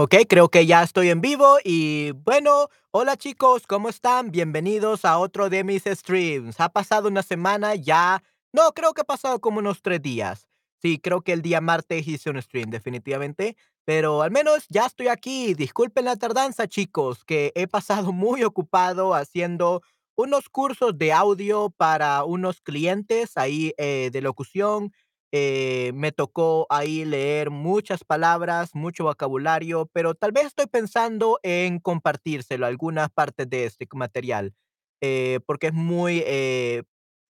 Ok, 0.00 0.14
creo 0.28 0.48
que 0.48 0.64
ya 0.64 0.84
estoy 0.84 1.08
en 1.10 1.20
vivo 1.20 1.56
y 1.64 2.12
bueno, 2.12 2.68
hola 2.92 3.16
chicos, 3.16 3.66
¿cómo 3.66 3.88
están? 3.88 4.30
Bienvenidos 4.30 5.04
a 5.04 5.18
otro 5.18 5.50
de 5.50 5.64
mis 5.64 5.82
streams. 5.86 6.60
Ha 6.60 6.68
pasado 6.68 7.08
una 7.08 7.24
semana 7.24 7.74
ya, 7.74 8.22
no, 8.52 8.70
creo 8.74 8.94
que 8.94 9.00
ha 9.00 9.04
pasado 9.04 9.40
como 9.40 9.58
unos 9.58 9.82
tres 9.82 10.00
días. 10.00 10.46
Sí, 10.80 11.00
creo 11.00 11.22
que 11.22 11.32
el 11.32 11.42
día 11.42 11.60
martes 11.60 12.06
hice 12.06 12.30
un 12.30 12.40
stream, 12.40 12.70
definitivamente, 12.70 13.56
pero 13.84 14.22
al 14.22 14.30
menos 14.30 14.66
ya 14.68 14.86
estoy 14.86 15.08
aquí. 15.08 15.54
Disculpen 15.54 16.04
la 16.04 16.14
tardanza, 16.14 16.68
chicos, 16.68 17.24
que 17.24 17.50
he 17.56 17.66
pasado 17.66 18.12
muy 18.12 18.44
ocupado 18.44 19.14
haciendo 19.16 19.82
unos 20.14 20.48
cursos 20.48 20.96
de 20.96 21.12
audio 21.12 21.70
para 21.76 22.22
unos 22.22 22.60
clientes 22.60 23.36
ahí 23.36 23.74
eh, 23.78 24.10
de 24.12 24.20
locución 24.20 24.92
eh, 25.32 25.92
me 25.94 26.12
tocó 26.12 26.66
ahí 26.70 27.04
leer 27.04 27.50
muchas 27.50 28.02
palabras, 28.04 28.74
mucho 28.74 29.04
vocabulario, 29.04 29.90
pero 29.92 30.14
tal 30.14 30.32
vez 30.32 30.46
estoy 30.46 30.66
pensando 30.66 31.38
en 31.42 31.80
compartírselo, 31.80 32.66
algunas 32.66 33.10
partes 33.10 33.48
de 33.50 33.66
este 33.66 33.86
material, 33.92 34.54
eh, 35.02 35.40
porque 35.46 35.68
es 35.68 35.74
muy, 35.74 36.22
eh, 36.26 36.84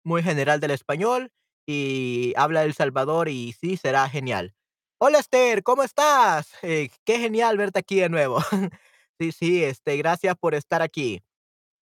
muy 0.04 0.22
general 0.24 0.60
del 0.60 0.72
español 0.72 1.32
y 1.68 2.34
habla 2.38 2.62
de 2.62 2.68
El 2.68 2.74
Salvador 2.74 3.30
y 3.30 3.54
sí, 3.54 3.78
será 3.78 4.08
genial. 4.10 4.54
Hola 5.00 5.20
Esther, 5.20 5.64
¿cómo 5.64 5.84
estás? 5.84 6.52
Qué 6.62 6.90
genial 7.06 7.58
verte 7.58 7.80
aquí 7.80 8.00
de 8.00 8.10
nuevo. 8.10 8.40
Sí, 9.20 9.32
sí, 9.32 9.64
este, 9.64 9.98
gracias 9.98 10.36
por 10.38 10.54
estar 10.54 10.84
aquí. 10.84 11.24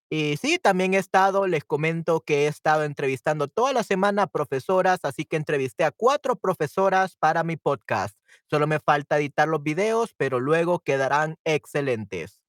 Y 0.09 0.37
sí, 0.37 0.59
también 0.59 0.93
he 0.93 0.97
estado, 0.97 1.47
les 1.47 1.63
comento 1.63 2.21
que 2.21 2.45
he 2.45 2.47
estado 2.47 2.83
entrevistando 2.83 3.47
toda 3.47 3.73
la 3.73 3.83
semana 3.83 4.23
a 4.23 4.27
profesoras, 4.27 4.99
así 5.03 5.25
que 5.25 5.35
entrevisté 5.35 5.83
a 5.83 5.91
cuatro 5.91 6.35
profesoras 6.35 7.15
para 7.17 7.43
mi 7.43 7.57
podcast. 7.57 8.15
Solo 8.49 8.67
me 8.67 8.79
falta 8.79 9.17
editar 9.17 9.47
los 9.47 9.63
videos, 9.63 10.13
pero 10.15 10.39
luego 10.39 10.79
quedarán 10.79 11.37
excelentes. 11.43 12.39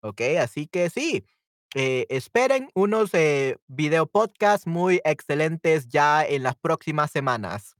Ok, 0.00 0.22
así 0.40 0.66
que 0.66 0.90
sí, 0.90 1.24
eh, 1.74 2.06
esperen 2.08 2.70
unos 2.74 3.14
eh, 3.14 3.58
video 3.68 4.06
podcasts 4.06 4.66
muy 4.66 5.00
excelentes 5.04 5.88
ya 5.88 6.24
en 6.24 6.42
las 6.42 6.56
próximas 6.56 7.10
semanas. 7.10 7.77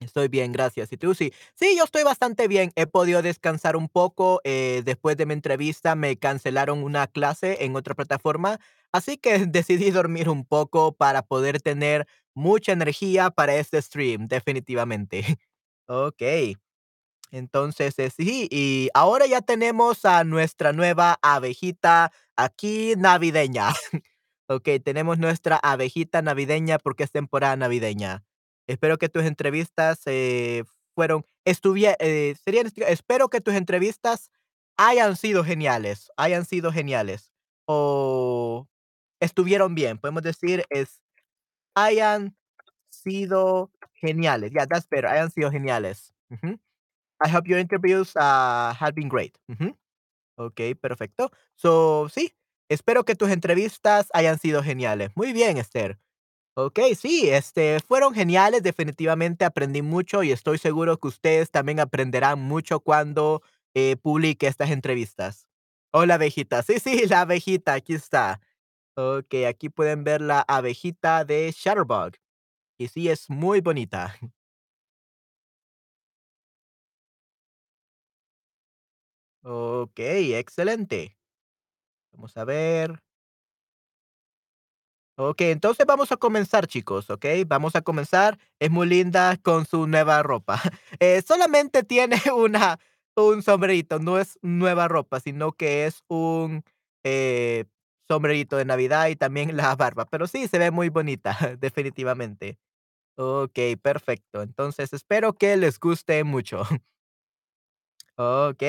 Estoy 0.00 0.28
bien, 0.28 0.52
gracias. 0.52 0.92
¿Y 0.92 0.98
tú? 0.98 1.14
Sí. 1.14 1.32
Sí, 1.54 1.74
yo 1.76 1.84
estoy 1.84 2.02
bastante 2.04 2.48
bien. 2.48 2.70
He 2.76 2.86
podido 2.86 3.22
descansar 3.22 3.76
un 3.76 3.88
poco. 3.88 4.40
eh, 4.44 4.82
después 4.84 5.16
de 5.16 5.24
mi 5.26 5.32
entrevista 5.32 5.94
me 5.94 6.16
cancelaron 6.18 6.82
una 6.82 7.06
clase 7.06 7.64
en 7.64 7.76
otra 7.76 7.94
plataforma, 7.94 8.58
así 8.92 9.16
que 9.16 9.38
decidí 9.46 9.90
dormir 9.90 10.28
un 10.28 10.44
poco 10.44 10.92
para 10.92 11.22
poder 11.22 11.60
tener 11.62 12.06
mucha 12.34 12.72
energía 12.72 13.30
para 13.30 13.56
este 13.56 13.80
stream, 13.82 14.28
definitivamente. 14.28 15.22
Ok, 15.88 16.20
entonces 17.30 17.98
eh, 17.98 18.10
sí, 18.10 18.48
y 18.50 18.88
ahora 18.94 19.26
ya 19.26 19.40
tenemos 19.42 20.04
a 20.04 20.24
nuestra 20.24 20.72
nueva 20.72 21.18
abejita 21.22 22.12
aquí 22.36 22.94
navideña. 22.96 23.68
Ok, 24.48 24.68
tenemos 24.84 25.18
nuestra 25.18 25.56
abejita 25.56 26.22
navideña 26.22 26.78
porque 26.78 27.04
es 27.04 27.10
temporada 27.10 27.56
navideña. 27.56 28.24
Espero 28.66 28.98
que 28.98 29.08
tus 29.08 29.24
entrevistas 29.24 30.00
eh, 30.06 30.64
fueron, 30.94 31.24
estuvie, 31.44 31.96
eh, 32.00 32.34
serían, 32.44 32.66
esti- 32.66 32.84
espero 32.86 33.28
que 33.28 33.40
tus 33.40 33.54
entrevistas 33.54 34.30
hayan 34.76 35.16
sido 35.16 35.44
geniales, 35.44 36.10
hayan 36.16 36.44
sido 36.44 36.72
geniales. 36.72 37.30
O 37.66 38.66
estuvieron 39.20 39.74
bien, 39.74 39.98
podemos 39.98 40.22
decir, 40.22 40.64
es, 40.70 41.00
hayan 41.74 42.36
sido 42.90 43.70
geniales. 43.94 44.50
Yeah, 44.52 44.66
that's 44.66 44.88
better, 44.88 45.06
hayan 45.10 45.30
sido 45.30 45.50
geniales. 45.50 46.12
I 47.24 47.28
hope 47.30 47.48
your 47.48 47.58
interviews 47.58 48.14
uh, 48.16 48.74
have 48.74 48.92
been 48.94 49.08
great. 49.08 49.38
Ujú. 49.48 49.76
Ok, 50.38 50.60
perfecto. 50.80 51.30
So, 51.54 52.08
sí, 52.10 52.34
espero 52.68 53.04
que 53.04 53.14
tus 53.14 53.30
entrevistas 53.30 54.08
hayan 54.12 54.38
sido 54.38 54.62
geniales. 54.62 55.10
Muy 55.14 55.32
bien, 55.32 55.56
Esther. 55.56 55.98
Ok, 56.58 56.78
sí, 56.98 57.28
este, 57.28 57.80
fueron 57.80 58.14
geniales, 58.14 58.62
definitivamente 58.62 59.44
aprendí 59.44 59.82
mucho 59.82 60.22
y 60.22 60.32
estoy 60.32 60.56
seguro 60.56 60.96
que 60.98 61.08
ustedes 61.08 61.50
también 61.50 61.80
aprenderán 61.80 62.38
mucho 62.40 62.80
cuando 62.80 63.42
eh, 63.74 63.96
publique 63.96 64.46
estas 64.46 64.70
entrevistas. 64.70 65.46
Hola, 65.92 66.14
abejita. 66.14 66.62
Sí, 66.62 66.78
sí, 66.80 67.06
la 67.08 67.20
abejita, 67.22 67.74
aquí 67.74 67.92
está. 67.94 68.40
Ok, 68.96 69.34
aquí 69.48 69.68
pueden 69.70 70.04
ver 70.04 70.22
la 70.22 70.42
abejita 70.42 71.24
de 71.24 71.52
Shutterbug. 71.56 72.12
Y 72.78 72.88
sí, 72.88 73.08
es 73.10 73.30
muy 73.30 73.60
bonita. 73.60 74.16
Ok, 79.42 79.98
excelente. 79.98 81.16
Vamos 82.12 82.36
a 82.36 82.44
ver. 82.44 83.00
Ok, 85.18 85.40
entonces 85.42 85.86
vamos 85.86 86.12
a 86.12 86.18
comenzar, 86.18 86.66
chicos, 86.66 87.08
¿ok? 87.08 87.24
Vamos 87.46 87.74
a 87.74 87.80
comenzar. 87.80 88.38
Es 88.58 88.70
muy 88.70 88.86
linda 88.86 89.36
con 89.38 89.64
su 89.64 89.86
nueva 89.86 90.22
ropa. 90.22 90.60
Eh, 91.00 91.22
solamente 91.26 91.82
tiene 91.82 92.16
una, 92.36 92.78
un 93.16 93.42
sombrerito, 93.42 93.98
no 93.98 94.18
es 94.18 94.38
nueva 94.42 94.88
ropa, 94.88 95.20
sino 95.20 95.52
que 95.52 95.86
es 95.86 96.02
un 96.08 96.64
eh, 97.04 97.64
sombrerito 98.08 98.56
de 98.56 98.64
Navidad 98.66 99.08
y 99.08 99.16
también 99.16 99.56
la 99.56 99.74
barba. 99.74 100.04
Pero 100.06 100.26
sí, 100.26 100.48
se 100.48 100.58
ve 100.58 100.70
muy 100.70 100.90
bonita, 100.90 101.36
definitivamente. 101.60 102.58
Ok, 103.16 103.58
perfecto. 103.82 104.42
Entonces 104.42 104.92
espero 104.92 105.34
que 105.34 105.56
les 105.56 105.78
guste 105.80 106.24
mucho. 106.24 106.64
Ok. 108.16 108.62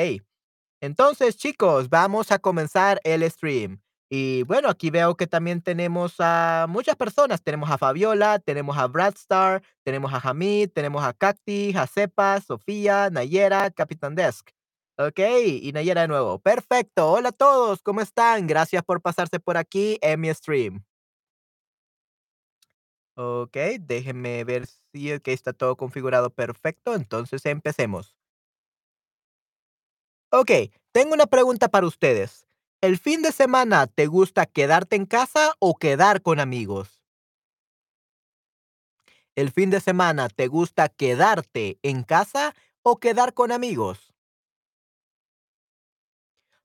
Entonces, 0.82 1.38
chicos, 1.38 1.90
vamos 1.90 2.32
a 2.32 2.40
comenzar 2.40 3.02
el 3.04 3.30
stream. 3.32 3.82
Y 4.10 4.44
bueno, 4.44 4.70
aquí 4.70 4.90
veo 4.90 5.16
que 5.16 5.28
también 5.28 5.62
tenemos 5.62 6.16
a 6.20 6.66
muchas 6.70 6.96
personas. 6.96 7.44
Tenemos 7.44 7.70
a 7.70 7.78
Fabiola, 7.78 8.40
tenemos 8.40 8.78
a 8.78 8.88
Bradstar, 8.88 9.62
tenemos 9.84 10.14
a 10.14 10.20
Hamid, 10.20 10.70
tenemos 10.72 11.04
a 11.04 11.14
Cacti, 11.14 11.76
a 11.76 11.88
Cepa, 11.88 12.40
Sofía, 12.40 13.10
Nayera, 13.10 13.70
Capitán 13.72 14.16
Desk. 14.16 14.50
Ok, 14.98 15.20
y 15.62 15.72
Nayera 15.74 16.02
de 16.02 16.08
nuevo. 16.08 16.40
Perfecto. 16.40 17.12
Hola 17.12 17.30
a 17.30 17.32
todos, 17.32 17.82
¿cómo 17.84 18.02
están? 18.02 18.48
Gracias 18.48 18.84
por 18.84 19.02
pasarse 19.02 19.40
por 19.40 19.58
aquí 19.58 20.00
en 20.02 20.22
mi 20.22 20.34
stream. 20.34 20.84
Ok, 23.16 23.58
déjenme 23.80 24.44
ver 24.44 24.68
si 24.68 25.20
que 25.20 25.34
está 25.34 25.52
todo 25.52 25.76
configurado 25.76 26.30
perfecto. 26.30 26.96
Entonces 26.96 27.46
empecemos. 27.46 28.16
Ok, 30.32 30.52
tengo 30.92 31.14
una 31.14 31.26
pregunta 31.26 31.68
para 31.68 31.88
ustedes. 31.88 32.46
¿El 32.82 33.00
fin 33.00 33.22
de 33.24 33.32
semana 33.32 33.88
te 33.88 34.06
gusta 34.08 34.46
quedarte 34.46 34.96
en 34.96 35.06
casa 35.08 35.54
o 35.60 35.76
quedar 35.76 36.22
con 36.22 36.40
amigos? 36.40 37.02
¿El 39.36 39.52
fin 39.52 39.70
de 39.70 39.80
semana 39.80 40.28
te 40.28 40.48
gusta 40.48 40.90
quedarte 40.90 41.80
en 41.82 42.04
casa 42.04 42.54
o 42.82 43.00
quedar 43.00 43.34
con 43.34 43.54
amigos? 43.54 44.14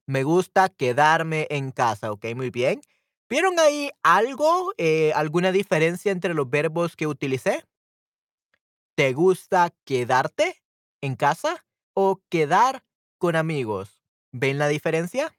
Me 0.06 0.22
gusta 0.24 0.68
quedarme 0.68 1.46
en 1.50 1.70
casa, 1.70 2.12
ok, 2.12 2.26
muy 2.34 2.50
bien. 2.50 2.80
¿Vieron 3.28 3.58
ahí 3.58 3.90
algo, 4.02 4.72
eh, 4.76 5.12
alguna 5.14 5.52
diferencia 5.52 6.12
entre 6.12 6.34
los 6.34 6.50
verbos 6.50 6.96
que 6.96 7.06
utilicé? 7.06 7.64
¿Te 8.96 9.12
gusta 9.12 9.74
quedarte 9.84 10.62
en 11.02 11.16
casa 11.16 11.64
o 11.94 12.22
quedar 12.28 12.84
con 13.18 13.36
amigos? 13.36 14.00
¿Ven 14.32 14.58
la 14.58 14.68
diferencia? 14.68 15.32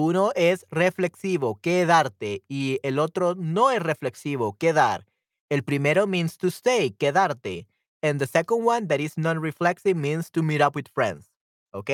Uno 0.00 0.30
es 0.36 0.64
reflexivo, 0.70 1.58
quedarte, 1.60 2.44
y 2.48 2.78
el 2.84 3.00
otro 3.00 3.34
no 3.34 3.72
es 3.72 3.82
reflexivo, 3.82 4.56
quedar. 4.56 5.06
El 5.50 5.64
primero 5.64 6.06
means 6.06 6.38
to 6.38 6.46
stay, 6.46 6.92
quedarte. 6.92 7.66
And 8.00 8.20
the 8.20 8.28
second 8.28 8.64
one 8.64 8.86
that 8.86 9.00
is 9.00 9.18
non-reflexive 9.18 9.96
means 9.96 10.30
to 10.30 10.44
meet 10.44 10.62
up 10.62 10.76
with 10.76 10.86
friends. 10.94 11.32
¿Ok? 11.72 11.90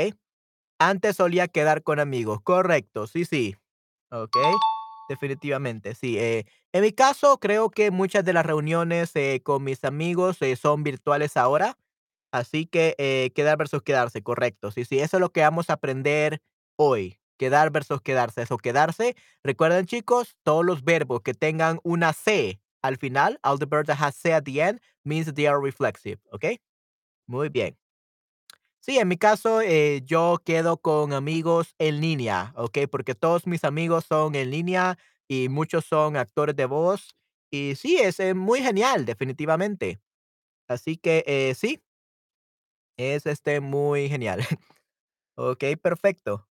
Antes 0.79 1.17
solía 1.17 1.49
quedar 1.49 1.83
con 1.83 1.99
amigos. 1.99 2.43
Correcto, 2.43 3.07
sí, 3.07 3.25
sí. 3.25 3.57
¿Ok? 4.11 4.37
Definitivamente, 5.09 5.95
sí. 5.95 6.19
eh, 6.19 6.45
en 6.73 6.83
mi 6.83 6.93
caso, 6.93 7.41
creo 7.41 7.71
que 7.71 7.91
muchas 7.91 8.23
de 8.23 8.35
las 8.35 8.45
reuniones 8.45 9.17
eh, 9.17 9.41
con 9.43 9.65
mis 9.65 9.83
amigos 9.83 10.43
eh, 10.43 10.57
son 10.57 10.83
virtuales 10.83 11.39
ahora. 11.39 11.79
Así 12.33 12.67
que 12.67 13.33
quedar 13.35 13.57
versus 13.57 13.81
quedarse, 13.83 14.23
correcto. 14.23 14.73
Sí, 14.73 14.85
sí, 14.85 14.99
eso 14.99 15.17
es 15.17 15.21
lo 15.23 15.31
que 15.33 15.41
vamos 15.41 15.71
a 15.71 15.75
aprender 15.75 16.43
hoy. 16.77 17.19
Quedar 17.39 17.71
versus 17.71 18.01
quedarse. 18.01 18.43
Eso, 18.43 18.59
quedarse. 18.59 19.17
Recuerden, 19.43 19.87
chicos, 19.87 20.37
todos 20.45 20.65
los 20.65 20.85
verbos 20.85 21.23
que 21.23 21.35
tengan 21.35 21.81
una 21.85 22.13
C 22.13 22.61
al 22.83 22.99
final, 22.99 23.39
all 23.43 23.59
the 23.59 23.67
verbs 23.67 23.87
that 23.89 23.99
has 24.01 24.15
C 24.17 24.33
at 24.33 24.45
the 24.45 24.61
end, 24.61 24.81
means 25.05 25.33
they 25.35 25.47
are 25.47 25.61
reflexive. 25.61 26.19
¿Ok? 26.33 26.45
Muy 27.27 27.49
bien. 27.51 27.77
Sí, 28.81 28.99
en 28.99 29.09
mi 29.09 29.17
caso, 29.17 29.63
eh, 29.63 30.03
yo 30.05 30.39
quedo 30.45 30.77
con 30.79 31.13
amigos 31.15 31.75
en 31.79 32.01
línea, 32.01 32.53
¿ok? 32.57 32.79
Porque 32.91 33.15
todos 33.15 33.47
mis 33.47 33.65
amigos 33.65 34.05
son 34.07 34.35
en 34.35 34.51
línea 34.51 34.99
y 35.27 35.49
muchos 35.49 35.87
son 35.87 36.17
actores 36.17 36.55
de 36.57 36.67
voz. 36.67 37.17
Y 37.51 37.77
sí, 37.77 37.97
es 37.99 38.19
muy 38.35 38.61
genial, 38.61 39.07
definitivamente. 39.07 40.01
Así 40.69 40.97
que 40.99 41.25
eh, 41.27 41.55
sí, 41.57 41.83
Es, 42.97 43.27
este, 43.27 43.61
muy 43.61 44.09
genial. 44.09 44.41
Okey, 45.37 45.77
perfecto. 45.77 46.49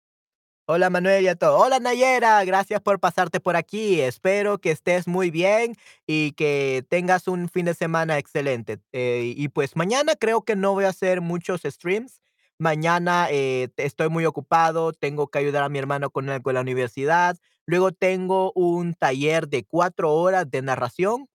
Hola, 0.69 0.89
Manuel 0.89 1.23
y 1.23 1.27
a 1.29 1.35
todo. 1.35 1.57
Hola, 1.57 1.79
Nayera, 1.79 2.43
gracias 2.43 2.81
por 2.81 2.99
pasarte 2.99 3.39
por 3.39 3.55
aquí. 3.55 4.01
Espero 4.01 4.57
que 4.59 4.71
estés 4.71 5.07
muy 5.07 5.31
bien 5.31 5.75
y 6.05 6.33
que 6.33 6.85
tengas 6.89 7.29
un 7.29 7.47
fin 7.47 7.65
de 7.65 7.73
semana 7.73 8.17
excelente. 8.17 8.79
Eh, 8.91 9.33
y 9.37 9.47
pues 9.47 9.77
mañana 9.77 10.15
creo 10.19 10.41
que 10.43 10.57
no 10.57 10.73
voy 10.73 10.83
a 10.83 10.89
hacer 10.89 11.21
muchos 11.21 11.61
streams. 11.63 12.19
Mañana, 12.59 13.27
eh, 13.31 13.69
estoy 13.77 14.09
muy 14.09 14.25
ocupado, 14.25 14.91
tengo 14.91 15.27
que 15.29 15.39
ayudar 15.39 15.63
a 15.63 15.69
mi 15.69 15.79
hermano 15.79 16.09
con 16.09 16.29
algo 16.29 16.49
de 16.49 16.55
la 16.55 16.61
universidad. 16.61 17.37
Luego 17.65 17.93
tengo 17.93 18.51
un 18.53 18.93
taller 18.93 19.47
de 19.47 19.63
4 19.63 20.13
horas 20.13 20.51
de 20.51 20.61
narración, 20.61 21.29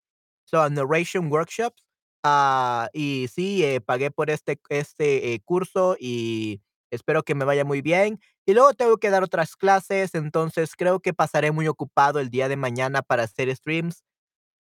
so, 0.44 0.68
narration 0.68 1.30
workshops. 1.32 1.82
Ah, 2.22 2.88
y 2.92 3.28
sí, 3.34 3.64
eh, 3.64 3.80
pagué 3.80 4.10
por 4.10 4.28
este 4.30 4.60
este, 4.68 5.40
curso 5.44 5.96
y 5.98 6.60
espero 6.90 7.22
que 7.24 7.34
me 7.34 7.44
vaya 7.46 7.64
muy 7.64 7.80
bien. 7.82 8.20
Y 8.48 8.54
luego 8.54 8.74
tengo 8.74 8.96
que 8.98 9.10
dar 9.10 9.22
otras 9.22 9.54
clases, 9.56 10.14
entonces 10.14 10.74
creo 10.76 10.98
que 11.00 11.14
pasaré 11.14 11.52
muy 11.52 11.68
ocupado 11.68 12.18
el 12.18 12.28
día 12.30 12.48
de 12.48 12.56
mañana 12.56 13.02
para 13.02 13.22
hacer 13.24 13.54
streams. 13.54 14.02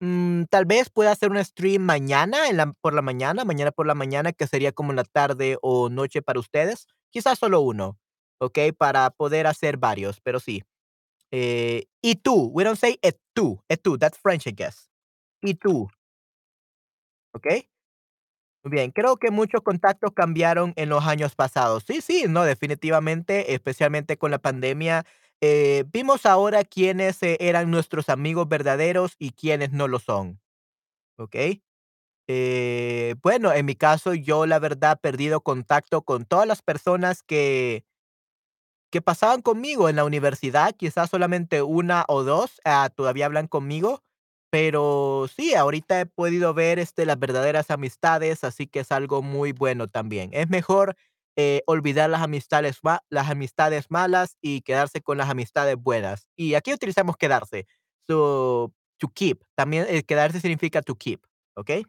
Mm, 0.00 0.44
tal 0.50 0.66
vez 0.66 0.90
pueda 0.90 1.12
hacer 1.12 1.30
un 1.30 1.44
stream 1.44 1.82
mañana 1.82 2.38
por 2.82 2.94
la 2.94 3.02
mañana, 3.02 3.44
mañana 3.44 3.72
por 3.72 3.86
la 3.86 3.94
mañana, 3.94 4.32
que 4.32 4.46
sería 4.48 4.72
como 4.72 4.92
en 4.92 4.96
la 4.96 5.04
tarde 5.04 5.58
o 5.62 5.88
noche 5.90 6.22
para 6.22 6.40
ustedes. 6.40 6.86
Quizás 7.10 7.38
solo 7.38 7.60
uno, 7.62 7.98
¿okey? 8.40 8.72
Para 8.72 9.10
poder 9.10 9.46
hacer 9.46 9.78
varios, 9.78 10.20
pero 10.22 10.40
sí. 10.40 10.62
Eh, 11.32 11.86
y 12.02 12.16
tú, 12.16 12.50
we 12.54 12.64
don't 12.64 12.78
say 12.78 12.98
et 13.02 13.18
tu, 13.34 13.62
et 13.68 13.82
tu, 13.82 13.98
that's 13.98 14.18
French, 14.18 14.46
I 14.48 14.52
guess. 14.56 14.90
Y 15.42 15.54
tú. 15.54 15.88
¿Okey? 17.34 17.66
Muy 18.64 18.70
bien, 18.70 18.92
creo 18.92 19.16
que 19.16 19.32
muchos 19.32 19.60
contactos 19.62 20.12
cambiaron 20.14 20.72
en 20.76 20.88
los 20.88 21.04
años 21.04 21.34
pasados. 21.34 21.82
Sí, 21.84 22.00
sí, 22.00 22.26
no, 22.28 22.44
definitivamente, 22.44 23.54
especialmente 23.54 24.16
con 24.16 24.30
la 24.30 24.38
pandemia, 24.38 25.04
eh, 25.40 25.84
vimos 25.92 26.26
ahora 26.26 26.62
quiénes, 26.62 27.20
eh, 27.24 27.36
eran 27.40 27.72
nuestros 27.72 28.08
amigos 28.08 28.48
verdaderos 28.48 29.16
y 29.18 29.32
quiénes 29.32 29.72
no 29.72 29.88
lo 29.88 29.98
son, 29.98 30.40
¿okey? 31.18 31.62
Eh, 32.28 33.16
bueno, 33.22 33.52
en 33.52 33.66
mi 33.66 33.76
caso, 33.76 34.14
yo 34.14 34.46
la 34.46 34.58
verdad 34.60 35.00
perdido 35.00 35.42
contacto 35.42 36.02
con 36.02 36.26
todas 36.26 36.46
las 36.48 36.62
personas 36.62 37.22
que 37.22 37.84
que 38.92 39.00
pasaban 39.00 39.40
conmigo 39.40 39.88
en 39.88 39.96
la 39.96 40.04
universidad, 40.04 40.74
quizás 40.76 41.08
solamente 41.08 41.62
una 41.62 42.04
o 42.08 42.24
2 42.24 42.60
ah, 42.66 42.90
todavía 42.94 43.24
hablan 43.24 43.46
conmigo, 43.48 44.02
pero 44.52 45.28
sí, 45.34 45.54
ahorita 45.56 46.00
he 46.02 46.06
podido 46.06 46.54
ver, 46.54 46.78
este, 46.80 47.06
las 47.06 47.18
verdaderas 47.18 47.70
amistades, 47.72 48.44
así 48.44 48.68
que 48.68 48.80
es 48.82 48.92
algo 48.92 49.22
muy 49.22 49.52
bueno 49.52 49.88
también. 49.88 50.30
Es 50.34 50.50
mejor, 50.50 50.96
eh, 51.36 51.62
olvidar 51.66 52.10
las 52.10 52.22
amistades 52.22 52.80
las 53.10 53.30
amistades 53.30 53.86
malas 53.90 54.36
y 54.42 54.62
quedarse 54.62 55.02
con 55.02 55.18
las 55.18 55.30
amistades 55.30 55.76
buenas. 55.78 56.26
Y 56.36 56.54
aquí 56.54 56.74
utilizamos 56.74 57.16
quedarse, 57.18 57.66
so, 58.08 58.72
to 58.98 59.08
keep, 59.10 59.42
también, 59.56 59.86
eh, 59.90 60.04
quedarse 60.04 60.40
significa 60.40 60.82
to 60.82 60.96
keep, 60.96 61.22
¿okey? 61.56 61.86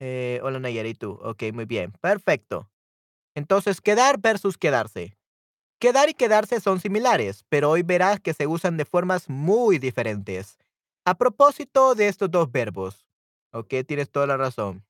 Eh, 0.00 0.40
hola 0.42 0.58
Nayera, 0.60 0.88
¿y 0.88 0.94
tú? 0.94 1.18
Okey, 1.22 1.52
muy 1.52 1.64
bien, 1.64 1.92
perfecto. 2.00 2.70
Entonces, 3.36 3.80
quedar 3.80 4.20
versus 4.20 4.58
quedarse. 4.58 5.16
Quedar 5.80 6.10
y 6.10 6.14
quedarse 6.14 6.60
son 6.60 6.80
similares, 6.80 7.44
pero 7.50 7.70
hoy 7.70 7.82
verás 7.82 8.20
que 8.20 8.34
se 8.34 8.46
usan 8.46 8.76
de 8.78 8.84
formas 8.86 9.28
muy 9.30 9.78
diferentes. 9.78 10.58
A 11.08 11.14
propósito 11.14 11.94
de 11.94 12.08
estos 12.08 12.28
2 12.32 12.50
verbos, 12.50 13.06
okey, 13.52 13.84
tienes 13.84 14.10
toda 14.10 14.26
la 14.26 14.36
razón. 14.36 14.84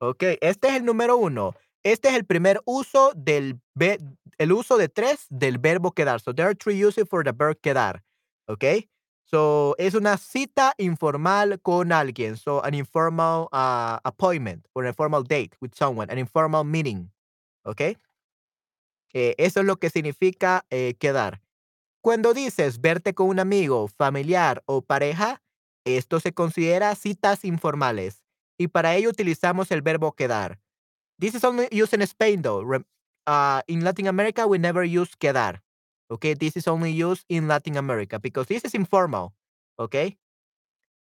Okey, 0.00 0.38
este 0.40 0.68
es 0.68 0.74
el 0.76 0.84
número 0.86 1.18
1. 1.18 1.54
Este 1.82 2.08
es 2.08 2.14
el 2.14 2.24
primer 2.24 2.60
uso 2.64 3.12
del 3.14 3.60
el 4.38 4.52
uso 4.52 4.78
de 4.78 4.88
3 4.88 5.26
del 5.28 5.58
verbo 5.58 5.92
quedar. 5.92 6.20
So, 6.20 6.34
there 6.34 6.48
are 6.48 6.54
3 6.54 6.82
uses 6.82 7.06
for 7.06 7.22
the 7.22 7.32
verb 7.32 7.58
quedar, 7.60 8.02
¿okey? 8.46 8.88
So, 9.24 9.74
es 9.78 9.94
una 9.94 10.16
cita 10.16 10.72
informal 10.78 11.60
con 11.60 11.92
alguien. 11.92 12.36
So, 12.38 12.64
an 12.64 12.72
informal, 12.74 13.48
ah, 13.52 14.00
appointment 14.04 14.66
or 14.72 14.86
a 14.86 14.94
formal 14.94 15.22
date 15.22 15.50
with 15.60 15.72
someone, 15.74 16.10
an 16.10 16.18
informal 16.18 16.64
meeting, 16.64 17.10
¿okey? 17.64 17.98
Eh, 19.14 19.34
eso 19.38 19.60
es 19.60 19.66
lo 19.66 19.76
que 19.78 19.90
significa, 19.90 20.66
eh, 20.70 20.94
quedar. 20.98 21.40
Cuando 22.04 22.32
dices 22.32 22.80
verte 22.80 23.12
con 23.14 23.28
un 23.28 23.40
amigo, 23.40 23.88
familiar 23.88 24.62
o 24.66 24.82
pareja, 24.82 25.42
esto 25.84 26.20
se 26.20 26.32
considera 26.32 26.94
citas 26.94 27.44
informales, 27.44 28.22
y 28.56 28.68
para 28.68 28.94
ello 28.94 29.10
utilizamos 29.10 29.70
el 29.72 29.82
verbo 29.82 30.12
quedar. 30.12 30.60
This 31.20 31.34
is 31.34 31.44
only 31.44 31.68
used 31.72 31.94
in 31.94 32.02
Spain, 32.02 32.42
though, 32.42 32.64
ah, 33.26 33.62
in 33.66 33.84
Latin 33.84 34.08
America, 34.08 34.46
we 34.46 34.58
never 34.58 34.84
use 34.84 35.16
quedar, 35.18 35.62
okey? 36.10 36.34
This 36.36 36.56
is 36.56 36.68
only 36.68 36.92
used 36.92 37.24
in 37.28 37.48
Latin 37.48 37.76
America 37.76 38.18
because 38.20 38.46
this 38.48 38.64
is 38.64 38.74
informal, 38.74 39.34
¿okey? 39.78 40.18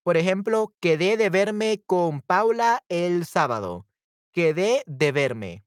Por 0.04 0.16
ejemplo, 0.16 0.74
quedé 0.80 1.16
de 1.16 1.30
verme 1.30 1.82
con 1.86 2.22
Paula 2.22 2.82
el 2.88 3.26
sábado. 3.26 3.86
Quedé 4.32 4.82
de 4.86 5.12
verme, 5.12 5.64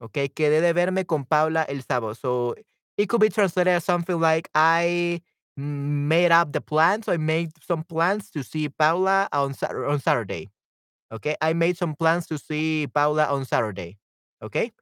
¿okey? 0.00 0.30
Quedé 0.30 0.60
de 0.60 0.72
verme 0.72 1.06
con 1.06 1.24
Paula 1.26 1.62
el 1.62 1.82
sábado. 1.84 2.14
So, 2.14 2.56
it 2.98 3.08
could 3.08 3.20
be 3.20 3.28
translated 3.30 3.72
as 3.74 3.84
something 3.84 4.20
like 4.20 4.48
I 4.54 5.20
made 5.56 6.32
up 6.32 6.52
the 6.52 6.60
plans, 6.60 7.08
I 7.08 7.16
made 7.16 7.52
some 7.66 7.84
plans 7.84 8.30
to 8.32 8.42
see 8.44 8.68
Paula 8.68 9.28
on 9.32 9.54
on 9.88 10.00
Saturday, 10.00 10.50
Okay, 11.12 11.36
I 11.40 11.52
made 11.54 11.76
some 11.78 11.94
plans 11.96 12.26
to 12.28 12.38
see 12.38 12.86
Paula 12.88 13.26
on 13.26 13.44
Saturday, 13.46 13.98
Okay, 14.42 14.72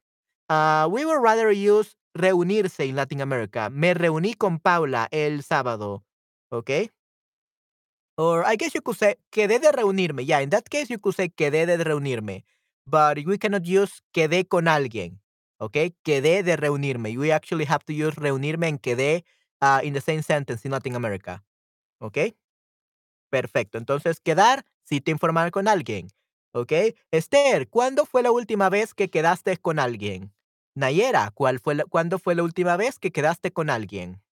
Ah, 0.49 0.87
we 0.91 1.05
would 1.05 1.21
rather 1.21 1.51
use 1.51 1.95
reunirse 2.17 2.87
in 2.87 2.95
Latin 2.95 3.21
America. 3.21 3.69
Me 3.71 3.93
reuní 3.93 4.37
con 4.37 4.59
Paula 4.59 5.07
el 5.11 5.41
sábado, 5.43 6.03
Okay. 6.51 6.89
Or 8.17 8.45
I 8.45 8.55
guess 8.57 8.75
you 8.75 8.81
could 8.81 8.97
say 8.97 9.15
quedé 9.31 9.59
de 9.59 9.71
reunirme. 9.71 10.25
Yeah, 10.25 10.39
in 10.41 10.49
that 10.51 10.69
case, 10.69 10.89
you 10.91 10.99
could 10.99 11.15
say 11.15 11.29
quedé 11.29 11.65
de 11.65 11.77
reunirme, 11.83 12.43
but 12.87 13.17
we 13.25 13.37
cannot 13.39 13.65
use 13.65 14.01
quedé 14.13 14.47
con 14.47 14.65
alguien, 14.67 15.19
¿okey? 15.63 15.95
Quedé 16.03 16.43
de 16.43 16.57
reunirme. 16.57 17.17
We 17.17 17.33
actually 17.33 17.65
have 17.69 17.85
to 17.87 17.93
use 17.93 18.15
reunirme 18.17 18.67
and 18.69 18.81
quedé, 18.81 19.25
ah, 19.61 19.81
in 19.83 19.93
the 19.93 20.01
same 20.01 20.23
sentence 20.23 20.65
in 20.67 20.71
Latin 20.73 20.95
America, 20.97 21.43
¿okey? 22.01 22.37
Perfecto. 23.31 23.79
Entonces, 23.79 24.21
quedar, 24.21 24.65
cita 24.85 25.11
informal 25.11 25.51
con 25.51 25.69
alguien, 25.69 26.09
¿okey? 26.53 26.95
Esther, 27.11 27.69
¿cuándo 27.69 28.05
fue 28.07 28.23
la 28.23 28.31
última 28.31 28.69
vez 28.71 28.95
que 28.95 29.11
quedaste 29.11 29.57
con 29.57 29.79
alguien? 29.79 30.33
Nayera, 30.75 31.31
¿cuál 31.35 31.59
fue 31.61 31.75
la 31.75 31.85
cuándo 31.85 32.19
fue 32.19 32.35
la 32.35 32.43
última 32.43 32.77
vez 32.77 32.99
que 32.99 33.11
quedaste 33.13 33.53
con 33.53 33.69
alguien? 33.71 34.22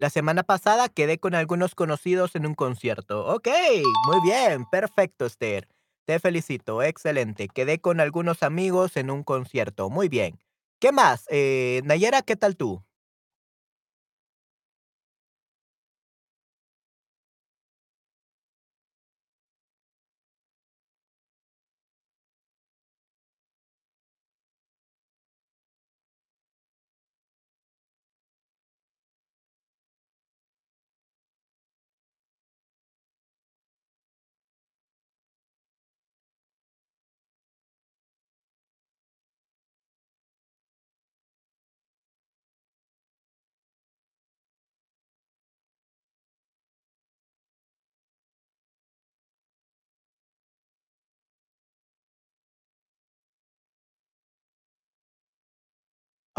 La 0.00 0.08
semana 0.10 0.42
pasada 0.42 0.88
quedé 0.88 1.18
con 1.18 1.34
algunos 1.34 1.74
conocidos 1.76 2.34
en 2.34 2.46
un 2.46 2.54
concierto. 2.54 3.26
Okey, 3.34 3.82
muy 4.08 4.20
bien, 4.22 4.64
perfecto, 4.70 5.26
Esther. 5.26 5.68
Te 6.06 6.18
felicito, 6.18 6.82
excelente. 6.82 7.48
Quedé 7.48 7.80
con 7.80 8.00
algunos 8.00 8.42
amigos 8.42 8.96
en 8.96 9.10
un 9.10 9.22
concierto. 9.22 9.90
Muy 9.90 10.08
bien. 10.08 10.38
¿Qué 10.80 10.90
más? 10.92 11.26
Eh, 11.30 11.82
Nayera, 11.84 12.22
¿qué 12.22 12.34
tal 12.36 12.56
tú? 12.56 12.82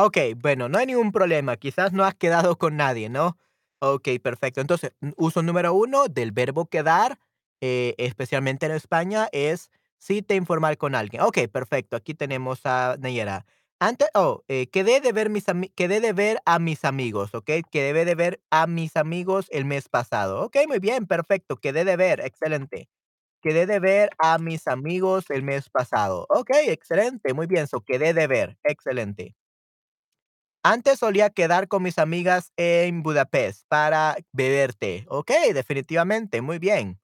Okey, 0.04 0.34
bueno, 0.34 0.68
no 0.68 0.80
hay 0.80 0.88
ningún 0.88 1.12
problema, 1.12 1.58
quizás 1.58 1.94
no 1.94 2.04
has 2.04 2.16
quedado 2.16 2.58
con 2.58 2.76
nadie, 2.76 3.08
¿no? 3.10 3.38
Okey, 3.82 4.18
perfecto. 4.20 4.60
Entonces, 4.60 4.94
uso 5.16 5.44
número 5.44 5.74
uno 5.76 6.08
del 6.08 6.32
verbo 6.32 6.66
quedar, 6.66 7.20
eh, 7.62 7.94
especialmente 8.00 8.66
en 8.66 8.72
España, 8.72 9.28
es 9.32 9.70
cita 10.00 10.34
informal 10.34 10.78
con 10.78 10.96
alguien. 10.96 11.22
Okey, 11.22 11.48
perfecto, 11.48 11.96
aquí 11.98 12.16
tenemos 12.16 12.62
a 12.66 12.96
Nayera. 13.00 13.46
Ante 13.80 14.06
oh, 14.16 14.44
eh, 14.48 14.68
quedé 14.72 15.02
de 15.02 15.12
ver 15.12 15.30
mis 15.30 15.46
quedé 15.76 16.00
de 16.02 16.14
ver 16.14 16.40
a 16.46 16.58
mis 16.60 16.84
amigos, 16.84 17.34
¿okey? 17.36 17.62
Quedé 17.72 18.04
de 18.06 18.16
ver 18.16 18.42
a 18.50 18.66
mis 18.68 18.96
amigos 18.98 19.48
el 19.52 19.66
mes 19.66 19.88
pasado. 19.90 20.42
Okey, 20.46 20.66
muy 20.68 20.80
bien, 20.80 21.06
perfecto, 21.06 21.58
quedé 21.58 21.86
de 21.86 21.96
ver, 21.96 22.22
excelente. 22.22 22.90
Quedé 23.42 23.68
de 23.68 23.80
ver 23.80 24.10
a 24.20 24.40
mis 24.40 24.68
amigos 24.68 25.26
el 25.30 25.44
mes 25.44 25.70
pasado. 25.70 26.28
Okey, 26.30 26.70
excelente, 26.70 27.34
muy 27.36 27.48
bien, 27.48 27.68
so 27.68 27.82
quedé 27.82 28.14
de 28.14 28.28
ver, 28.28 28.58
excelente. 28.64 29.34
Antes 30.64 31.00
solía 31.00 31.32
quedar 31.32 31.68
con 31.68 31.82
mis 31.84 31.98
amigas 31.98 32.52
en 32.56 33.02
Budapest 33.02 33.64
para 33.68 34.16
beber 34.32 34.74
té. 34.76 35.06
Okey, 35.10 35.54
definitivamente, 35.54 36.42
muy 36.42 36.60
bien. 36.60 37.00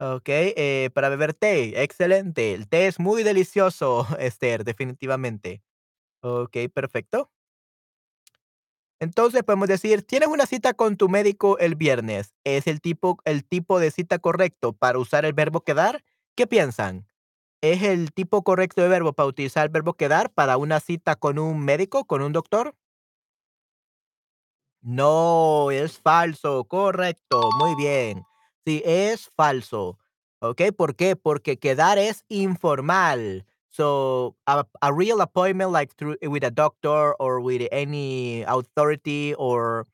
Okey, 0.00 0.54
eh, 0.56 0.90
para 0.94 1.08
beber 1.10 1.34
té, 1.34 1.82
excelente. 1.82 2.54
El 2.54 2.68
té 2.68 2.86
es 2.88 3.00
muy 3.00 3.22
delicioso, 3.24 4.06
Esther, 4.20 4.64
definitivamente. 4.64 5.62
Okey, 6.22 6.68
perfecto. 6.68 7.30
Entonces 9.00 9.42
podemos 9.42 9.68
decir, 9.68 10.02
tienes 10.06 10.28
una 10.28 10.46
cita 10.46 10.74
con 10.74 10.96
tu 10.96 11.08
médico 11.08 11.58
el 11.58 11.74
viernes. 11.74 12.34
¿Es 12.44 12.66
el 12.66 12.80
tipo 12.80 13.18
el 13.24 13.44
tipo 13.44 13.80
de 13.80 13.90
cita 13.90 14.18
correcto 14.18 14.72
para 14.74 14.98
usar 14.98 15.24
el 15.24 15.32
verbo 15.32 15.62
quedar? 15.62 16.04
¿Qué 16.36 16.46
piensan? 16.46 17.06
¿Es 17.62 17.82
el 17.82 18.12
tipo 18.12 18.42
correcto 18.42 18.82
de 18.82 18.88
verbo 18.88 19.12
para 19.12 19.28
utilizar 19.28 19.64
el 19.64 19.70
verbo 19.70 19.94
quedar 19.94 20.30
para 20.32 20.56
una 20.56 20.80
cita 20.80 21.14
con 21.14 21.38
un 21.38 21.64
médico, 21.64 22.04
con 22.04 22.20
un 22.20 22.32
doctor? 22.32 22.74
No, 24.80 25.70
es 25.70 26.00
falso, 26.00 26.64
correcto, 26.64 27.50
muy 27.60 27.76
bien. 27.76 28.24
Sí, 28.66 28.82
es 28.84 29.30
falso. 29.36 29.96
¿Ok? 30.40 30.60
¿Por 30.76 30.96
qué? 30.96 31.14
Porque 31.14 31.56
quedar 31.60 31.98
es 31.98 32.24
informal. 32.28 33.46
So, 33.68 34.36
a, 34.44 34.66
a 34.80 34.92
real 34.92 35.20
appointment, 35.20 35.70
like 35.70 35.94
through 35.94 36.16
with 36.20 36.42
a 36.42 36.50
doctor 36.50 37.14
or 37.20 37.40
with 37.40 37.68
any 37.70 38.42
authority 38.42 39.34
or 39.38 39.86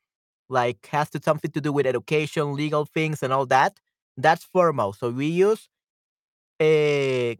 like 0.49 0.87
has 0.91 1.09
to 1.11 1.19
something 1.23 1.51
to 1.51 1.61
do 1.61 1.71
with 1.71 1.85
education, 1.85 2.55
legal 2.55 2.85
things, 2.85 3.21
and 3.21 3.31
all 3.31 3.45
that. 3.45 3.79
That's 4.17 4.43
formal. 4.43 4.93
So 4.93 5.11
we 5.11 5.27
use 5.27 5.69
eh, 6.59 7.35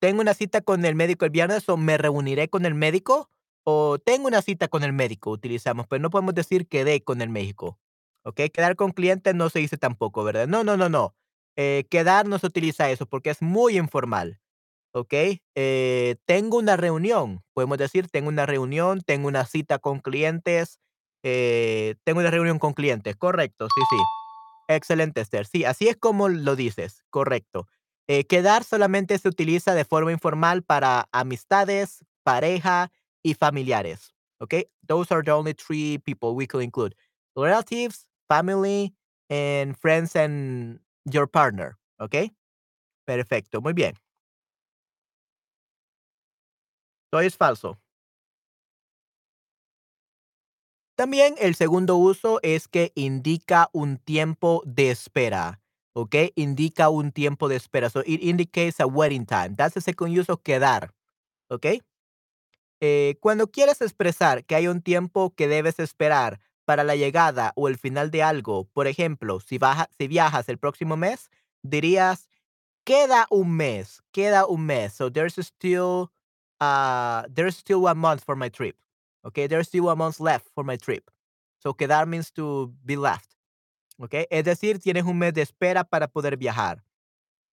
tengo 0.00 0.20
una 0.22 0.34
cita 0.34 0.62
con 0.62 0.84
el 0.84 0.94
médico 0.94 1.24
el 1.24 1.30
viernes 1.30 1.68
o 1.68 1.76
me 1.76 1.98
reuniré 1.98 2.48
con 2.48 2.66
el 2.66 2.74
médico 2.74 3.30
o 3.64 3.98
tengo 3.98 4.26
una 4.26 4.42
cita 4.42 4.68
con 4.68 4.82
el 4.82 4.92
médico, 4.92 5.30
utilizamos, 5.30 5.86
pero 5.86 6.02
no 6.02 6.10
podemos 6.10 6.34
decir 6.34 6.66
quedé 6.66 7.02
con 7.02 7.22
el 7.22 7.28
médico. 7.28 7.78
¿Ok? 8.24 8.40
Quedar 8.52 8.76
con 8.76 8.92
clientes 8.92 9.34
no 9.34 9.48
se 9.50 9.60
dice 9.60 9.78
tampoco, 9.78 10.24
¿verdad? 10.24 10.46
No, 10.48 10.64
no, 10.64 10.76
no, 10.76 10.88
no. 10.88 11.14
Eh, 11.56 11.86
quedar 11.90 12.26
no 12.26 12.38
se 12.38 12.46
utiliza 12.46 12.90
eso 12.90 13.06
porque 13.06 13.30
es 13.30 13.42
muy 13.42 13.76
informal. 13.78 14.40
¿Ok? 14.92 15.14
Eh, 15.54 16.16
tengo 16.24 16.58
una 16.58 16.76
reunión. 16.76 17.42
Podemos 17.54 17.78
decir 17.78 18.08
tengo 18.08 18.28
una 18.28 18.46
reunión, 18.46 19.02
tengo 19.02 19.28
una 19.28 19.44
cita 19.46 19.78
con 19.78 20.00
clientes, 20.00 20.80
eh, 21.22 21.96
tengo 22.04 22.20
una 22.20 22.30
reunión 22.30 22.58
con 22.58 22.72
clientes. 22.74 23.16
Correcto, 23.16 23.68
sí, 23.74 23.82
sí. 23.90 23.96
Excelente, 24.68 25.20
Esther. 25.20 25.46
Sí, 25.46 25.64
así 25.64 25.88
es 25.88 25.96
como 25.96 26.28
lo 26.28 26.56
dices, 26.56 27.04
correcto. 27.10 27.66
Eh, 28.12 28.24
quedar 28.24 28.64
solamente 28.64 29.16
se 29.20 29.28
utiliza 29.28 29.72
de 29.72 29.84
forma 29.84 30.10
informal 30.10 30.64
para 30.64 31.08
amistades, 31.12 32.04
pareja 32.24 32.90
y 33.22 33.34
familiares. 33.34 34.12
¿Ok? 34.40 34.54
Those 34.84 35.14
are 35.14 35.22
the 35.22 35.30
only 35.30 35.54
three 35.54 35.98
people 35.98 36.30
we 36.34 36.48
could 36.48 36.64
include. 36.64 36.96
Relatives, 37.36 38.08
family, 38.28 38.92
and 39.28 39.76
friends 39.76 40.16
and 40.16 40.80
your 41.04 41.28
partner. 41.30 41.76
¿Ok? 42.00 42.32
Perfecto, 43.06 43.60
muy 43.60 43.74
bien. 43.74 43.94
Todo 47.12 47.20
es 47.20 47.36
falso. 47.36 47.78
También 50.96 51.36
el 51.38 51.54
segundo 51.54 51.96
uso 51.96 52.40
es 52.42 52.66
que 52.66 52.90
indica 52.96 53.70
un 53.72 53.98
tiempo 53.98 54.62
de 54.66 54.90
espera, 54.90 55.59
¿ok? 55.94 56.16
Indica 56.36 56.88
un 56.90 57.12
tiempo 57.12 57.48
de 57.48 57.56
espera. 57.56 57.90
So 57.90 58.00
it 58.06 58.22
indicates 58.22 58.80
a 58.80 58.86
waiting 58.86 59.26
time. 59.26 59.56
That's 59.56 59.74
the 59.74 59.80
second 59.80 60.12
use 60.18 60.30
of 60.30 60.42
quedar, 60.42 60.92
¿ok? 61.50 61.66
Eh, 62.80 63.16
cuando 63.20 63.48
quieres 63.50 63.80
expresar 63.82 64.44
que 64.44 64.54
hay 64.54 64.66
un 64.68 64.80
tiempo 64.82 65.34
que 65.34 65.48
debes 65.48 65.78
esperar 65.78 66.40
para 66.64 66.84
la 66.84 66.96
llegada 66.96 67.52
o 67.56 67.68
el 67.68 67.76
final 67.78 68.10
de 68.10 68.22
algo, 68.22 68.64
por 68.72 68.86
ejemplo, 68.86 69.40
si, 69.40 69.58
baja- 69.58 69.88
si 69.98 70.08
viajas 70.08 70.48
el 70.48 70.58
próximo 70.58 70.96
mes, 70.96 71.30
dirías, 71.62 72.28
queda 72.84 73.26
un 73.30 73.56
mes, 73.56 74.02
queda 74.12 74.46
un 74.46 74.66
mes. 74.66 74.94
So 74.94 75.10
there's 75.12 75.34
still, 75.36 76.10
uh, 76.60 77.24
there's 77.34 77.56
still 77.56 77.82
one 77.84 77.98
month 77.98 78.24
for 78.24 78.36
my 78.36 78.50
trip. 78.50 78.76
Okay, 79.24 79.48
there's 79.48 79.68
still 79.68 79.84
one 79.86 79.98
month 79.98 80.20
left 80.20 80.48
for 80.54 80.64
my 80.64 80.76
trip. 80.78 81.10
So 81.58 81.74
quedar 81.74 82.06
means 82.06 82.30
to 82.32 82.72
be 82.84 82.96
left. 82.96 83.28
Okay, 84.02 84.24
es 84.30 84.44
decir, 84.44 84.78
tienes 84.78 85.04
un 85.04 85.18
mes 85.18 85.34
de 85.34 85.42
espera 85.42 85.84
para 85.84 86.08
poder 86.08 86.38
viajar. 86.38 86.82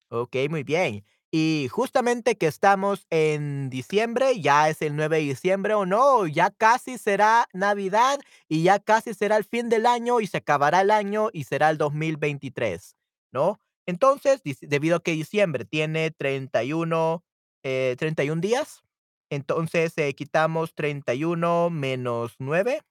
Ok, 0.10 0.38
muy 0.50 0.64
bien. 0.64 1.04
Y 1.30 1.68
justamente 1.70 2.38
que 2.38 2.48
estamos 2.48 3.06
en 3.10 3.70
diciembre, 3.70 4.40
ya 4.40 4.70
es 4.70 4.82
el 4.82 4.96
9 4.96 5.18
de 5.18 5.24
diciembre 5.24 5.74
o 5.74 5.86
no, 5.86 6.26
ya 6.26 6.52
casi 6.52 6.98
será 6.98 7.50
Navidad 7.52 8.22
y 8.48 8.64
ya 8.64 8.80
casi 8.80 9.14
será 9.14 9.36
el 9.36 9.44
fin 9.44 9.68
del 9.68 9.86
año 9.86 10.22
y 10.22 10.28
se 10.28 10.38
acabará 10.38 10.80
el 10.82 10.92
año 10.92 11.30
y 11.34 11.44
será 11.44 11.70
el 11.70 11.78
2023, 11.78 12.96
¿no? 13.34 13.60
Entonces, 13.86 14.42
debido 14.62 14.98
a 14.98 15.04
que 15.04 15.12
diciembre 15.12 15.66
tiene 15.66 16.12
31, 16.12 17.26
eh, 17.64 17.98
31 18.00 18.40
días, 18.40 18.84
entonces 19.30 19.98
eh, 19.98 20.14
quitamos 20.14 20.74
31 20.76 21.70
menos 21.72 22.36
9 22.40 22.82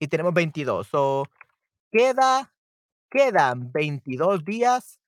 y 0.00 0.08
tenemos 0.08 0.34
22. 0.34 0.86
So, 0.86 1.24
queda, 1.94 2.52
quedan 3.08 3.70
22 3.70 4.44
días 4.44 4.98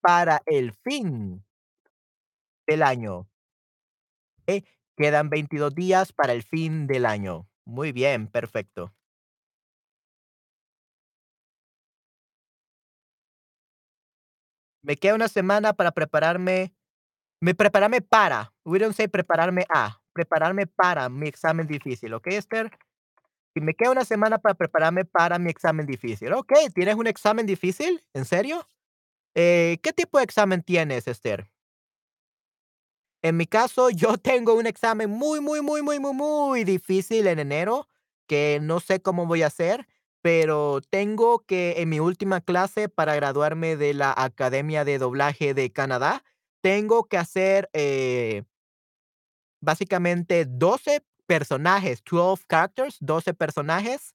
para 0.00 0.42
el 0.46 0.72
fin 0.72 1.44
del 2.66 2.82
año, 2.82 3.28
¿eh? 4.48 4.62
Quedan 4.96 5.30
22 5.30 5.74
días 5.74 6.12
para 6.12 6.32
el 6.32 6.42
fin 6.42 6.88
del 6.88 7.06
año. 7.06 7.48
Muy 7.64 7.92
bien, 7.92 8.26
perfecto. 8.26 8.92
Me 14.82 14.96
queda 14.96 15.14
una 15.14 15.28
semana 15.28 15.72
para 15.72 15.92
prepararme 15.92 16.74
me 17.40 17.54
prepararme 17.54 18.00
para, 18.00 18.52
we 18.64 18.78
don't 18.78 18.94
say 18.94 19.06
prepararme 19.06 19.66
a, 19.68 20.00
prepararme 20.12 20.66
para 20.66 21.08
mi 21.08 21.28
examen 21.28 21.66
difícil, 21.66 22.14
¿ok, 22.14 22.28
Esther? 22.28 22.70
Y 23.54 23.60
me 23.60 23.74
queda 23.74 23.92
una 23.92 24.04
semana 24.04 24.38
para 24.38 24.54
prepararme 24.54 25.04
para 25.04 25.38
mi 25.38 25.50
examen 25.50 25.86
difícil. 25.86 26.32
Okey, 26.32 26.70
¿tienes 26.70 26.96
un 26.96 27.06
examen 27.06 27.46
difícil? 27.46 28.02
¿En 28.12 28.24
serio? 28.24 28.66
Eh, 29.34 29.78
¿qué 29.82 29.92
tipo 29.92 30.18
de 30.18 30.24
examen 30.24 30.62
tienes, 30.62 31.06
Esther? 31.06 31.48
En 33.22 33.36
mi 33.36 33.46
caso, 33.46 33.90
yo 33.90 34.18
tengo 34.18 34.54
un 34.54 34.66
examen 34.66 35.08
muy, 35.08 35.40
muy, 35.40 35.62
muy, 35.62 35.82
muy, 35.82 36.00
muy, 36.00 36.12
muy 36.14 36.64
difícil 36.64 37.26
en 37.28 37.38
enero, 37.38 37.88
que 38.26 38.58
no 38.60 38.80
sé 38.80 39.00
cómo 39.00 39.26
voy 39.26 39.42
a 39.42 39.48
hacer, 39.48 39.86
pero 40.20 40.80
tengo 40.90 41.40
que 41.40 41.74
en 41.78 41.90
mi 41.90 42.00
última 42.00 42.40
clase 42.40 42.88
para 42.88 43.14
graduarme 43.14 43.76
de 43.76 43.94
la 43.94 44.14
Academia 44.16 44.84
de 44.84 44.98
Doblaje 44.98 45.54
de 45.54 45.70
Canadá, 45.70 46.24
tengo 46.60 47.04
que 47.04 47.18
hacer 47.18 47.68
eh, 47.72 48.42
básicamente 49.60 50.44
12 50.46 51.02
personajes, 51.26 52.02
12 52.04 52.44
characters, 52.48 52.96
12 53.00 53.34
personajes. 53.34 54.14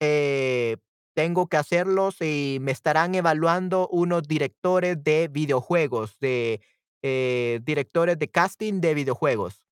eh, 0.00 0.76
tengo 1.14 1.48
que 1.48 1.56
hacerlos 1.56 2.20
y 2.22 2.58
me 2.60 2.72
estarán 2.72 3.14
evaluando 3.14 3.88
unos 3.88 4.22
directores 4.28 5.02
de 5.02 5.28
videojuegos, 5.28 6.18
de 6.20 6.60
eh, 7.02 7.60
directores 7.64 8.18
de 8.18 8.28
casting 8.28 8.80
de 8.80 8.94
videojuegos. 8.94 9.62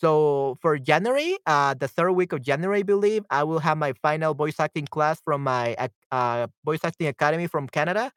So 0.00 0.58
for 0.60 0.78
January, 0.78 1.38
uh, 1.46 1.74
the 1.74 1.88
third 1.88 2.12
week 2.12 2.32
of 2.32 2.42
January, 2.42 2.80
I 2.80 2.82
believe, 2.82 3.24
I 3.30 3.44
will 3.44 3.60
have 3.60 3.78
my 3.78 3.92
final 4.02 4.34
voice 4.34 4.60
acting 4.60 4.86
class 4.86 5.20
from 5.24 5.42
my 5.42 5.76
uh, 6.10 6.46
voice 6.64 6.80
acting 6.84 7.06
academy 7.08 7.46
from 7.46 7.68
Canada, 7.68 8.12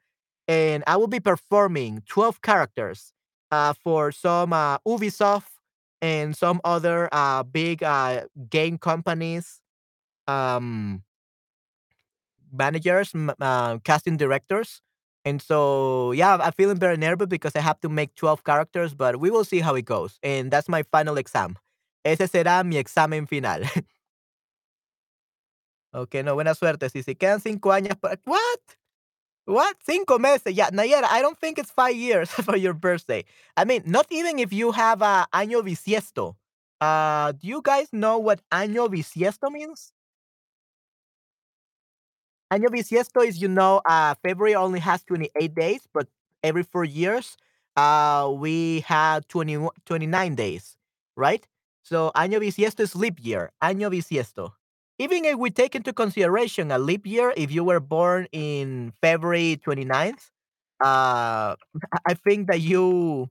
and 0.46 0.84
I 0.86 0.96
will 0.96 1.08
be 1.08 1.20
performing 1.20 2.02
12 2.06 2.42
characters 2.42 3.12
uh, 3.50 3.72
for 3.82 4.12
some 4.12 4.52
uh, 4.52 4.78
Ubisoft 4.86 5.57
and 6.00 6.36
some 6.36 6.60
other 6.64 7.08
uh, 7.12 7.42
big 7.42 7.82
uh, 7.82 8.22
game 8.50 8.78
companies. 8.78 9.60
Um, 10.26 11.02
managers, 12.52 13.12
uh, 13.40 13.78
casting 13.84 14.16
directors. 14.16 14.80
And 15.24 15.42
so, 15.42 16.12
yeah, 16.12 16.36
I'm 16.36 16.52
feeling 16.52 16.78
very 16.78 16.96
nervous 16.96 17.26
because 17.26 17.54
I 17.54 17.60
have 17.60 17.80
to 17.80 17.88
make 17.88 18.14
12 18.14 18.44
characters, 18.44 18.94
but 18.94 19.20
we 19.20 19.30
will 19.30 19.44
see 19.44 19.60
how 19.60 19.74
it 19.74 19.84
goes. 19.84 20.18
And 20.22 20.50
that's 20.50 20.68
my 20.68 20.84
final 20.90 21.18
exam. 21.18 21.56
Ese 22.04 22.30
será 22.30 22.64
mi 22.64 22.78
examen 22.78 23.26
final. 23.26 23.62
ok 25.92 26.22
no, 26.24 26.34
buena 26.34 26.54
suerte. 26.54 26.88
Si 26.90 27.02
se 27.02 27.14
quedan 27.14 27.40
cinco 27.40 27.72
años 27.72 27.96
para 28.00 28.16
¿what? 28.24 28.77
What? 29.48 29.76
5 29.80 30.20
meses. 30.20 30.52
Yeah, 30.52 30.68
Nayara, 30.68 31.04
I 31.10 31.22
don't 31.22 31.38
think 31.40 31.58
it's 31.58 31.70
5 31.70 31.96
years 31.96 32.30
for 32.46 32.54
your 32.54 32.74
birthday. 32.74 33.24
I 33.56 33.64
mean, 33.64 33.82
not 33.86 34.06
even 34.10 34.38
if 34.38 34.52
you 34.52 34.72
have 34.72 35.00
a 35.00 35.26
año 35.32 35.62
bisiesto. 35.62 36.36
Uh, 36.82 37.32
do 37.32 37.48
you 37.48 37.62
guys 37.64 37.88
know 37.90 38.18
what 38.18 38.40
año 38.52 38.88
bisiesto 38.90 39.50
means? 39.50 39.92
Año 42.52 42.68
bisiesto 42.68 43.24
is, 43.26 43.40
you 43.40 43.48
know, 43.48 43.80
uh, 43.88 44.14
February 44.22 44.54
only 44.54 44.80
has 44.80 45.02
28 45.04 45.54
days, 45.54 45.80
but 45.94 46.08
every 46.42 46.62
4 46.62 46.84
years, 46.84 47.38
uh, 47.74 48.30
we 48.30 48.80
have 48.80 49.26
20 49.28 49.56
29 49.86 50.34
days, 50.34 50.76
right? 51.16 51.46
So, 51.82 52.12
año 52.14 52.38
bisiesto 52.38 52.80
is 52.80 52.94
leap 52.94 53.16
year, 53.22 53.50
año 53.62 53.88
bisiesto. 53.90 54.57
Even 54.98 55.24
if 55.24 55.36
we 55.38 55.50
take 55.50 55.76
into 55.76 55.92
consideration 55.92 56.72
a 56.72 56.78
leap 56.78 57.06
year, 57.06 57.32
if 57.36 57.52
you 57.52 57.62
were 57.62 57.78
born 57.78 58.26
in 58.32 58.92
February 59.00 59.56
29th, 59.64 60.30
uh, 60.82 61.54
I 62.06 62.14
think 62.26 62.48
that 62.48 62.60
you 62.60 63.28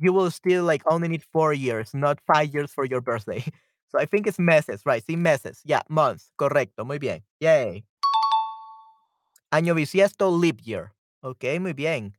you 0.00 0.12
will 0.12 0.30
still, 0.30 0.64
like, 0.64 0.82
only 0.90 1.08
need 1.08 1.22
4 1.32 1.52
years, 1.52 1.94
not 1.94 2.18
5 2.26 2.52
years 2.52 2.72
for 2.72 2.84
your 2.84 3.00
birthday. 3.00 3.44
So, 3.88 4.00
I 4.00 4.04
think 4.04 4.26
it's 4.26 4.38
meses, 4.40 4.82
right? 4.84 5.00
Sí, 5.06 5.16
meses. 5.16 5.60
Yeah, 5.64 5.82
months. 5.88 6.32
Correcto, 6.36 6.84
muy 6.84 6.98
bien. 6.98 7.22
Yay. 7.38 7.84
Año 9.52 9.74
bisiesto, 9.76 10.36
leap 10.40 10.58
year. 10.60 10.92
Ok, 11.20 11.44
muy 11.60 11.72
bien. 11.72 12.16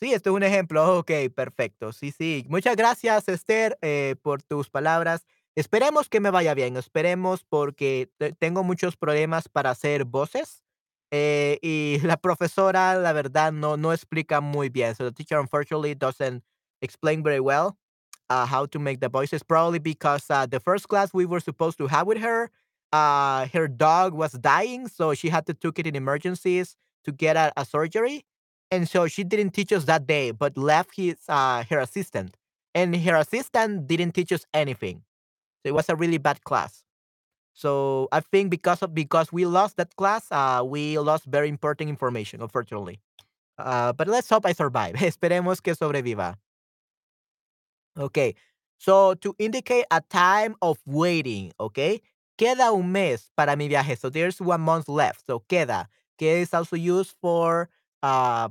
Sí, 0.00 0.12
esto 0.14 0.30
es 0.30 0.36
un 0.36 0.42
ejemplo. 0.44 0.98
Ok, 0.98 1.10
perfecto. 1.34 1.92
Sí, 1.92 2.12
sí. 2.12 2.46
Muchas 2.48 2.76
gracias, 2.76 3.28
Esther, 3.28 3.78
eh, 3.82 4.16
por 4.22 4.42
tus 4.42 4.70
palabras. 4.70 5.26
Esperemos 5.56 6.08
que 6.08 6.20
me 6.20 6.30
vaya 6.30 6.54
bien, 6.54 6.76
esperemos, 6.78 7.44
porque 7.44 8.08
tengo 8.38 8.62
muchos 8.64 8.96
problemas 8.96 9.48
para 9.50 9.70
hacer 9.70 10.04
voces, 10.06 10.62
eh, 11.10 11.58
y 11.60 11.98
la 12.06 12.16
profesora, 12.16 12.94
la 12.96 13.12
verdad, 13.12 13.52
no 13.52 13.76
no 13.76 13.92
explica 13.92 14.40
muy 14.40 14.70
bien. 14.70 14.94
So, 14.94 15.04
the 15.04 15.12
teacher 15.12 15.38
unfortunately 15.38 15.94
doesn't 15.94 16.42
explain 16.80 17.22
very 17.22 17.40
well, 17.40 17.76
uh, 18.30 18.46
how 18.46 18.64
to 18.66 18.78
make 18.78 19.00
the 19.00 19.08
voices, 19.10 19.42
probably 19.44 19.78
because, 19.78 20.24
uh, 20.30 20.46
the 20.46 20.58
first 20.60 20.88
class 20.88 21.12
we 21.12 21.26
were 21.26 21.40
supposed 21.40 21.76
to 21.78 21.86
have 21.86 22.06
with 22.06 22.18
her, 22.18 22.50
uh, 22.92 23.46
her 23.52 23.68
dog 23.68 24.14
was 24.14 24.32
dying, 24.32 24.88
so 24.88 25.12
she 25.14 25.28
had 25.28 25.44
to 25.46 25.54
took 25.54 25.78
it 25.78 25.86
in 25.86 25.94
emergencies 25.96 26.76
to 27.04 27.12
get 27.12 27.36
a 27.36 27.52
a 27.58 27.64
surgery, 27.66 28.24
and 28.70 28.88
so 28.88 29.06
she 29.06 29.22
didn't 29.24 29.50
teach 29.52 29.70
us 29.72 29.84
that 29.84 30.06
day, 30.06 30.30
but 30.30 30.56
left 30.56 30.96
his 30.96 31.16
uh, 31.28 31.62
her 31.68 31.78
assistant, 31.80 32.36
and 32.74 32.96
her 32.96 33.16
assistant 33.16 33.86
didn't 33.86 34.12
teach 34.12 34.32
us 34.32 34.46
anything. 34.54 35.02
So 35.62 35.68
it 35.68 35.74
was 35.74 35.88
a 35.88 35.96
really 35.96 36.18
bad 36.18 36.44
class. 36.44 36.82
So, 37.54 38.08
I 38.10 38.20
think 38.20 38.50
because 38.50 38.82
of 38.82 38.94
because 38.94 39.30
we 39.32 39.44
lost 39.44 39.76
that 39.76 39.94
class, 39.96 40.26
uh, 40.30 40.62
we 40.64 40.98
lost 40.98 41.26
very 41.26 41.48
important 41.48 41.90
information, 41.90 42.40
unfortunately. 42.40 43.00
Uh, 43.58 43.92
but 43.92 44.08
let's 44.08 44.28
hope 44.28 44.46
I 44.46 44.52
survive. 44.52 44.94
Esperemos 44.96 45.62
que 45.62 45.74
sobreviva. 45.74 46.36
Okay. 47.98 48.34
So, 48.78 49.14
to 49.14 49.34
indicate 49.38 49.84
a 49.90 50.00
time 50.00 50.56
of 50.62 50.78
waiting, 50.86 51.52
okay? 51.60 52.00
Queda 52.38 52.72
un 52.72 52.90
mes 52.90 53.30
para 53.36 53.54
mi 53.54 53.68
viaje. 53.68 53.96
So, 53.98 54.08
there's 54.08 54.40
1 54.40 54.60
month 54.60 54.88
left. 54.88 55.26
So, 55.26 55.40
queda, 55.48 55.86
que 56.18 56.40
is 56.40 56.52
also 56.54 56.74
used 56.74 57.14
for, 57.20 57.68
uh, 58.02 58.48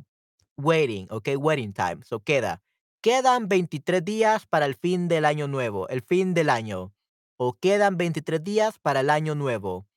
waiting, 0.58 1.08
okay? 1.12 1.36
Waiting 1.36 1.74
time. 1.74 2.02
So, 2.06 2.20
queda. 2.20 2.60
Quedan 3.04 3.50
23 3.50 4.06
días 4.06 4.46
para 4.46 4.66
el 4.68 4.76
fin 4.76 5.08
del 5.08 5.26
año 5.26 5.48
nuevo, 5.48 5.88
el 5.90 6.02
fin 6.02 6.36
del 6.36 6.50
año. 6.50 6.94
O 7.44 7.54
quedan 7.54 7.98
23 7.98 8.44
días 8.44 8.78
para 8.78 9.00
el 9.00 9.10
año 9.10 9.34
nuevo. 9.34 9.88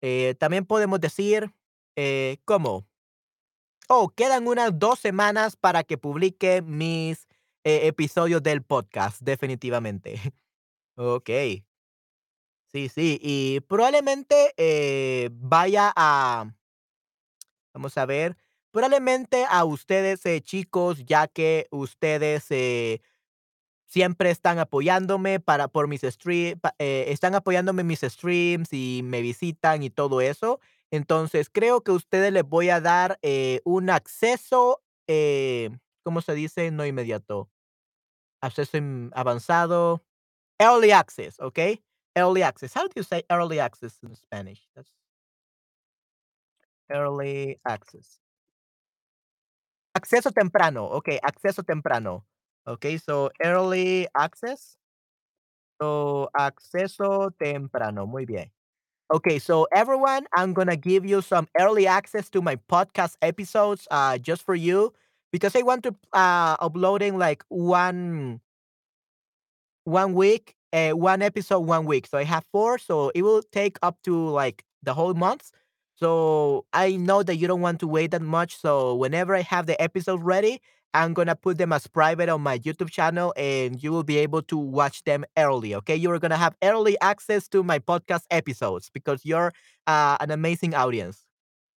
Eh, 0.00 0.36
también 0.38 0.64
podemos 0.64 0.98
decir, 0.98 1.52
eh, 1.96 2.38
¿cómo? 2.46 2.86
Oh, 3.90 4.08
quedan 4.08 4.46
unas 4.48 4.78
2 4.78 4.98
semanas 4.98 5.54
para 5.54 5.84
que 5.84 5.98
publique 5.98 6.62
mis, 6.62 7.28
eh, 7.64 7.88
episodios 7.88 8.42
del 8.42 8.62
podcast, 8.62 9.20
definitivamente. 9.20 10.14
Okey. 10.96 11.66
Sí, 12.72 12.88
sí, 12.88 13.18
y 13.22 13.60
probablemente, 13.60 14.54
vaya 15.32 15.92
a 15.94 16.50
vamos 17.74 17.96
a 17.98 18.06
ver, 18.06 18.36
probablemente 18.70 19.44
a 19.48 19.64
ustedes, 19.64 20.22
chicos, 20.42 21.04
ya 21.04 21.28
que 21.28 21.66
ustedes, 21.70 22.46
siempre 23.88 24.30
están 24.30 24.58
apoyándome 24.60 25.40
para 25.40 25.68
por 25.68 25.88
mis 25.88 26.02
stream 26.02 26.58
pa 26.60 26.74
eh, 26.78 27.06
están 27.08 27.34
apoyándome 27.34 27.84
mis 27.84 28.00
streams 28.02 28.72
y 28.72 29.02
me 29.04 29.22
visitan 29.22 29.82
y 29.82 29.90
todo 29.90 30.20
eso. 30.22 30.60
Entonces, 30.92 31.50
creo 31.50 31.82
que 31.82 31.92
a 31.92 31.94
ustedes 31.94 32.32
les 32.32 32.44
voy 32.44 32.70
a 32.70 32.80
dar, 32.80 33.18
eh, 33.22 33.60
un 33.64 33.90
acceso, 33.90 34.82
eh, 35.08 35.70
¿cómo 36.04 36.22
se 36.22 36.34
dice? 36.34 36.70
No 36.70 36.86
inmediato. 36.86 37.50
Acceso, 38.42 38.78
avanzado. 39.14 40.04
Early 40.60 40.92
access, 40.92 41.40
okey. 41.40 41.82
Early 42.16 42.42
access. 42.42 42.74
How 42.76 42.84
do 42.88 42.92
you 42.96 43.04
say 43.04 43.24
early 43.30 43.60
access 43.60 43.98
in 44.02 44.14
Spanish? 44.16 44.68
That's 44.76 44.90
Early 46.90 47.58
access. 47.66 48.18
Acceso 49.94 50.30
temprano. 50.32 50.84
Okey, 50.84 51.18
acceso 51.22 51.62
temprano. 51.62 52.24
Okey, 52.68 52.98
so 52.98 53.30
early 53.42 54.06
access. 54.14 54.76
So, 55.80 56.28
acceso 56.34 57.30
temprano. 57.38 58.06
Muy 58.06 58.24
bien. 58.26 58.50
Okay, 59.14 59.38
so 59.38 59.66
everyone, 59.72 60.26
I'm 60.36 60.54
gonna 60.54 60.76
give 60.76 61.06
you 61.06 61.22
some 61.22 61.48
early 61.60 61.86
access 61.86 62.30
to 62.30 62.42
my 62.42 62.56
podcast 62.70 63.16
episodes, 63.22 63.88
uh, 63.90 64.18
just 64.18 64.42
for 64.44 64.54
you, 64.56 64.92
because 65.32 65.56
I 65.56 65.62
want 65.62 65.84
to, 65.84 65.94
uh, 66.14 66.56
uploading 66.60 67.18
like 67.18 67.44
1 67.48 68.40
1 69.86 70.14
week, 70.14 70.54
eh, 70.72 70.92
1 70.92 71.22
episode 71.22 71.60
1 71.60 71.84
week. 71.86 72.06
So 72.06 72.18
I 72.18 72.24
have 72.24 72.44
4, 72.52 72.78
so 72.78 73.10
it 73.14 73.22
will 73.22 73.42
take 73.52 73.78
up 73.82 73.98
to, 74.04 74.28
like, 74.28 74.64
the 74.82 74.94
whole 74.94 75.14
month. 75.14 75.50
So, 75.96 76.64
I 76.72 76.96
know 76.96 77.22
that 77.22 77.36
you 77.36 77.48
don't 77.48 77.60
want 77.60 77.80
to 77.80 77.88
wait 77.88 78.12
that 78.12 78.22
much, 78.22 78.56
so 78.56 78.94
whenever 78.94 79.34
I 79.34 79.40
have 79.42 79.66
the 79.66 79.80
episode 79.82 80.22
ready, 80.22 80.60
I'm 80.94 81.14
gonna 81.14 81.36
put 81.36 81.58
them 81.58 81.72
as 81.72 81.86
private 81.86 82.28
on 82.28 82.40
my 82.42 82.58
YouTube 82.58 82.90
channel, 82.90 83.32
and 83.36 83.82
you 83.82 83.92
will 83.92 84.04
be 84.04 84.18
able 84.18 84.42
to 84.42 84.56
watch 84.56 85.04
them 85.04 85.24
early, 85.36 85.74
okay? 85.76 85.96
You're 85.96 86.18
gonna 86.18 86.36
have 86.38 86.56
early 86.62 86.96
access 87.00 87.48
to 87.50 87.62
my 87.62 87.78
podcast 87.78 88.22
episodes 88.30 88.90
because 88.92 89.24
you're, 89.24 89.52
uh, 89.86 90.16
an 90.20 90.30
amazing 90.30 90.74
audience, 90.74 91.24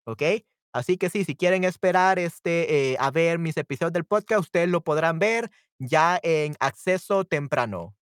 ¿okey? 0.06 0.44
Así 0.74 0.98
que 0.98 1.10
sí, 1.10 1.24
si 1.24 1.34
quieren 1.36 1.64
esperar, 1.64 2.18
este, 2.18 2.92
eh, 2.92 2.96
a 3.00 3.10
ver 3.10 3.38
mis 3.38 3.56
episodios 3.56 3.92
del 3.92 4.04
podcast, 4.04 4.40
ustedes 4.42 4.68
lo 4.68 4.80
podrán 4.82 5.18
ver 5.18 5.50
ya 5.80 6.20
en 6.22 6.56
acceso 6.60 7.24
temprano. 7.24 7.94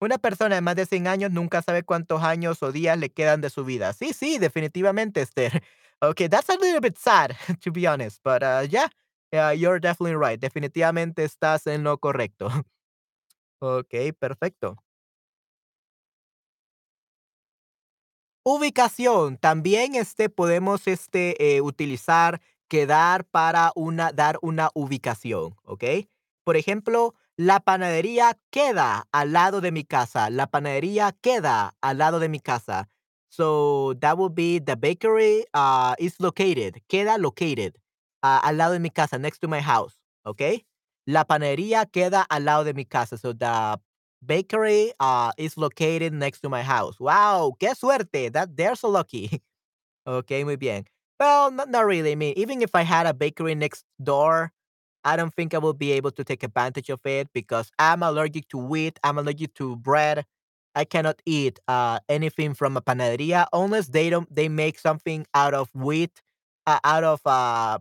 Una 0.00 0.18
persona 0.18 0.56
de 0.56 0.60
más 0.60 0.74
de 0.76 0.84
100 0.86 1.06
años 1.06 1.30
nunca 1.30 1.62
sabe 1.62 1.84
cuántos 1.84 2.22
años 2.22 2.62
o 2.62 2.72
días 2.72 2.98
le 2.98 3.10
quedan 3.10 3.40
de 3.40 3.50
su 3.50 3.64
vida. 3.64 3.92
Sí, 3.92 4.12
sí, 4.12 4.38
definitivamente, 4.38 5.22
Esther. 5.22 5.62
Okay, 6.04 6.26
that's 6.26 6.48
a 6.48 6.56
little 6.56 6.80
bit 6.80 6.98
sad, 6.98 7.36
to 7.62 7.70
be 7.70 7.86
honest, 7.86 8.20
but, 8.24 8.42
uh, 8.42 8.66
yeah, 8.68 8.88
yeah, 9.32 9.52
you're 9.52 9.78
definitely 9.80 10.16
right. 10.16 10.40
Definitivamente 10.40 11.24
estás 11.24 11.66
en 11.66 11.84
lo 11.84 11.98
correcto. 11.98 12.48
Okey, 13.60 14.12
perfecto. 14.12 14.76
Ubicación. 18.44 19.36
También, 19.38 19.94
este, 19.94 20.28
podemos, 20.28 20.86
este, 20.88 21.56
eh, 21.56 21.60
utilizar 21.60 22.40
quedar 22.68 23.24
para 23.26 23.70
una 23.76 24.12
dar 24.12 24.38
una 24.42 24.70
ubicación, 24.74 25.54
¿okey? 25.64 26.08
Por 26.44 26.56
ejemplo, 26.56 27.14
la 27.36 27.60
panadería 27.60 28.38
queda 28.50 29.06
al 29.12 29.32
lado 29.32 29.60
de 29.60 29.70
mi 29.72 29.84
casa. 29.84 30.30
La 30.30 30.46
panadería 30.48 31.12
queda 31.20 31.76
al 31.82 31.98
lado 31.98 32.18
de 32.18 32.28
mi 32.28 32.40
casa. 32.40 32.88
So, 33.28 33.94
that 34.00 34.16
would 34.18 34.34
be 34.34 34.58
the 34.60 34.74
bakery, 34.76 35.44
uh, 35.54 35.94
is 35.98 36.18
located. 36.20 36.82
Queda 36.88 37.18
located, 37.18 37.74
ah, 38.22 38.40
al 38.44 38.56
lado 38.56 38.72
de 38.74 38.80
mi 38.80 38.90
casa, 38.90 39.18
next 39.18 39.38
to 39.40 39.48
my 39.48 39.60
house, 39.60 39.94
okay? 40.26 40.64
La 41.06 41.24
panadería 41.24 41.86
queda 41.90 42.24
al 42.30 42.44
lado 42.44 42.64
de 42.64 42.74
mi 42.74 42.84
casa. 42.84 43.18
So, 43.18 43.32
the 43.32 43.78
bakery, 44.24 44.92
uh, 45.00 45.32
is 45.38 45.56
located 45.56 46.12
next 46.12 46.40
to 46.42 46.48
my 46.48 46.62
house. 46.62 46.98
Wow, 47.00 47.54
qué 47.60 47.74
suerte. 47.76 48.32
That 48.32 48.56
they're 48.56 48.76
so 48.76 48.88
lucky. 48.88 49.42
okay, 50.06 50.44
muy 50.44 50.56
bien. 50.56 50.84
Well, 51.20 51.50
not 51.52 51.70
not 51.70 51.86
really. 51.86 52.12
I 52.12 52.16
mean, 52.16 52.34
even 52.36 52.62
if 52.62 52.74
I 52.74 52.82
had 52.82 53.06
a 53.06 53.14
bakery 53.14 53.54
next 53.54 53.84
door, 54.02 54.52
I 55.04 55.16
don't 55.16 55.34
think 55.34 55.54
I 55.54 55.58
will 55.58 55.74
be 55.74 55.92
able 55.92 56.12
to 56.12 56.24
take 56.24 56.42
advantage 56.44 56.90
of 56.90 57.00
it 57.06 57.28
because 57.34 57.70
I'm 57.78 58.02
allergic 58.02 58.48
to 58.50 58.58
wheat, 58.58 58.98
I'm 59.04 59.18
allergic 59.18 59.54
to 59.56 59.76
bread. 59.76 60.24
I 60.74 60.84
cannot 60.84 61.20
eat, 61.26 61.60
uh, 61.68 61.98
anything 62.08 62.54
from 62.54 62.76
a 62.76 62.82
panadería 62.82 63.46
unless 63.52 63.88
they 63.88 64.10
don't 64.10 64.28
they 64.34 64.48
make 64.48 64.78
something 64.78 65.26
out 65.34 65.54
of 65.54 65.68
wheat, 65.74 66.22
uh, 66.66 66.78
out 66.84 67.04
of, 67.04 67.20
uh, 67.26 67.78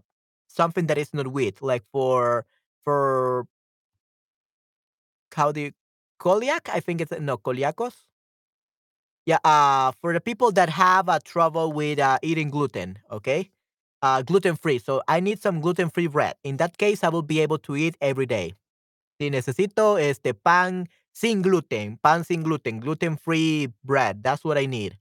something 0.54 0.88
that 0.88 0.98
is 0.98 1.14
not 1.14 1.28
wheat, 1.28 1.62
like 1.62 1.84
for 1.92 2.46
for 2.84 3.46
how 5.34 5.52
do 5.52 5.62
you 5.62 5.72
celiac? 6.22 6.70
I 6.70 6.80
think 6.80 7.02
it's 7.02 7.12
no 7.20 7.38
celiacos. 7.38 7.96
Yeah, 9.26 9.38
uh, 9.44 9.92
for 10.02 10.14
the 10.14 10.22
people 10.22 10.52
that 10.54 10.70
have 10.70 11.08
uh, 11.08 11.20
trouble 11.24 11.72
with 11.72 12.00
uh, 12.00 12.18
eating 12.24 12.50
gluten, 12.50 12.98
okay, 13.12 13.52
uh, 14.02 14.24
gluten 14.24 14.56
free. 14.56 14.80
So 14.80 15.04
I 15.08 15.20
need 15.20 15.40
some 15.42 15.62
gluten 15.62 15.90
free 15.90 16.08
bread. 16.08 16.36
In 16.44 16.58
that 16.58 16.78
case, 16.78 17.04
I 17.04 17.10
will 17.10 17.22
be 17.22 17.40
able 17.40 17.60
to 17.60 17.76
eat 17.76 17.96
every 18.02 18.26
day. 18.26 18.56
Si 19.22 19.30
necesito 19.30 20.00
este 20.02 20.34
pan 20.34 20.88
sin 21.14 21.44
gluten, 21.44 22.00
pan 22.02 22.24
sin 22.24 22.42
gluten, 22.44 22.80
gluten 22.80 23.16
free 23.16 23.70
bread. 23.84 24.24
That's 24.24 24.44
what 24.44 24.58
I 24.58 24.66
need. 24.66 24.98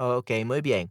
Okay, 0.00 0.42
muy 0.42 0.60
bien. 0.60 0.90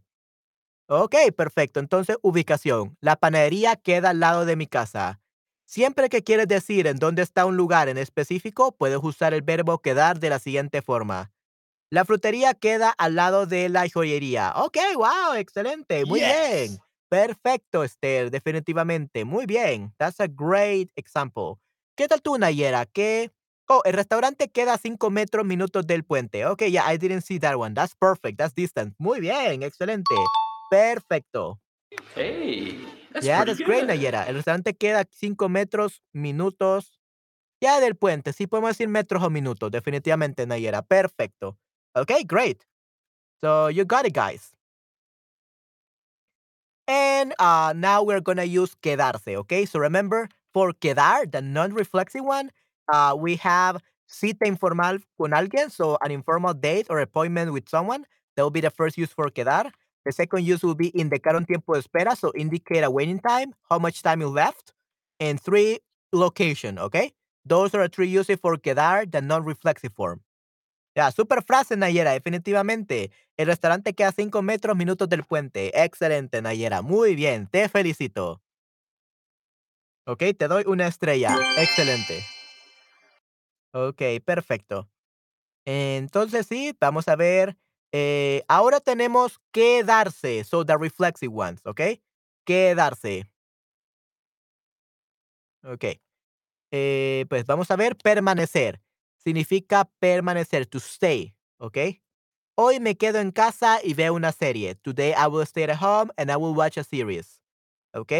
Ok, 0.86 1.14
perfecto. 1.36 1.80
Entonces, 1.80 2.16
ubicación. 2.22 2.96
La 3.00 3.16
panadería 3.16 3.76
queda 3.76 4.10
al 4.10 4.20
lado 4.20 4.44
de 4.44 4.56
mi 4.56 4.66
casa. 4.66 5.20
Siempre 5.64 6.10
que 6.10 6.22
quieres 6.22 6.46
decir 6.46 6.86
en 6.86 6.98
dónde 6.98 7.22
está 7.22 7.46
un 7.46 7.56
lugar 7.56 7.88
en 7.88 7.96
específico, 7.96 8.76
puedes 8.76 8.98
usar 9.02 9.32
el 9.32 9.42
verbo 9.42 9.78
quedar 9.78 10.20
de 10.20 10.28
la 10.28 10.38
siguiente 10.38 10.82
forma. 10.82 11.32
La 11.90 12.04
frutería 12.04 12.54
queda 12.54 12.90
al 12.90 13.14
lado 13.14 13.46
de 13.46 13.68
la 13.68 13.88
joyería. 13.88 14.52
Ok, 14.56 14.76
wow, 14.96 15.34
excelente. 15.36 16.04
Muy 16.04 16.20
bien. 16.20 16.78
Perfecto, 17.08 17.84
Esther. 17.84 18.30
Definitivamente. 18.30 19.24
Muy 19.24 19.46
bien. 19.46 19.94
That's 19.96 20.20
a 20.20 20.26
great 20.26 20.90
example. 20.96 21.54
¿Qué 21.96 22.08
tal 22.08 22.20
tú, 22.20 22.36
Nayera? 22.36 22.86
¿Qué? 22.86 23.30
Oh, 23.68 23.80
el 23.84 23.94
restaurante 23.94 24.50
queda 24.50 24.74
a 24.74 24.78
cinco 24.78 25.10
metros 25.10 25.46
minutos 25.46 25.86
del 25.86 26.04
puente. 26.04 26.44
Ok, 26.44 26.64
yeah, 26.64 26.92
I 26.92 26.98
didn't 26.98 27.22
see 27.22 27.38
that 27.38 27.54
one. 27.54 27.74
That's 27.74 27.94
perfect. 27.94 28.36
That's 28.38 28.54
distance. 28.54 28.94
Muy 28.98 29.20
bien, 29.20 29.62
excelente. 29.62 30.14
Perfecto. 30.74 31.60
Hey, 32.16 32.76
that's 33.12 33.24
Yeah, 33.24 33.44
that's 33.44 33.60
great, 33.60 33.86
good. 33.86 33.90
Nayera. 33.90 34.26
El 34.26 34.34
restaurante 34.34 34.74
queda 34.74 35.00
a 35.00 35.04
5 35.08 35.48
metros, 35.48 36.02
minutos, 36.12 36.98
ya 37.60 37.78
del 37.80 37.94
puente. 37.94 38.32
Sí 38.32 38.48
podemos 38.48 38.70
decir 38.70 38.88
metros 38.88 39.22
o 39.22 39.30
minutos, 39.30 39.70
definitivamente, 39.70 40.46
Nayera. 40.46 40.82
Perfecto. 40.82 41.56
Okay, 41.94 42.24
great. 42.24 42.66
So 43.40 43.68
you 43.68 43.84
got 43.84 44.04
it, 44.04 44.14
guys. 44.14 44.52
And 46.88 47.34
uh, 47.38 47.72
now 47.76 48.02
we're 48.02 48.20
gonna 48.20 48.44
use 48.44 48.74
quedarse, 48.74 49.36
okay? 49.36 49.66
So 49.66 49.78
remember, 49.78 50.28
for 50.52 50.72
quedar, 50.72 51.30
the 51.30 51.40
non-reflexive 51.40 52.24
one, 52.24 52.50
uh, 52.92 53.14
we 53.16 53.36
have 53.36 53.80
cita 54.06 54.44
informal 54.44 54.98
con 55.16 55.30
alguien, 55.30 55.70
so 55.70 55.96
an 56.02 56.10
informal 56.10 56.52
date 56.52 56.86
or 56.90 56.98
appointment 56.98 57.52
with 57.52 57.68
someone. 57.68 58.04
That 58.36 58.42
will 58.42 58.50
be 58.50 58.60
the 58.60 58.70
first 58.70 58.98
use 58.98 59.12
for 59.12 59.30
quedar. 59.30 59.70
The 60.04 60.12
second 60.12 60.44
use 60.44 60.62
will 60.62 60.74
be 60.74 60.92
indicar 60.92 61.34
un 61.36 61.46
tiempo 61.46 61.74
de 61.74 61.80
espera, 61.80 62.16
so 62.16 62.32
indicate 62.34 62.84
a 62.84 62.90
waiting 62.90 63.20
time, 63.20 63.54
how 63.70 63.78
much 63.78 64.02
time 64.02 64.20
you 64.20 64.28
left. 64.28 64.74
And 65.18 65.40
three, 65.40 65.80
location, 66.12 66.78
okay? 66.78 67.14
Those 67.44 67.74
are 67.74 67.88
three 67.88 68.08
uses 68.08 68.38
for 68.40 68.56
quedar, 68.58 69.10
the 69.10 69.20
non-reflexive 69.20 69.92
form. 69.94 70.20
Ya, 70.96 71.10
super 71.10 71.42
frase, 71.42 71.76
Nayera, 71.76 72.12
definitivamente. 72.12 73.10
El 73.36 73.46
restaurante 73.46 73.94
queda 73.94 74.08
a 74.08 74.12
5 74.12 74.42
metros, 74.42 74.76
minutos 74.76 75.08
del 75.08 75.24
puente. 75.24 75.72
Excelente, 75.74 76.40
Nayera. 76.40 76.82
Muy 76.82 77.16
bien, 77.16 77.48
te 77.48 77.68
felicito. 77.68 78.40
Ok, 80.06 80.22
te 80.38 80.48
doy 80.48 80.64
una 80.66 80.86
estrella. 80.86 81.36
Excelente. 81.58 82.24
Ok, 83.72 84.02
perfecto. 84.24 84.88
Entonces 85.64 86.46
sí, 86.46 86.76
vamos 86.78 87.08
a 87.08 87.16
ver. 87.16 87.56
Eh, 87.96 88.42
ahora 88.48 88.80
tenemos 88.80 89.40
quedarse. 89.52 90.42
So, 90.42 90.64
the 90.66 90.76
reflexive 90.76 91.32
ones, 91.32 91.60
¿ok? 91.64 91.80
Quedarse. 92.44 93.30
Ok. 95.62 95.84
Eh, 96.72 97.24
pues 97.28 97.46
vamos 97.46 97.70
a 97.70 97.76
ver 97.76 97.96
permanecer. 97.96 98.80
Significa 99.18 99.88
permanecer, 100.00 100.66
to 100.66 100.78
stay, 100.78 101.36
¿ok? 101.58 101.78
Hoy 102.56 102.80
me 102.80 102.96
quedo 102.96 103.20
en 103.20 103.30
casa 103.30 103.78
y 103.82 103.94
veo 103.94 104.14
una 104.14 104.32
serie. 104.32 104.74
Today 104.74 105.12
I 105.12 105.28
will 105.28 105.46
stay 105.46 105.62
at 105.62 105.80
home 105.80 106.10
and 106.16 106.32
I 106.32 106.36
will 106.36 106.56
watch 106.56 106.76
a 106.78 106.82
series. 106.82 107.40
¿Ok? 107.92 108.12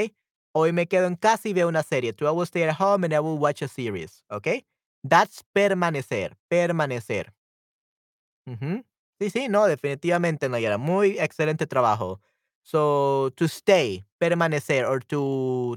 Hoy 0.52 0.72
me 0.72 0.86
quedo 0.86 1.08
en 1.08 1.16
casa 1.16 1.48
y 1.48 1.52
veo 1.52 1.66
una 1.66 1.82
serie. 1.82 2.12
Today 2.12 2.30
I 2.30 2.36
will 2.36 2.46
stay 2.46 2.62
at 2.62 2.76
home 2.80 3.04
and 3.04 3.12
I 3.12 3.18
will 3.18 3.38
watch 3.38 3.60
a 3.62 3.68
series. 3.68 4.24
¿Ok? 4.30 4.64
That's 5.02 5.42
permanecer. 5.52 6.36
Permanecer. 6.48 7.34
Ujú. 8.46 8.84
Sí, 9.20 9.30
sí, 9.30 9.48
no, 9.48 9.66
definitivamente, 9.66 10.48
Nayara. 10.48 10.78
Muy 10.78 11.18
excelente 11.18 11.66
trabajo. 11.66 12.20
So, 12.62 13.30
to 13.36 13.44
stay, 13.46 14.04
permanecer, 14.18 14.86
or 14.88 15.04
to, 15.04 15.76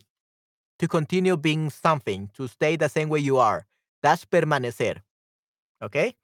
to 0.80 0.88
continue 0.88 1.38
being 1.38 1.70
something, 1.70 2.30
to 2.34 2.48
stay 2.48 2.78
the 2.78 2.90
same 2.90 3.10
way 3.10 3.22
you 3.22 3.40
are. 3.40 3.68
That's 4.02 4.26
permanecer. 4.26 5.04
¿Ok? 5.82 6.16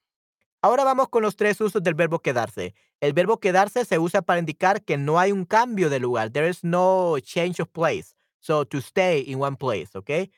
Ahora 0.61 0.85
vamos 0.85 1.09
con 1.09 1.23
los 1.23 1.35
tres 1.35 1.59
usos 1.61 1.83
del 1.83 1.93
verbo 1.93 2.19
quedarse. 2.19 2.73
El 3.01 3.13
verbo 3.13 3.39
quedarse 3.39 3.85
se 3.85 3.99
usa 3.99 4.21
para 4.21 4.39
indicar 4.39 4.83
que 4.83 4.97
no 4.97 5.19
hay 5.19 5.31
un 5.31 5.45
cambio 5.45 5.89
de 5.89 5.99
lugar. 5.99 6.31
There 6.31 6.49
is 6.49 6.63
no 6.63 7.17
change 7.19 7.61
of 7.61 7.69
place. 7.71 8.15
So, 8.39 8.65
to 8.65 8.79
stay 8.79 9.23
in 9.27 9.41
one 9.41 9.57
place, 9.57 9.89
¿ok? 9.95 10.29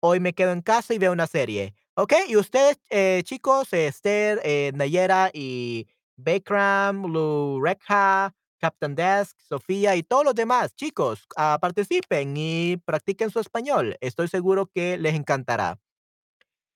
Hoy 0.00 0.20
me 0.20 0.32
quedo 0.34 0.52
en 0.52 0.62
casa 0.62 0.94
y 0.94 0.98
veo 0.98 1.12
una 1.12 1.26
serie. 1.26 1.74
¿Ok? 1.96 2.12
Y 2.28 2.36
ustedes, 2.36 2.78
eh, 2.90 3.22
chicos, 3.24 3.72
eh, 3.72 3.86
Esther, 3.86 4.40
eh, 4.44 4.72
Nayera 4.74 5.30
y 5.32 5.86
Bekram, 6.16 7.06
Lu 7.06 7.60
Rekha, 7.64 8.32
Captain 8.60 8.94
Desk, 8.94 9.36
Sofía 9.40 9.96
y 9.96 10.02
todos 10.02 10.24
los 10.24 10.34
demás, 10.34 10.74
chicos, 10.74 11.26
ah, 11.36 11.58
participen 11.60 12.34
y 12.36 12.76
practiquen 12.84 13.30
su 13.30 13.40
español. 13.40 13.96
Estoy 14.00 14.28
seguro 14.28 14.66
que 14.66 14.96
les 14.98 15.14
encantará. 15.14 15.78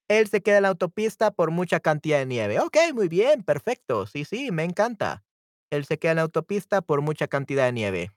Él 0.09 0.29
se 0.29 0.43
queda 0.43 0.59
en 0.59 0.63
la 0.65 0.69
autopista 0.71 1.31
por 1.31 1.51
mucha 1.51 1.81
cantidad 1.81 2.19
de 2.19 2.27
nieve. 2.27 2.61
Ok, 2.61 2.77
muy 2.95 3.09
bien, 3.09 3.43
perfecto. 3.43 4.07
Sí, 4.07 4.25
sí, 4.25 4.51
me 4.51 4.65
encanta. 4.65 5.25
Él 5.71 5.85
se 5.87 5.99
queda 5.99 6.13
en 6.13 6.17
la 6.17 6.23
autopista 6.23 6.81
por 6.83 7.01
mucha 7.03 7.27
cantidad 7.29 7.67
de 7.67 7.73
nieve. 7.73 8.11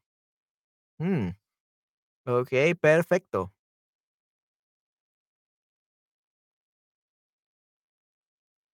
Mm, 0.99 1.31
ok, 2.25 2.51
perfecto. 2.81 3.53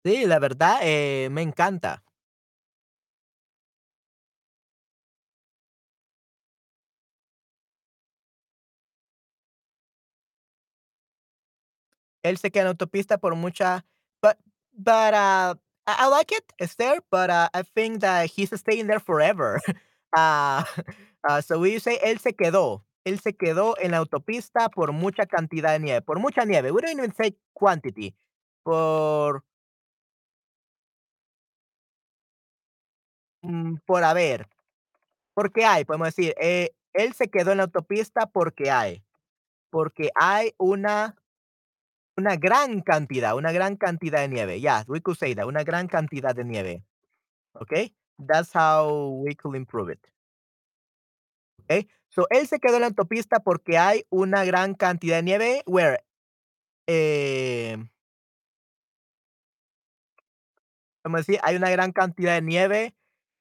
Sí, 0.04 0.26
la 0.26 0.38
verdad, 0.40 0.78
eh, 0.82 1.28
me 1.30 1.42
encanta. 1.42 2.02
Él 12.22 12.38
se 12.38 12.50
queda 12.50 12.62
en 12.64 12.68
autopista 12.68 13.18
por 13.18 13.34
mucha 13.36 13.84
but 14.22 14.36
but, 14.74 15.14
uh, 15.14 15.54
I 15.86 16.06
I 16.06 16.08
like 16.08 16.32
it, 16.34 16.44
Esther, 16.58 17.02
but, 17.10 17.30
uh, 17.30 17.48
I 17.54 17.62
think 17.62 18.00
that 18.02 18.30
he's 18.30 18.50
staying 18.58 18.86
there 18.88 19.00
forever. 19.00 19.60
Ah, 20.14 21.40
so 21.40 21.58
we 21.58 21.78
say 21.78 21.98
él 22.04 22.18
se 22.20 22.32
quedó. 22.34 22.84
Él 23.04 23.18
se 23.20 23.32
quedó 23.34 23.74
en 23.80 23.92
la 23.92 23.98
autopista 23.98 24.68
por 24.68 24.92
mucha 24.92 25.24
cantidad 25.26 25.72
de 25.72 25.80
nieve, 25.80 26.02
por 26.02 26.18
mucha 26.18 26.44
nieve. 26.44 26.70
We 26.70 26.82
don't 26.82 26.98
even 26.98 27.14
say 27.14 27.36
quantity. 27.54 28.14
Por, 28.64 29.42
mm, 33.42 33.76
por 33.86 34.04
haber, 34.04 34.48
porque 35.34 35.64
hay, 35.66 35.84
podemos 35.84 36.08
decir, 36.08 36.34
eh, 36.40 36.70
él 36.94 37.14
se 37.14 37.28
quedó 37.30 37.52
en 37.52 37.58
la 37.58 37.64
autopista 37.64 38.26
porque 38.26 38.70
hay, 38.70 39.04
porque 39.70 40.10
hay 40.16 40.54
una 40.58 41.16
una 42.16 42.36
gran 42.36 42.80
cantidad, 42.80 43.36
una 43.36 43.52
gran 43.52 43.76
cantidad 43.76 44.20
de 44.20 44.28
nieve. 44.28 44.60
Yeah, 44.60 44.84
we 44.86 45.00
could 45.00 45.16
say 45.18 45.34
that, 45.34 45.46
una 45.46 45.64
gran 45.64 45.88
cantidad 45.88 46.34
de 46.34 46.44
nieve. 46.44 46.82
Okay, 47.54 47.94
that's 48.18 48.52
how 48.54 49.08
we 49.08 49.34
could 49.34 49.56
improve 49.56 49.90
it. 49.90 50.00
Okay, 51.62 51.88
so 52.08 52.26
él 52.30 52.46
se 52.46 52.58
quedó 52.58 52.76
en 52.76 52.82
la 52.82 52.86
autopista 52.88 53.40
porque 53.40 53.78
hay 53.78 54.04
una 54.10 54.44
gran 54.44 54.74
cantidad 54.74 55.16
de 55.16 55.22
nieve. 55.22 55.62
Where, 55.66 56.04
eh, 56.86 57.76
a 61.04 61.16
decir, 61.16 61.38
hay 61.42 61.56
una 61.56 61.70
gran 61.70 61.92
cantidad 61.92 62.34
de 62.34 62.42
nieve 62.42 62.94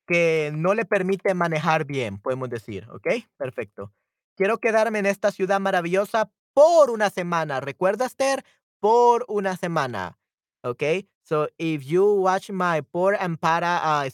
que 0.07 0.51
no 0.53 0.73
le 0.73 0.86
permite 0.86 1.34
manejar 1.34 1.86
bien, 1.86 2.19
podemos 2.19 2.49
decir. 2.49 2.88
¿Ok? 2.89 3.07
Perfecto. 3.38 3.93
Quiero 4.36 4.57
quedarme 4.60 4.99
en 4.99 5.05
esta 5.05 5.31
ciudad 5.31 5.60
maravillosa 5.60 6.31
por 6.53 6.89
una 6.89 7.10
semana. 7.10 7.60
¿Recuerda, 7.60 8.05
Esther? 8.05 8.43
Por 8.82 9.26
una 9.30 9.56
semana. 9.56 10.17
¿Ok? 10.63 10.84
So 11.24 11.48
if 11.58 11.86
you 11.86 12.04
watch 12.15 12.50
my 12.50 12.82
por 12.82 13.15
and 13.15 13.39
para 13.39 13.80
uh, 13.84 14.10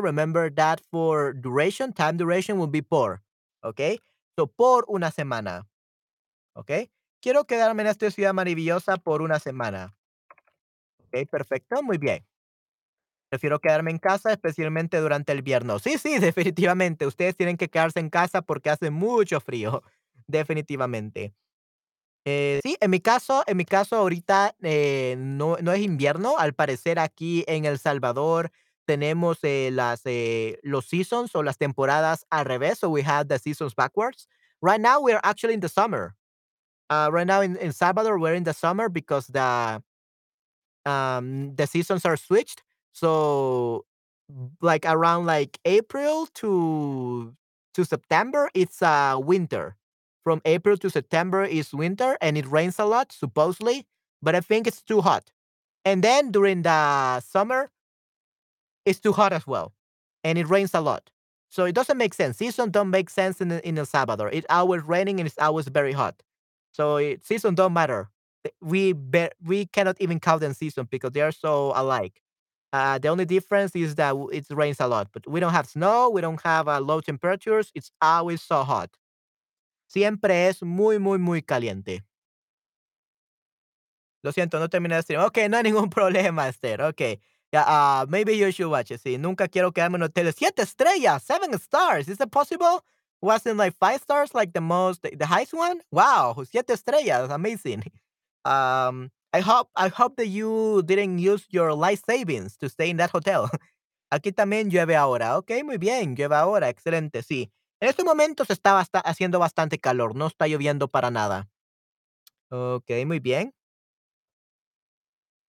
remember 0.00 0.48
that 0.54 0.80
for 0.90 1.34
duration, 1.34 1.92
time 1.92 2.16
duration 2.16 2.58
will 2.58 2.70
be 2.70 2.82
por. 2.82 3.22
¿Ok? 3.62 4.00
So 4.38 4.46
por 4.46 4.84
una 4.88 5.10
semana. 5.10 5.66
¿Ok? 6.54 6.88
Quiero 7.20 7.44
quedarme 7.44 7.82
en 7.82 7.88
esta 7.88 8.10
ciudad 8.10 8.32
maravillosa 8.32 8.96
por 8.96 9.22
una 9.22 9.40
semana. 9.40 9.94
¿Ok? 11.00 11.28
Perfecto. 11.28 11.82
Muy 11.82 11.98
bien. 11.98 12.24
Prefiero 13.28 13.58
quedarme 13.58 13.90
en 13.90 13.98
casa, 13.98 14.32
especialmente 14.32 14.98
durante 14.98 15.32
el 15.32 15.38
invierno. 15.38 15.78
Sí, 15.78 15.98
sí, 15.98 16.18
definitivamente. 16.20 17.06
Ustedes 17.06 17.36
tienen 17.36 17.56
que 17.56 17.68
quedarse 17.68 18.00
en 18.00 18.10
casa 18.10 18.42
porque 18.42 18.70
hace 18.70 18.90
mucho 18.90 19.40
frío. 19.40 19.82
Definitivamente. 20.28 21.34
Eh, 22.28 22.58
sí, 22.64 22.76
en 22.80 22.90
mi 22.90 22.98
caso 23.00 23.44
en 23.46 23.56
mi 23.56 23.64
caso 23.64 23.94
ahorita, 23.96 24.56
eh, 24.62 25.14
no 25.16 25.58
no 25.62 25.72
es 25.72 25.80
invierno, 25.80 26.36
al 26.38 26.54
parecer 26.54 26.98
aquí 26.98 27.44
en 27.46 27.64
El 27.66 27.78
Salvador 27.78 28.50
tenemos, 28.84 29.38
eh, 29.42 29.70
las, 29.72 30.00
eh, 30.06 30.58
los 30.64 30.86
seasons 30.86 31.34
o 31.36 31.42
las 31.44 31.56
temporadas 31.58 32.26
al 32.30 32.44
revés, 32.46 32.78
so 32.80 32.88
we 32.90 33.02
have 33.04 33.28
the 33.28 33.38
seasons 33.38 33.74
backwards. 33.76 34.28
Right 34.60 34.80
now, 34.80 35.00
we 35.00 35.12
are 35.12 35.20
actually 35.24 35.54
in 35.54 35.60
the 35.60 35.68
summer. 35.68 36.14
Uh, 36.90 37.10
right 37.12 37.26
now 37.26 37.42
in 37.42 37.56
in 37.58 37.72
Salvador, 37.72 38.18
we're 38.18 38.34
in 38.36 38.44
the 38.44 38.54
summer 38.54 38.88
because 38.90 39.26
the 39.28 39.82
um, 40.84 41.54
the 41.56 41.66
seasons 41.66 42.04
are 42.04 42.16
switched. 42.16 42.62
So, 42.92 43.84
like 44.60 44.84
around 44.86 45.26
like 45.26 45.58
April 45.64 46.26
to 46.34 47.34
to 47.74 47.84
September, 47.84 48.50
it's 48.54 48.82
uh 48.82 49.16
winter. 49.20 49.76
From 50.26 50.42
April 50.44 50.76
to 50.78 50.90
September 50.90 51.44
is 51.44 51.72
winter, 51.74 52.18
and 52.20 52.36
it 52.36 52.46
rains 52.48 52.80
a 52.80 52.86
lot 52.86 53.12
supposedly, 53.12 53.86
but 54.22 54.36
I 54.36 54.42
think 54.42 54.66
it's 54.66 54.82
too 54.82 55.00
hot. 55.02 55.32
And 55.84 56.04
then 56.04 56.32
during 56.32 56.62
the 56.62 57.20
summer, 57.20 57.70
it's 58.84 59.00
too 59.00 59.12
hot 59.12 59.32
as 59.32 59.46
well, 59.46 59.72
and 60.24 60.38
it 60.38 60.48
rains 60.48 60.74
a 60.74 60.80
lot. 60.80 61.10
So 61.48 61.64
it 61.64 61.74
doesn't 61.74 61.98
make 61.98 62.14
sense. 62.14 62.38
Season 62.38 62.70
don't 62.70 62.90
make 62.90 63.08
sense 63.10 63.40
in 63.40 63.52
in 63.52 63.78
El 63.78 63.86
Salvador. 63.86 64.30
It's 64.32 64.46
always 64.50 64.82
raining 64.82 65.20
and 65.20 65.26
it's 65.26 65.38
always 65.38 65.68
very 65.68 65.92
hot. 65.92 66.22
So 66.72 66.96
it, 66.96 67.24
season 67.24 67.54
don't 67.54 67.72
matter. 67.72 68.10
We 68.60 68.92
be, 68.92 69.28
we 69.44 69.66
cannot 69.66 69.96
even 70.00 70.20
count 70.20 70.40
them 70.40 70.54
season 70.54 70.88
because 70.90 71.12
they 71.12 71.22
are 71.22 71.32
so 71.32 71.72
alike. 71.74 72.20
Uh, 72.72 72.98
the 72.98 73.08
only 73.08 73.24
difference 73.24 73.74
is 73.76 73.94
that 73.96 74.14
it 74.32 74.46
rains 74.50 74.80
a 74.80 74.88
lot, 74.88 75.08
but 75.12 75.28
we 75.28 75.40
don't 75.40 75.52
have 75.52 75.66
snow. 75.68 76.10
We 76.10 76.20
don't 76.20 76.42
have 76.42 76.68
uh, 76.68 76.80
low 76.80 77.00
temperatures. 77.00 77.72
It's 77.74 77.90
always 78.02 78.42
so 78.42 78.64
hot. 78.64 78.90
Siempre 79.88 80.48
es 80.48 80.62
muy 80.62 80.98
muy 80.98 81.18
muy 81.18 81.42
caliente. 81.42 82.04
Lo 84.22 84.32
siento, 84.32 84.58
no 84.58 84.68
terminé 84.68 84.96
de 84.96 85.02
stream. 85.02 85.22
Okey, 85.24 85.48
no 85.48 85.56
hay 85.56 85.62
ningún 85.62 85.90
problema, 85.90 86.48
Esther. 86.48 86.82
Okey. 86.82 87.20
Yeah, 87.52 87.62
uh, 88.02 88.06
maybe 88.08 88.36
you 88.36 88.50
should 88.50 88.70
watch 88.70 88.90
it. 88.90 89.00
Sí, 89.00 89.18
nunca 89.18 89.48
quiero 89.48 89.72
quedarme 89.72 89.96
en 89.96 90.02
hoteles. 90.02 90.34
7 90.36 90.62
estrellas, 90.62 91.22
7 91.22 91.52
stars. 91.58 92.08
Is 92.08 92.20
it 92.20 92.30
possible? 92.30 92.82
Wasn't 93.22 93.56
like 93.56 93.74
5 93.78 94.00
stars 94.02 94.34
like 94.34 94.52
the 94.52 94.60
most 94.60 95.02
the 95.02 95.26
highest 95.26 95.54
one? 95.54 95.80
Wow, 95.92 96.34
7 96.44 96.74
estrellas. 96.74 97.30
Amazing. 97.30 97.84
Um, 98.46 99.10
I 99.32 99.40
hope 99.40 99.70
I 99.74 99.88
hope 99.88 100.14
that 100.18 100.28
you 100.28 100.82
didn't 100.86 101.18
use 101.18 101.46
your 101.50 101.74
life 101.74 102.02
savings 102.08 102.56
to 102.58 102.68
stay 102.68 102.90
in 102.90 102.96
that 102.98 103.10
hotel. 103.10 103.50
Aquí 104.14 104.30
también 104.32 104.70
llueve 104.70 104.94
ahora. 104.96 105.36
Okey, 105.38 105.64
muy 105.64 105.78
bien, 105.78 106.14
llueve 106.14 106.36
ahora, 106.36 106.68
excelente, 106.68 107.22
sí. 107.24 107.50
En 107.82 107.88
estos 107.90 108.04
momentos 108.06 108.48
está 108.50 108.72
basta 108.72 109.00
haciendo 109.00 109.38
bastante 109.38 109.78
calor, 109.78 110.14
no 110.16 110.26
está 110.28 110.46
lloviendo 110.46 110.88
para 110.88 111.10
nada. 111.10 111.48
Okey, 112.50 113.04
muy 113.06 113.20
bien. 113.20 113.52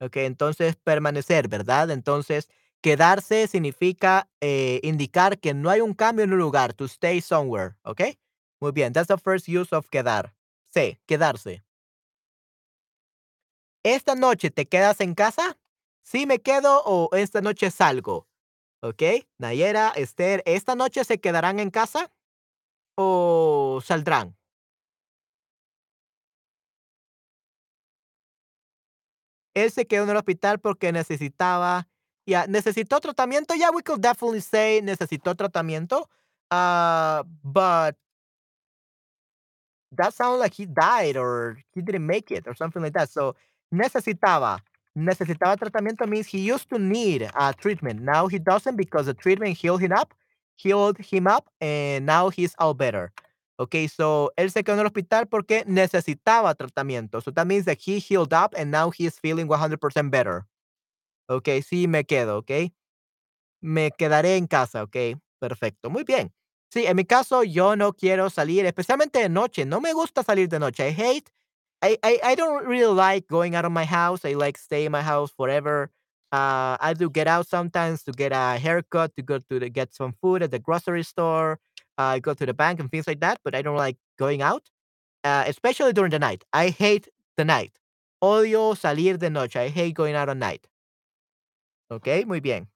Okey, 0.01 0.25
entonces 0.25 0.75
permanecer, 0.75 1.47
¿verdad? 1.47 1.89
Entonces, 1.89 2.49
quedarse 2.81 3.47
significa, 3.47 4.29
eh, 4.41 4.79
indicar 4.83 5.39
que 5.39 5.53
no 5.55 5.69
hay 5.71 5.81
un 5.81 5.93
cambio 5.95 6.23
en 6.23 6.33
un 6.33 6.39
lugar, 6.39 6.73
to 6.73 6.85
stay 6.85 7.19
somewhere, 7.21 7.75
¿okey? 7.83 8.19
Muy 8.59 8.71
bien, 8.71 8.93
that's 8.93 9.07
the 9.07 9.17
first 9.17 9.47
use 9.47 9.73
of 9.75 9.87
quedar. 9.89 10.33
C, 10.73 10.99
quedarse. 11.07 11.63
¿Esta 13.85 14.15
noche 14.15 14.51
te 14.51 14.67
quedas 14.67 14.99
en 15.01 15.13
casa? 15.15 15.57
Sí 16.03 16.25
me 16.25 16.39
quedo 16.39 16.81
o 16.85 17.09
esta 17.15 17.41
noche 17.41 17.69
salgo, 17.71 18.27
¿okey? 18.81 19.27
Nayera, 19.37 19.93
Esther, 19.95 20.43
¿esta 20.45 20.75
noche 20.75 21.03
se 21.05 21.19
quedarán 21.19 21.59
en 21.59 21.71
casa 21.71 22.11
o 22.97 23.79
saldrán? 23.83 24.35
Él 29.55 29.71
se 29.71 29.85
quedó 29.87 30.03
en 30.03 30.11
el 30.11 30.17
hospital 30.17 30.59
porque 30.59 30.91
necesitaba 30.91 31.87
ya, 32.25 32.45
¿necesitó 32.47 32.99
tratamiento? 32.99 33.55
Yeah, 33.55 33.71
we 33.73 33.81
could 33.83 34.01
definitely 34.01 34.41
say 34.41 34.81
necesitó 34.81 35.33
tratamiento, 35.35 36.09
uh, 36.51 37.23
but 37.43 37.95
that 39.91 40.13
sounds 40.13 40.39
like 40.39 40.53
he 40.53 40.65
died 40.65 41.15
or 41.17 41.57
he 41.73 41.81
didn't 41.81 42.05
make 42.05 42.31
it 42.31 42.43
or 42.47 42.55
something 42.55 42.81
like 42.81 42.93
that. 42.93 43.09
So, 43.09 43.35
necesitaba. 43.73 44.59
Necesitaba 44.97 45.55
tratamiento 45.57 46.07
means 46.07 46.27
he 46.27 46.39
used 46.39 46.69
to 46.69 46.79
need 46.79 47.29
uh, 47.35 47.53
treatment. 47.53 48.01
Now 48.01 48.27
he 48.27 48.39
doesn't 48.39 48.75
because 48.75 49.05
the 49.05 49.13
treatment 49.13 49.57
healed 49.57 49.81
him 49.81 49.91
up, 49.91 50.13
healed 50.57 50.97
him 50.99 51.27
up, 51.27 51.49
and 51.61 52.05
now 52.05 52.29
he's 52.29 52.55
all 52.59 52.73
better. 52.75 53.13
Okay, 53.59 53.87
so 53.87 54.31
él 54.37 54.51
se 54.51 54.63
quedó 54.63 54.75
en 54.75 54.81
el 54.81 54.87
hospital 54.87 55.27
porque 55.27 55.63
necesitaba 55.67 56.55
tratamiento. 56.55 57.21
So 57.23 57.31
that 57.31 57.47
means 57.47 57.65
that 57.65 57.79
he 57.79 57.99
healed 57.99 58.33
up 58.33 58.53
and 58.57 58.71
now 58.71 58.91
he's 58.91 59.19
feeling 59.19 59.47
100% 59.47 60.11
better. 60.11 60.45
Okay, 61.29 61.61
sí 61.61 61.87
me 61.87 62.03
quedo, 62.05 62.37
okay. 62.39 62.73
Me 63.61 63.91
quedaré 63.91 64.37
en 64.37 64.47
casa, 64.47 64.83
okey, 64.83 65.17
perfecto, 65.39 65.89
muy 65.89 66.03
bien. 66.03 66.33
Sí, 66.71 66.85
en 66.87 66.95
mi 66.97 67.05
caso, 67.05 67.43
yo 67.43 67.75
no 67.75 67.93
quiero 67.93 68.29
salir, 68.29 68.65
especialmente 68.65 69.19
de 69.19 69.29
noche, 69.29 69.65
no 69.65 69.81
me 69.81 69.93
gusta 69.93 70.23
salir 70.23 70.49
de 70.49 70.59
noche. 70.59 70.87
I 70.89 70.93
hate 70.93 71.31
I 71.83 71.97
I 72.03 72.19
I 72.33 72.35
don't 72.35 72.65
really 72.67 72.93
like 72.95 73.27
going 73.29 73.55
out 73.55 73.65
of 73.65 73.71
my 73.71 73.85
house, 73.85 74.25
I 74.25 74.35
like 74.35 74.57
stay 74.59 74.85
in 74.85 74.91
my 74.91 75.01
house 75.03 75.31
forever. 75.35 75.91
Uh, 76.31 76.75
I 76.79 76.93
do 76.93 77.09
get 77.09 77.27
out 77.27 77.47
sometimes 77.47 78.03
to 78.03 78.11
get 78.11 78.33
a 78.33 78.57
haircut, 78.59 79.15
to 79.15 79.21
go 79.21 79.39
to 79.39 79.59
the 79.59 79.69
get 79.69 79.93
some 79.95 80.13
food 80.21 80.43
at 80.43 80.51
the 80.51 80.59
grocery 80.59 81.03
store, 81.03 81.59
uh, 81.97 82.19
go 82.19 82.33
to 82.33 82.45
the 82.45 82.53
bank 82.53 82.79
and 82.79 82.91
things 82.91 83.07
like 83.07 83.21
that, 83.21 83.39
but 83.43 83.55
I 83.55 83.61
don't 83.61 83.77
like 83.77 83.97
going 84.19 84.41
out, 84.41 84.69
uh, 85.23 85.45
especially 85.47 85.93
during 85.93 86.11
the 86.11 86.19
night. 86.19 86.43
I 86.53 86.69
hate 86.69 87.07
the 87.37 87.45
night. 87.45 87.71
Odio 88.21 88.75
salir 88.75 89.17
de 89.17 89.29
noche. 89.29 89.55
I 89.55 89.69
hate 89.69 89.93
going 89.93 90.15
out 90.15 90.29
at 90.29 90.37
night. 90.37 90.67
Ok, 91.89 92.07
muy 92.25 92.41
bien. 92.41 92.69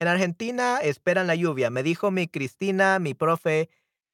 En 0.00 0.06
Argentina 0.08 0.78
esperan 0.78 1.26
la 1.26 1.34
lluvia. 1.34 1.70
Me 1.70 1.82
dijo 1.82 2.10
mi 2.12 2.28
Cristina, 2.28 3.00
mi 3.00 3.14
profe, 3.14 3.68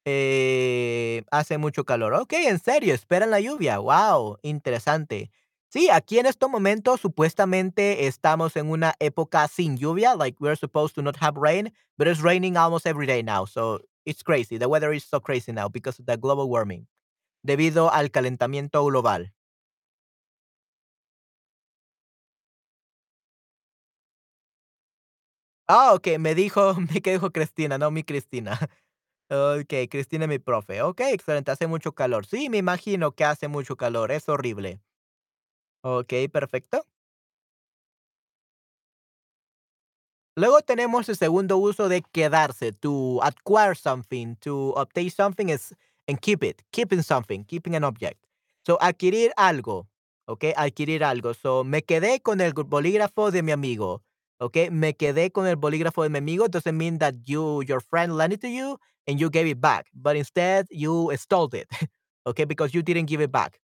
eh, 0.05 1.23
hace 1.31 1.57
mucho 1.59 1.83
calor. 1.85 2.13
Ok, 2.13 2.33
en 2.33 2.59
serio, 2.59 2.93
esperan 2.95 3.29
la 3.31 3.39
lluvia. 3.39 3.77
Wow, 3.79 4.39
interesante. 4.41 5.29
Sí, 5.75 5.89
aquí 5.91 6.19
en 6.19 6.25
estos 6.25 6.49
momentos 6.49 7.01
supuestamente 7.01 8.07
estamos 8.07 8.55
en 8.55 8.69
una 8.69 8.93
época 8.99 9.45
sin 9.49 9.75
lluvia, 9.77 10.15
like 10.15 10.37
we're 10.39 10.55
supposed 10.55 10.95
to 10.95 11.01
not 11.01 11.17
have 11.21 11.35
rain, 11.37 11.73
but 11.97 12.07
it's 12.07 12.21
raining 12.21 12.55
almost 12.55 12.85
every 12.87 13.05
day 13.05 13.21
now. 13.21 13.45
So 13.45 13.81
it's 14.05 14.23
crazy. 14.23 14.57
The 14.57 14.69
weather 14.69 14.93
is 14.93 15.03
so 15.03 15.19
crazy 15.19 15.51
now 15.51 15.67
because 15.67 15.99
of 15.99 16.05
the 16.05 16.15
global 16.17 16.47
warming, 16.49 16.87
debido 17.45 17.91
al 17.93 18.09
calentamiento 18.11 18.83
global. 18.89 19.31
Ah, 25.67 25.93
okey, 25.93 26.17
me 26.19 26.35
dijo 26.35 26.75
me 26.79 27.01
dijo 27.01 27.31
Cristina, 27.31 27.77
no 27.77 27.91
mi 27.91 28.03
Cristina. 28.03 28.59
Okey, 29.31 29.87
Cristina 29.89 30.25
es 30.25 30.29
mi 30.29 30.39
profe. 30.39 30.81
Okey, 30.83 31.13
excelente, 31.13 31.51
hace 31.51 31.67
mucho 31.67 31.93
calor. 31.93 32.25
Sí, 32.27 32.49
me 32.49 32.57
imagino 32.59 33.13
que 33.15 33.25
hace 33.25 33.47
mucho 33.49 33.77
calor, 33.77 34.11
es 34.11 34.29
horrible. 34.29 34.81
Okey, 35.85 36.27
perfecto. 36.29 36.85
Luego 40.37 40.61
tenemos 40.61 41.07
el 41.07 41.15
segundo 41.15 41.57
uso 41.57 41.87
de 41.87 42.01
quedarse, 42.01 42.73
to 42.73 43.21
acquire 43.23 43.73
something, 43.75 44.35
to 44.41 44.73
obtain 44.75 45.09
something 45.09 45.49
is 45.49 45.73
and 46.07 46.19
keep 46.19 46.43
it, 46.43 46.61
keeping 46.71 47.01
something, 47.01 47.43
keeping 47.45 47.75
an 47.75 47.83
object. 47.85 48.21
So, 48.65 48.77
adquirir 48.81 49.31
algo, 49.37 49.87
okey, 50.27 50.53
adquirir 50.57 51.03
algo. 51.03 51.33
So, 51.33 51.63
me 51.63 51.83
quedé 51.83 52.21
con 52.21 52.41
el 52.41 52.51
bolígrafo 52.53 53.31
de 53.31 53.43
mi 53.43 53.53
amigo, 53.53 54.03
okey, 54.39 54.69
me 54.71 54.93
quedé 54.93 55.31
con 55.31 55.47
el 55.47 55.55
bolígrafo 55.55 56.03
de 56.03 56.09
mi 56.09 56.17
amigo 56.17 56.47
doesn't 56.49 56.75
mean 56.77 56.97
that 56.99 57.15
you 57.25 57.61
your 57.63 57.79
friend 57.81 58.17
lent 58.17 58.33
it 58.33 58.41
to 58.41 58.49
you 58.49 58.77
and 59.07 59.19
you 59.19 59.29
gave 59.29 59.47
it 59.47 59.61
back, 59.61 59.87
but 59.93 60.17
instead 60.17 60.67
you 60.69 61.11
stole 61.15 61.49
it, 61.53 61.67
okay, 62.27 62.43
because 62.43 62.73
you 62.73 62.81
didn't 62.83 63.05
give 63.07 63.21
it 63.21 63.31
back. 63.31 63.59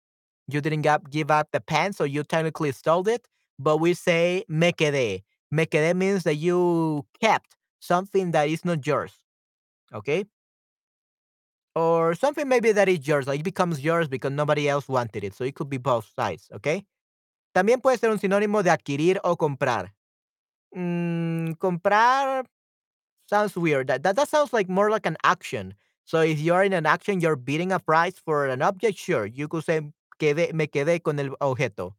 You 0.52 0.60
didn't 0.60 0.82
give 1.10 1.30
up 1.30 1.48
the 1.52 1.60
pen, 1.60 1.92
so 1.92 2.04
you 2.04 2.24
technically 2.24 2.72
stole 2.72 3.08
it, 3.08 3.26
but 3.58 3.78
we 3.78 3.94
say 3.94 4.44
me 4.48 4.72
quedé. 4.72 5.22
Me 5.50 5.66
quedé 5.66 5.94
means 5.94 6.24
that 6.24 6.36
you 6.36 7.06
kept 7.20 7.56
something 7.80 8.30
that 8.32 8.48
is 8.48 8.64
not 8.64 8.86
yours, 8.86 9.12
okay? 9.94 10.24
Or 11.76 12.14
something 12.14 12.48
maybe 12.48 12.72
that 12.72 12.88
is 12.88 13.06
yours, 13.06 13.26
like 13.28 13.40
it 13.40 13.44
becomes 13.44 13.80
yours 13.80 14.08
because 14.08 14.32
nobody 14.32 14.68
else 14.68 14.88
wanted 14.88 15.22
it, 15.22 15.34
so 15.34 15.44
it 15.44 15.54
could 15.54 15.70
be 15.70 15.76
both 15.78 16.10
sides, 16.16 16.48
okay? 16.52 16.84
También 17.54 17.80
puede 17.82 17.98
ser 17.98 18.10
un 18.10 18.18
sinónimo 18.18 18.62
de 18.62 18.70
adquirir 18.70 19.20
o 19.24 19.36
comprar. 19.36 19.92
Mm, 20.76 21.54
comprar 21.58 22.46
sounds 23.28 23.56
weird. 23.56 23.88
That, 23.88 24.02
that 24.04 24.16
that 24.16 24.28
sounds 24.28 24.52
like 24.52 24.68
more 24.68 24.90
like 24.90 25.06
an 25.06 25.16
action. 25.24 25.74
So 26.04 26.20
if 26.22 26.40
you're 26.40 26.64
in 26.64 26.72
an 26.72 26.86
action, 26.86 27.20
you're 27.20 27.36
bidding 27.36 27.72
a 27.72 27.80
price 27.80 28.18
for 28.18 28.46
an 28.48 28.62
object, 28.62 28.98
sure, 28.98 29.26
you 29.26 29.48
could 29.48 29.64
say 29.64 29.80
me 30.54 30.68
quedé 30.68 31.00
con 31.02 31.18
el 31.18 31.32
objeto. 31.40 31.96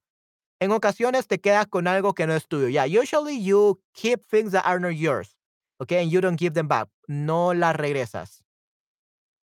En 0.62 0.72
ocasiones 0.72 1.28
te 1.28 1.40
quedas 1.42 1.68
con 1.68 1.88
algo 1.88 2.14
que 2.14 2.28
no 2.28 2.34
es 2.36 2.48
tuyo. 2.48 2.70
Yeah, 2.70 2.86
usually 2.86 3.42
you 3.42 3.82
keep 3.94 4.28
things 4.30 4.52
that 4.54 4.66
are 4.66 4.80
not 4.80 4.96
yours. 4.96 5.36
Okay, 5.82 6.04
and 6.04 6.12
you 6.12 6.22
don't 6.22 6.40
give 6.40 6.54
them 6.54 6.68
back. 6.68 6.88
No 7.08 7.54
las 7.54 7.76
regresas. 7.76 8.44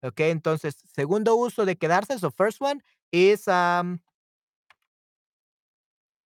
Okey, 0.02 0.30
entonces, 0.30 0.76
segundo 0.94 1.34
uso 1.36 1.64
de 1.64 1.76
quedarse, 1.76 2.18
so 2.18 2.30
first 2.30 2.60
one 2.60 2.82
is, 3.12 3.48
um 3.48 4.00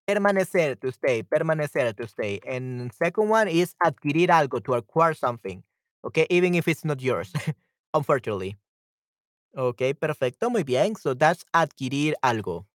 permanecer, 0.07 0.77
to 0.81 0.91
stay, 0.93 1.23
permanecer, 1.23 1.95
to 1.97 2.07
stay. 2.07 2.41
And 2.47 2.93
second 2.93 3.29
one 3.29 3.49
is 3.49 3.75
adquirir 3.83 4.31
algo, 4.31 4.63
to 4.65 4.75
acquire 4.75 5.15
something, 5.15 5.63
okay, 6.05 6.27
even 6.31 6.55
if 6.55 6.69
it's 6.69 6.85
not 6.85 7.01
yours, 7.01 7.33
unfortunately. 7.95 8.57
Okey, 9.55 9.95
perfecto, 9.95 10.49
muy 10.51 10.63
bien. 10.65 10.95
So 10.97 11.15
that's 11.17 11.45
adquirir 11.53 12.15
algo. 12.23 12.67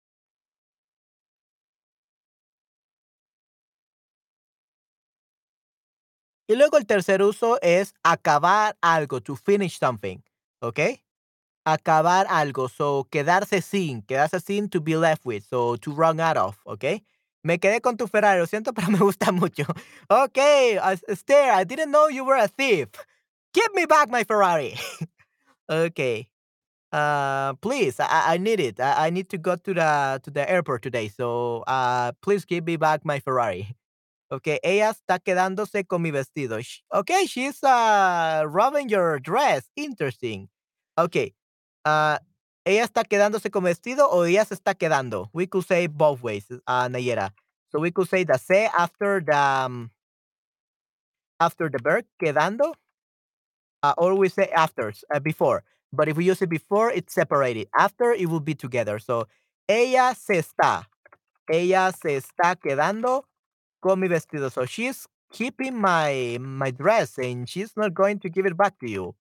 Y 6.49 6.57
luego 6.57 6.77
el 6.77 6.87
tercer 6.87 7.23
uso 7.23 7.59
es 7.63 7.95
acabar 8.03 8.77
algo, 8.83 9.21
to 9.23 9.35
finish 9.37 9.79
something, 9.79 10.19
¿okey? 10.61 11.03
Acabar 11.65 12.27
algo, 12.31 12.69
so 12.69 13.09
quedarse 13.11 13.63
sin, 13.63 14.03
quedarse 14.03 14.41
sin, 14.41 14.69
to 14.71 14.81
be 14.81 14.97
left 14.97 15.25
with, 15.27 15.45
so 15.45 15.77
to 15.79 15.93
run 15.93 16.21
out 16.21 16.37
of, 16.39 16.59
¿okey? 16.67 17.05
Me 17.45 17.59
quedé 17.59 17.81
con 17.83 17.97
tu 17.97 18.09
Ferrari, 18.09 18.41
lo 18.41 18.47
siento, 18.47 18.73
pero 18.77 18.91
me 18.91 18.99
gusta 19.01 19.33
mucho. 19.33 19.65
Uh, 20.11 20.29
Esther, 21.09 21.51
I 21.53 21.65
didn't 21.65 21.91
know 21.93 22.09
you 22.09 22.25
were 22.25 22.37
a 22.39 22.49
thief. 22.49 22.89
Give 23.55 23.69
me 23.75 23.87
back 23.87 24.11
my 24.11 24.25
Ferrari. 24.25 24.75
Okay. 25.71 26.29
Uh, 26.95 27.55
please, 27.59 27.99
I 27.99 28.35
I 28.35 28.39
need 28.39 28.61
it. 28.61 28.79
I 28.79 29.07
I 29.07 29.11
need 29.11 29.29
to 29.35 29.39
go 29.39 29.57
to 29.57 29.75
the 29.75 30.21
to 30.23 30.31
the 30.31 30.47
airport 30.49 30.83
today, 30.87 31.09
so, 31.11 31.65
uh, 31.67 32.13
please 32.23 32.45
give 32.47 32.65
me 32.67 32.77
back 32.79 33.05
my 33.05 33.19
Ferrari. 33.19 33.75
Okay, 34.31 34.61
ella 34.63 34.91
está 34.95 35.19
quedándose 35.19 35.87
con 35.89 36.03
mi 36.03 36.11
vestido. 36.13 36.63
Sh 36.63 36.83
okey, 36.93 37.27
she's, 37.27 37.63
uh, 37.65 38.45
robbing 38.47 38.91
your 38.91 39.19
dress, 39.21 39.71
interesting. 39.77 40.49
Okay. 40.99 41.35
ah, 41.87 42.21
¿ella 42.67 42.85
está 42.85 43.05
quedándose 43.05 43.51
con 43.51 43.65
vestido 43.65 44.09
o 44.11 44.25
ella 44.27 44.45
se 44.45 44.55
está 44.57 44.75
quedando? 44.75 45.31
We 45.35 45.47
could 45.49 45.67
say 45.67 45.87
both 45.89 46.23
ways, 46.23 46.47
uh, 46.69 46.89
Nayera. 46.89 47.31
So 47.73 47.81
we 47.81 47.93
could 47.93 48.09
say 48.09 48.25
the 48.25 48.39
se 48.39 48.69
after 48.77 49.21
the, 49.25 49.37
um 49.37 49.91
after 51.41 51.69
the 51.69 51.79
verb, 51.83 52.05
quedando, 52.23 52.75
uh, 53.83 53.95
or 53.99 54.15
we 54.15 54.29
say 54.29 54.49
after, 54.55 54.93
uh, 55.15 55.21
before. 55.21 55.63
But 55.95 56.09
if 56.09 56.17
we 56.17 56.25
use 56.27 56.43
it 56.43 56.49
before, 56.51 56.91
it's 56.91 57.15
separated. 57.15 57.69
After, 57.79 58.13
it 58.13 58.29
will 58.29 58.41
be 58.41 58.55
together. 58.55 58.99
So, 58.99 59.27
ella 59.69 60.15
se 60.17 60.39
está, 60.39 60.87
ella 61.51 61.93
se 61.93 62.17
está 62.19 62.57
quedando 62.57 63.25
con 63.83 64.01
mi 64.01 64.09
vestido. 64.09 64.51
So 64.53 64.65
she's 64.67 65.07
keeping 65.33 65.81
my 65.81 66.39
my 66.41 66.71
dress 66.71 67.19
and 67.19 67.49
she's 67.49 67.73
not 67.77 67.95
going 67.95 68.19
to 68.21 68.29
give 68.31 68.47
it 68.47 68.57
back 68.57 68.79
to 68.81 68.91
you. 68.91 69.15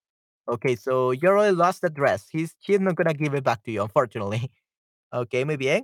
Okay, 0.50 0.76
so 0.76 1.12
you 1.12 1.30
already 1.30 1.56
lost 1.56 1.82
the 1.82 1.90
dress. 1.90 2.28
He's 2.32 2.56
she's 2.62 2.80
not 2.80 2.96
gonna 2.96 3.14
give 3.14 3.34
it 3.36 3.44
back 3.44 3.64
to 3.66 3.72
you, 3.72 3.84
unfortunately. 3.84 4.52
Okay, 5.14 5.44
muy 5.46 5.58
bien. 5.58 5.84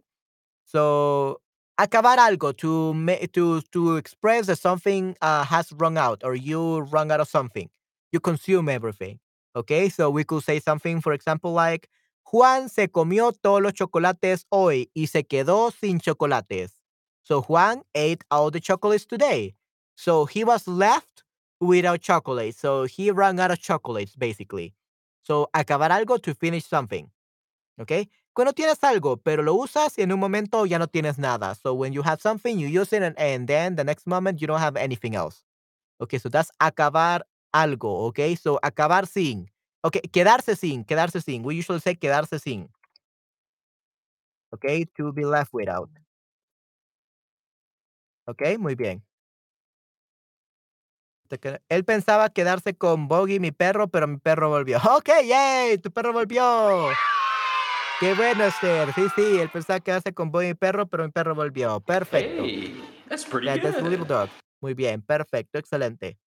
So, 0.65 1.41
acabar 1.79 2.17
algo 2.19 2.55
to 2.57 2.93
to 3.33 3.61
to 3.73 3.97
express 3.97 4.47
that 4.47 4.59
something, 4.59 5.15
uh, 5.21 5.45
has 5.45 5.71
run 5.73 5.97
out 5.97 6.23
or 6.23 6.35
you 6.35 6.79
run 6.91 7.11
out 7.11 7.21
of 7.21 7.29
something. 7.29 7.69
You 8.11 8.19
consume 8.19 8.69
everything. 8.69 9.19
Okay, 9.55 9.89
so 9.89 10.09
we 10.09 10.23
could 10.23 10.43
say 10.43 10.59
something, 10.59 11.01
for 11.01 11.13
example, 11.13 11.51
like, 11.51 11.89
Juan 12.23 12.69
se 12.69 12.87
comió 12.87 13.33
todos 13.33 13.61
los 13.61 13.73
chocolates 13.73 14.45
hoy 14.51 14.91
y 14.95 15.07
se 15.07 15.23
quedó 15.23 15.71
sin 15.71 15.99
chocolates. 15.99 16.79
So 17.23 17.41
Juan 17.41 17.83
ate 17.95 18.23
all 18.29 18.51
the 18.51 18.59
chocolates 18.59 19.05
today. 19.07 19.55
So 19.95 20.25
he 20.25 20.43
was 20.43 20.67
left 20.67 21.23
without 21.59 22.01
chocolate. 22.01 22.55
So 22.55 22.83
he 22.85 23.09
ran 23.11 23.39
out 23.39 23.51
of 23.51 23.59
chocolates, 23.59 24.15
basically. 24.15 24.75
So 25.23 25.49
acabar 25.53 25.89
algo 25.91 26.21
to 26.21 26.35
finish 26.35 26.65
something. 26.65 27.09
¿Ok? 27.79 28.09
Cuando 28.33 28.53
tienes 28.53 28.83
algo, 28.83 29.17
pero 29.17 29.41
lo 29.41 29.55
usas 29.55 29.97
y 29.97 30.03
en 30.03 30.11
un 30.11 30.19
momento 30.19 30.65
ya 30.65 30.77
no 30.77 30.87
tienes 30.87 31.17
nada. 31.17 31.55
So 31.55 31.73
when 31.73 31.93
you 31.93 32.03
have 32.03 32.21
something, 32.21 32.59
you 32.59 32.67
use 32.67 32.93
it 32.93 33.01
and, 33.01 33.17
and 33.17 33.47
then 33.47 33.75
the 33.75 33.83
next 33.83 34.05
moment 34.05 34.39
you 34.39 34.47
don't 34.47 34.59
have 34.59 34.77
anything 34.77 35.15
else. 35.15 35.43
Okay, 36.01 36.19
so 36.19 36.29
that's 36.29 36.51
acabar 36.61 37.21
algo. 37.51 38.05
Okay, 38.07 38.35
so 38.35 38.59
acabar 38.63 39.07
sin. 39.07 39.49
Okay, 39.83 40.01
quedarse 40.11 40.55
sin, 40.55 40.83
quedarse 40.85 41.21
sin. 41.21 41.43
We 41.45 41.55
usually 41.59 41.79
say 41.79 41.95
quedarse 41.95 42.39
sin. 42.39 42.69
Okay, 44.53 44.85
to 44.97 45.11
be 45.13 45.25
left 45.25 45.53
without. 45.53 45.89
Okey, 48.27 48.57
muy 48.57 48.75
bien. 48.75 49.03
Él 51.69 51.85
pensaba 51.85 52.29
quedarse 52.29 52.75
con 52.75 53.07
Boggy, 53.07 53.39
mi 53.39 53.51
perro, 53.51 53.87
pero 53.87 54.07
mi 54.07 54.17
perro 54.17 54.49
volvió. 54.49 54.77
Okey, 54.97 55.27
yay, 55.27 55.77
tu 55.77 55.91
perro 55.91 56.13
volvió. 56.13 56.97
Qué 57.99 58.13
bueno, 58.13 58.45
Esther. 58.45 58.93
Sí, 58.93 59.09
sí, 59.09 59.39
él 59.39 59.49
pensaba 59.49 59.79
quedarse 59.79 60.13
con 60.13 60.31
Boggy, 60.31 60.47
mi 60.47 60.53
perro, 60.55 60.87
pero 60.87 61.03
mi 61.03 61.11
perro 61.11 61.35
volvió. 61.35 61.81
Perfecto. 61.81 62.43
Hey, 62.43 62.73
that's 63.09 63.25
pretty 63.25 63.47
Yeah, 63.47 63.57
that's 63.57 63.79
good. 63.79 64.07
dog. 64.07 64.31
Muy 64.61 64.73
bien, 64.73 65.01
perfecto, 65.01 65.59
excelente. 65.59 66.17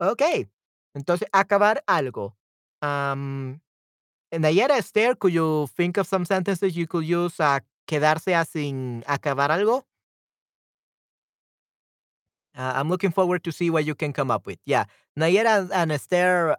Okey, 0.00 0.48
entonces 0.94 1.28
acabar 1.32 1.82
algo. 1.86 2.34
Am, 2.82 3.60
Nayara, 4.32 4.78
Esther, 4.78 5.16
could 5.16 5.32
you 5.34 5.68
think 5.76 5.98
of 5.98 6.06
some 6.08 6.24
sentences 6.26 6.76
you 6.76 6.86
could 6.86 7.04
use, 7.06 7.36
ah, 7.40 7.60
quedarse 7.86 8.28
a 8.34 8.44
sin 8.46 9.04
acabar 9.06 9.50
algo? 9.50 9.84
Uh, 12.56 12.72
I'm 12.74 12.88
looking 12.88 13.10
forward 13.12 13.44
to 13.44 13.52
see 13.52 13.70
what 13.70 13.84
you 13.84 13.94
can 13.94 14.12
come 14.12 14.30
up 14.30 14.46
with. 14.46 14.58
Yeah, 14.66 14.84
Nayera 15.18 15.60
and, 15.62 15.72
and 15.72 15.92
Esther, 15.92 16.56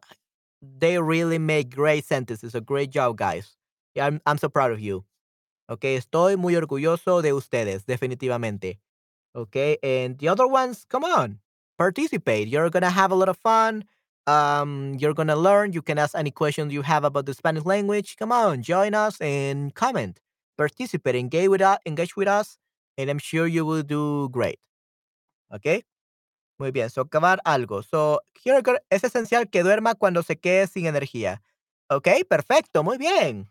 they 0.62 1.00
really 1.00 1.38
make 1.40 1.76
great 1.76 2.06
sentences. 2.06 2.56
A 2.56 2.62
great 2.62 2.92
job, 2.92 3.18
guys. 3.18 3.56
Yeah, 3.96 4.08
I'm, 4.08 4.22
I'm 4.26 4.38
so 4.38 4.50
proud 4.50 4.72
of 4.72 4.80
you. 4.80 5.06
Okay, 5.70 5.98
estoy 5.98 6.38
muy 6.38 6.56
orgulloso 6.56 7.22
de 7.22 7.34
ustedes, 7.34 7.86
definitivamente. 7.86 8.80
Okay, 9.36 9.78
and 9.84 10.18
the 10.20 10.30
other 10.30 10.48
ones, 10.48 10.86
come 10.90 11.04
on, 11.06 11.40
participate. 11.82 12.48
You're 12.48 12.70
gonna 12.70 12.92
have 12.92 13.12
a 13.12 13.16
lot 13.16 13.28
of 13.28 13.38
fun. 13.38 13.86
Um, 14.28 14.96
you're 15.00 15.16
gonna 15.16 15.36
learn. 15.36 15.74
You 15.74 15.82
can 15.82 15.98
ask 15.98 16.14
any 16.14 16.30
questions 16.30 16.72
you 16.72 16.84
have 16.84 17.04
about 17.04 17.26
the 17.26 17.34
Spanish 17.34 17.66
language. 17.66 18.18
Come 18.18 18.32
on, 18.32 18.62
join 18.62 18.94
us 18.94 19.20
and 19.20 19.74
comment. 19.74 20.22
Participate, 20.60 21.16
engage 21.16 21.50
with 21.50 21.62
us, 21.62 21.80
engage 21.88 22.16
with 22.16 22.28
us, 22.28 22.60
and 23.00 23.10
I'm 23.10 23.18
sure 23.18 23.48
you 23.48 23.66
will 23.66 23.82
do 23.82 24.30
great. 24.30 24.60
Okay. 25.52 25.84
Muy 26.60 26.70
bien, 26.70 26.92
so 26.92 27.02
acabar 27.02 27.40
algo. 27.44 27.82
So, 27.82 28.22
here 28.44 28.62
es 28.92 29.04
esencial 29.04 29.50
que 29.50 29.64
duerma 29.64 29.96
cuando 29.96 30.22
se 30.22 30.36
quede 30.36 30.68
sin 30.68 30.86
energía. 30.86 31.42
Ok, 31.90 32.08
perfecto, 32.30 32.84
muy 32.84 33.00
bien. 33.00 33.50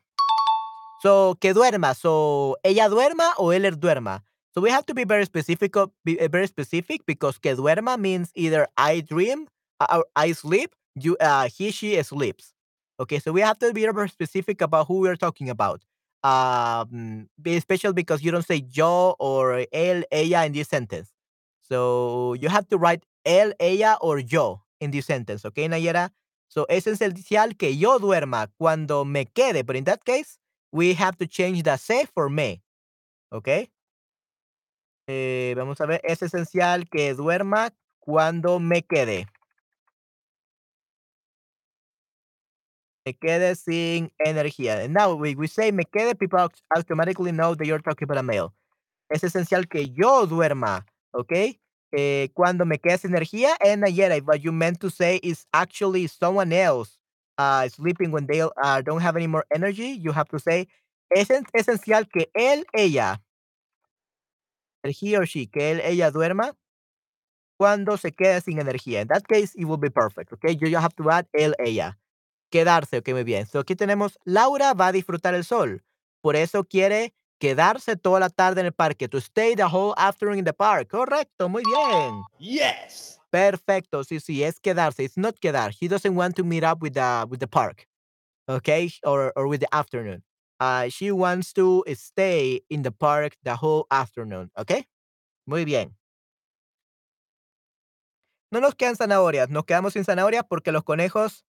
So, 1.03 1.37
que 1.41 1.53
duerma. 1.53 1.95
So, 1.95 2.59
ella 2.63 2.89
duerma 2.89 3.35
o 3.39 3.53
él 3.53 3.65
duerma. 3.81 4.25
So 4.55 4.61
we 4.61 4.71
have 4.71 4.87
to 4.87 4.95
be 4.95 5.05
very 5.05 5.25
specific, 5.25 5.75
be 6.05 6.21
uh, 6.21 6.29
very 6.29 6.47
specific 6.47 7.03
because 7.07 7.39
que 7.39 7.55
duerma 7.55 7.99
means 7.99 8.33
either 8.35 8.67
I 8.77 9.01
dream 9.01 9.47
uh, 9.79 9.99
or 9.99 10.07
I 10.17 10.33
sleep, 10.33 10.73
you, 10.97 11.17
uh, 11.19 11.49
he, 11.49 11.71
she 11.71 12.03
sleeps. 12.03 12.53
Okay, 12.99 13.19
so 13.19 13.33
we 13.33 13.41
have 13.41 13.59
to 13.61 13.73
be 13.73 13.87
very 13.87 14.09
specific 14.09 14.61
about 14.61 14.89
who 14.89 15.01
we're 15.01 15.17
talking 15.17 15.49
about. 15.49 15.83
Um, 16.23 17.29
be 17.41 17.59
special 17.61 17.93
because 17.95 18.23
you 18.23 18.31
don't 18.31 18.45
say 18.45 18.65
yo 18.73 19.15
or 19.19 19.65
él, 19.73 20.03
ella 20.13 20.45
in 20.45 20.53
this 20.53 20.69
sentence. 20.69 21.11
So 21.63 22.35
you 22.35 22.49
have 22.49 22.69
to 22.69 22.77
write 22.79 23.05
él, 23.27 23.53
ella, 23.61 23.97
or 24.03 24.19
yo 24.19 24.63
in 24.81 24.91
this 24.91 25.07
sentence, 25.07 25.45
okay, 25.47 25.69
Nayera? 25.69 26.11
So 26.49 26.67
es 26.69 26.87
esencial 26.87 27.57
que 27.57 27.71
yo 27.71 27.99
duerma 27.99 28.49
cuando 28.59 29.05
me 29.05 29.27
quede, 29.27 29.65
but 29.65 29.77
in 29.77 29.85
that 29.85 30.05
case, 30.05 30.39
we 30.73 30.95
have 30.95 31.17
to 31.19 31.27
change 31.27 31.63
the 31.63 31.77
se 31.77 32.07
for 32.13 32.29
me, 32.29 32.63
okay? 33.33 33.69
Eh, 35.13 35.55
vamos 35.57 35.81
a 35.81 35.87
ver, 35.87 36.01
es 36.05 36.23
esencial 36.23 36.89
que 36.89 37.15
duerma 37.15 37.71
cuando 37.99 38.61
me 38.61 38.83
quede. 38.83 39.27
Me 43.05 43.15
quede 43.15 43.57
sin 43.57 44.13
energía. 44.21 44.85
And 44.85 44.95
now 44.95 45.15
we, 45.15 45.35
say 45.49 45.73
me 45.73 45.85
quede, 45.85 46.15
people 46.17 46.39
au- 46.39 46.51
automatically 46.77 47.33
know 47.33 47.57
that 47.57 47.67
you're 47.67 47.81
talking 47.83 48.05
about 48.07 48.19
a 48.19 48.23
male. 48.23 48.53
Es 49.11 49.25
esencial 49.25 49.69
que 49.69 49.91
yo 49.91 50.27
duerma, 50.27 50.87
¿ok? 51.13 51.33
Eh, 51.93 52.29
cuando 52.35 52.65
me 52.67 52.79
quede 52.79 52.99
sin 52.99 53.11
energía, 53.13 53.57
and 53.61 53.83
Nayera, 53.83 54.17
if 54.19 54.25
what 54.27 54.41
you 54.43 54.53
meant 54.53 54.81
to 54.81 54.91
say 54.91 55.19
is 55.23 55.47
actually 55.53 56.07
someone 56.09 56.53
else 56.53 56.99
uh, 57.39 57.69
sleeping 57.69 58.13
when 58.13 58.27
they 58.27 58.43
uh, 58.43 58.83
don't 58.83 59.03
have 59.03 59.17
any 59.17 59.27
more 59.27 59.47
energy, 59.53 59.89
you 60.01 60.13
have 60.13 60.29
to 60.29 60.39
say, 60.39 60.69
es 61.11 61.31
en- 61.31 61.47
esencial 61.55 62.09
que 62.09 62.29
él, 62.35 62.65
ella, 62.75 63.21
el 64.83 64.95
he 65.01 65.17
or 65.17 65.27
she, 65.27 65.47
que 65.47 65.73
él, 65.73 65.81
ella 65.81 66.11
duerma 66.11 66.57
cuando 67.59 67.97
se 67.97 68.13
quede 68.13 68.41
sin 68.41 68.59
energía. 68.59 69.03
In 69.03 69.09
that 69.09 69.23
case, 69.29 69.53
it 69.55 69.65
will 69.65 69.79
be 69.79 69.91
perfect, 69.91 70.33
okay? 70.33 70.57
You 70.57 70.69
just 70.69 70.83
have 70.83 70.95
to 70.97 71.11
add 71.11 71.27
él, 71.33 71.55
ella. 71.59 71.99
Quedarse, 72.51 72.99
ok, 72.99 73.11
muy 73.11 73.25
bien. 73.25 73.47
So 73.47 73.61
aquí 73.61 73.77
tenemos, 73.77 74.19
Laura 74.25 74.75
va 74.75 74.89
a 74.89 74.93
disfrutar 74.93 75.35
el 75.35 75.45
sol. 75.45 75.83
Por 76.23 76.37
eso 76.37 76.65
quiere 76.65 77.15
quedarse 77.39 77.97
toda 77.97 78.21
la 78.21 78.31
tarde 78.31 78.61
en 78.61 78.67
el 78.67 78.73
parque. 78.73 79.09
To 79.09 79.19
stay 79.19 79.55
the 79.55 79.65
whole 79.65 79.95
afternoon 79.97 80.39
in 80.39 80.45
the 80.45 80.53
park. 80.53 80.89
Correcto, 80.91 81.49
muy 81.49 81.63
bien. 81.65 82.23
Yes. 82.39 83.21
Perfecto, 83.31 84.03
sí, 84.05 84.19
sí, 84.19 84.43
es 84.43 84.59
quedarse. 84.59 85.05
It's 85.05 85.17
not 85.17 85.39
quedar. 85.39 85.73
He 85.73 85.87
doesn't 85.87 86.17
want 86.17 86.35
to 86.37 86.45
meet 86.45 86.65
up 86.65 86.83
with 86.83 86.95
the, 86.95 87.27
with 87.29 87.39
the 87.39 87.47
park. 87.47 87.87
okay, 88.51 88.91
or 89.05 89.33
or 89.37 89.47
with 89.47 89.61
the 89.61 89.75
afternoon. 89.75 90.23
Uh, 90.61 90.91
she 90.91 91.11
wants 91.11 91.55
to 91.55 91.83
stay 91.95 92.61
in 92.69 92.83
the 92.83 92.93
park 92.93 93.35
the 93.43 93.57
whole 93.57 93.87
afternoon, 93.91 94.51
okay? 94.59 94.85
Muy 95.47 95.65
bien. 95.65 95.97
No 98.53 98.61
nos 98.61 98.75
quedan 98.75 98.97
zanahorias, 98.97 99.49
nos 99.49 99.65
quedamos 99.65 99.95
sin 99.95 100.05
zanahorias 100.05 100.45
porque 100.47 100.71
los 100.71 100.85
conejos 100.85 101.45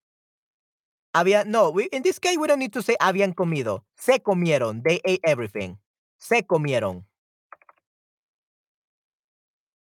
habían 1.12 1.50
no, 1.50 1.70
we 1.70 1.88
in 1.92 2.02
this 2.02 2.18
case, 2.18 2.38
we 2.38 2.46
don't 2.46 2.58
need 2.58 2.72
to 2.72 2.80
say 2.80 2.96
habían 3.00 3.34
comido. 3.34 3.84
Se 3.96 4.20
comieron. 4.20 4.82
They 4.82 5.00
ate 5.04 5.20
everything. 5.24 5.76
Se 6.16 6.42
comieron. 6.42 7.04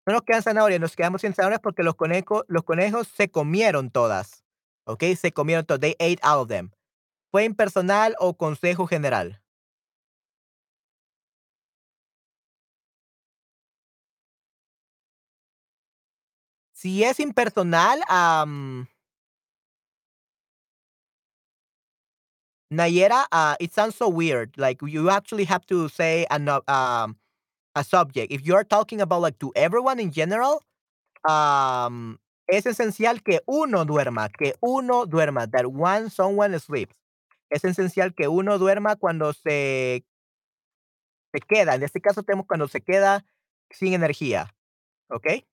No 0.06 0.14
nos 0.14 0.22
quedan 0.22 0.44
zanahorias, 0.44 0.80
nos 0.80 0.96
quedamos 0.96 1.20
sin 1.22 1.34
zanahorias 1.34 1.60
porque 1.60 1.84
los 1.84 1.96
conejos 1.96 2.46
los 2.48 2.64
conejos 2.64 3.10
se 3.10 3.30
comieron 3.30 3.92
todas, 3.92 4.46
¿okey? 4.86 5.18
Se 5.18 5.34
comieron 5.34 5.66
todas. 5.66 5.82
They 5.82 5.96
ate 6.00 6.20
all 6.24 6.42
of 6.44 6.48
them. 6.48 6.72
¿Fue 7.38 7.44
impersonal 7.46 8.16
o 8.18 8.36
consejo 8.36 8.88
general? 8.88 9.40
Si 16.74 17.04
es 17.04 17.20
impersonal, 17.20 18.02
am 18.10 18.88
Nayera, 22.72 23.28
uh, 23.32 23.56
it 23.60 23.72
sounds 23.72 23.94
so 23.96 24.10
weird. 24.10 24.58
Like 24.58 24.82
you 24.82 25.12
actually 25.12 25.44
have 25.44 25.64
to 25.68 25.90
say 25.90 26.26
an 26.32 26.50
uh, 26.50 26.62
um, 26.68 27.18
a 27.76 27.84
subject. 27.84 28.32
If 28.34 28.42
you're 28.48 28.64
talking 28.64 29.00
about 29.00 29.22
like 29.22 29.38
to 29.42 29.54
everyone 29.56 30.00
in 30.00 30.10
general, 30.12 30.64
um, 31.30 32.20
es 32.48 32.66
esencial 32.66 33.24
que 33.24 33.42
uno 33.48 33.86
duerma, 33.86 34.30
que 34.34 34.56
uno 34.62 35.06
duerma, 35.06 35.52
that 35.52 35.72
one 35.72 36.10
someone 36.10 36.60
sleeps. 36.60 36.96
Es 37.50 37.64
esencial 37.64 38.14
que 38.14 38.28
uno 38.28 38.58
duerma 38.58 38.95
cuando 38.95 39.34
se 39.34 40.06
se 41.34 41.39
queda. 41.41 41.76
En 41.76 41.84
este 41.84 42.02
caso 42.02 42.24
tenemos 42.24 42.48
cuando 42.48 42.68
se 42.68 42.82
queda 42.82 43.26
sin 43.70 43.93
energía, 43.93 44.56
¿okey? 45.10 45.45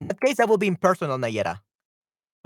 In 0.00 0.08
that 0.08 0.18
case, 0.18 0.36
that 0.36 0.48
will 0.48 0.58
be 0.58 0.66
impersonal, 0.66 1.18
Nayera. 1.18 1.66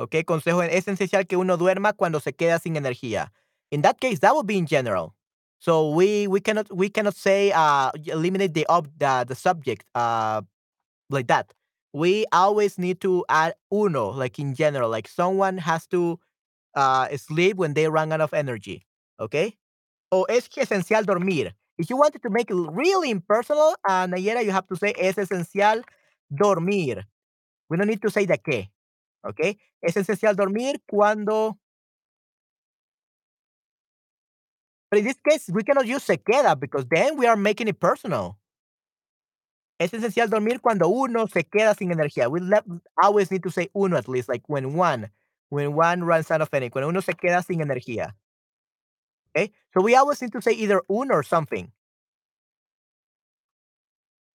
¿ok? 0.00 0.24
Consejo, 0.24 0.62
es 0.62 0.88
esencial 0.88 1.26
que 1.26 1.36
uno 1.36 1.56
duerma 1.56 1.92
cuando 1.92 2.20
se 2.20 2.32
queda 2.32 2.58
sin 2.58 2.76
energía. 2.76 3.32
In 3.70 3.82
that 3.82 3.98
case, 4.00 4.20
that 4.20 4.32
would 4.32 4.46
be 4.46 4.56
in 4.56 4.66
general. 4.66 5.14
So 5.58 5.90
we 5.90 6.26
we 6.26 6.40
cannot 6.40 6.72
we 6.72 6.88
cannot 6.88 7.14
say 7.14 7.52
uh 7.52 7.90
eliminate 8.06 8.54
the 8.54 8.64
ob 8.68 8.88
the, 8.98 9.24
the 9.28 9.34
subject 9.34 9.84
uh 9.94 10.40
like 11.11 11.26
that. 11.28 11.52
We 11.93 12.26
always 12.32 12.78
need 12.78 13.01
to 13.03 13.24
add 13.28 13.55
uno 13.72 14.11
like 14.11 14.38
in 14.38 14.55
general, 14.55 14.91
like 14.91 15.09
someone 15.09 15.59
has 15.59 15.86
to 15.88 16.20
uh 16.76 17.09
sleep 17.16 17.57
when 17.57 17.74
they 17.74 17.88
run 17.88 18.12
out 18.12 18.20
of 18.22 18.34
energy, 18.34 18.86
okay? 19.20 19.57
O 20.12 20.24
es 20.24 20.49
esencial 20.51 21.07
dormir. 21.07 21.53
If 21.78 21.91
you 21.91 21.97
wanted 21.99 22.22
to 22.24 22.30
make 22.30 22.51
it 22.51 22.57
really 22.57 23.11
impersonal, 23.11 23.76
uh, 23.88 24.07
Nayera, 24.07 24.45
you 24.45 24.53
have 24.53 24.68
to 24.68 24.76
say 24.76 24.95
es 24.99 25.16
esencial 25.16 25.82
dormir. 26.34 27.05
We 27.70 27.78
don't 27.78 27.88
need 27.88 28.03
to 28.03 28.11
say 28.11 28.26
the 28.26 28.38
qué. 28.38 28.70
Okay? 29.26 29.59
Es 29.82 29.97
esencial 29.97 30.36
dormir 30.36 30.76
cuando 30.91 31.59
But 34.91 34.99
in 35.01 35.05
this 35.05 35.18
case, 35.28 35.49
we 35.53 35.62
cannot 35.62 35.86
use 35.86 36.05
se 36.05 36.16
queda 36.18 36.59
because 36.59 36.84
then 36.91 37.16
we 37.16 37.26
are 37.26 37.36
making 37.36 37.68
it 37.68 37.78
personal. 37.80 38.39
Es 39.80 39.94
esencial 39.94 40.28
dormir 40.28 40.60
cuando 40.60 40.88
uno 40.88 41.26
se 41.26 41.44
queda 41.44 41.74
sin 41.74 41.90
energía. 41.90 42.28
We 42.30 42.40
let, 42.40 42.64
always 43.02 43.30
need 43.30 43.42
to 43.44 43.50
say 43.50 43.70
uno 43.72 43.96
at 43.96 44.08
least, 44.08 44.28
like 44.28 44.42
when 44.46 44.76
one, 44.76 45.10
when 45.48 45.74
one 45.74 46.04
runs 46.04 46.30
out 46.30 46.42
of 46.42 46.52
energy, 46.52 46.68
cuando 46.68 46.90
uno 46.90 47.00
se 47.00 47.14
queda 47.14 47.42
sin 47.42 47.60
energía. 47.60 48.14
Okay? 49.30 49.52
So 49.72 49.80
we 49.80 49.94
always 49.94 50.20
need 50.20 50.32
to 50.32 50.42
say 50.42 50.52
either 50.52 50.82
uno 50.90 51.14
or 51.14 51.22
something. 51.22 51.72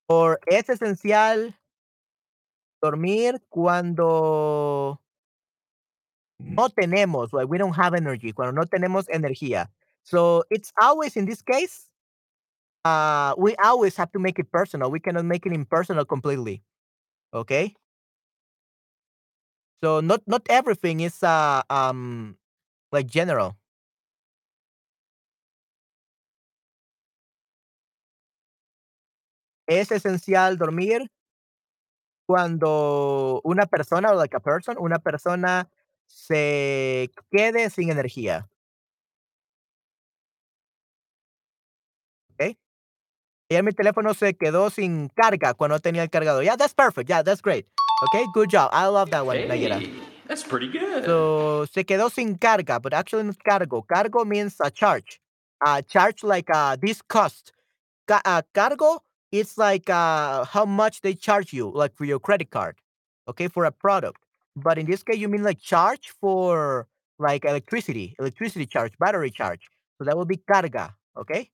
Or 0.10 0.40
es 0.48 0.64
esencial 0.64 1.54
dormir 2.82 3.40
cuando 3.50 5.00
no 6.40 6.70
tenemos, 6.70 7.34
like 7.34 7.48
we 7.48 7.60
don't 7.60 7.76
have 7.76 7.94
energy, 7.94 8.32
cuando 8.32 8.52
no 8.52 8.66
tenemos 8.66 9.06
energía. 9.10 9.68
So 10.04 10.44
it's 10.50 10.74
always 10.82 11.16
in 11.16 11.26
this 11.26 11.44
case, 11.44 11.88
uh, 12.86 13.36
we 13.38 13.56
always 13.58 13.98
have 13.98 14.12
to 14.14 14.20
make 14.20 14.40
it 14.40 14.52
personal. 14.52 14.92
We 14.92 15.02
cannot 15.02 15.26
make 15.26 15.46
it 15.46 15.54
impersonal 15.54 16.06
completely. 16.06 16.64
Okay. 17.34 17.76
So 19.84 20.00
not 20.02 20.22
not 20.28 20.44
everything 20.50 21.00
is 21.02 21.22
uh 21.24 21.62
um 21.70 22.38
like 22.92 23.08
general. 23.08 23.58
Es 29.68 29.92
esencial 29.92 30.58
dormir 30.58 31.12
cuando 32.28 33.42
una 33.44 33.66
persona, 33.68 34.14
like 34.14 34.36
a 34.36 34.40
person, 34.40 34.76
una 34.80 35.00
persona 35.00 35.70
se 36.08 37.12
quede 37.32 37.70
sin 37.70 37.90
energía. 37.92 38.50
Ayer 43.50 43.64
mi 43.64 43.72
teléfono 43.74 44.14
se 44.16 44.34
quedó 44.34 44.72
sin 44.72 45.10
carga 45.10 45.54
cuando 45.54 45.80
tenía 45.80 46.02
el 46.02 46.10
cargador. 46.10 46.44
Yeah, 46.44 46.56
that's 46.56 46.74
perfect. 46.74 47.10
Yeah, 47.10 47.22
that's 47.22 47.42
great. 47.42 47.68
Okay, 48.04 48.26
good 48.34 48.50
job. 48.50 48.70
I 48.74 48.88
love 48.88 49.12
that 49.12 49.26
one, 49.26 49.38
Nayera. 49.48 49.80
That's 50.28 50.44
pretty 50.44 50.68
good. 50.68 51.06
So, 51.06 51.66
se 51.72 51.84
quedó 51.84 52.10
sin 52.12 52.38
carga, 52.38 52.82
but 52.82 52.94
actually 52.94 53.24
not 53.24 53.38
cargo. 53.44 53.84
Cargo 53.84 54.26
means 54.26 54.56
a 54.60 54.72
charge. 54.72 55.20
A 55.64 55.84
charge 55.84 56.24
like 56.24 56.50
uh, 56.50 56.76
this 56.82 57.04
cost. 57.04 57.54
Ca- 58.08 58.22
uh, 58.26 58.42
cargo, 58.54 59.04
it's 59.32 59.58
like 59.60 59.90
uh, 59.90 60.44
how 60.46 60.66
much 60.66 61.02
they 61.02 61.14
charge 61.14 61.54
you, 61.54 61.72
like 61.74 61.96
for 61.96 62.06
your 62.06 62.20
credit 62.20 62.50
card, 62.50 62.78
okay, 63.28 63.48
for 63.48 63.66
a 63.66 63.72
product. 63.72 64.18
But 64.56 64.80
in 64.80 64.88
this 64.88 65.04
case, 65.04 65.18
you 65.18 65.28
mean 65.30 65.44
like 65.44 65.60
charge 65.60 66.14
for 66.20 66.88
like 67.20 67.46
electricity, 67.46 68.16
electricity 68.20 68.66
charge, 68.66 68.94
battery 69.00 69.30
charge. 69.30 69.70
So 70.00 70.06
that 70.06 70.18
would 70.18 70.28
be 70.28 70.38
carga, 70.38 70.94
okay? 71.18 71.52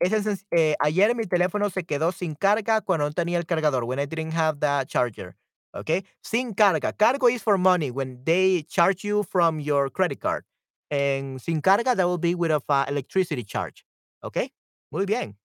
Eh, 0.00 0.74
ayer 0.80 1.14
mi 1.14 1.26
teléfono 1.26 1.68
se 1.70 1.84
quedó 1.84 2.10
sin 2.12 2.34
carga 2.34 2.80
cuando 2.80 3.04
no 3.04 3.12
tenía 3.12 3.38
el 3.38 3.44
cargador, 3.44 3.84
when 3.84 3.98
I 4.00 4.06
didn't 4.06 4.32
have 4.32 4.58
the 4.58 4.84
charger. 4.86 5.36
Okay? 5.74 6.04
Sin 6.22 6.54
carga. 6.54 6.92
Cargo 6.96 7.28
is 7.28 7.42
for 7.42 7.58
money 7.58 7.90
when 7.90 8.22
they 8.24 8.62
charge 8.66 9.04
you 9.04 9.22
from 9.22 9.60
your 9.60 9.90
credit 9.90 10.20
card. 10.20 10.44
And 10.90 11.40
sin 11.40 11.60
carga, 11.60 11.94
that 11.94 12.06
will 12.06 12.18
be 12.18 12.34
with 12.34 12.50
a 12.50 12.60
electricity 12.88 13.44
charge. 13.44 13.84
Okay? 14.24 14.50
Muy 14.90 15.04
bien. 15.04 15.36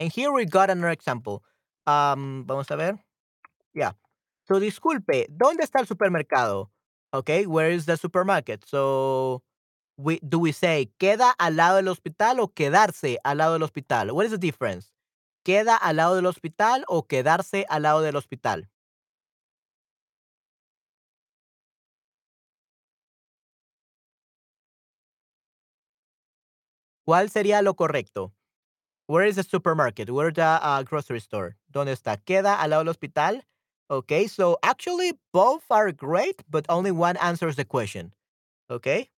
And 0.00 0.12
here 0.12 0.32
we 0.32 0.44
got 0.44 0.70
another 0.70 0.90
example. 0.90 1.42
Um, 1.88 2.44
vamos 2.46 2.70
a 2.70 2.76
ver. 2.76 2.98
Yeah. 3.74 3.96
So 4.48 4.60
disculpe, 4.60 5.26
¿dónde 5.30 5.64
está 5.64 5.80
el 5.80 5.86
supermercado? 5.86 6.70
Okay, 7.12 7.46
where 7.46 7.70
is 7.74 7.86
the 7.86 7.96
supermarket? 7.96 8.64
So 8.66 9.42
we 9.98 10.20
do 10.22 10.38
we 10.40 10.52
say 10.52 10.92
queda 10.98 11.32
al 11.38 11.56
lado 11.56 11.76
del 11.78 11.88
hospital 11.88 12.40
o 12.40 12.48
quedarse 12.48 13.18
al 13.24 13.38
lado 13.38 13.54
del 13.54 13.62
hospital? 13.64 14.12
What 14.12 14.26
is 14.26 14.32
the 14.32 14.38
difference? 14.38 14.90
¿Queda 15.44 15.76
al 15.76 15.96
lado 15.96 16.16
del 16.16 16.26
hospital 16.26 16.84
o 16.88 17.06
quedarse 17.08 17.66
al 17.70 17.82
lado 17.84 18.02
del 18.02 18.16
hospital? 18.16 18.70
¿Cuál 27.04 27.28
sería 27.30 27.60
lo 27.62 27.74
correcto? 27.74 28.32
Where 29.08 29.24
is 29.24 29.36
the 29.36 29.42
supermarket? 29.42 30.10
Where 30.10 30.30
the 30.30 30.42
uh, 30.42 30.82
grocery 30.82 31.20
store? 31.20 31.56
¿Dónde 31.72 31.92
está? 31.96 32.18
¿Queda 32.26 32.60
al 32.60 32.68
lado 32.70 32.84
del 32.84 32.92
hospital? 32.92 33.42
Okay, 33.90 34.26
so 34.26 34.58
actually 34.62 35.14
both 35.32 35.64
are 35.70 35.90
great, 35.92 36.42
but 36.50 36.66
only 36.68 36.90
one 36.90 37.16
answers 37.16 37.56
the 37.56 37.64
question. 37.64 38.12
Okay? 38.70 39.08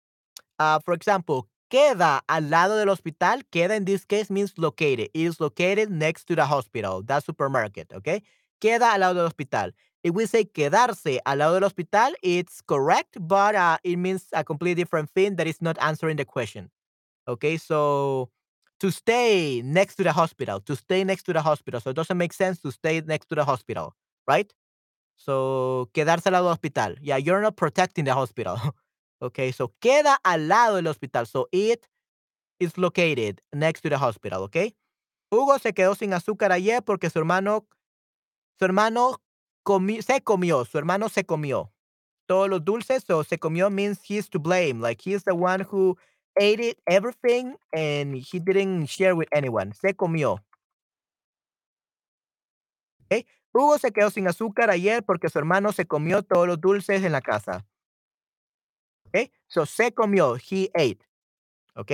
Uh, 0.60 0.78
for 0.78 0.94
example, 0.94 1.48
queda 1.72 2.20
al 2.28 2.42
lado 2.42 2.78
del 2.78 2.88
hospital. 2.88 3.40
Queda 3.50 3.76
in 3.76 3.84
this 3.84 4.04
case 4.04 4.30
means 4.30 4.54
located. 4.56 5.10
It 5.12 5.22
is 5.26 5.40
located 5.40 5.90
next 5.90 6.26
to 6.26 6.36
the 6.36 6.46
hospital, 6.46 7.02
that 7.02 7.24
supermarket. 7.24 7.92
Okay? 7.92 8.22
Queda 8.60 8.92
al 8.92 9.00
lado 9.00 9.14
del 9.14 9.24
hospital. 9.24 9.72
If 10.04 10.14
we 10.14 10.26
say 10.26 10.44
quedarse 10.44 11.18
al 11.26 11.38
lado 11.38 11.54
del 11.54 11.64
hospital, 11.64 12.12
it's 12.22 12.60
correct, 12.60 13.16
but 13.20 13.56
uh, 13.56 13.78
it 13.82 13.96
means 13.96 14.26
a 14.32 14.44
completely 14.44 14.84
different 14.84 15.10
thing 15.10 15.34
that 15.34 15.48
is 15.48 15.60
not 15.60 15.76
answering 15.80 16.16
the 16.16 16.24
question. 16.24 16.70
Okay, 17.26 17.56
so 17.56 18.30
to 18.80 18.90
stay 18.90 19.62
next 19.62 19.96
to 19.96 20.02
the 20.02 20.12
hospital, 20.12 20.60
to 20.60 20.74
stay 20.74 21.04
next 21.04 21.24
to 21.24 21.32
the 21.32 21.42
hospital. 21.42 21.80
So 21.80 21.90
it 21.90 21.96
doesn't 21.96 22.16
make 22.16 22.32
sense 22.32 22.60
to 22.62 22.72
stay 22.72 23.00
next 23.02 23.26
to 23.26 23.34
the 23.34 23.44
hospital, 23.44 23.94
right? 24.26 24.52
So 25.16 25.90
quedarse 25.94 26.26
al 26.26 26.32
lado 26.32 26.44
del 26.44 26.52
hospital. 26.54 26.96
Yeah, 27.00 27.18
you're 27.18 27.42
not 27.42 27.56
protecting 27.56 28.04
the 28.04 28.14
hospital. 28.14 28.58
Okay, 29.22 29.52
so 29.52 29.74
queda 29.82 30.16
al 30.24 30.48
lado 30.48 30.76
del 30.76 30.86
hospital. 30.86 31.26
So 31.26 31.46
it 31.52 31.86
is 32.58 32.78
located 32.78 33.42
next 33.52 33.82
to 33.82 33.90
the 33.90 33.98
hospital, 33.98 34.44
okay? 34.44 34.74
Hugo 35.30 35.58
se 35.58 35.74
quedó 35.74 35.94
sin 35.94 36.14
azúcar 36.14 36.52
ayer 36.52 36.80
porque 36.82 37.10
su 37.10 37.18
hermano 37.18 37.66
su 38.58 38.64
hermano 38.64 39.20
se 40.00 40.22
comió, 40.22 40.64
su 40.64 40.78
hermano 40.78 41.10
se 41.10 41.24
comió 41.24 41.70
todos 42.26 42.48
los 42.48 42.64
dulces, 42.64 43.04
so 43.04 43.24
se 43.24 43.38
comió 43.38 43.70
means 43.70 44.00
he's 44.08 44.28
to 44.30 44.38
blame, 44.38 44.80
like 44.80 45.02
he's 45.02 45.24
the 45.24 45.34
one 45.34 45.66
who 45.68 45.98
ate 46.38 46.60
it 46.60 46.78
everything 46.86 47.56
and 47.72 48.16
he 48.16 48.38
didn't 48.38 48.86
share 48.86 49.14
with 49.14 49.28
anyone. 49.32 49.72
Se 49.74 49.94
comió. 49.94 50.44
¿Ok? 53.04 53.26
Hugo 53.52 53.78
se 53.78 53.90
quedó 53.92 54.10
sin 54.10 54.28
azúcar 54.28 54.70
ayer 54.70 55.02
porque 55.04 55.28
su 55.28 55.38
hermano 55.38 55.72
se 55.72 55.86
comió 55.86 56.22
todos 56.22 56.46
los 56.46 56.60
dulces 56.60 57.02
en 57.02 57.12
la 57.12 57.20
casa. 57.20 57.66
¿Ok? 59.06 59.30
So 59.48 59.66
se 59.66 59.92
comió, 59.92 60.36
he 60.36 60.70
ate. 60.74 61.00
¿Ok? 61.74 61.92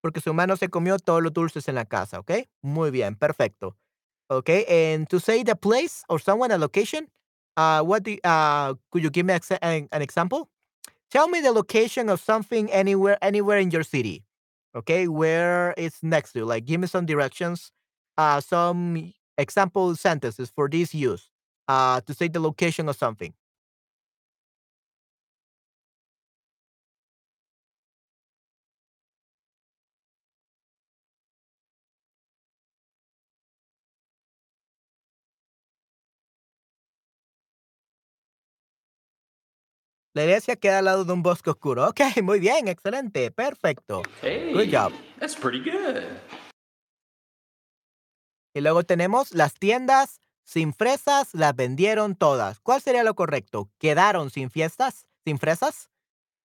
Porque 0.00 0.20
su 0.20 0.30
hermano 0.30 0.56
se 0.56 0.68
comió 0.68 0.98
todos 0.98 1.22
los 1.22 1.32
dulces 1.32 1.68
en 1.68 1.74
la 1.74 1.84
casa. 1.84 2.20
¿Ok? 2.20 2.32
Muy 2.62 2.90
bien, 2.90 3.16
perfecto. 3.16 3.76
¿Ok? 4.28 4.48
And 4.68 5.08
to 5.08 5.18
say 5.18 5.42
the 5.42 5.56
place 5.56 6.04
or 6.08 6.20
someone, 6.20 6.52
a 6.52 6.58
location, 6.58 7.10
uh, 7.56 7.82
what 7.82 8.02
do, 8.02 8.12
uh, 8.24 8.74
could 8.90 9.02
you 9.02 9.10
give 9.10 9.24
me 9.24 9.34
an 9.60 10.02
example? 10.02 10.48
Tell 11.10 11.28
me 11.28 11.40
the 11.40 11.52
location 11.52 12.08
of 12.08 12.20
something 12.20 12.70
anywhere, 12.70 13.18
anywhere 13.22 13.58
in 13.58 13.70
your 13.70 13.82
city. 13.82 14.24
Okay, 14.74 15.08
where 15.08 15.74
it's 15.76 16.02
next 16.02 16.32
to. 16.34 16.44
Like, 16.44 16.64
give 16.64 16.80
me 16.80 16.86
some 16.86 17.04
directions, 17.04 17.72
uh, 18.16 18.40
some 18.40 19.12
example 19.36 19.96
sentences 19.96 20.50
for 20.54 20.68
this 20.68 20.94
use, 20.94 21.28
uh, 21.66 22.00
to 22.02 22.14
say 22.14 22.28
the 22.28 22.38
location 22.38 22.88
of 22.88 22.96
something. 22.96 23.34
La 40.12 40.24
iglesia 40.24 40.56
queda 40.56 40.80
al 40.80 40.86
lado 40.86 41.04
de 41.04 41.12
un 41.12 41.22
bosque 41.22 41.50
oscuro. 41.50 41.88
Ok, 41.88 42.00
muy 42.22 42.40
bien, 42.40 42.66
excelente, 42.66 43.30
perfecto. 43.30 44.02
Good 44.22 44.70
job. 44.72 44.92
that's 45.20 45.36
pretty 45.36 45.60
good. 45.60 46.02
Y 48.52 48.60
luego 48.60 48.82
tenemos 48.82 49.32
las 49.32 49.54
tiendas 49.54 50.20
sin 50.42 50.74
fresas, 50.74 51.32
las 51.32 51.54
vendieron 51.54 52.16
todas. 52.16 52.58
¿Cuál 52.58 52.82
sería 52.82 53.04
lo 53.04 53.14
correcto? 53.14 53.70
¿Quedaron 53.78 54.30
sin 54.30 54.50
fiestas? 54.50 55.06
¿Sin 55.24 55.38
fresas? 55.38 55.88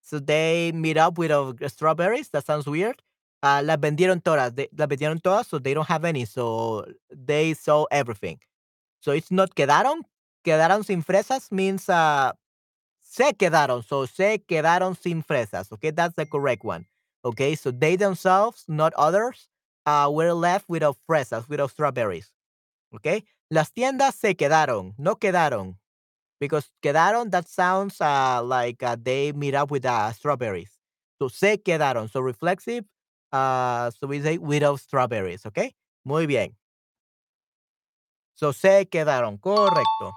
So 0.01 0.19
they 0.23 0.71
meet 0.71 0.97
up 0.97 1.17
with 1.17 1.31
uh, 1.31 1.55
strawberries. 1.67 2.29
That 2.29 2.45
sounds 2.45 2.67
weird. 2.67 3.01
Uh, 3.41 3.61
las 3.63 3.79
vendieron 3.79 4.21
todas. 4.21 4.53
They, 4.53 4.69
las 4.77 4.87
vendieron 4.87 5.19
todas, 5.19 5.47
so 5.47 5.59
they 5.59 5.73
don't 5.73 5.89
have 5.89 6.05
any. 6.05 6.27
So 6.27 6.85
they 7.09 7.55
sold 7.55 7.87
everything. 7.89 8.37
So 8.99 9.11
it's 9.11 9.31
not 9.31 9.55
quedaron. 9.55 10.03
Quedaron 10.43 10.83
sin 10.83 11.01
fresas 11.01 11.51
means 11.51 11.89
uh, 11.89 12.33
se 13.15 13.33
quedaron. 13.33 13.83
So 13.83 14.05
se 14.05 14.39
quedaron 14.39 14.95
sin 14.95 15.23
fresas. 15.23 15.71
Okay, 15.71 15.91
that's 15.91 16.15
the 16.15 16.25
correct 16.25 16.63
one. 16.63 16.85
Okay, 17.23 17.55
so 17.55 17.71
they 17.71 17.95
themselves, 17.95 18.65
not 18.67 18.93
others, 18.95 19.47
uh, 19.85 20.09
were 20.11 20.33
left 20.33 20.65
without 20.67 20.97
fresas, 21.07 21.47
without 21.49 21.71
strawberries. 21.71 22.31
Okay, 22.93 23.23
las 23.49 23.71
tiendas 23.71 24.15
se 24.15 24.35
quedaron, 24.35 24.93
no 24.97 25.15
quedaron. 25.15 25.77
Because 26.39 26.69
quedaron, 26.83 27.31
that 27.31 27.47
sounds 27.47 27.99
uh, 28.01 28.43
like 28.43 28.83
uh, 28.83 28.97
they 29.01 29.31
meet 29.31 29.55
up 29.55 29.71
with 29.71 29.85
uh, 29.85 30.11
strawberries. 30.11 30.77
So 31.17 31.29
se 31.29 31.57
quedaron. 31.57 32.09
So 32.11 32.19
reflexive. 32.19 32.83
Uh, 33.31 33.89
so 33.91 34.07
we 34.07 34.21
say 34.21 34.37
without 34.37 34.79
strawberries. 34.79 35.45
Okay, 35.45 35.73
muy 36.03 36.27
bien. 36.27 36.55
So 38.35 38.51
se 38.51 38.85
quedaron, 38.85 39.39
correcto. 39.39 40.11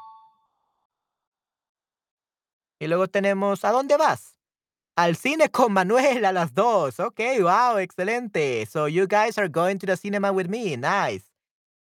Y 2.80 2.86
luego 2.86 3.08
tenemos, 3.08 3.64
¿a 3.64 3.70
dónde 3.72 3.96
vas? 3.96 4.38
Al 4.96 5.16
cine 5.16 5.48
con 5.50 5.72
Manuel 5.74 6.24
a 6.24 6.32
las 6.32 6.54
dos. 6.54 6.98
Ok, 7.00 7.20
wow, 7.40 7.78
excelente. 7.78 8.66
So 8.66 8.88
you 8.88 9.06
guys 9.06 9.38
are 9.38 9.48
going 9.48 9.76
to 9.78 9.86
the 9.86 9.96
cinema 9.96 10.30
with 10.30 10.46
me. 10.48 10.76
Nice. 10.76 11.24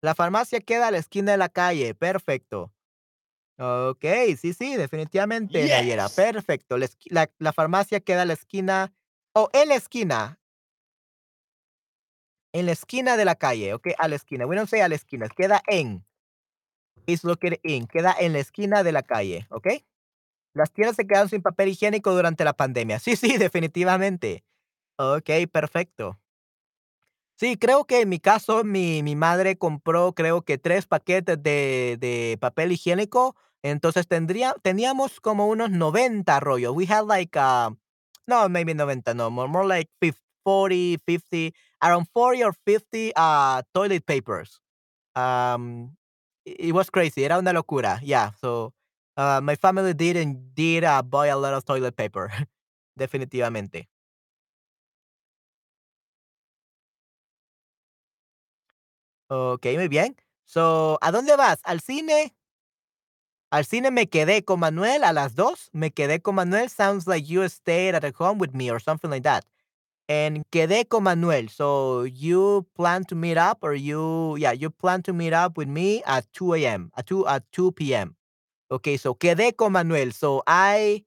La 0.02 0.14
farmacia 0.14 0.60
queda 0.60 0.88
a 0.88 0.90
la 0.90 0.98
esquina 0.98 1.32
de 1.32 1.38
la 1.38 1.48
calle. 1.48 1.94
Perfecto. 1.94 2.72
Ok, 3.58 4.04
sí, 4.40 4.52
sí, 4.54 4.76
definitivamente, 4.76 5.62
Nayera. 5.68 6.06
Yes. 6.06 6.14
Perfecto. 6.16 6.76
La, 6.76 6.86
esqui- 6.86 7.10
la- 7.10 7.30
la 7.38 7.52
farmacia 7.52 8.00
queda 8.00 8.22
a 8.22 8.24
la 8.24 8.32
esquina. 8.32 8.92
O 9.34 9.48
en 9.52 9.68
la 9.68 9.76
esquina. 9.76 10.40
En 12.52 12.66
la 12.66 12.72
esquina 12.72 13.16
de 13.16 13.24
la 13.24 13.34
calle. 13.36 13.72
Ok, 13.74 13.88
a 13.98 14.08
la 14.08 14.16
esquina. 14.16 14.46
We 14.46 14.56
don't 14.56 14.68
say 14.68 14.80
a 14.80 14.88
la 14.88 14.94
esquina. 14.96 15.28
Queda 15.28 15.62
en. 15.68 16.04
Is 17.06 17.24
located 17.24 17.60
in. 17.62 17.86
Queda 17.86 18.14
en 18.18 18.32
la 18.32 18.40
esquina 18.40 18.82
de 18.82 18.92
la 18.92 19.02
calle. 19.02 19.46
Ok. 19.50 19.68
Las 20.54 20.72
tiendas 20.72 20.96
se 20.96 21.06
quedaron 21.06 21.28
sin 21.28 21.42
papel 21.42 21.68
higiénico 21.68 22.12
durante 22.14 22.44
la 22.44 22.52
pandemia. 22.54 22.98
Sí, 22.98 23.16
sí, 23.16 23.36
definitivamente. 23.38 24.44
Ok, 24.98 25.30
perfecto. 25.52 26.18
Sí, 27.38 27.56
creo 27.56 27.84
que 27.86 28.02
en 28.02 28.08
mi 28.08 28.20
caso, 28.20 28.62
mi, 28.62 29.02
mi 29.02 29.16
madre 29.16 29.56
compró, 29.58 30.12
creo 30.14 30.42
que 30.42 30.58
tres 30.58 30.86
paquetes 30.86 31.42
de, 31.42 31.96
de 32.00 32.38
papel 32.40 32.72
higiénico. 32.72 33.34
Entonces 33.62 34.06
tendría, 34.06 34.54
teníamos 34.62 35.20
como 35.20 35.48
unos 35.48 35.70
90 35.70 36.38
rollos. 36.40 36.72
We 36.74 36.86
had 36.86 37.06
like, 37.06 37.36
uh, 37.38 37.74
no, 38.26 38.48
maybe 38.48 38.74
90, 38.74 39.14
no, 39.14 39.30
more, 39.30 39.48
more 39.48 39.66
like 39.66 39.90
50, 40.00 40.20
40, 40.44 40.98
50, 41.06 41.52
around 41.80 42.06
40 42.12 42.44
or 42.44 42.54
50 42.64 43.12
uh, 43.16 43.62
toilet 43.72 44.04
papers. 44.06 44.60
Um, 45.16 45.96
it 46.44 46.72
was 46.74 46.90
crazy. 46.90 47.24
Era 47.24 47.38
una 47.38 47.52
locura. 47.52 48.00
Yeah. 48.02 48.32
So, 48.40 48.72
uh, 49.22 49.40
my 49.40 49.54
family 49.56 49.94
did 49.94 50.16
and 50.16 50.54
did 50.54 50.84
uh, 50.84 51.02
buy 51.02 51.28
a 51.28 51.38
lot 51.38 51.54
of 51.54 51.64
toilet 51.64 51.96
paper. 51.96 52.32
Definitivamente. 52.98 53.86
Ok, 59.28 59.66
muy 59.76 59.88
bien. 59.88 60.16
So, 60.44 60.98
¿a 61.00 61.10
dónde 61.10 61.36
vas? 61.36 61.60
¿Al 61.64 61.80
cine? 61.80 62.34
Al 63.50 63.64
cine 63.66 63.90
me 63.90 64.08
quedé 64.08 64.44
con 64.44 64.60
Manuel 64.60 65.04
a 65.04 65.12
las 65.12 65.34
dos. 65.34 65.68
Me 65.72 65.90
quedé 65.92 66.20
con 66.20 66.34
Manuel. 66.36 66.68
Sounds 66.70 67.06
like 67.06 67.26
you 67.26 67.46
stayed 67.48 67.94
at 67.94 68.04
home 68.18 68.38
with 68.38 68.52
me 68.54 68.70
or 68.70 68.80
something 68.80 69.10
like 69.10 69.22
that. 69.24 69.44
And 70.08 70.44
quedé 70.50 70.88
con 70.88 71.04
Manuel. 71.04 71.48
So 71.48 72.04
you 72.04 72.66
plan 72.74 73.04
to 73.06 73.14
meet 73.14 73.38
up 73.38 73.58
or 73.62 73.74
you, 73.74 74.36
yeah, 74.38 74.52
you 74.52 74.70
plan 74.70 75.02
to 75.04 75.12
meet 75.12 75.32
up 75.32 75.56
with 75.58 75.68
me 75.68 76.02
at 76.04 76.26
2 76.32 76.54
a.m. 76.54 76.90
at 76.96 77.06
2 77.06 77.26
at 77.26 77.44
2 77.52 77.72
p.m. 77.72 78.16
Okay, 78.72 78.96
so 78.96 79.16
quedé 79.16 79.54
con 79.54 79.72
Manuel. 79.72 80.14
So 80.14 80.42
I 80.46 81.04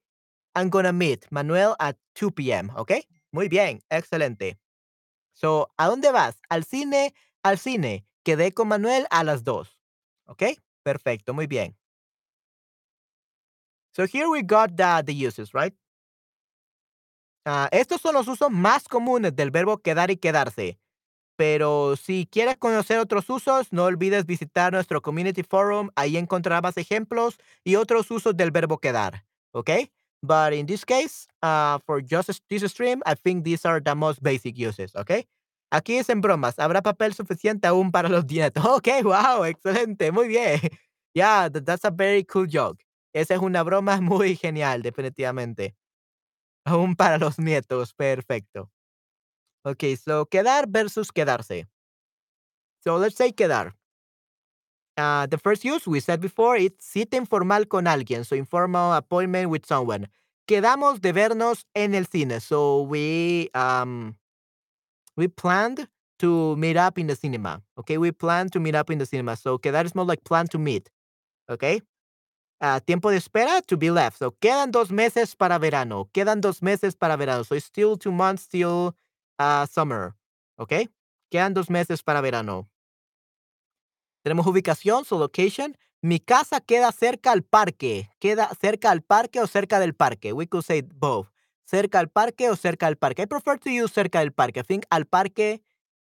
am 0.54 0.70
gonna 0.70 0.94
meet 0.94 1.26
Manuel 1.32 1.76
at 1.80 1.98
2 2.14 2.32
p.m. 2.32 2.70
Okay, 2.78 3.08
muy 3.32 3.48
bien, 3.48 3.82
excelente. 3.90 4.60
So, 5.34 5.72
¿a 5.76 5.88
dónde 5.88 6.12
vas? 6.12 6.40
Al 6.48 6.64
cine, 6.64 7.16
al 7.42 7.58
cine. 7.58 8.06
Quedé 8.24 8.54
con 8.54 8.68
Manuel 8.68 9.08
a 9.10 9.24
las 9.24 9.44
dos. 9.44 9.80
Okay, 10.28 10.60
perfecto, 10.84 11.34
muy 11.34 11.48
bien. 11.48 11.76
So 13.96 14.06
here 14.06 14.28
we 14.30 14.44
got 14.44 14.78
the, 14.78 15.02
the 15.04 15.14
uses, 15.14 15.52
right? 15.54 15.74
Ah, 17.46 17.68
estos 17.72 18.00
son 18.00 18.14
los 18.14 18.28
usos 18.28 18.52
más 18.52 18.88
comunes 18.88 19.36
del 19.36 19.50
verbo 19.50 19.80
quedar 19.80 20.12
y 20.12 20.18
quedarse. 20.18 20.78
Pero 21.38 21.96
si 21.98 22.28
quieres 22.32 22.58
conocer 22.58 23.00
otros 23.00 23.30
usos, 23.30 23.72
no 23.72 23.84
olvides 23.86 24.26
visitar 24.26 24.72
nuestro 24.74 25.02
community 25.02 25.44
forum. 25.44 25.90
Ahí 25.96 26.18
encontrarás 26.18 26.78
ejemplos 26.78 27.38
y 27.64 27.76
otros 27.76 28.10
usos 28.12 28.36
del 28.38 28.52
verbo 28.52 28.78
quedar. 28.80 29.26
¿Ok? 29.52 29.70
But 30.22 30.54
in 30.54 30.66
this 30.66 30.86
case, 30.86 31.28
uh, 31.44 31.80
for 31.86 32.02
just 32.02 32.30
this 32.50 32.64
stream, 32.72 33.02
I 33.06 33.16
think 33.16 33.44
these 33.44 33.66
are 33.68 33.82
the 33.82 33.96
most 33.96 34.22
basic 34.22 34.56
uses. 34.58 34.96
¿Ok? 34.96 35.26
Aquí 35.72 35.98
es 35.98 36.08
bromas. 36.22 36.58
Habrá 36.60 36.82
papel 36.82 37.14
suficiente 37.14 37.68
aún 37.68 37.92
para 37.92 38.10
los 38.10 38.26
nietos. 38.26 38.64
Ok, 38.66 38.88
wow, 39.04 39.44
excelente, 39.46 40.12
muy 40.12 40.28
bien. 40.28 40.60
Yeah, 41.14 41.50
that- 41.50 41.66
that's 41.66 41.86
a 41.86 41.92
very 41.92 42.24
cool 42.26 42.46
joke. 42.48 42.84
Esa 43.14 43.36
es 43.36 43.40
una 43.42 43.64
broma 43.64 44.00
muy 44.02 44.36
genial, 44.36 44.82
definitivamente. 44.82 45.76
Aún 46.66 46.96
para 46.96 47.18
los 47.18 47.40
nietos, 47.40 47.94
perfecto. 47.94 48.70
Okay, 49.66 49.96
so 49.96 50.26
quedar 50.26 50.66
versus 50.68 51.12
quedarse. 51.12 51.66
So 52.84 52.98
let's 52.98 53.16
say 53.16 53.32
quedar. 53.32 53.74
Uh, 54.98 55.26
the 55.26 55.38
first 55.38 55.66
use 55.66 55.88
we 55.88 56.00
said 56.00 56.22
before, 56.22 56.56
it's 56.56 56.86
cita 56.86 57.18
informal 57.18 57.66
con 57.66 57.86
alguien, 57.86 58.26
so 58.26 58.36
informal 58.36 58.94
appointment 58.94 59.50
with 59.50 59.66
someone. 59.66 60.08
Quedamos 60.48 61.02
de 61.02 61.12
vernos 61.12 61.66
en 61.74 61.96
el 61.96 62.06
cine, 62.06 62.40
so 62.40 62.84
we 62.84 63.50
um 63.56 64.16
we 65.18 65.28
planned 65.28 65.88
to 66.20 66.56
meet 66.56 66.78
up 66.78 66.98
in 67.00 67.08
the 67.08 67.16
cinema. 67.16 67.62
Okay, 67.80 67.98
we 67.98 68.12
planned 68.12 68.54
to 68.54 68.60
meet 68.60 68.76
up 68.76 68.90
in 68.92 69.00
the 69.00 69.06
cinema. 69.06 69.36
So 69.36 69.58
quedar 69.58 69.84
is 69.84 69.96
more 69.96 70.06
like 70.06 70.24
plan 70.24 70.48
to 70.48 70.60
meet. 70.60 70.90
Okay, 71.50 71.82
Ah, 72.62 72.80
tiempo 72.80 73.12
de 73.12 73.18
espera, 73.18 73.62
to 73.62 73.78
be 73.78 73.92
left. 73.92 74.18
So, 74.18 74.32
quedan 74.32 74.72
dos 74.72 74.90
meses 74.90 75.36
para 75.36 75.60
verano. 75.60 76.10
Quedan 76.14 76.40
dos 76.42 76.62
meses 76.62 76.96
para 76.96 77.18
verano. 77.18 77.44
So, 77.44 77.54
it's 77.56 77.66
still 77.66 77.98
two 77.98 78.12
months 78.14 78.48
till 78.48 78.96
uh, 79.40 79.66
summer. 79.68 80.14
¿Ok? 80.58 80.74
Quedan 81.30 81.54
dos 81.54 81.70
meses 81.70 82.04
para 82.04 82.22
verano. 82.22 82.70
Tenemos 84.24 84.48
ubicación, 84.48 85.06
so 85.06 85.18
location. 85.18 85.78
Mi 86.02 86.20
casa 86.20 86.60
queda 86.60 86.92
cerca 86.92 87.32
al 87.32 87.44
parque. 87.44 88.10
Queda 88.20 88.50
cerca 88.60 88.92
al 88.92 89.02
parque 89.02 89.40
o 89.42 89.48
cerca 89.48 89.80
del 89.80 89.94
parque. 89.94 90.34
We 90.34 90.48
could 90.48 90.64
say 90.64 90.82
both. 90.82 91.28
Cerca 91.66 92.00
al 92.00 92.10
parque 92.10 92.50
o 92.50 92.56
cerca 92.56 92.86
del 92.88 92.98
parque. 92.98 93.24
I 93.24 93.26
prefer 93.26 93.58
to 93.60 93.70
use 93.70 93.92
cerca 93.92 94.20
del 94.20 94.32
parque. 94.32 94.60
I 94.60 94.64
think 94.64 94.86
al 94.92 95.06
parque 95.06 95.62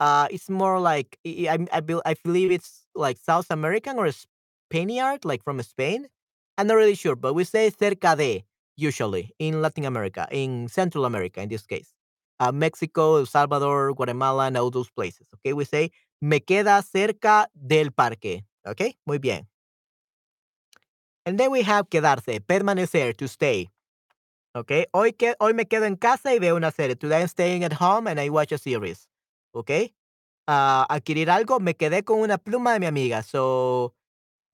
uh, 0.01 0.27
it's 0.31 0.51
more 0.51 0.81
like, 0.81 1.19
I, 1.25 1.67
I, 1.73 1.83
I 2.05 2.15
believe 2.25 2.51
it's 2.51 2.87
like 2.95 3.19
South 3.19 3.47
American 3.51 3.99
or 3.99 4.11
Spaniard, 4.69 5.25
like 5.25 5.43
from 5.43 5.63
Spain. 5.63 6.09
I'm 6.59 6.67
not 6.67 6.75
really 6.75 6.95
sure, 6.95 7.17
but 7.17 7.35
we 7.35 7.45
say 7.45 7.71
cerca 7.71 8.17
de 8.17 8.45
usually 8.77 9.33
in 9.39 9.63
Latin 9.63 9.85
America, 9.85 10.27
in 10.31 10.69
Central 10.69 11.05
America 11.05 11.41
in 11.41 11.49
this 11.49 11.67
case. 11.67 11.94
Uh, 12.41 12.51
Mexico, 12.51 13.19
El 13.19 13.27
Salvador, 13.27 13.95
Guatemala, 13.95 14.47
and 14.47 14.57
all 14.57 14.71
those 14.71 14.91
places. 14.91 15.29
Okay, 15.37 15.53
we 15.53 15.65
say 15.65 15.91
me 16.21 16.41
queda 16.41 16.83
cerca 16.83 17.47
del 17.55 17.91
parque. 17.91 18.45
Okay, 18.67 18.97
muy 19.07 19.19
bien. 19.19 19.47
And 21.25 21.39
then 21.39 21.51
we 21.51 21.63
have 21.63 21.89
quedarse, 21.89 22.41
permanecer, 22.41 23.17
to 23.17 23.29
stay. 23.29 23.71
Okay, 24.57 24.87
hoy, 24.93 25.13
que, 25.13 25.35
hoy 25.41 25.53
me 25.53 25.65
quedo 25.65 25.85
en 25.85 25.97
casa 25.97 26.35
y 26.35 26.39
veo 26.39 26.57
una 26.57 26.71
serie. 26.71 26.97
Today 26.97 27.21
I'm 27.21 27.29
staying 27.29 27.65
at 27.65 27.73
home 27.73 28.09
and 28.09 28.21
I 28.21 28.29
watch 28.31 28.53
a 28.53 28.59
series. 28.59 29.09
Okay, 29.55 29.93
uh, 30.49 30.87
adquirir 30.89 31.29
algo, 31.29 31.61
me 31.61 31.75
quedé 31.75 32.05
con 32.05 32.19
una 32.19 32.39
pluma 32.39 32.73
de 32.73 32.81
mi 32.81 32.87
amiga. 32.87 33.23
So 33.23 33.95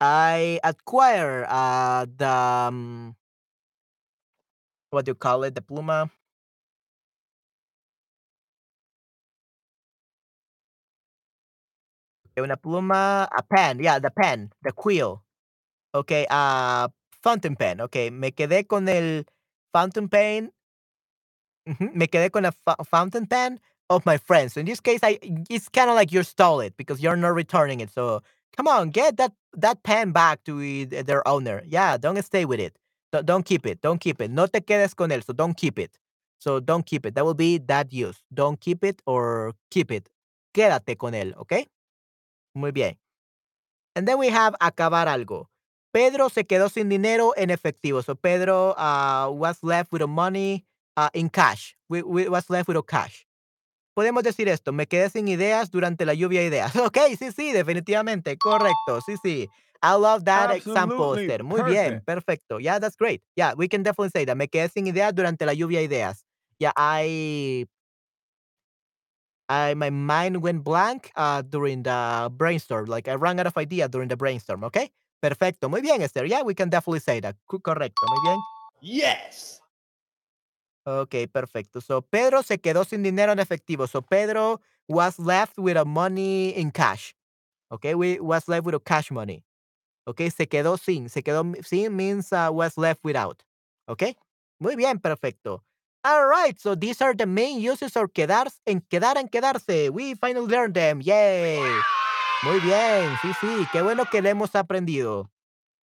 I 0.01 0.61
acquire 0.63 1.47
uh, 1.49 2.07
the 2.15 2.29
um, 2.29 3.17
what 4.91 5.05
do 5.07 5.11
you 5.11 5.15
call 5.15 5.45
it? 5.45 5.55
The 5.55 5.63
pluma. 5.63 6.11
Una 12.43 12.57
pluma, 12.57 13.29
a 13.31 13.43
pen, 13.43 13.81
yeah, 13.81 13.99
the 13.99 14.11
pen, 14.11 14.51
the 14.63 14.73
quill. 14.73 15.23
Okay, 15.95 16.27
uh, 16.31 16.89
fountain 17.23 17.57
pen. 17.57 17.81
Okay, 17.81 18.11
me 18.11 18.31
quedé 18.31 18.67
con 18.67 18.89
el 18.89 19.25
fountain 19.73 20.09
pen. 20.09 20.51
Me 21.95 22.07
quedé 22.07 22.31
con 22.31 22.47
a 22.47 22.53
fountain 22.85 23.27
pen 23.27 23.61
of 23.91 24.05
my 24.07 24.17
friends. 24.17 24.55
So 24.55 24.61
in 24.61 24.67
this 24.67 24.81
case, 24.81 25.01
I 25.03 25.19
it's 25.51 25.69
kind 25.69 25.91
of 25.91 25.97
like 25.97 26.13
you 26.13 26.23
stole 26.23 26.61
it 26.61 26.77
because 26.77 27.01
you're 27.03 27.17
not 27.17 27.35
returning 27.35 27.81
it. 27.81 27.91
So 27.93 28.23
come 28.57 28.69
on, 28.69 28.91
get 28.91 29.17
that 29.19 29.33
that 29.55 29.83
pen 29.83 30.13
back 30.13 30.43
to 30.45 30.87
their 30.87 31.27
owner. 31.27 31.63
Yeah, 31.67 31.97
don't 31.97 32.23
stay 32.25 32.45
with 32.45 32.61
it. 32.61 32.77
Don't, 33.13 33.27
don't 33.27 33.45
keep 33.45 33.67
it. 33.67 33.81
Don't 33.83 34.01
keep 34.01 34.21
it. 34.23 34.31
No 34.31 34.47
te 34.47 34.61
quedes 34.61 34.95
con 34.95 35.11
él. 35.11 35.25
So 35.25 35.33
don't 35.33 35.57
keep 35.57 35.79
it. 35.79 35.99
So 36.39 36.61
don't 36.61 36.87
keep 36.87 37.05
it. 37.05 37.15
That 37.15 37.25
will 37.25 37.35
be 37.35 37.59
that 37.59 37.93
use. 37.93 38.23
Don't 38.33 38.61
keep 38.61 38.83
it 38.85 39.03
or 39.07 39.53
keep 39.71 39.91
it. 39.91 40.09
Quédate 40.55 40.97
con 40.97 41.13
él, 41.13 41.37
okay? 41.37 41.67
Muy 42.55 42.73
bien. 42.73 42.99
And 43.95 44.07
then 44.07 44.19
we 44.19 44.29
have 44.29 44.55
acabar 44.61 45.09
algo. 45.09 45.51
Pedro 45.93 46.29
se 46.29 46.45
quedó 46.45 46.69
sin 46.71 46.89
dinero 46.89 47.33
en 47.37 47.51
efectivo. 47.51 48.03
So 48.03 48.15
Pedro 48.15 48.75
uh, 48.79 49.31
was 49.33 49.63
left 49.63 49.93
with 49.93 50.07
money 50.07 50.65
uh, 50.97 51.09
in 51.13 51.29
cash. 51.29 51.75
We, 51.89 52.03
we 52.03 52.29
was 52.29 52.49
left 52.49 52.69
with 52.69 52.79
cash. 52.87 53.27
Podemos 53.97 54.23
decir 54.23 54.49
esto, 54.49 54.73
me 54.73 54.87
quedé 54.87 55.11
sin 55.11 55.27
ideas 55.27 55.71
durante 55.71 56.07
la 56.07 56.15
lluvia 56.15 56.41
de 56.41 56.47
ideas. 56.47 56.75
Ok, 56.87 56.97
sí, 57.19 57.33
sí, 57.33 57.53
definitivamente, 57.53 58.39
correcto, 58.39 59.01
sí, 59.05 59.17
sí. 59.23 59.49
I 59.83 59.95
love 59.95 60.25
that 60.25 60.55
example, 60.55 61.15
Esther. 61.19 61.43
Muy 61.43 61.63
bien, 61.63 62.03
perfecto. 62.05 62.59
Yeah, 62.61 62.79
that's 62.79 62.97
great. 62.97 63.23
Yeah, 63.35 63.55
we 63.55 63.67
can 63.69 63.83
definitely 63.83 64.11
say 64.11 64.25
that. 64.27 64.37
Me 64.37 64.47
quedé 64.47 64.71
sin 64.71 64.87
ideas 64.87 65.15
durante 65.15 65.45
la 65.45 65.55
lluvia 65.55 65.81
de 65.81 65.85
ideas. 65.85 66.25
Yeah, 66.59 66.73
I 66.77 67.67
I 69.51 69.75
my 69.75 69.91
mind 69.91 70.43
went 70.43 70.63
blank 70.63 71.11
uh, 71.17 71.43
during 71.43 71.83
the 71.83 72.31
brainstorm. 72.33 72.87
Like 72.87 73.09
I 73.09 73.15
ran 73.17 73.41
out 73.41 73.49
of 73.49 73.59
idea 73.59 73.89
during 73.89 74.09
the 74.09 74.17
brainstorm. 74.17 74.63
Okay. 74.65 74.91
Perfecto. 75.21 75.69
Muy 75.69 75.83
bien, 75.83 76.01
Esther. 76.01 76.25
Yeah, 76.25 76.43
we 76.43 76.55
can 76.55 76.71
definitely 76.71 77.01
say 77.01 77.21
that. 77.21 77.37
Correcto. 77.47 78.07
Muy 78.09 78.21
bien. 78.25 78.39
Yes. 78.81 79.61
Okay, 80.87 81.27
perfecto. 81.27 81.81
So 81.81 82.01
Pedro 82.01 82.43
se 82.43 82.59
quedó 82.59 82.87
sin 82.87 83.03
dinero 83.03 83.33
en 83.33 83.39
efectivo. 83.39 83.87
So 83.87 84.01
Pedro 84.01 84.61
was 84.89 85.19
left 85.19 85.59
with 85.59 85.77
a 85.77 85.85
money 85.85 86.51
in 86.57 86.71
cash. 86.71 87.15
Okay, 87.71 87.95
we 87.95 88.19
was 88.19 88.49
left 88.49 88.65
with 88.65 88.75
a 88.75 88.81
cash 88.81 89.11
money. 89.11 89.45
Okay, 90.07 90.31
se 90.31 90.47
quedó 90.47 90.79
sin. 90.79 91.09
Se 91.09 91.23
quedó 91.23 91.45
sin 91.65 91.95
means 91.95 92.33
uh, 92.33 92.49
was 92.51 92.79
left 92.79 93.05
without. 93.05 93.43
Okay. 93.89 94.17
Muy 94.59 94.75
bien, 94.77 94.99
perfecto. 94.99 95.63
All 96.03 96.27
right, 96.27 96.59
so 96.59 96.75
these 96.75 97.03
are 97.03 97.15
the 97.15 97.27
main 97.27 97.61
uses 97.61 97.95
of 97.95 98.13
quedar 98.15 98.47
en 98.65 98.81
quedar 98.81 99.19
en 99.19 99.29
quedarse. 99.29 99.91
We 99.91 100.15
finally 100.15 100.47
learned 100.47 100.75
them. 100.75 101.01
Yay. 101.03 101.61
Muy 102.43 102.59
bien, 102.61 103.19
sí, 103.21 103.33
sí, 103.39 103.67
qué 103.71 103.83
bueno 103.83 104.07
que 104.07 104.23
le 104.23 104.31
hemos 104.31 104.55
aprendido. 104.55 105.31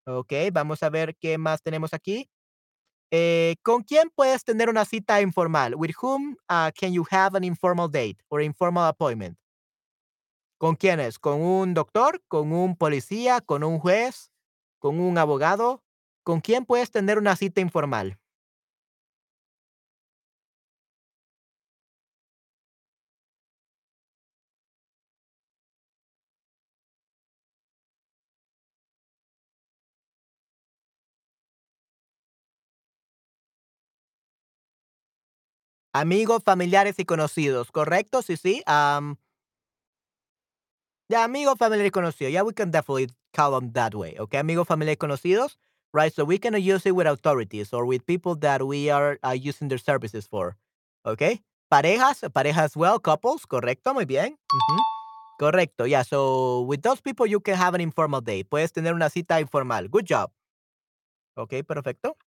Ok, 0.06 0.32
vamos 0.52 0.82
a 0.82 0.88
ver 0.88 1.14
qué 1.16 1.36
más 1.36 1.62
tenemos 1.62 1.92
aquí. 1.92 2.30
Eh, 3.10 3.56
¿Con 3.62 3.82
quién 3.82 4.10
puedes 4.14 4.42
tener 4.42 4.70
una 4.70 4.86
cita 4.86 5.20
informal? 5.20 5.74
With 5.74 5.92
whom 6.00 6.36
uh, 6.48 6.70
can 6.74 6.94
you 6.94 7.04
have 7.10 7.36
an 7.36 7.44
informal 7.44 7.88
date 7.88 8.16
or 8.28 8.40
informal 8.40 8.88
appointment? 8.88 9.36
¿Con 10.58 10.76
quiénes? 10.76 11.18
¿Con 11.18 11.42
un 11.42 11.74
doctor? 11.74 12.22
¿Con 12.26 12.52
un 12.52 12.74
policía? 12.76 13.42
¿Con 13.42 13.62
un 13.62 13.78
juez? 13.78 14.32
¿Con 14.78 14.98
un 14.98 15.18
abogado? 15.18 15.82
¿Con 16.22 16.40
quién 16.40 16.64
puedes 16.64 16.90
tener 16.90 17.18
una 17.18 17.36
cita 17.36 17.60
informal? 17.60 18.18
Amigos, 35.98 36.42
familiares 36.44 36.98
y 36.98 37.06
conocidos, 37.06 37.72
¿correcto? 37.72 38.20
Sí, 38.20 38.36
sí. 38.36 38.62
Um, 38.66 39.16
yeah, 41.08 41.24
amigos, 41.24 41.56
familiares 41.56 41.88
y 41.88 41.90
conocidos. 41.90 42.32
Yeah, 42.32 42.42
we 42.42 42.52
can 42.52 42.70
definitely 42.70 43.08
call 43.32 43.52
them 43.52 43.72
that 43.72 43.94
way. 43.94 44.14
Okay, 44.18 44.38
amigos, 44.38 44.66
familiares 44.66 44.96
y 44.96 44.98
conocidos. 44.98 45.58
Right, 45.94 46.12
so 46.12 46.26
we 46.26 46.38
can 46.38 46.52
use 46.60 46.84
it 46.84 46.94
with 46.94 47.06
authorities 47.06 47.72
or 47.72 47.86
with 47.86 48.04
people 48.04 48.34
that 48.40 48.62
we 48.62 48.90
are 48.90 49.18
using 49.34 49.68
their 49.68 49.78
services 49.78 50.26
for. 50.26 50.58
Okay, 51.06 51.40
parejas, 51.72 52.20
parejas 52.30 52.64
as 52.64 52.76
well, 52.76 53.00
couples, 53.00 53.46
correcto, 53.46 53.94
muy 53.94 54.04
bien. 54.04 54.36
Correcto, 55.40 55.86
yeah. 55.88 56.02
So 56.02 56.60
with 56.62 56.82
those 56.82 57.00
people 57.00 57.26
you 57.26 57.40
can 57.40 57.56
have 57.56 57.74
an 57.74 57.80
informal 57.80 58.20
date. 58.20 58.50
Puedes 58.50 58.72
tener 58.72 58.92
una 58.92 59.08
cita 59.08 59.40
informal. 59.40 59.88
Good 59.88 60.04
job. 60.04 60.30
Okay, 61.38 61.62
perfecto. 61.62 62.18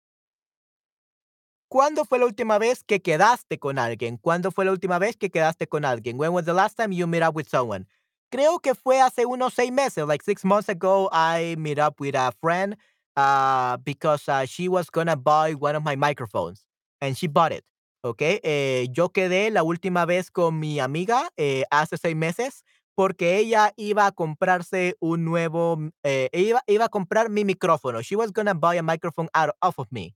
¿Cuándo 1.69 2.03
fue 2.03 2.17
la 2.17 2.25
última 2.25 2.57
vez 2.57 2.83
que 2.83 2.99
quedaste 2.99 3.59
con 3.59 3.77
alguien? 3.77 4.17
¿Cuándo 4.17 4.51
fue 4.51 4.65
la 4.65 4.71
última 4.71 4.97
vez 4.97 5.15
que 5.15 5.29
quedaste 5.29 5.67
con 5.67 5.85
alguien? 5.85 6.19
When 6.19 6.33
was 6.33 6.45
the 6.45 6.53
last 6.53 6.75
time 6.75 6.91
you 6.91 7.05
met 7.05 7.21
up 7.21 7.35
with 7.35 7.47
someone? 7.47 7.85
Creo 8.31 8.59
que 8.59 8.73
fue 8.73 8.99
hace 8.99 9.27
unos 9.27 9.53
seis 9.53 9.71
meses. 9.71 10.07
Like 10.07 10.23
six 10.23 10.43
months 10.43 10.67
ago, 10.67 11.09
I 11.11 11.55
met 11.59 11.77
up 11.77 11.99
with 11.99 12.15
a 12.15 12.31
friend 12.41 12.75
uh, 13.15 13.77
because 13.83 14.27
uh, 14.27 14.45
she 14.47 14.67
was 14.67 14.89
gonna 14.89 15.15
buy 15.15 15.53
one 15.53 15.75
of 15.75 15.83
my 15.83 15.95
microphones 15.95 16.65
and 17.01 17.15
she 17.15 17.27
bought 17.27 17.51
it. 17.51 17.63
Okay. 18.03 18.39
Eh, 18.43 18.87
yo 18.91 19.09
quedé 19.09 19.51
la 19.51 19.61
última 19.61 20.07
vez 20.07 20.31
con 20.31 20.59
mi 20.59 20.79
amiga 20.79 21.29
eh, 21.37 21.65
hace 21.69 21.97
seis 21.97 22.15
meses 22.15 22.63
porque 22.95 23.37
ella 23.37 23.73
iba 23.77 24.07
a 24.07 24.11
comprarse 24.11 24.95
un 24.99 25.23
nuevo, 25.23 25.77
eh, 26.03 26.29
iba, 26.33 26.63
iba 26.65 26.85
a 26.85 26.89
comprar 26.89 27.29
mi 27.29 27.43
micrófono. 27.45 28.01
She 28.01 28.15
was 28.15 28.31
gonna 28.31 28.55
buy 28.55 28.77
a 28.77 28.83
microphone 28.83 29.29
out 29.35 29.51
of 29.61 29.75
me. 29.91 30.15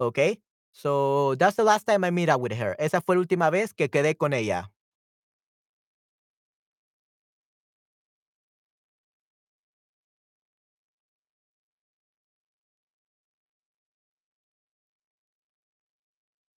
Okay. 0.00 0.40
So 0.72 1.34
that's 1.36 1.56
the 1.56 1.64
last 1.64 1.86
time 1.86 2.04
I 2.04 2.10
meet 2.10 2.28
up 2.28 2.40
with 2.40 2.52
her. 2.52 2.74
Esa 2.78 3.00
fue 3.00 3.14
la 3.16 3.20
última 3.20 3.50
vez 3.50 3.74
que 3.74 3.88
quedé 3.90 4.16
con 4.16 4.32
ella. 4.32 4.70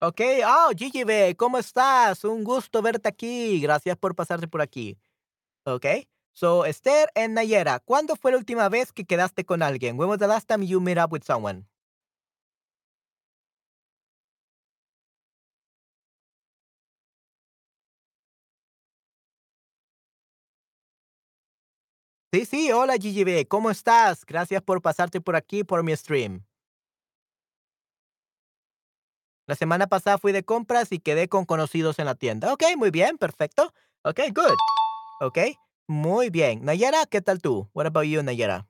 Ok, 0.05 0.19
oh, 0.45 0.71
Gigi 0.75 1.05
B, 1.05 1.33
¿cómo 1.37 1.57
estás? 1.57 2.25
Un 2.25 2.43
gusto 2.43 2.81
verte 2.81 3.07
aquí. 3.07 3.61
Gracias 3.61 3.95
por 3.97 4.13
pasarte 4.15 4.49
por 4.49 4.61
aquí. 4.61 4.97
Ok, 5.65 5.85
so 6.33 6.65
Esther 6.65 7.09
and 7.15 7.35
Nayera, 7.35 7.79
¿cuándo 7.79 8.15
fue 8.17 8.31
la 8.33 8.37
última 8.39 8.69
vez 8.69 8.93
que 8.93 9.05
quedaste 9.05 9.45
con 9.45 9.63
alguien? 9.63 9.97
When 9.99 10.09
was 10.09 10.19
the 10.19 10.27
last 10.27 10.47
time 10.49 10.65
you 10.65 10.81
met 10.81 10.97
up 10.97 11.11
with 11.13 11.23
someone? 11.23 11.67
Sí, 22.33 22.45
sí, 22.45 22.71
hola 22.71 22.95
GGB, 22.95 23.47
¿cómo 23.47 23.69
estás? 23.69 24.25
Gracias 24.25 24.63
por 24.63 24.81
pasarte 24.81 25.21
por 25.21 25.35
aquí 25.35 25.63
por 25.63 25.83
mi 25.83 25.95
stream. 25.95 26.43
La 29.45 29.53
semana 29.53 29.85
pasada 29.85 30.17
fui 30.17 30.31
de 30.31 30.43
compras 30.43 30.91
y 30.91 30.97
quedé 30.97 31.27
con 31.27 31.45
conocidos 31.45 31.99
en 31.99 32.05
la 32.05 32.15
tienda. 32.15 32.51
Ok, 32.51 32.63
muy 32.75 32.89
bien, 32.89 33.19
perfecto. 33.19 33.71
Ok, 34.01 34.21
good. 34.33 34.55
Ok, 35.21 35.37
muy 35.87 36.31
bien. 36.31 36.65
Nayara, 36.65 37.05
¿qué 37.05 37.21
tal 37.21 37.39
tú? 37.39 37.69
What 37.71 37.85
about 37.85 38.05
you, 38.05 38.23
Nayara? 38.23 38.67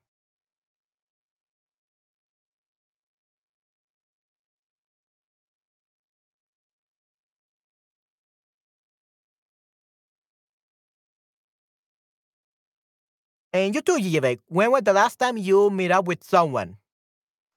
And 13.54 13.76
you 13.76 13.82
too, 13.84 13.98
GGB. 13.98 14.40
When 14.48 14.72
was 14.72 14.82
the 14.84 14.94
last 14.94 15.20
time 15.20 15.38
you 15.38 15.70
meet 15.70 15.92
up 15.92 16.08
with 16.08 16.24
someone? 16.24 16.78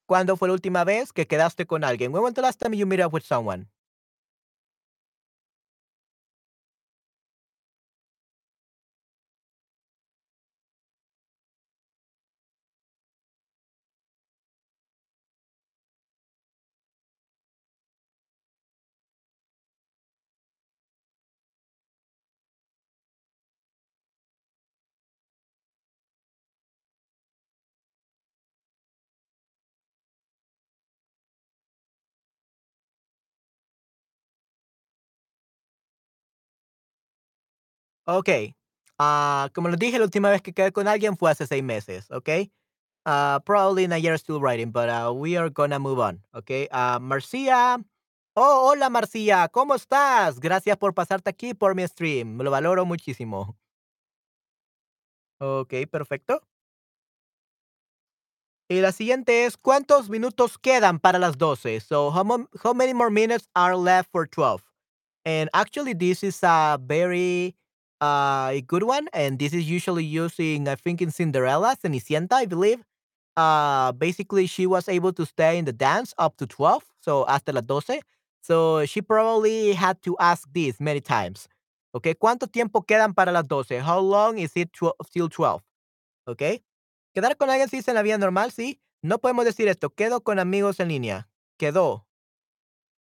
¿Cuándo 0.07 0.37
fue 0.37 0.49
la 0.49 0.55
última 0.55 0.85
vez 0.85 1.11
que 1.13 1.27
quedaste 1.27 1.67
con 1.67 1.83
alguien? 1.85 2.13
When 2.13 2.23
was 2.23 2.35
the 2.35 2.43
last 2.43 2.61
time 2.61 2.75
you 2.75 2.85
meet 2.87 3.01
up 3.01 3.13
with 3.15 3.25
someone? 3.25 3.67
Ok. 38.07 38.29
Ah, 38.99 39.51
como 39.55 39.69
les 39.69 39.79
dije, 39.79 39.99
la 39.99 40.05
última 40.05 40.31
vez 40.31 40.41
que 40.43 40.53
quedé 40.53 40.73
con 40.73 40.89
alguien 40.89 41.17
fue 41.17 41.31
hace 41.31 41.47
seis 41.47 41.63
meses, 41.63 42.11
¿ok? 42.11 42.29
Uh, 43.07 43.41
probably 43.45 43.87
Nayara 43.87 44.19
still 44.19 44.41
writing, 44.41 44.73
but 44.73 44.89
uh, 44.89 45.13
we 45.13 45.37
are 45.37 45.51
gonna 45.51 45.79
move 45.79 45.99
on, 46.01 46.23
¿ok? 46.35 46.69
Uh, 46.73 46.99
Marcia. 47.01 47.79
Oh, 48.35 48.69
hola 48.71 48.91
Marcia, 48.91 49.49
¿cómo 49.49 49.75
estás? 49.75 50.41
Gracias 50.41 50.77
por 50.77 50.95
pasarte 50.95 51.31
aquí 51.31 51.55
por 51.55 51.75
mi 51.75 51.87
stream. 51.87 52.39
Lo 52.39 52.51
valoro 52.51 52.85
muchísimo. 52.85 53.57
Ok, 55.39 55.75
perfecto. 55.91 56.41
Y 58.69 58.81
la 58.81 58.91
siguiente 58.93 59.45
es, 59.47 59.57
¿cuántos 59.57 60.09
minutos 60.11 60.59
quedan 60.59 60.99
para 60.99 61.19
las 61.19 61.39
12? 61.39 61.81
So, 61.81 62.11
how, 62.11 62.25
mo- 62.25 62.49
how 62.65 62.75
many 62.75 62.93
more 62.93 63.11
minutes 63.11 63.49
are 63.55 63.77
left 63.77 64.11
for 64.11 64.27
12? 64.29 64.63
And 65.25 65.49
actually, 65.53 65.95
this 65.95 66.23
is 66.25 66.43
a 66.43 66.79
very 66.81 67.55
uh, 68.01 68.53
good 68.67 68.83
one. 68.83 69.09
And 69.13 69.39
this 69.39 69.53
is 69.53 69.69
usually 69.69 70.05
used 70.05 70.39
in, 70.41 70.69
I 70.69 70.77
think, 70.77 71.01
in 71.03 71.11
Cinderella, 71.11 71.77
Cenicienta, 71.83 72.35
I 72.35 72.47
believe. 72.47 72.83
Uh, 73.37 73.93
basically, 73.93 74.47
she 74.47 74.67
was 74.67 74.89
able 74.89 75.13
to 75.13 75.27
stay 75.27 75.59
in 75.59 75.65
the 75.67 75.73
dance 75.73 76.15
up 76.17 76.37
to 76.39 76.47
12, 76.47 76.83
so 77.01 77.25
hasta 77.27 77.53
las 77.53 77.65
12. 77.65 78.01
So 78.41 78.87
she 78.87 79.03
probably 79.03 79.75
had 79.75 80.01
to 80.03 80.17
ask 80.19 80.49
this 80.53 80.81
many 80.81 81.01
times. 81.01 81.49
Okay, 81.93 82.15
¿cuánto 82.15 82.47
tiempo 82.47 82.83
quedan 82.83 83.15
para 83.15 83.33
las 83.33 83.47
12? 83.49 83.81
How 83.81 84.01
long 84.01 84.39
is 84.39 84.53
it 84.55 84.71
till 84.73 85.29
12? 85.29 85.63
Okay. 86.27 86.63
Quedar 87.15 87.37
con 87.37 87.49
alguien 87.51 87.69
sí 87.69 87.79
es 87.79 87.89
en 87.89 87.95
la 87.95 88.03
vida 88.03 88.19
normal, 88.19 88.53
sí. 88.53 88.81
No 89.03 89.19
podemos 89.19 89.45
decir 89.45 89.69
esto. 89.69 89.91
Quedo 89.91 90.23
con 90.23 90.39
amigos 90.39 90.81
en 90.81 90.89
línea. 90.89 91.29
Quedó. 91.59 92.07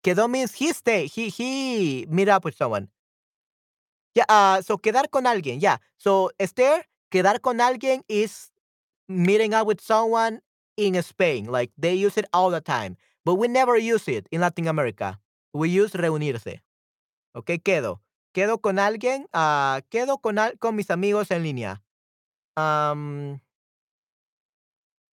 Quedó 0.03 0.29
means 0.29 0.55
he 0.61 0.69
stay. 0.69 1.09
He 1.09 1.29
he 1.29 2.07
meet 2.09 2.29
up 2.29 2.45
with 2.45 2.55
someone. 2.55 2.89
Yeah. 4.17 4.25
Uh, 4.29 4.63
so 4.63 4.79
quedar 4.79 5.11
con 5.13 5.27
alguien. 5.29 5.61
Yeah. 5.61 5.79
So 5.99 6.31
Esther, 6.41 6.85
quedar 7.13 7.41
con 7.43 7.61
alguien 7.61 8.03
is 8.09 8.51
meeting 9.09 9.55
up 9.55 9.67
with 9.69 9.81
someone 9.81 10.41
in 10.79 10.97
Spain. 11.05 11.47
Like 11.53 11.73
they 11.79 11.95
use 11.95 12.17
it 12.17 12.27
all 12.33 12.51
the 12.51 12.63
time, 12.63 12.97
but 13.25 13.37
we 13.37 13.49
never 13.49 13.77
use 13.77 14.09
it 14.09 14.27
in 14.33 14.41
Latin 14.41 14.69
America. 14.69 15.21
We 15.55 15.69
use 15.69 15.93
reunirse. 15.93 16.61
Okay. 17.37 17.59
Quedo. 17.59 18.01
Quedo 18.35 18.59
con 18.63 18.79
alguien. 18.79 19.27
Ah, 19.35 19.81
quedo 19.91 20.19
con 20.23 20.39
al- 20.39 20.59
con 20.59 20.77
mis 20.77 20.91
amigos 20.91 21.31
en 21.31 21.43
línea. 21.45 21.83
Um. 22.57 23.41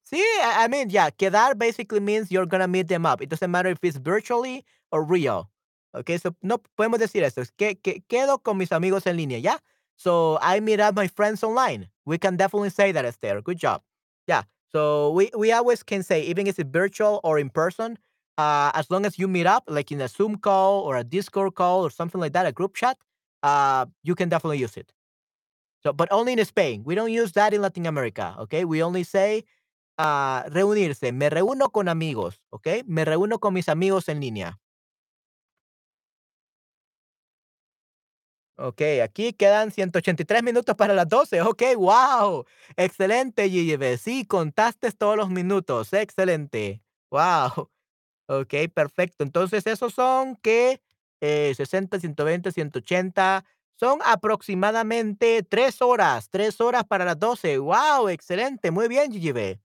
See, 0.05 0.19
I 0.19 0.65
I 0.65 0.67
mean, 0.67 0.89
yeah, 0.89 1.09
quedar 1.11 1.57
basically 1.57 1.99
means 1.99 2.31
you're 2.31 2.45
gonna 2.45 2.67
meet 2.67 2.87
them 2.87 3.05
up. 3.05 3.21
It 3.21 3.29
doesn't 3.29 3.51
matter 3.51 3.69
if 3.69 3.79
it's 3.83 3.97
virtually 3.97 4.65
or 4.91 5.03
real. 5.03 5.49
Okay, 5.95 6.17
so 6.17 6.35
no 6.41 6.59
podemos 6.75 6.99
decir 6.99 7.23
eso. 7.23 7.41
Es 7.41 7.51
que, 7.51 7.75
que 7.75 8.03
quedo 8.07 8.39
con 8.39 8.57
mis 8.57 8.71
amigos 8.71 9.05
en 9.05 9.17
línea, 9.17 9.39
yeah? 9.39 9.59
So 9.95 10.39
I 10.41 10.59
meet 10.59 10.79
up 10.79 10.95
my 10.95 11.07
friends 11.07 11.43
online. 11.43 11.89
We 12.05 12.17
can 12.17 12.35
definitely 12.35 12.71
say 12.71 12.91
that, 12.91 13.05
Esther. 13.05 13.41
Good 13.41 13.57
job. 13.59 13.81
Yeah. 14.27 14.43
So 14.71 15.11
we, 15.11 15.29
we 15.37 15.51
always 15.51 15.83
can 15.83 16.01
say, 16.03 16.23
even 16.23 16.47
if 16.47 16.57
it's 16.57 16.69
virtual 16.69 17.19
or 17.23 17.37
in 17.37 17.49
person, 17.49 17.97
uh, 18.39 18.71
as 18.73 18.89
long 18.89 19.05
as 19.05 19.19
you 19.19 19.27
meet 19.27 19.45
up, 19.45 19.63
like 19.67 19.91
in 19.91 20.01
a 20.01 20.07
Zoom 20.07 20.37
call 20.37 20.81
or 20.81 20.97
a 20.97 21.03
Discord 21.03 21.53
call 21.53 21.85
or 21.85 21.91
something 21.91 22.19
like 22.19 22.33
that, 22.33 22.47
a 22.47 22.51
group 22.51 22.75
chat, 22.75 22.97
uh, 23.43 23.85
you 24.01 24.15
can 24.15 24.29
definitely 24.29 24.57
use 24.57 24.75
it. 24.77 24.91
So, 25.83 25.93
but 25.93 26.11
only 26.11 26.33
in 26.33 26.43
Spain. 26.45 26.81
We 26.83 26.95
don't 26.95 27.11
use 27.11 27.33
that 27.33 27.53
in 27.53 27.61
Latin 27.61 27.85
America. 27.85 28.35
Okay, 28.39 28.65
we 28.65 28.81
only 28.81 29.03
say 29.03 29.43
a 29.99 30.45
reunirse. 30.49 31.13
Me 31.13 31.29
reúno 31.29 31.71
con 31.71 31.87
amigos, 31.87 32.41
¿ok? 32.51 32.83
Me 32.87 33.05
reúno 33.05 33.39
con 33.39 33.53
mis 33.53 33.69
amigos 33.69 34.09
en 34.09 34.21
línea. 34.21 34.59
Ok, 38.55 38.81
aquí 39.03 39.33
quedan 39.33 39.71
183 39.71 40.43
minutos 40.43 40.75
para 40.75 40.93
las 40.93 41.07
12. 41.09 41.41
Ok, 41.41 41.63
wow. 41.75 42.45
Excelente, 42.77 43.49
GGB. 43.49 43.97
Sí, 43.97 44.25
contaste 44.25 44.91
todos 44.91 45.17
los 45.17 45.29
minutos. 45.29 45.91
Excelente. 45.93 46.81
Wow. 47.09 47.69
Ok, 48.27 48.53
perfecto. 48.73 49.23
Entonces, 49.23 49.67
esos 49.67 49.93
son 49.93 50.37
que 50.37 50.81
eh, 51.19 51.53
60, 51.55 51.99
120, 51.99 52.51
180. 52.51 53.43
Son 53.75 53.99
aproximadamente 54.05 55.43
3 55.43 55.81
horas. 55.81 56.29
3 56.29 56.61
horas 56.61 56.85
para 56.85 57.05
las 57.05 57.19
12. 57.19 57.57
Wow, 57.57 58.09
excelente. 58.09 58.71
Muy 58.71 58.87
bien, 58.87 59.11
GGB. 59.11 59.59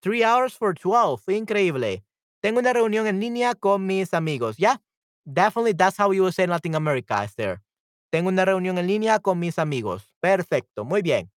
Three 0.00 0.24
hours 0.24 0.54
for 0.56 0.74
12. 0.74 1.32
Increíble. 1.34 2.04
Tengo 2.40 2.58
una 2.60 2.72
reunión 2.72 3.06
en 3.06 3.20
línea 3.20 3.54
con 3.54 3.86
mis 3.86 4.12
amigos. 4.12 4.56
Yeah, 4.56 4.80
definitely 5.24 5.74
that's 5.74 5.98
how 5.98 6.12
you 6.12 6.30
say 6.32 6.44
in 6.44 6.50
Latin 6.50 6.74
America, 6.74 7.24
Esther. 7.24 7.62
Tengo 8.14 8.28
una 8.28 8.44
reunión 8.44 8.78
en 8.78 8.86
línea 8.86 9.18
con 9.18 9.40
mis 9.40 9.58
amigos. 9.58 10.08
Perfecto. 10.20 10.84
Muy 10.84 11.02
bien. 11.02 11.32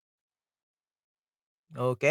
Ok. 1.76 2.04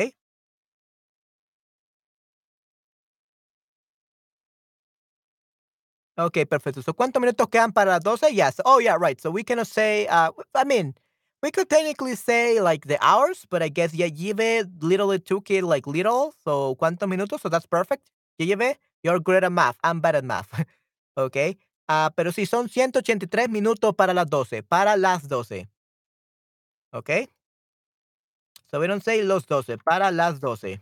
Ok, 6.18 6.38
perfecto. 6.50 6.82
So, 6.82 6.94
¿cuántos 6.94 7.20
minutos 7.22 7.48
quedan 7.50 7.74
para 7.74 7.92
las 7.92 8.02
12? 8.02 8.34
Yes. 8.34 8.62
Oh, 8.66 8.80
yeah, 8.80 8.98
right. 8.98 9.20
So 9.22 9.30
we 9.32 9.44
cannot 9.44 9.68
say, 9.68 10.08
uh, 10.08 10.32
I 10.56 10.64
mean, 10.66 10.96
we 11.44 11.52
could 11.52 11.70
technically 11.70 12.16
say 12.16 12.60
like 12.60 12.88
the 12.88 12.98
hours, 13.06 13.46
but 13.50 13.62
I 13.62 13.68
guess 13.70 13.94
ya 13.94 14.08
lleve 14.08 14.66
literally 14.82 15.20
took 15.20 15.52
it 15.52 15.64
like 15.64 15.86
little. 15.86 16.34
So, 16.44 16.76
¿cuántos 16.80 17.08
minutos? 17.10 17.42
So 17.42 17.50
that's 17.50 17.68
perfect. 17.68 18.10
Ya 18.40 18.46
lleve, 18.56 18.78
you're 19.04 19.20
great 19.20 19.44
at 19.44 19.52
math. 19.52 19.78
I'm 19.84 20.00
bad 20.00 20.16
at 20.16 20.24
math. 20.24 20.50
ok. 21.18 21.56
Ah, 21.88 22.12
pero 22.16 22.32
sí, 22.32 22.46
son 22.46 22.70
183 22.70 23.50
minutos 23.50 23.96
para 23.96 24.14
las 24.14 24.30
12. 24.30 24.64
Para 24.64 24.98
las 24.98 25.28
12. 25.28 25.70
Ok. 26.92 27.10
So 28.72 28.80
we 28.80 28.88
don't 28.88 29.04
say 29.04 29.22
los 29.24 29.46
12. 29.46 29.78
Para 29.78 30.12
las 30.12 30.40
12. 30.40 30.82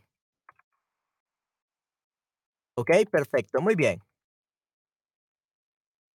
Ok, 2.75 2.89
perfecto. 3.11 3.61
Muy 3.61 3.75
bien. 3.75 4.01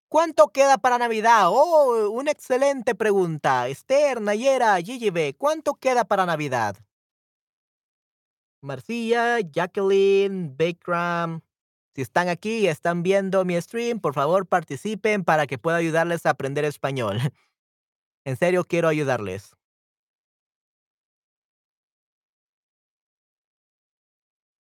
¿Cuánto 0.09 0.49
queda 0.49 0.79
para 0.79 0.97
Navidad? 0.97 1.49
Oh, 1.49 2.09
una 2.11 2.31
excelente 2.31 2.95
pregunta. 2.95 3.69
Esther, 3.69 4.23
Nayera, 4.23 4.79
GGB, 4.81 5.37
¿cuánto 5.37 5.75
queda 5.75 6.05
para 6.05 6.25
Navidad? 6.25 6.77
Marcia, 8.63 9.41
Jacqueline, 9.41 10.57
Bakram. 10.57 11.43
Si 11.95 12.03
están 12.03 12.29
aquí 12.29 12.59
y 12.59 12.69
están 12.69 13.03
viendo 13.03 13.45
mi 13.45 13.61
stream, 13.61 14.01
por 14.01 14.15
favor 14.15 14.47
participen 14.47 15.25
para 15.25 15.47
que 15.47 15.59
pueda 15.59 15.79
ayudarles 15.79 16.27
a 16.27 16.31
aprender 16.31 16.65
español. 16.65 17.19
En 18.25 18.37
serio, 18.37 18.65
quiero 18.65 18.89
ayudarles. 18.89 19.57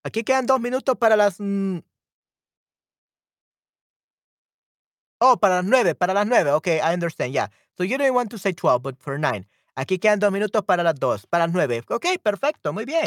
Aquí 0.04 0.24
quedan 0.24 0.46
dos 0.46 0.58
minutos 0.58 0.96
para 0.96 1.16
las... 1.16 1.38
Oh, 5.20 5.36
para 5.38 5.56
las 5.56 5.64
nueve, 5.66 5.94
para 5.94 6.14
las 6.14 6.26
nueve. 6.26 6.52
Okay, 6.52 6.78
I 6.78 6.94
understand. 6.94 7.32
Yeah. 7.34 7.50
So 7.76 7.84
you 7.84 7.98
didn't 7.98 8.14
want 8.14 8.30
to 8.30 8.38
say 8.38 8.52
12, 8.54 8.82
but 8.82 8.96
for 9.00 9.18
nine. 9.18 9.46
Aquí 9.78 10.00
quedan 10.00 10.18
2 10.18 10.32
minutos 10.32 10.64
para 10.64 10.82
las 10.82 10.96
2, 10.98 11.26
para 11.28 11.46
las 11.46 11.54
9. 11.54 11.84
Okey, 11.88 12.18
perfecto, 12.18 12.72
muy 12.72 12.84
bien. 12.84 13.06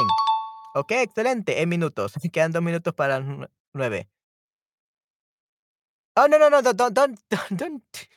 Okey, 0.74 1.00
excelente, 1.00 1.62
en 1.62 1.68
minutos. 1.68 2.14
Quedan 2.32 2.54
2 2.54 2.62
minutos 2.64 2.94
para 2.94 3.20
las 3.20 3.50
9. 3.74 4.06
Oh, 6.18 6.26
no, 6.28 6.38
no, 6.38 6.50
no, 6.50 6.62
don't 6.62 6.78
don't 6.78 6.94
don't 6.94 7.20
don't 7.58 8.08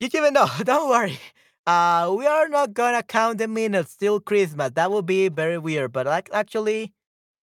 You 0.00 0.08
even 0.12 0.34
know, 0.34 0.46
don't 0.64 0.88
worry. 0.90 1.18
Uh, 1.66 2.14
we 2.16 2.26
are 2.26 2.48
not 2.48 2.74
gonna 2.74 3.02
count 3.02 3.38
the 3.38 3.48
minutes 3.48 3.96
till 3.96 4.20
Christmas. 4.20 4.70
That 4.74 4.90
would 4.90 5.06
be 5.06 5.28
very 5.28 5.58
weird. 5.58 5.92
But 5.92 6.06
like, 6.06 6.28
actually, 6.32 6.92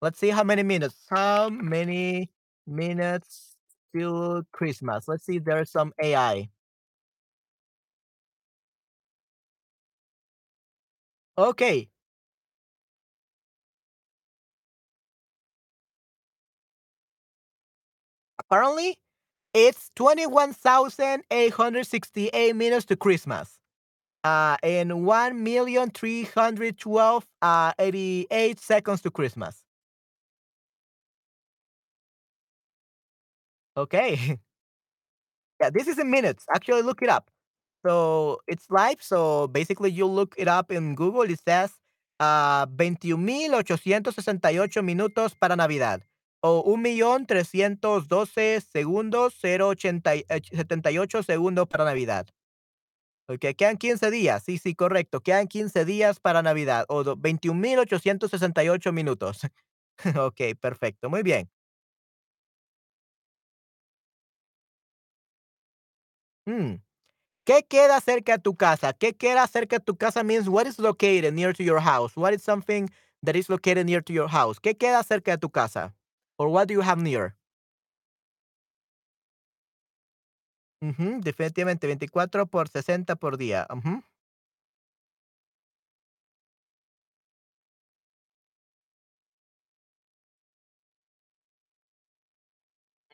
let's 0.01 0.19
see 0.19 0.29
how 0.29 0.43
many 0.43 0.63
minutes. 0.63 0.95
How 1.09 1.49
many 1.49 2.29
minutes 2.67 3.55
till 3.95 4.43
Christmas? 4.51 5.07
Let's 5.07 5.25
see 5.25 5.39
there's 5.39 5.71
some 5.71 5.93
AI. 6.01 6.49
Okay. 11.37 11.89
Apparently, 18.51 18.97
it's 19.53 19.91
21,868 19.95 22.53
minutes 22.53 22.83
to 22.85 22.97
Christmas. 22.97 23.57
Uh, 24.25 24.57
and 24.61 25.05
1,312, 25.05 27.25
uh, 27.41 27.71
88 27.79 28.59
seconds 28.59 29.01
to 29.01 29.09
Christmas. 29.11 29.63
Okay. 33.77 34.37
Yeah, 35.61 35.69
this 35.69 35.87
is 35.87 35.99
in 35.99 36.09
minutes. 36.09 36.45
Actually, 36.53 36.81
look 36.81 37.01
it 37.03 37.09
up. 37.09 37.29
So 37.85 38.39
it's 38.47 38.65
live. 38.69 38.97
So 39.01 39.47
basically, 39.47 39.91
you 39.91 40.05
look 40.07 40.33
it 40.37 40.47
up 40.47 40.71
in 40.71 40.95
Google. 40.95 41.21
It 41.23 41.39
says 41.47 41.71
uh, 42.19 42.65
21,868 42.65 44.81
minutos 44.81 45.33
para 45.39 45.55
Navidad. 45.55 46.01
O 46.43 46.63
1,312 46.65 48.61
segundos, 48.61 49.35
080 49.43 50.15
y- 50.15 50.25
eh, 50.29 50.41
78 50.51 51.23
segundos 51.23 51.67
para 51.67 51.85
Navidad. 51.85 52.27
Ok, 53.27 53.45
quedan 53.57 53.77
15 53.77 54.11
días. 54.11 54.43
Sí, 54.43 54.57
sí, 54.57 54.75
correcto. 54.75 55.21
Quedan 55.21 55.47
15 55.47 55.85
días 55.85 56.19
para 56.19 56.41
Navidad. 56.41 56.85
O 56.89 57.03
do- 57.03 57.15
21,868 57.15 58.91
minutos. 58.91 59.41
ok, 60.19 60.41
perfecto. 60.59 61.09
Muy 61.09 61.23
bien. 61.23 61.49
Mm. 66.47 66.75
¿Qué 67.45 67.63
queda 67.69 68.01
cerca 68.01 68.33
de 68.33 68.39
tu 68.43 68.55
casa? 68.55 68.93
¿Qué 68.93 69.13
queda 69.15 69.47
cerca 69.47 69.77
de 69.79 69.85
tu 69.85 69.97
casa 69.97 70.23
means 70.23 70.47
what 70.47 70.67
is 70.67 70.79
located 70.79 71.33
near 71.33 71.53
to 71.55 71.63
your 71.63 71.81
house? 71.81 72.15
What 72.17 72.33
is 72.33 72.43
something 72.43 72.89
that 73.23 73.35
is 73.35 73.49
located 73.49 73.85
near 73.85 74.03
to 74.03 74.13
your 74.13 74.29
house? 74.29 74.59
¿Qué 74.59 74.75
queda 74.77 75.03
cerca 75.03 75.31
de 75.33 75.37
tu 75.39 75.49
casa? 75.51 75.95
Or 76.41 76.49
what 76.49 76.67
do 76.67 76.73
you 76.73 76.81
have 76.81 76.99
near? 77.01 77.35
Ujú, 80.81 81.21
definitivamente 81.21 81.87
24 81.87 82.45
por 82.47 82.67
60 82.69 83.15
por 83.15 83.37
día. 83.37 83.67
Ujú, 83.69 84.03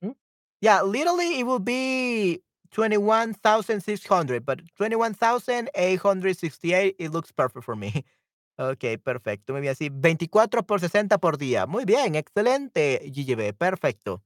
ujú. 0.02 0.16
Yeah, 0.62 0.82
literally 0.82 1.40
it 1.40 1.44
will 1.46 1.60
be 1.60 2.42
21,600, 2.72 4.46
but 4.46 4.60
21,868 4.78 6.96
it 7.00 7.12
looks 7.12 7.32
perfect 7.32 7.66
for 7.66 7.76
me. 7.76 8.04
Ok, 8.60 8.84
perfecto. 9.04 9.54
Muy 9.54 9.62
bien, 9.62 9.76
sí, 9.76 9.90
24 9.92 10.66
por 10.66 10.80
60 10.80 11.20
por 11.20 11.38
día. 11.38 11.68
Muy 11.68 11.86
bien, 11.86 12.16
excelente, 12.16 13.02
GGB, 13.14 13.54
perfecto. 13.54 14.24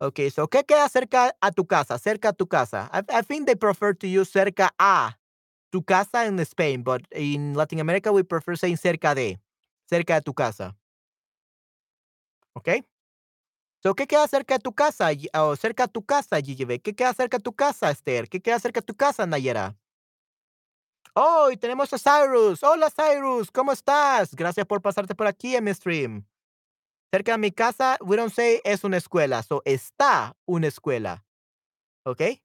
Okay, 0.00 0.30
so, 0.30 0.48
¿qué 0.48 0.64
queda 0.64 0.88
cerca 0.88 1.36
a 1.40 1.52
tu 1.52 1.66
casa? 1.66 1.98
Cerca 1.98 2.30
a 2.30 2.32
tu 2.32 2.48
casa. 2.48 2.90
I, 2.92 3.22
think 3.22 3.46
they 3.46 3.54
prefer 3.56 3.94
to 3.96 4.06
use 4.08 4.30
cerca 4.32 4.74
a 4.78 5.18
tu 5.70 5.82
casa 5.84 6.26
in 6.26 6.38
Spain, 6.40 6.82
but 6.82 7.02
in 7.12 7.54
Latin 7.54 7.80
America 7.80 8.12
we 8.12 8.24
prefer 8.24 8.56
saying 8.56 8.76
cerca 8.78 9.14
de. 9.14 9.40
Cerca 9.88 10.16
de 10.16 10.22
tu 10.22 10.34
casa. 10.34 10.76
Okay? 12.54 12.82
So, 13.82 13.94
¿qué 13.94 14.06
queda 14.06 14.26
cerca 14.28 14.54
de 14.54 14.60
tu 14.60 14.72
casa? 14.74 15.10
O 15.34 15.56
cerca 15.56 15.84
a 15.84 15.88
tu 15.88 16.04
casa, 16.04 16.38
GGB. 16.40 16.80
¿Qué 16.82 16.94
queda 16.94 17.12
cerca 17.14 17.38
de 17.38 17.42
tu 17.42 17.54
casa, 17.54 17.90
Esther? 17.90 18.28
¿Qué 18.28 18.40
queda 18.40 18.58
cerca 18.60 18.80
de 18.80 18.86
tu 18.86 18.96
casa, 18.96 19.26
Nayera? 19.26 19.76
Oh, 21.14 21.50
tenemos 21.60 21.92
a 21.92 21.98
Cyrus. 21.98 22.62
Hola, 22.62 22.88
Cyrus. 22.90 23.50
¿Cómo 23.50 23.72
estás? 23.72 24.34
Gracias 24.34 24.66
por 24.66 24.80
pasarte 24.80 25.14
por 25.14 25.26
aquí 25.26 25.54
en 25.54 25.64
mi 25.64 25.74
stream. 25.74 26.26
Cerca 27.12 27.32
de 27.32 27.38
mi 27.38 27.52
casa, 27.52 27.98
we 28.00 28.16
don't 28.16 28.32
say 28.32 28.62
es 28.64 28.82
una 28.82 28.96
escuela. 28.96 29.42
So, 29.42 29.60
está 29.66 30.34
una 30.46 30.68
escuela. 30.68 31.22
Okay? 32.06 32.42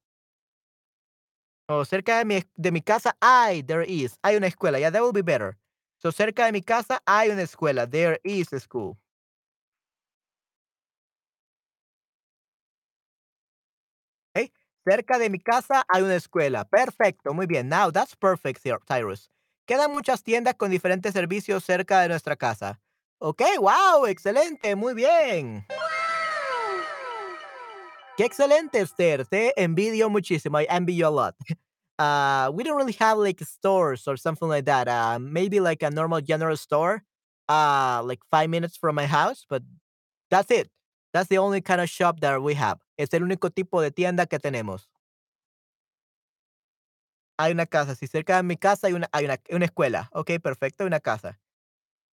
O 1.70 1.86
cerca 1.86 2.18
de 2.18 2.24
mi 2.26 2.42
de 2.56 2.70
mi 2.70 2.82
casa 2.82 3.16
hay, 3.20 3.62
there 3.62 3.86
is, 3.86 4.18
hay 4.22 4.36
una 4.36 4.48
escuela. 4.48 4.78
Yeah, 4.78 4.90
that 4.90 5.02
will 5.02 5.12
be 5.12 5.22
better. 5.22 5.56
So, 6.02 6.12
cerca 6.12 6.44
de 6.44 6.52
mi 6.52 6.60
casa 6.60 7.00
hay 7.06 7.30
una 7.30 7.42
escuela. 7.42 7.86
There 7.86 8.20
is 8.22 8.52
a 8.52 8.60
school. 8.60 8.98
Cerca 14.88 15.18
de 15.18 15.28
mi 15.28 15.38
casa 15.38 15.84
hay 15.88 16.02
una 16.02 16.14
escuela. 16.14 16.64
Perfecto, 16.64 17.34
muy 17.34 17.46
bien. 17.46 17.68
Now, 17.68 17.90
that's 17.90 18.16
perfect, 18.16 18.62
Cy- 18.62 18.78
Cyrus. 18.86 19.30
Quedan 19.66 19.92
muchas 19.92 20.22
tiendas 20.22 20.54
con 20.54 20.70
diferentes 20.70 21.12
servicios 21.12 21.62
cerca 21.62 22.00
de 22.00 22.08
nuestra 22.08 22.36
casa. 22.36 22.80
Ok, 23.18 23.42
wow, 23.60 24.06
excelente, 24.06 24.74
muy 24.76 24.94
bien. 24.94 25.66
Qué 28.16 28.24
excelente, 28.24 28.80
Esther. 28.80 29.26
Te 29.26 29.52
envidio 29.62 30.08
muchísimo. 30.08 30.58
I 30.58 30.66
a 31.02 31.10
lot. 31.10 31.34
Uh, 31.98 32.50
we 32.54 32.62
don't 32.62 32.76
really 32.76 32.96
have 32.98 33.18
like 33.18 33.40
stores 33.44 34.06
or 34.08 34.16
something 34.16 34.48
like 34.48 34.64
that. 34.64 34.88
Uh, 34.88 35.18
maybe 35.18 35.60
like 35.60 35.82
a 35.82 35.90
normal 35.90 36.20
general 36.20 36.56
store, 36.56 37.02
uh, 37.48 38.00
like 38.04 38.20
five 38.30 38.48
minutes 38.48 38.76
from 38.76 38.94
my 38.94 39.04
house, 39.04 39.44
but 39.50 39.62
that's 40.30 40.50
it. 40.50 40.70
That's 41.18 41.30
the 41.30 41.38
only 41.38 41.60
kind 41.62 41.80
of 41.80 41.88
shop 41.88 42.20
that 42.20 42.40
we 42.40 42.54
have. 42.54 42.78
Es 42.96 43.12
el 43.12 43.24
único 43.24 43.50
tipo 43.50 43.82
de 43.82 43.90
tienda 43.90 44.26
que 44.26 44.38
tenemos. 44.38 44.88
Hay 47.36 47.50
una 47.50 47.66
casa. 47.66 47.96
Si 47.96 48.06
cerca 48.06 48.36
de 48.36 48.44
mi 48.44 48.56
casa 48.56 48.86
hay 48.86 48.92
una, 48.92 49.08
hay 49.10 49.24
una, 49.24 49.40
una 49.50 49.64
escuela. 49.64 50.08
Ok, 50.12 50.30
perfecto, 50.40 50.84
hay 50.84 50.86
una 50.86 51.00
casa. 51.00 51.40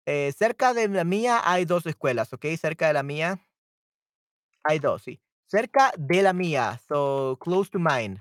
Eh, 0.06 0.32
cerca 0.38 0.74
de 0.74 0.88
la 0.88 1.04
mía 1.04 1.42
hay 1.44 1.66
dos 1.66 1.86
escuelas. 1.86 2.32
Ok, 2.32 2.46
cerca 2.58 2.88
de 2.88 2.94
la 2.94 3.04
mía 3.04 3.46
hay 4.64 4.80
dos, 4.80 5.02
sí. 5.04 5.20
Cerca 5.48 5.92
de 5.98 6.22
la 6.22 6.32
mía, 6.32 6.80
so 6.88 7.38
close 7.42 7.70
to 7.70 7.80
mine. 7.80 8.20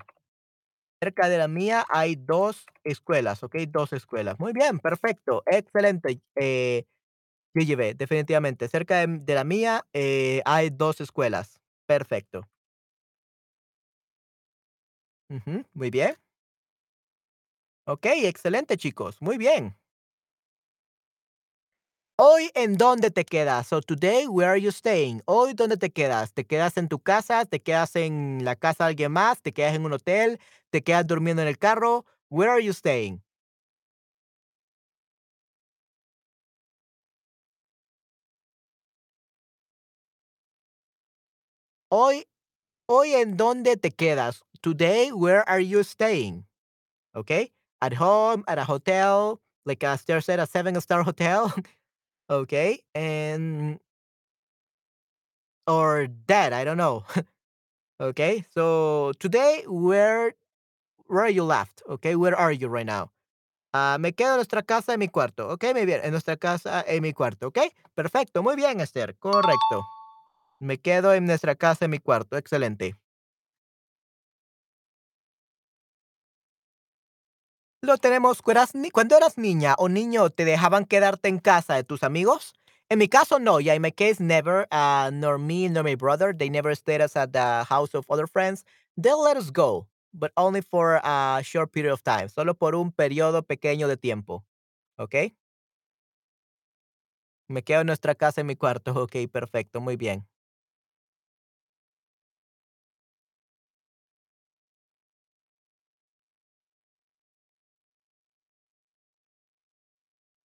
Cerca 1.01 1.29
de 1.29 1.37
la 1.37 1.47
mía 1.47 1.85
hay 1.89 2.15
2 2.17 2.65
escuelas, 2.83 3.41
¿okey? 3.43 3.67
2 3.67 3.93
escuelas. 3.93 4.37
Muy 4.37 4.51
bien, 4.51 4.79
perfecto, 4.79 5.43
excelente, 5.45 6.21
eh, 6.35 6.85
Definitivamente. 7.95 8.67
Cerca 8.67 9.05
de 9.05 9.35
la 9.35 9.43
mía, 9.43 9.85
eh, 9.93 10.41
hay 10.45 10.69
2 10.71 11.01
escuelas. 11.01 11.59
Perfecto. 11.85 12.47
Muy 15.73 15.89
bien. 15.91 16.15
Okey, 17.87 18.25
excelente, 18.27 18.77
chicos, 18.77 19.17
muy 19.21 19.37
bien. 19.37 19.75
Hoy, 22.19 22.51
¿en 22.53 22.77
dónde 22.77 23.09
te 23.09 23.25
quedas? 23.25 23.67
So 23.67 23.81
today, 23.81 24.27
where 24.27 24.47
are 24.51 24.61
you 24.61 24.71
staying? 24.71 25.23
Hoy, 25.25 25.53
¿dónde 25.55 25.77
te 25.77 25.89
quedas? 25.91 26.31
¿Te 26.33 26.45
quedas 26.45 26.77
en 26.77 26.87
tu 26.87 26.99
casa? 26.99 27.43
¿Te 27.45 27.59
quedas 27.61 27.95
en 27.95 28.45
la 28.45 28.55
casa 28.55 28.83
de 28.83 28.89
alguien 28.89 29.11
más? 29.11 29.41
¿Te 29.41 29.51
quedas 29.51 29.73
en 29.75 29.83
un 29.85 29.93
hotel? 29.93 30.39
¿Te 30.69 30.83
quedas 30.83 31.07
durmiendo 31.07 31.41
en 31.41 31.47
el 31.47 31.57
carro? 31.57 32.05
Where 32.29 32.51
are 32.51 32.63
you 32.63 32.71
staying? 32.73 33.23
Hoy 41.95 42.25
Hoy, 42.87 43.13
¿en 43.13 43.37
dónde 43.37 43.77
te 43.77 43.91
quedas? 43.91 44.41
Today, 44.61 45.11
where 45.11 45.47
are 45.47 45.59
you 45.59 45.83
staying? 45.83 46.45
Okay. 47.15 47.51
At 47.81 47.93
home, 47.93 48.43
at 48.47 48.57
a 48.57 48.65
hotel, 48.65 49.39
like 49.63 49.83
uh, 49.83 49.93
Esther 49.93 50.19
said, 50.19 50.39
a 50.39 50.47
seven 50.47 50.81
star 50.81 51.03
hotel. 51.05 51.53
okay. 52.31 52.79
And, 52.95 53.79
or 55.67 56.07
dead, 56.07 56.51
I 56.51 56.63
don't 56.63 56.77
know. 56.77 57.05
okay. 58.01 58.43
So 58.55 59.13
today, 59.19 59.63
where, 59.67 60.33
where 61.05 61.25
are 61.25 61.29
you 61.29 61.43
left? 61.43 61.83
Okay. 61.87 62.15
Where 62.15 62.35
are 62.35 62.51
you 62.51 62.69
right 62.69 62.87
now? 62.87 63.11
Ah, 63.71 63.97
me 63.99 64.13
quedo 64.13 64.31
en 64.31 64.37
nuestra 64.37 64.63
casa 64.63 64.93
en 64.93 64.99
mi 64.99 65.09
cuarto. 65.09 65.47
Ok, 65.49 65.63
muy 65.73 65.85
bien. 65.85 66.01
En 66.03 66.09
nuestra 66.09 66.37
casa 66.37 66.83
en 66.87 67.03
mi 67.03 67.13
cuarto. 67.13 67.49
Ok. 67.49 67.59
Perfecto. 67.93 68.41
Muy 68.41 68.55
bien, 68.55 68.79
Esther. 68.79 69.15
Correcto. 69.19 69.83
Me 70.61 70.79
quedo 70.79 71.13
en 71.13 71.25
nuestra 71.25 71.55
casa 71.55 71.85
en 71.85 71.91
mi 71.91 71.99
cuarto. 71.99 72.37
Excelente. 72.37 72.95
Lo 77.81 77.97
tenemos, 77.97 78.41
cuando 78.41 79.17
eras 79.17 79.37
niña 79.37 79.75
o 79.77 79.89
niño, 79.89 80.29
¿te 80.29 80.45
dejaban 80.45 80.85
quedarte 80.85 81.27
en 81.27 81.37
casa 81.39 81.75
de 81.75 81.83
tus 81.83 82.03
amigos? 82.03 82.53
En 82.89 82.97
mi 82.97 83.09
caso, 83.09 83.39
no. 83.39 83.59
Yeah, 83.59 83.75
in 83.75 83.81
my 83.81 83.91
case, 83.91 84.21
never, 84.23 84.67
uh, 84.71 85.09
nor 85.11 85.37
me 85.37 85.67
nor 85.67 85.83
my 85.83 85.95
brother, 85.95 86.33
they 86.33 86.49
never 86.49 86.73
stayed 86.75 87.01
us 87.01 87.17
at 87.17 87.33
the 87.33 87.65
house 87.67 87.93
of 87.93 88.05
other 88.09 88.25
friends. 88.25 88.63
They'll 88.97 89.21
let 89.21 89.35
us 89.35 89.51
go, 89.51 89.87
but 90.13 90.31
only 90.37 90.61
for 90.61 91.01
a 91.03 91.41
short 91.43 91.73
period 91.73 91.91
of 91.91 92.01
time, 92.03 92.29
solo 92.29 92.53
por 92.53 92.73
un 92.73 92.91
periodo 92.93 93.41
pequeño 93.43 93.89
de 93.89 93.97
tiempo, 93.97 94.45
¿okey? 94.99 95.35
Me 97.49 97.63
quedo 97.63 97.81
en 97.81 97.87
nuestra 97.87 98.15
casa, 98.15 98.41
en 98.41 98.47
mi 98.47 98.55
cuarto. 98.55 98.93
Okey, 99.03 99.27
perfecto, 99.27 99.79
muy 99.81 99.95
bien. 99.95 100.27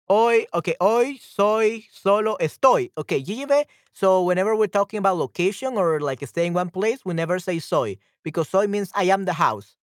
Hoy, 0.09 0.47
okay, 0.55 0.75
hoy 0.81 1.19
soy 1.21 1.85
solo 1.93 2.37
estoy. 2.41 2.91
Okay, 2.97 3.19
you 3.19 3.47
so 3.93 4.23
whenever 4.23 4.55
we're 4.57 4.67
talking 4.69 4.99
about 4.99 5.17
location 5.19 5.77
or 5.77 6.01
like 6.01 6.25
staying 6.27 6.55
one 6.55 6.71
place, 6.71 7.01
we 7.05 7.13
never 7.15 7.39
say 7.39 7.59
soy 7.59 7.97
because 8.23 8.49
soy 8.49 8.67
means 8.67 8.91
I 8.95 9.05
am 9.05 9.25
the 9.27 9.33
house. 9.35 9.77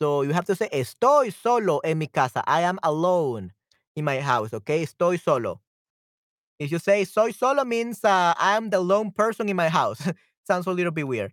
So 0.00 0.22
you 0.22 0.32
have 0.32 0.46
to 0.46 0.56
say 0.56 0.68
estoy 0.72 1.32
solo 1.34 1.78
en 1.80 1.98
mi 1.98 2.06
casa. 2.08 2.44
I 2.46 2.62
am 2.62 2.78
alone 2.84 3.52
in 3.96 4.04
my 4.04 4.20
house, 4.20 4.52
okay? 4.54 4.84
Estoy 4.84 5.20
solo. 5.20 5.60
If 6.58 6.72
you 6.72 6.78
say 6.78 7.04
soy 7.04 7.32
solo 7.32 7.64
means 7.64 8.04
uh, 8.04 8.34
I'm 8.38 8.70
the 8.70 8.80
lone 8.80 9.10
person 9.12 9.48
in 9.48 9.56
my 9.56 9.68
house. 9.68 10.00
Sounds 10.46 10.66
a 10.66 10.70
little 10.72 10.92
bit 10.92 11.06
weird. 11.08 11.32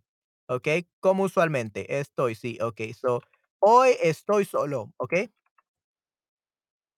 Okay? 0.50 0.86
Como 1.02 1.26
usualmente. 1.28 1.86
Estoy, 1.90 2.36
sí. 2.36 2.60
Okay. 2.62 2.92
So, 2.94 3.22
hoy 3.62 3.96
estoy 4.04 4.46
solo. 4.48 4.92
Okay? 5.02 5.30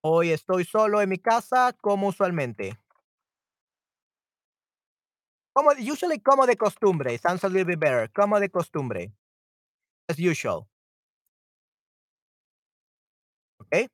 Hoy 0.07 0.29
estoy 0.29 0.65
solo 0.65 1.01
en 1.01 1.09
mi 1.09 1.17
casa 1.17 1.73
como 1.81 2.09
usualmente. 2.09 2.77
Como 5.51 5.71
usually 5.71 6.19
como 6.19 6.45
de 6.45 6.55
costumbre. 6.55 7.17
Sounds 7.17 7.43
a 7.43 7.49
little 7.49 7.63
bit 7.65 7.79
better. 7.79 8.11
Como 8.13 8.39
de 8.39 8.49
costumbre. 8.49 9.11
As 10.07 10.19
usual. 10.19 10.67
Okay? 13.61 13.87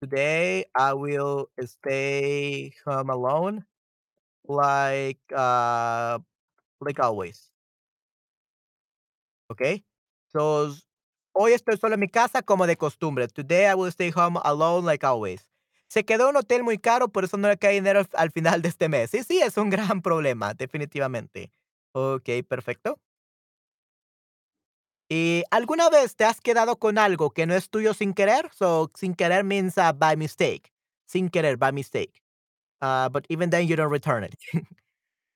Today 0.00 0.64
I 0.76 0.94
will 0.94 1.50
stay 1.66 2.72
home 2.86 3.10
alone 3.10 3.64
like 4.46 5.18
uh 5.34 6.20
like 6.80 7.00
always. 7.00 7.50
Okay? 9.50 9.82
So 10.30 10.76
hoy 11.38 11.52
estoy 11.52 11.76
solo 11.78 11.94
en 11.94 12.00
mi 12.00 12.08
casa 12.08 12.42
como 12.42 12.66
de 12.66 12.76
costumbre. 12.76 13.28
Today 13.28 13.70
I 13.70 13.74
will 13.74 13.88
stay 13.90 14.10
home 14.14 14.38
alone 14.44 14.86
like 14.86 15.04
always. 15.06 15.48
Se 15.88 16.04
quedó 16.04 16.24
en 16.24 16.30
un 16.30 16.36
hotel 16.38 16.64
muy 16.64 16.78
caro, 16.78 17.08
por 17.08 17.24
eso 17.24 17.36
no 17.38 17.48
le 17.48 17.56
cae 17.58 17.74
dinero 17.74 18.00
al 18.00 18.08
al 18.16 18.30
final 18.32 18.62
de 18.62 18.68
este 18.68 18.88
mes. 18.88 19.10
Sí, 19.10 19.22
sí, 19.24 19.40
es 19.40 19.56
un 19.56 19.70
gran 19.70 20.02
problema, 20.02 20.54
definitivamente. 20.54 21.52
Okey, 21.92 22.42
perfecto. 22.42 22.98
¿Y 25.10 25.44
alguna 25.50 25.88
vez 25.88 26.16
te 26.16 26.24
has 26.24 26.40
quedado 26.40 26.76
con 26.78 26.98
algo 26.98 27.30
que 27.30 27.46
no 27.46 27.54
es 27.54 27.70
tuyo 27.70 27.94
sin 27.94 28.12
querer? 28.14 28.50
So, 28.54 28.90
sin 28.94 29.14
querer 29.14 29.44
means, 29.44 29.76
uh, 29.78 29.92
by 29.94 30.16
mistake. 30.16 30.72
Sin 31.06 31.30
querer, 31.30 31.56
by 31.56 31.72
mistake. 31.72 32.20
Uh, 32.82 33.10
but 33.10 33.26
even 33.30 33.50
then 33.50 33.68
you 33.68 33.76
don't 33.76 33.92
return 33.92 34.24
it. 34.24 34.36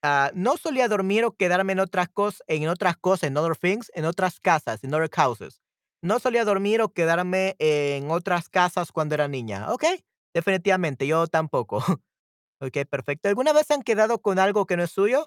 Ah, 0.05 0.33
no 0.35 0.59
solía 0.59 0.89
dormir 0.89 1.25
o 1.25 1.33
quedarme 1.37 1.75
en 1.75 1.81
otras 1.81 2.09
cos 2.11 2.43
en 2.49 2.69
otras 2.69 2.99
cosas, 2.99 3.29
en 3.31 3.39
other 3.39 3.57
things, 3.57 3.91
en 3.95 4.05
otras 4.05 4.41
casas, 4.41 4.85
in 4.85 4.95
other 4.95 5.09
houses. 5.17 5.62
No 6.05 6.19
solía 6.19 6.45
dormir 6.45 6.81
o 6.83 6.93
quedarme 6.93 7.55
en 7.61 8.11
otras 8.11 8.49
casas 8.49 8.91
cuando 8.91 9.15
era 9.15 9.29
niña. 9.29 9.73
Okey, 9.73 10.05
definitivamente, 10.35 11.07
yo 11.07 11.29
tampoco. 11.29 11.79
Okey, 12.61 12.85
perfecto. 12.87 13.29
¿Alguna 13.29 13.53
vez 13.53 13.71
han 13.71 13.83
quedado 13.83 14.21
con 14.23 14.39
algo 14.39 14.67
que 14.67 14.77
no 14.77 14.85
es 14.85 14.91
suyo? 14.93 15.25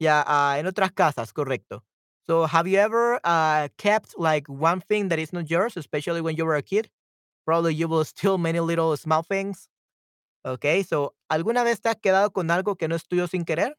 Ya, 0.00 0.24
ah, 0.26 0.58
en 0.58 0.66
otras 0.66 0.92
casas, 0.92 1.32
correcto. 1.32 1.84
So, 2.26 2.46
have 2.46 2.68
you 2.70 2.78
ever, 2.78 3.20
uh, 3.24 3.68
kept, 3.78 4.18
like, 4.18 4.48
one 4.50 4.80
thing 4.82 5.08
that 5.10 5.18
is 5.18 5.32
not 5.32 5.46
yours, 5.48 5.76
especially 5.76 6.20
when 6.22 6.36
you 6.36 6.46
were 6.46 6.56
a 6.58 6.62
kid? 6.62 6.90
Probably 7.46 7.74
you 7.74 7.88
will 7.88 8.04
steal 8.04 8.38
many 8.38 8.60
little 8.60 8.96
small 8.96 9.22
things. 9.24 9.68
Okey, 10.44 10.84
so, 10.84 11.14
¿alguna 11.30 11.64
vez 11.64 11.80
te 11.80 11.90
has 11.90 11.96
quedado 11.96 12.32
con 12.32 12.50
algo 12.50 12.76
que 12.76 12.88
no 12.88 12.96
es 12.96 13.06
tuyo 13.08 13.28
sin 13.28 13.44
querer? 13.44 13.76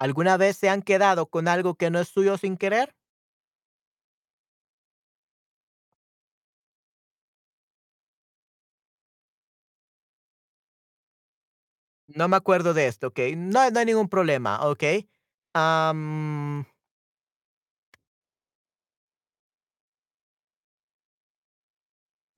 ¿Alguna 0.00 0.36
vez 0.36 0.56
se 0.56 0.68
han 0.68 0.82
quedado 0.82 1.26
con 1.26 1.46
algo 1.46 1.76
que 1.76 1.90
no 1.90 2.00
es 2.00 2.08
suyo 2.08 2.36
sin 2.38 2.56
querer? 2.56 2.92
No 12.08 12.28
me 12.28 12.36
acuerdo 12.36 12.74
de 12.74 12.86
esto, 12.88 13.08
okey. 13.08 13.36
No, 13.36 13.70
no 13.70 13.78
hay 13.80 13.86
ningún 13.86 14.08
problema. 14.08 14.60
Am, 15.54 16.64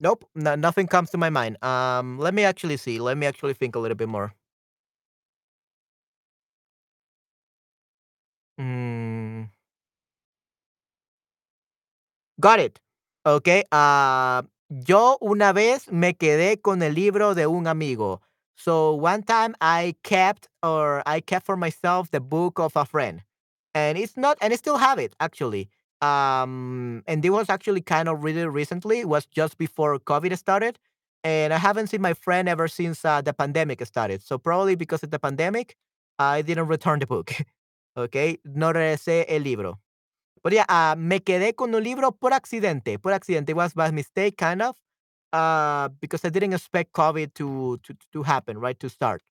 nope, 0.01 0.25
no 0.35 0.55
nothing 0.57 0.87
comes 0.87 1.11
to 1.11 1.19
my 1.19 1.31
mind. 1.31 1.57
Let 1.63 2.35
me 2.35 2.45
actually 2.45 2.77
see. 2.77 2.99
Let 2.99 3.17
me 3.17 3.27
actually 3.27 3.55
think 3.55 3.75
a 3.77 3.79
little 3.79 3.97
bit 3.97 4.09
more. 4.09 4.35
Mm. 8.59 9.49
Got 12.41 12.61
it. 12.61 12.81
Okay. 13.25 13.65
ah, 13.73 14.43
yo 14.69 15.19
una 15.21 15.53
vez 15.53 15.91
me 15.93 16.15
quedé 16.15 16.61
con 16.61 16.83
el 16.83 16.95
libro 16.95 17.35
de 17.35 17.47
un 17.47 17.67
amigo. 17.67 18.21
So, 18.57 18.95
one 18.95 19.23
time 19.23 19.55
I 19.61 19.95
kept 20.03 20.49
or 20.63 21.03
I 21.07 21.21
kept 21.21 21.47
for 21.47 21.57
myself 21.57 22.11
the 22.11 22.21
book 22.21 22.59
of 22.59 22.77
a 22.77 22.85
friend, 22.85 23.23
and 23.75 23.99
it's 23.99 24.17
not 24.17 24.39
and 24.41 24.53
I 24.53 24.57
still 24.57 24.77
have 24.79 24.99
it 24.99 25.15
actually. 25.21 25.69
Um, 26.01 27.03
and 27.07 27.25
it 27.25 27.31
was 27.31 27.49
actually 27.49 27.81
kind 27.83 28.09
of 28.09 28.25
really 28.25 28.47
recently. 28.47 29.01
It 29.01 29.09
was 29.09 29.27
just 29.27 29.57
before 29.59 29.99
COVID 30.01 30.37
started, 30.37 30.79
and 31.25 31.53
I 31.55 31.59
haven't 31.59 31.89
seen 31.89 32.03
my 32.03 32.15
friend 32.15 32.49
ever 32.49 32.67
since, 32.69 33.05
uh, 33.05 33.21
the 33.23 33.33
pandemic 33.33 33.85
started. 33.87 34.23
So, 34.23 34.37
probably 34.39 34.75
because 34.75 35.03
of 35.05 35.11
the 35.11 35.19
pandemic, 35.21 35.77
I 36.19 36.43
didn't 36.43 36.67
return 36.67 36.99
the 37.01 37.07
book. 37.07 37.33
Okey, 37.97 38.41
no 38.45 38.73
regresé 38.73 39.27
el 39.29 39.45
libro. 39.45 39.81
Yeah, 40.45 40.65
ah, 40.69 40.97
me 40.99 41.21
quedé 41.23 41.55
con 41.55 41.75
un 41.75 41.83
libro 41.85 42.13
por 42.13 42.33
accidente, 42.33 42.99
por 42.99 43.13
accidente. 43.13 43.53
It 43.53 43.57
was 43.57 43.75
by 43.75 43.93
mistake, 43.93 44.37
kind 44.37 44.63
of, 44.63 44.77
uh, 45.33 45.89
because 46.01 46.25
I 46.25 46.31
didn't 46.31 46.53
expect 46.55 46.93
COVID 46.93 47.35
to 47.35 47.79
to 47.85 47.95
to 48.13 48.23
happen, 48.25 48.59
right, 48.59 48.79
to 48.81 48.89
start. 48.89 49.23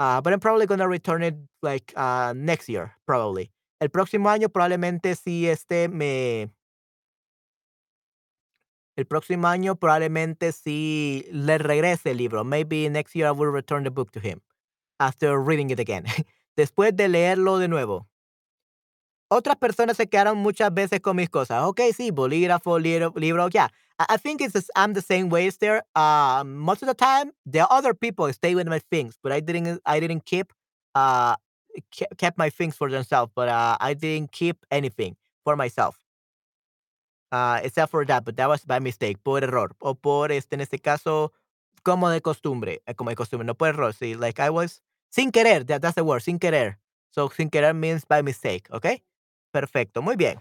Uh, 0.00 0.20
but 0.20 0.32
I'm 0.32 0.40
probably 0.40 0.66
gonna 0.66 0.88
return 0.88 1.22
it 1.22 1.36
like 1.62 1.92
uh, 1.96 2.34
next 2.36 2.68
year, 2.68 2.96
probably. 3.06 3.50
El 3.80 3.90
próximo 3.90 4.28
año 4.30 4.48
probablemente 4.50 5.14
sí 5.16 5.46
este 5.48 5.88
me 5.88 6.50
el 8.96 9.06
próximo 9.06 9.48
año 9.48 9.76
probablemente 9.76 10.52
sí 10.52 11.26
le 11.32 11.58
regrese 11.58 12.10
el 12.10 12.18
libro. 12.18 12.44
Maybe 12.44 12.88
next 12.90 13.14
year 13.14 13.26
I 13.28 13.32
will 13.32 13.50
return 13.52 13.84
the 13.84 13.90
book 13.90 14.10
to 14.12 14.20
him 14.20 14.40
after 15.00 15.38
reading 15.40 15.70
it 15.70 15.80
again. 15.80 16.06
Después 16.60 16.94
de 16.94 17.08
leerlo 17.08 17.56
de 17.56 17.68
nuevo. 17.68 18.06
Otras 19.32 19.56
personas 19.56 19.96
se 19.96 20.08
quedaron 20.08 20.38
muchas 20.38 20.74
veces 20.74 21.00
con 21.00 21.16
mis 21.16 21.30
cosas. 21.30 21.62
Okey, 21.62 21.92
sí, 21.92 22.10
bolígrafo, 22.10 22.78
libro 22.78 23.12
libro, 23.16 23.48
yeah. 23.48 23.68
I 24.08 24.16
think 24.18 24.40
it's 24.40 24.68
I'm 24.74 24.92
the 24.92 25.00
same 25.00 25.28
way 25.30 25.48
there. 25.60 25.82
Uh, 25.94 26.42
most 26.44 26.82
of 26.82 26.88
the 26.88 26.94
time, 26.94 27.32
the 27.46 27.60
other 27.70 27.94
people 27.94 28.30
stay 28.32 28.54
with 28.54 28.66
my 28.66 28.80
things, 28.90 29.14
but 29.22 29.30
I 29.32 29.40
didn't 29.40 29.80
I 29.86 30.00
didn't 30.00 30.24
keep, 30.26 30.52
uh, 30.96 31.36
ke 31.96 32.04
kept 32.18 32.38
my 32.38 32.50
things 32.50 32.76
for 32.76 32.90
themselves, 32.90 33.30
but, 33.34 33.48
uh, 33.48 33.76
I 33.80 33.94
didn't 33.94 34.32
keep 34.32 34.66
anything 34.70 35.16
for 35.44 35.54
myself. 35.56 35.96
Uh, 37.32 37.60
except 37.62 37.92
for 37.92 38.04
that, 38.04 38.24
but 38.24 38.36
that 38.36 38.48
was 38.48 38.64
by 38.64 38.80
mistake, 38.80 39.16
por 39.22 39.38
error, 39.44 39.70
o 39.80 39.94
por, 39.94 40.32
este, 40.32 40.54
en 40.54 40.60
este 40.62 40.80
caso, 40.82 41.32
como 41.84 42.08
de 42.10 42.20
costumbre, 42.20 42.80
eh, 42.86 42.94
como 42.94 43.10
de 43.10 43.14
costumbre, 43.16 43.46
no 43.46 43.54
por 43.54 43.68
error, 43.68 43.92
sí, 43.92 44.18
like 44.18 44.40
I 44.40 44.50
was 44.50 44.80
sin 45.10 45.30
querer, 45.32 45.64
that 45.66 45.80
that's 45.82 45.94
the 45.96 46.02
word, 46.04 46.22
sin 46.22 46.38
querer. 46.38 46.78
So, 47.10 47.28
sin 47.30 47.50
querer 47.50 47.74
means 47.74 48.04
by 48.06 48.22
mistake, 48.22 48.68
¿okey? 48.70 49.02
Perfecto, 49.52 50.02
muy 50.02 50.16
bien. 50.16 50.40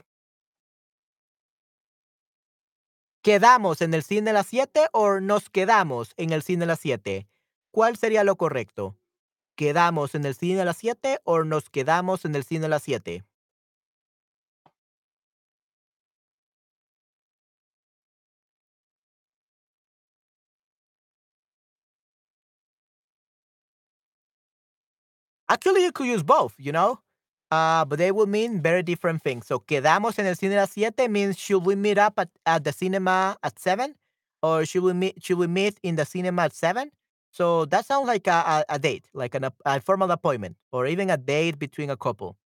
¿Quedamos 3.24 3.82
en 3.82 3.94
el 3.94 4.04
cine 4.04 4.30
a 4.32 4.34
las 4.34 4.48
7 4.48 4.88
o 4.94 5.20
nos 5.20 5.50
quedamos 5.50 6.14
en 6.18 6.32
el 6.32 6.42
cine 6.42 6.64
a 6.64 6.68
las 6.68 6.80
7? 6.80 7.28
¿Cuál 7.72 7.98
sería 7.98 8.24
lo 8.24 8.38
correcto? 8.38 8.98
¿Quedamos 9.56 10.16
en 10.16 10.26
el 10.26 10.36
cine 10.36 10.62
a 10.62 10.66
las 10.66 10.78
7 10.78 11.20
o 11.26 11.44
nos 11.44 11.70
quedamos 11.70 12.26
en 12.26 12.36
el 12.36 12.44
cine 12.46 12.68
a 12.68 12.70
las 12.70 12.84
7? 12.84 13.24
Actually, 25.50 25.84
you 25.84 25.92
could 25.92 26.08
use 26.08 26.24
both, 26.24 26.54
you 26.58 26.72
know? 26.72 27.00
Uh, 27.52 27.84
but 27.84 27.98
they 27.98 28.12
will 28.12 28.28
mean 28.28 28.62
very 28.62 28.84
different 28.84 29.24
things. 29.24 29.48
So, 29.48 29.60
quedamos 29.60 30.20
en 30.20 30.28
el 30.28 30.36
cine 30.36 30.54
a 30.54 30.62
las 30.62 31.10
means 31.10 31.38
should 31.38 31.66
we 31.66 31.76
meet 31.76 31.98
up 31.98 32.14
at, 32.20 32.30
at 32.46 32.64
the 32.64 32.72
cinema 32.72 33.38
at 33.42 33.58
seven? 33.58 33.96
Or 34.42 34.66
should 34.66 34.84
we 34.84 34.94
meet 34.94 35.24
should 35.24 35.38
we 35.38 35.48
meet 35.48 35.80
in 35.84 35.96
the 35.96 36.06
cinema 36.06 36.44
at 36.44 36.54
seven? 36.54 36.92
So 37.32 37.66
that 37.66 37.86
sounds 37.86 38.08
like 38.08 38.28
a, 38.28 38.64
a, 38.70 38.76
a 38.76 38.80
date, 38.80 39.06
like 39.14 39.36
an, 39.36 39.50
a 39.66 39.82
formal 39.82 40.10
appointment, 40.12 40.56
or 40.72 40.88
even 40.88 41.10
a 41.10 41.18
date 41.18 41.60
between 41.60 41.90
a 41.90 41.98
couple. 41.98 42.38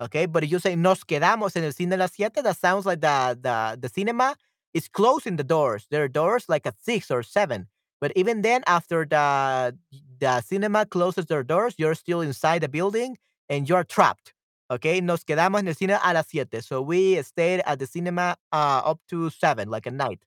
Okay, 0.00 0.26
but 0.26 0.44
if 0.44 0.50
you 0.50 0.58
say 0.58 0.76
nos 0.76 1.04
quedamos 1.04 1.56
en 1.56 1.64
el 1.64 1.72
cine 1.72 1.92
a 1.94 1.96
las 1.96 2.12
siete, 2.12 2.42
that 2.42 2.56
sounds 2.56 2.86
like 2.86 3.00
the 3.00 3.38
the 3.40 3.78
the 3.80 3.88
cinema 3.88 4.36
is 4.74 4.88
closing 4.88 5.36
the 5.36 5.44
doors. 5.44 5.86
There 5.90 6.04
are 6.04 6.08
doors 6.08 6.48
like 6.48 6.66
at 6.66 6.74
six 6.80 7.10
or 7.10 7.22
seven. 7.22 7.68
But 8.00 8.12
even 8.16 8.42
then, 8.42 8.62
after 8.66 9.04
the 9.04 9.76
the 10.20 10.40
cinema 10.40 10.86
closes 10.86 11.26
their 11.26 11.42
doors, 11.42 11.74
you're 11.78 11.94
still 11.94 12.20
inside 12.20 12.62
the 12.62 12.68
building 12.68 13.16
and 13.48 13.68
you're 13.68 13.84
trapped. 13.84 14.34
Okay, 14.70 15.00
nos 15.00 15.24
quedamos 15.24 15.60
en 15.60 15.68
el 15.68 15.74
cine 15.74 15.98
a 16.02 16.12
las 16.12 16.26
siete. 16.28 16.62
So 16.62 16.82
we 16.82 17.20
stayed 17.22 17.62
at 17.64 17.78
the 17.78 17.86
cinema 17.86 18.36
uh, 18.52 18.82
up 18.84 19.00
to 19.08 19.30
seven, 19.30 19.70
like 19.70 19.86
a 19.86 19.90
night. 19.90 20.20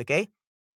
Okay. 0.00 0.28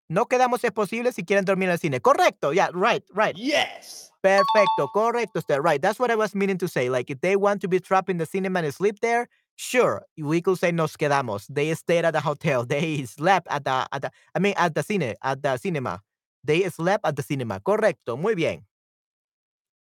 No 0.08 0.26
quedamos 0.26 0.62
es 0.64 0.70
posible 0.70 1.12
si 1.12 1.24
quieren 1.24 1.44
dormir 1.44 1.68
en 1.68 1.72
el 1.72 1.78
cine. 1.78 2.00
Correcto. 2.00 2.54
Yeah, 2.54 2.68
right, 2.72 3.02
right. 3.12 3.36
Yes. 3.36 4.12
Perfecto, 4.22 4.88
correcto. 4.94 5.42
Right. 5.62 5.82
That's 5.82 5.98
what 5.98 6.10
I 6.10 6.16
was 6.16 6.34
meaning 6.34 6.58
to 6.58 6.68
say. 6.68 6.88
Like 6.88 7.10
if 7.10 7.20
they 7.20 7.36
want 7.36 7.60
to 7.62 7.68
be 7.68 7.80
trapped 7.80 8.08
in 8.08 8.18
the 8.18 8.26
cinema 8.26 8.60
and 8.62 8.72
sleep 8.72 9.00
there, 9.00 9.28
sure, 9.56 10.04
we 10.16 10.40
could 10.40 10.58
say 10.58 10.70
nos 10.70 10.96
quedamos. 10.96 11.46
They 11.48 11.74
stayed 11.74 12.04
at 12.04 12.12
the 12.12 12.20
hotel. 12.20 12.64
They 12.68 13.04
slept 13.04 13.48
at 13.50 13.64
the, 13.64 13.86
at 13.92 14.02
the 14.02 14.10
I 14.34 14.38
mean 14.38 14.54
at 14.56 14.74
the 14.74 14.82
cine, 14.82 15.14
at 15.22 15.42
the 15.42 15.56
cinema. 15.56 16.02
They 16.46 16.68
slept 16.70 17.04
at 17.06 17.16
the 17.16 17.22
cinema. 17.22 17.60
Correcto. 17.60 18.16
Muy 18.16 18.34
bien. 18.34 18.66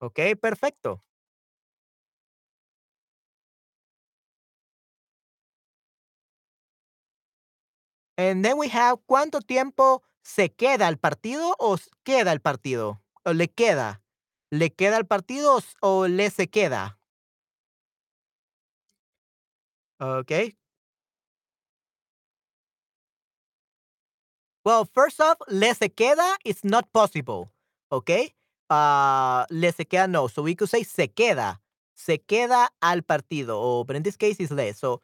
Ok, 0.01 0.19
perfecto. 0.41 1.03
And 8.19 8.45
then 8.45 8.59
we 8.59 8.69
have 8.69 8.99
cuánto 9.07 9.41
tiempo 9.41 10.03
se 10.23 10.51
queda 10.53 10.89
el 10.89 10.99
partido 10.99 11.57
o 11.59 11.77
queda 12.05 12.33
el 12.33 12.41
partido. 12.41 13.03
O 13.25 13.33
le 13.33 13.49
queda. 13.49 14.03
¿Le 14.51 14.71
queda 14.71 14.99
el 14.99 15.07
partido 15.07 15.61
o 15.81 16.07
le 16.09 16.31
se 16.31 16.49
queda? 16.51 16.99
Okay. 20.01 20.55
Well, 24.65 24.85
first 24.85 25.21
off, 25.21 25.39
le 25.49 25.75
se 25.75 25.89
queda 25.89 26.37
is 26.45 26.65
not 26.65 26.93
possible. 26.93 27.51
Okay. 27.91 28.33
Uh, 28.71 29.45
le 29.51 29.73
se 29.73 29.85
queda 29.85 30.09
no. 30.09 30.29
So 30.29 30.43
we 30.43 30.55
could 30.55 30.69
say 30.69 30.83
se 30.83 31.09
queda. 31.09 31.59
Se 31.95 32.19
queda 32.19 32.69
al 32.81 33.03
partido. 33.03 33.59
Or, 33.59 33.85
but 33.85 33.97
in 33.97 34.03
this 34.03 34.17
case, 34.17 34.41
is 34.41 34.51
le. 34.51 34.73
So 34.73 35.03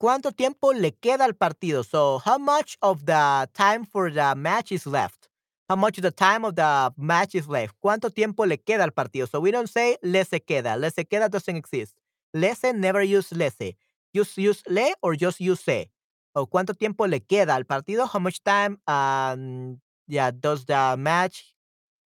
¿Cuánto 0.00 0.32
tiempo 0.32 0.72
le 0.72 0.92
queda 0.92 1.26
al 1.26 1.34
partido? 1.34 1.84
So, 1.84 2.22
how 2.24 2.38
much 2.38 2.78
of 2.80 3.04
the 3.04 3.46
time 3.52 3.84
for 3.84 4.10
the 4.10 4.34
match 4.34 4.72
is 4.72 4.86
left? 4.86 5.28
How 5.68 5.76
much 5.76 5.98
of 5.98 6.02
the 6.02 6.10
time 6.10 6.42
of 6.46 6.54
the 6.54 6.90
match 6.96 7.34
is 7.34 7.46
left? 7.46 7.74
¿Cuánto 7.84 8.10
tiempo 8.10 8.46
le 8.46 8.56
queda 8.56 8.84
al 8.84 8.92
partido? 8.92 9.26
So, 9.28 9.40
we 9.40 9.50
don't 9.50 9.68
say 9.68 9.98
le 10.02 10.24
se 10.24 10.40
queda. 10.40 10.80
Le 10.80 10.90
se 10.90 11.04
queda 11.04 11.28
doesn't 11.28 11.54
exist. 11.54 11.96
Le 12.32 12.54
se 12.54 12.72
never 12.72 13.02
use 13.02 13.30
le 13.32 13.50
se. 13.50 13.76
Just 14.14 14.38
use 14.38 14.62
le 14.68 14.94
or 15.02 15.16
just 15.16 15.38
use 15.38 15.60
se. 15.60 15.90
O 16.34 16.46
cuánto 16.46 16.74
tiempo 16.74 17.06
le 17.06 17.20
queda 17.20 17.54
al 17.56 17.64
partido? 17.64 18.06
How 18.06 18.20
much 18.20 18.42
time 18.42 18.78
um, 18.86 19.80
yeah, 20.06 20.30
does 20.30 20.64
the 20.64 20.96
match 20.96 21.54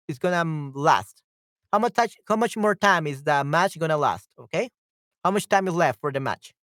is 0.08 0.18
gonna 0.18 0.44
last? 0.74 1.22
How 1.72 1.78
much, 1.78 1.94
how 2.26 2.36
much 2.36 2.56
more 2.56 2.74
time 2.74 3.06
is 3.06 3.22
the 3.24 3.44
match 3.44 3.78
gonna 3.78 3.96
last? 3.96 4.28
Okay? 4.38 4.70
How 5.24 5.30
much 5.30 5.48
time 5.48 5.68
is 5.68 5.74
left 5.74 6.00
for 6.00 6.12
the 6.12 6.20
match? 6.20 6.54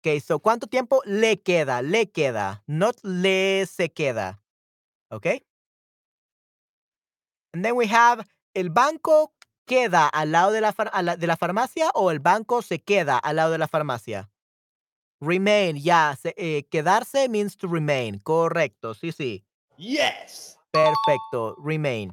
Okay, 0.00 0.18
so 0.20 0.38
¿cuánto 0.38 0.66
tiempo 0.66 1.02
le 1.04 1.36
queda? 1.36 1.82
Le 1.82 2.06
queda, 2.06 2.62
not 2.66 2.96
le 3.02 3.66
se 3.66 3.88
queda. 3.88 4.38
Okay? 5.12 5.42
And 7.52 7.64
then 7.64 7.76
we 7.76 7.86
have 7.86 8.24
el 8.54 8.70
banco 8.70 9.32
queda 9.66 10.08
al 10.12 10.32
lado 10.32 10.52
de 10.52 10.60
la, 10.60 10.72
de 11.16 11.26
la 11.26 11.36
farmacia 11.36 11.90
o 11.94 12.10
el 12.10 12.18
banco 12.18 12.62
se 12.62 12.78
queda 12.78 13.18
al 13.18 13.36
lado 13.36 13.52
de 13.52 13.58
la 13.58 13.68
farmacia. 13.68 14.30
Remain, 15.20 15.76
ya, 15.76 16.16
eh, 16.36 16.64
quedarse 16.70 17.28
means 17.28 17.56
to 17.56 17.68
remain. 17.68 18.18
Correcto, 18.20 18.94
sí, 18.94 19.12
sí. 19.12 19.44
Yes. 19.76 20.56
Perfecto, 20.72 21.56
remain. 21.62 22.12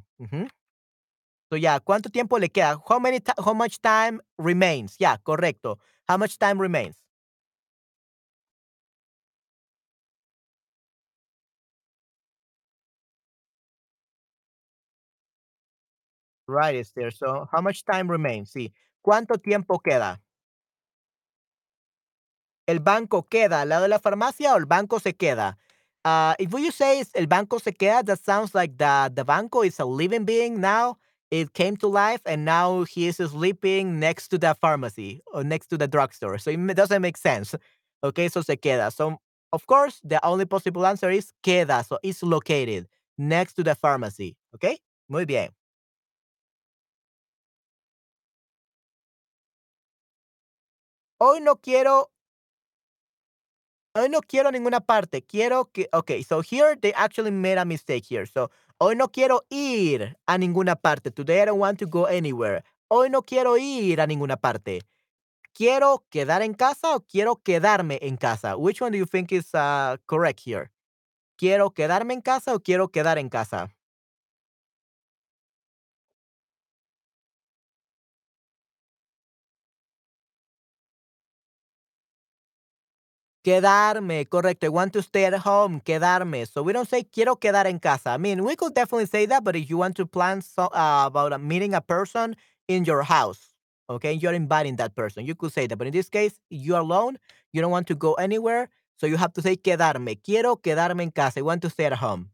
So, 1.49 1.55
ya, 1.57 1.79
¿cuánto 1.79 2.09
tiempo 2.09 2.37
le 2.37 2.49
queda? 2.49 2.77
How, 2.89 2.99
many 2.99 3.19
how 3.37 3.53
much 3.53 3.79
time 3.79 4.19
remains? 4.37 4.97
Ya, 4.99 5.17
correcto. 5.17 5.79
How 6.07 6.17
much 6.17 6.37
time 6.37 6.59
remains? 6.59 6.97
Right, 16.47 16.75
Esther. 16.75 17.11
So, 17.11 17.47
how 17.51 17.61
much 17.61 17.83
time 17.85 18.09
remains? 18.09 18.51
Sí. 18.51 18.73
¿Cuánto 19.01 19.37
tiempo 19.37 19.79
queda? 19.79 20.21
¿El 22.67 22.79
banco 22.79 23.23
queda 23.23 23.61
al 23.61 23.69
lado 23.69 23.83
de 23.83 23.87
la 23.87 23.99
farmacia 23.99 24.53
o 24.53 24.57
el 24.57 24.65
banco 24.65 24.99
se 24.99 25.13
queda? 25.13 25.57
Uh, 26.03 26.35
if 26.37 26.51
you 26.51 26.71
say 26.71 27.03
el 27.15 27.25
banco 27.27 27.59
se 27.59 27.71
queda, 27.71 28.03
that 28.05 28.19
sounds 28.19 28.53
like 28.53 28.77
the, 28.77 29.09
the 29.15 29.23
banco 29.23 29.61
is 29.63 29.79
a 29.79 29.85
living 29.85 30.25
being 30.25 30.59
now. 30.59 30.97
It 31.31 31.53
came 31.53 31.75
to 31.77 31.87
life 31.87 32.21
and 32.25 32.45
now 32.45 32.83
he 32.83 33.07
is 33.07 33.17
sleeping 33.17 33.99
next 33.99 34.29
to 34.29 34.37
the 34.37 34.55
pharmacy 34.55 35.21
or 35.33 35.43
next 35.43 35.67
to 35.67 35.77
the 35.77 35.87
drugstore. 35.87 36.37
So 36.37 36.51
it 36.51 36.75
doesn't 36.75 37.01
make 37.01 37.17
sense. 37.17 37.55
Okay, 38.03 38.29
so 38.29 38.41
se 38.41 38.57
queda. 38.57 38.91
So, 38.93 39.17
of 39.51 39.65
course, 39.67 39.99
the 40.03 40.23
only 40.25 40.45
possible 40.45 40.85
answer 40.85 41.09
is 41.09 41.33
queda. 41.43 41.85
So 41.85 41.99
it's 42.03 42.23
located 42.23 42.87
next 43.17 43.53
to 43.55 43.63
the 43.63 43.75
pharmacy. 43.75 44.37
Okay, 44.55 44.79
muy 45.09 45.25
bien. 45.25 45.49
Hoy 51.19 51.39
no 51.41 51.55
quiero 51.55 52.11
hoy 53.97 54.09
no 54.09 54.21
quiero 54.21 54.51
ninguna 54.51 54.79
parte. 54.81 55.23
Quiero 55.23 55.65
que 55.71 55.89
okay, 55.93 56.23
so 56.23 56.41
here 56.41 56.75
they 56.75 56.93
actually 56.95 57.31
made 57.31 57.57
a 57.57 57.65
mistake 57.65 58.05
here. 58.07 58.25
So, 58.25 58.49
hoy 58.77 58.95
no 58.95 59.09
quiero 59.09 59.45
ir 59.49 60.17
a 60.25 60.37
ninguna 60.37 60.75
parte. 60.75 61.11
Today 61.11 61.41
I 61.41 61.45
don't 61.45 61.59
want 61.59 61.79
to 61.79 61.87
go 61.87 62.05
anywhere. 62.05 62.63
Hoy 62.89 63.09
no 63.09 63.21
quiero 63.23 63.57
ir 63.57 63.99
a 64.01 64.07
ninguna 64.07 64.37
parte. 64.37 64.81
¿Quiero 65.53 66.05
quedar 66.11 66.43
en 66.43 66.53
casa 66.53 66.95
o 66.95 66.99
quiero 67.01 67.37
quedarme 67.37 67.97
en 68.01 68.17
casa? 68.17 68.55
Which 68.55 68.81
one 68.81 68.91
do 68.91 68.97
you 68.97 69.05
think 69.05 69.31
is 69.31 69.53
uh, 69.55 69.97
correct 70.05 70.41
here? 70.45 70.71
¿Quiero 71.35 71.71
quedarme 71.71 72.13
en 72.13 72.21
casa 72.21 72.53
o 72.53 72.59
quiero 72.59 72.89
quedar 72.89 73.17
en 73.17 73.29
casa? 73.29 73.76
Quedarme, 83.47 84.25
correcto. 84.25 84.65
I 84.65 84.69
want 84.69 84.91
to 84.91 85.01
stay 85.01 85.23
at 85.23 85.33
home, 85.33 85.79
quedarme. 85.79 86.45
So 86.45 86.63
we 86.63 86.73
don't 86.73 86.89
say 86.89 87.03
quiero 87.05 87.37
quedar 87.37 87.65
en 87.65 87.79
casa. 87.79 88.09
I 88.09 88.17
mean, 88.17 88.43
we 88.43 88.57
could 88.57 88.73
definitely 88.73 89.05
say 89.05 89.25
that, 89.25 89.41
but 89.41 89.55
if 89.55 89.69
you 89.69 89.77
want 89.77 89.95
to 89.95 90.05
plan 90.05 90.41
so, 90.41 90.63
uh, 90.63 91.05
about 91.05 91.31
a, 91.31 91.37
meeting 91.37 91.73
a 91.73 91.79
person 91.79 92.35
in 92.67 92.83
your 92.83 93.03
house, 93.03 93.53
okay, 93.89 94.11
you're 94.11 94.33
inviting 94.33 94.75
that 94.75 94.95
person, 94.95 95.25
you 95.25 95.33
could 95.33 95.53
say 95.53 95.65
that. 95.65 95.77
But 95.77 95.87
in 95.87 95.93
this 95.93 96.09
case, 96.09 96.37
you're 96.49 96.81
alone, 96.81 97.19
you 97.53 97.61
don't 97.61 97.71
want 97.71 97.87
to 97.87 97.95
go 97.95 98.15
anywhere, 98.15 98.67
so 98.97 99.07
you 99.07 99.15
have 99.15 99.31
to 99.31 99.41
say 99.41 99.55
quedarme. 99.55 100.21
Quiero 100.21 100.57
quedarme 100.57 101.03
en 101.03 101.11
casa. 101.11 101.39
I 101.39 101.43
want 101.43 101.61
to 101.61 101.69
stay 101.69 101.85
at 101.85 101.93
home. 101.93 102.31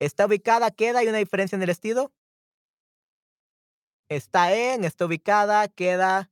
¿Está 0.00 0.24
ubicada, 0.24 0.70
queda? 0.74 1.00
¿Hay 1.00 1.08
una 1.08 1.18
diferencia 1.18 1.56
en 1.56 1.62
el 1.62 1.68
estilo? 1.68 2.12
Está 4.10 4.54
en, 4.54 4.84
está 4.84 5.04
ubicada, 5.04 5.68
queda. 5.68 6.30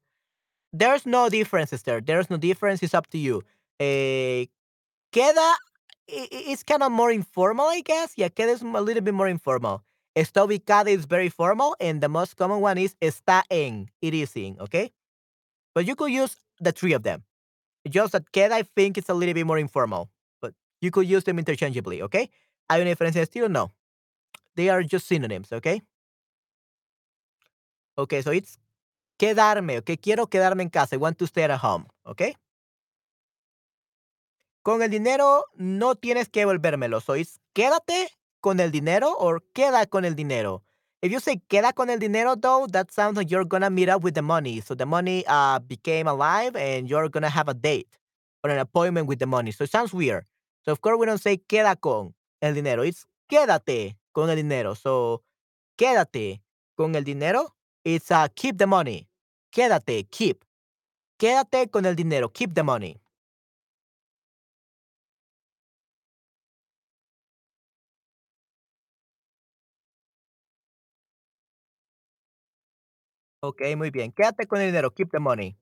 There's 0.72 1.04
no 1.04 1.28
differences 1.28 1.82
there. 1.82 2.00
There's 2.00 2.30
no 2.30 2.38
difference. 2.38 2.82
It's 2.82 2.94
up 2.94 3.08
to 3.08 3.18
you. 3.18 3.42
Eh, 3.78 4.46
queda, 5.12 5.54
it's 6.08 6.62
kind 6.62 6.82
of 6.82 6.92
more 6.92 7.10
informal, 7.10 7.66
I 7.66 7.80
guess. 7.80 8.12
Yeah, 8.16 8.28
queda 8.28 8.52
is 8.54 8.62
a 8.62 8.80
little 8.80 9.02
bit 9.02 9.14
more 9.14 9.28
informal. 9.28 9.82
Está 10.16 10.46
ubicada 10.46 10.88
is 10.88 11.04
very 11.04 11.28
formal, 11.28 11.76
and 11.78 12.00
the 12.00 12.08
most 12.08 12.36
common 12.36 12.60
one 12.60 12.78
is 12.78 12.94
está 13.02 13.42
en. 13.50 13.90
It 14.00 14.14
is 14.14 14.34
in, 14.34 14.56
okay? 14.60 14.92
But 15.74 15.86
you 15.86 15.94
could 15.94 16.10
use 16.10 16.36
the 16.58 16.72
three 16.72 16.94
of 16.94 17.02
them. 17.02 17.24
Just 17.88 18.12
that 18.12 18.32
queda, 18.32 18.52
I 18.52 18.62
think 18.62 18.96
it's 18.96 19.10
a 19.10 19.14
little 19.14 19.34
bit 19.34 19.46
more 19.46 19.58
informal, 19.58 20.10
but 20.40 20.54
you 20.80 20.90
could 20.90 21.06
use 21.06 21.24
them 21.24 21.38
interchangeably, 21.38 22.02
okay? 22.02 22.30
¿Hay 22.70 22.80
una 22.80 22.90
diferencia 22.90 23.20
de 23.20 23.26
estilo? 23.26 23.50
No. 23.50 23.72
They 24.56 24.70
are 24.70 24.82
just 24.82 25.06
synonyms, 25.06 25.52
okay? 25.52 25.82
Okay, 27.98 28.22
so 28.22 28.30
it's 28.30 28.58
quedarme, 29.18 29.78
okay? 29.78 29.96
Quiero 29.98 30.26
quedarme 30.26 30.62
en 30.62 30.70
casa. 30.70 30.94
I 30.94 30.98
want 30.98 31.18
to 31.18 31.26
stay 31.26 31.42
at 31.42 31.50
home, 31.50 31.86
okay? 32.06 32.34
Con 34.66 34.82
el 34.82 34.90
dinero 34.90 35.44
no 35.55 35.94
tienes 35.94 36.28
que 36.28 36.44
volvérmelo. 36.44 37.01
Sois 37.01 37.38
quédate 37.52 38.09
con 38.40 38.59
el 38.59 38.72
dinero 38.72 39.12
o 39.16 39.38
queda 39.52 39.86
con 39.86 40.05
el 40.05 40.16
dinero. 40.16 40.64
If 41.01 41.12
you 41.12 41.20
say 41.20 41.40
queda 41.47 41.72
con 41.72 41.88
el 41.88 42.01
dinero, 42.01 42.34
though, 42.34 42.66
that 42.72 42.90
sounds 42.90 43.16
like 43.16 43.30
you're 43.30 43.44
gonna 43.44 43.70
meet 43.70 43.88
up 43.88 44.02
with 44.02 44.14
the 44.14 44.22
money. 44.22 44.60
So 44.60 44.74
the 44.74 44.84
money 44.84 45.22
uh 45.28 45.60
became 45.60 46.09
alive 46.09 46.56
and 46.56 46.88
you're 46.90 47.09
gonna 47.09 47.28
have 47.28 47.47
a 47.48 47.55
date 47.55 47.86
or 48.43 48.51
an 48.51 48.59
appointment 48.59 49.06
with 49.06 49.20
the 49.20 49.26
money. 49.26 49.52
So 49.52 49.62
it 49.62 49.70
sounds 49.70 49.94
weird. 49.94 50.24
So 50.64 50.72
of 50.72 50.80
course 50.80 50.98
we 50.98 51.06
don't 51.06 51.22
say 51.22 51.36
queda 51.36 51.80
con 51.80 52.12
el 52.43 52.55
dinero. 52.55 52.82
It's 52.82 53.06
quédate 53.30 53.94
con 54.12 54.30
el 54.30 54.34
dinero. 54.34 54.74
So 54.74 55.22
quédate 55.78 56.40
con 56.76 56.97
el 56.97 57.05
dinero. 57.05 57.55
It's 57.84 58.10
uh 58.10 58.26
keep 58.34 58.59
the 58.59 58.66
money. 58.66 59.06
Quédate, 59.52 60.10
keep. 60.10 60.44
Quédate 61.20 61.70
con 61.70 61.86
el 61.86 61.94
dinero. 61.94 62.30
Keep 62.30 62.56
the 62.56 62.64
money. 62.64 62.97
Ok, 73.47 73.62
muy 73.77 73.90
bien. 73.90 74.10
Quédate 74.12 74.47
con 74.47 74.60
el 74.60 74.66
dinero. 74.66 74.90
Keep 74.93 75.10
the 75.12 75.20
money. 75.20 75.56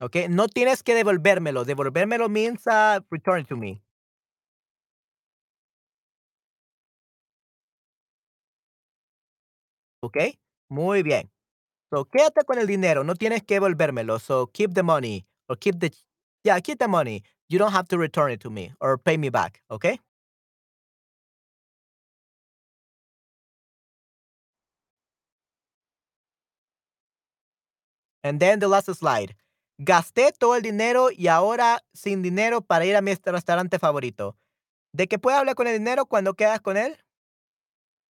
Ok, 0.00 0.16
no 0.30 0.48
tienes 0.48 0.82
que 0.82 0.94
devolvérmelo. 0.94 1.64
Devolvérmelo 1.64 2.28
means 2.30 2.66
uh, 2.66 3.00
return 3.10 3.44
to 3.44 3.56
me. 3.56 3.82
Ok, 10.00 10.16
muy 10.70 11.02
bien. 11.02 11.30
So, 11.90 12.06
quédate 12.06 12.44
con 12.46 12.58
el 12.58 12.66
dinero. 12.66 13.04
No 13.04 13.14
tienes 13.16 13.42
que 13.42 13.54
devolvérmelo. 13.56 14.18
So, 14.18 14.46
keep 14.46 14.72
the 14.74 14.82
money. 14.82 15.26
Or 15.48 15.56
keep 15.58 15.78
the. 15.78 15.90
Yeah, 16.44 16.60
keep 16.60 16.78
the 16.78 16.88
money. 16.88 17.22
You 17.48 17.58
don't 17.58 17.72
have 17.72 17.88
to 17.88 17.98
return 17.98 18.30
it 18.30 18.40
to 18.42 18.50
me 18.50 18.72
or 18.80 18.96
pay 18.98 19.18
me 19.18 19.28
back. 19.30 19.62
Okay. 19.70 20.00
And 28.22 28.40
then 28.40 28.58
the 28.60 28.68
last 28.68 28.92
slide. 28.94 29.36
Gasté 29.78 30.32
todo 30.32 30.56
el 30.56 30.62
dinero 30.62 31.10
y 31.10 31.28
ahora 31.28 31.80
sin 31.94 32.22
dinero 32.22 32.60
para 32.62 32.84
ir 32.84 32.96
a 32.96 33.00
mi 33.00 33.14
restaurante 33.14 33.78
favorito. 33.78 34.36
¿De 34.92 35.06
qué 35.06 35.18
puedes 35.18 35.38
hablar 35.38 35.54
con 35.54 35.68
el 35.68 35.78
dinero 35.78 36.06
cuando 36.06 36.34
quedas 36.34 36.60
con 36.60 36.76
él? 36.76 36.96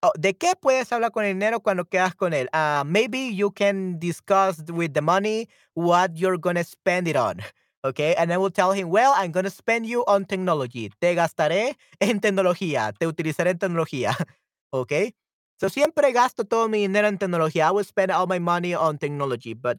Oh, 0.01 0.13
¿de 0.17 0.35
qué 0.35 0.55
puedes 0.55 0.93
hablar 0.93 1.11
con 1.11 1.25
el 1.25 1.35
dinero 1.35 1.61
cuando 1.61 1.85
quedas 1.85 2.15
con 2.15 2.33
él? 2.33 2.49
Uh, 2.55 2.85
maybe 2.85 3.35
you 3.35 3.51
can 3.51 3.99
discuss 3.99 4.63
with 4.71 4.93
the 4.95 5.03
money 5.03 5.49
what 5.75 6.13
you're 6.15 6.39
gonna 6.39 6.65
spend 6.65 7.09
it 7.09 7.17
on. 7.17 7.41
Okay, 7.85 8.13
and 8.17 8.33
I 8.33 8.37
will 8.39 8.51
tell 8.51 8.73
him, 8.73 8.91
well, 8.91 9.15
I'm 9.17 9.31
gonna 9.31 9.51
spend 9.51 9.87
you 9.87 10.03
on 10.09 10.25
technology. 10.25 10.91
Te 11.01 11.15
gastaré 11.15 11.77
en 12.01 12.21
tecnología. 12.21 12.93
Te 12.99 13.07
utilizaré 13.07 13.51
en 13.51 13.59
tecnología. 13.59 14.17
Okay. 14.71 15.15
So 15.59 15.71
siempre 15.71 16.13
gasto 16.13 16.45
todo 16.45 16.69
mi 16.69 16.81
dinero 16.81 17.09
en 17.09 17.17
tecnología. 17.17 17.69
I 17.69 17.71
will 17.71 17.85
spend 17.85 18.11
all 18.11 18.27
my 18.27 18.39
money 18.39 18.75
on 18.75 18.99
technology, 18.99 19.55
but 19.55 19.79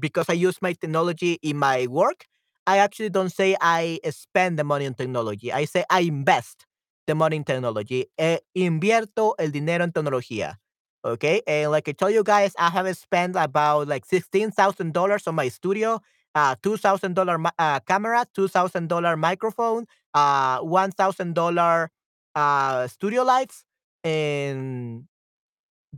because 0.00 0.26
I 0.28 0.34
use 0.34 0.60
my 0.62 0.72
technology 0.72 1.38
in 1.42 1.58
my 1.58 1.86
work, 1.86 2.26
I 2.66 2.78
actually 2.78 3.10
don't 3.10 3.30
say 3.30 3.56
I 3.60 4.00
spend 4.10 4.58
the 4.58 4.64
money 4.64 4.86
on 4.86 4.94
technology. 4.94 5.52
I 5.52 5.64
say 5.64 5.84
I 5.90 6.00
invest 6.00 6.66
the 7.06 7.14
money 7.14 7.36
in 7.36 7.44
technology. 7.44 8.06
Eh, 8.18 8.38
invierto 8.56 9.34
el 9.38 9.50
dinero 9.50 9.84
en 9.84 9.92
tecnología. 9.92 10.58
Okay. 11.04 11.42
And 11.46 11.70
like 11.70 11.88
I 11.88 11.92
told 11.92 12.12
you 12.12 12.22
guys, 12.22 12.52
I 12.58 12.70
have 12.70 12.96
spent 12.96 13.36
about 13.36 13.88
like 13.88 14.06
$16,000 14.06 15.28
on 15.28 15.34
my 15.34 15.48
studio, 15.48 16.00
uh, 16.34 16.54
$2,000 16.56 17.50
uh, 17.58 17.80
camera, 17.80 18.26
$2,000 18.36 19.18
microphone, 19.18 19.86
uh, 20.14 20.60
$1,000 20.60 21.88
uh, 22.34 22.86
studio 22.86 23.22
lights. 23.22 23.64
And 24.04 25.04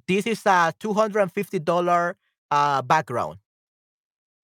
this 0.07 0.27
is 0.27 0.47
a 0.47 0.73
$250 0.81 2.15
uh, 2.51 2.83
background. 2.83 3.39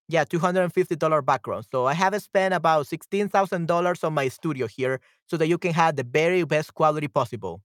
Yeah, 0.09 0.25
$250 0.25 1.23
background. 1.23 1.67
So 1.71 1.87
I 1.87 1.95
have 1.95 2.21
spent 2.23 2.55
about 2.55 2.87
$16,000 2.87 4.03
on 4.05 4.15
my 4.15 4.29
studio 4.29 4.67
here 4.67 5.01
so 5.27 5.37
that 5.37 5.49
you 5.49 5.59
can 5.59 5.73
have 5.75 5.97
the 5.97 6.03
very 6.05 6.45
best 6.45 6.75
quality 6.75 7.09
possible. 7.09 7.63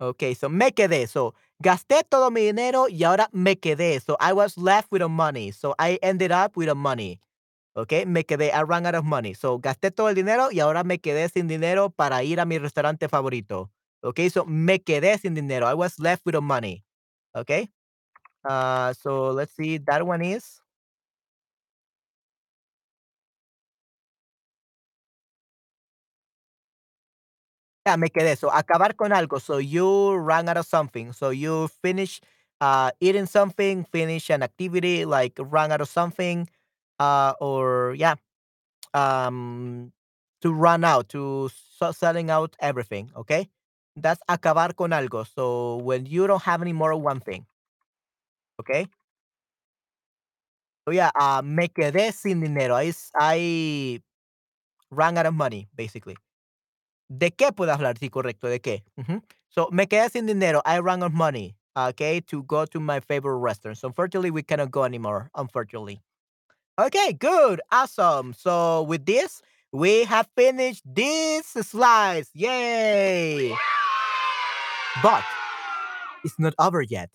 Okay, 0.00 0.34
so 0.34 0.48
me 0.48 0.72
quedé. 0.72 1.06
So 1.06 1.34
gasté 1.62 2.02
todo 2.08 2.30
mi 2.30 2.40
dinero 2.42 2.86
y 2.88 3.04
ahora 3.04 3.28
me 3.32 3.56
quedé. 3.58 4.00
So 4.00 4.16
I 4.20 4.32
was 4.32 4.56
left 4.56 4.90
with 4.90 5.00
the 5.02 5.08
money. 5.08 5.52
So 5.52 5.74
I 5.78 5.98
ended 6.02 6.32
up 6.32 6.56
with 6.56 6.68
the 6.68 6.74
money. 6.74 7.20
Okay, 7.76 8.06
me 8.06 8.24
quedé. 8.24 8.52
I 8.54 8.62
ran 8.62 8.86
out 8.86 8.94
of 8.96 9.04
money. 9.04 9.34
So 9.34 9.58
gasté 9.58 9.90
todo 9.94 10.08
el 10.08 10.14
dinero 10.14 10.50
y 10.52 10.60
ahora 10.60 10.84
me 10.84 10.98
quedé 10.98 11.30
sin 11.30 11.48
dinero 11.48 11.90
para 11.90 12.22
ir 12.24 12.40
a 12.40 12.46
mi 12.46 12.58
restaurante 12.58 13.08
favorito. 13.08 13.70
Okay, 14.02 14.30
so 14.30 14.44
me 14.46 14.80
quedé 14.80 15.18
sin 15.20 15.34
dinero. 15.34 15.66
I 15.66 15.74
was 15.74 15.98
left 15.98 16.24
with 16.26 16.34
the 16.34 16.42
money. 16.42 16.84
Okay. 17.34 17.70
Uh, 18.44 18.92
so 18.94 19.30
let's 19.30 19.54
see. 19.54 19.78
That 19.78 20.06
one 20.06 20.22
is 20.22 20.60
Yeah, 27.86 27.96
me 27.96 28.08
quedé. 28.10 28.36
So, 28.36 28.50
acabar 28.50 28.94
con 28.96 29.12
algo. 29.12 29.40
So, 29.40 29.58
you 29.58 30.14
ran 30.16 30.48
out 30.48 30.56
of 30.58 30.66
something. 30.66 31.12
So, 31.12 31.30
you 31.30 31.68
finish 31.82 32.20
uh, 32.60 32.90
eating 33.00 33.26
something, 33.26 33.84
finish 33.84 34.28
an 34.30 34.42
activity, 34.42 35.04
like 35.06 35.32
run 35.38 35.72
out 35.72 35.80
of 35.80 35.88
something, 35.88 36.48
uh, 36.98 37.32
or 37.40 37.94
yeah, 37.96 38.16
um, 38.94 39.92
to 40.42 40.52
run 40.52 40.84
out, 40.84 41.08
to 41.10 41.50
so 41.78 41.92
selling 41.92 42.30
out 42.30 42.56
everything. 42.60 43.10
Okay, 43.16 43.48
that's 43.96 44.22
acabar 44.28 44.76
con 44.76 44.90
algo. 44.92 45.26
So, 45.26 45.78
when 45.78 46.06
you 46.06 46.26
don't 46.26 46.42
have 46.44 46.62
any 46.62 46.72
more 46.74 46.94
one 46.96 47.20
thing. 47.20 47.46
Okay. 48.60 48.86
So 50.86 50.92
yeah, 50.92 51.10
uh, 51.14 51.42
me 51.44 51.68
quedé 51.68 52.12
sin 52.12 52.40
dinero. 52.40 52.74
I, 52.76 52.92
I 53.18 54.00
ran 54.90 55.18
out 55.18 55.26
of 55.26 55.34
money, 55.34 55.68
basically. 55.74 56.16
¿De 57.08 57.30
qué 57.32 57.52
puedo 57.52 57.72
hablar? 57.72 57.98
Sí, 57.98 58.10
correcto, 58.10 58.48
¿de 58.48 58.60
qué? 58.60 58.84
Ujú. 58.96 59.22
So, 59.48 59.68
me 59.72 59.86
quedé 59.86 60.10
sin 60.10 60.26
dinero. 60.26 60.62
I 60.64 60.78
ran 60.78 61.02
out 61.02 61.08
of 61.10 61.14
money, 61.14 61.56
okay, 61.76 62.20
to 62.28 62.42
go 62.44 62.66
to 62.66 62.80
my 62.80 63.00
favorite 63.00 63.38
restaurant. 63.38 63.78
So, 63.78 63.88
unfortunately, 63.88 64.30
we 64.30 64.42
cannot 64.42 64.70
go 64.70 64.84
anymore, 64.84 65.30
unfortunately. 65.34 66.00
Okay, 66.78 67.12
good. 67.14 67.60
Awesome. 67.72 68.32
So, 68.32 68.82
with 68.82 69.06
this, 69.06 69.42
we 69.72 70.04
have 70.04 70.28
finished 70.36 70.82
these 70.86 71.46
slides. 71.46 72.30
Yay! 72.34 73.54
But 75.02 75.24
it's 76.24 76.38
not 76.38 76.54
over 76.58 76.82
yet. 76.82 77.10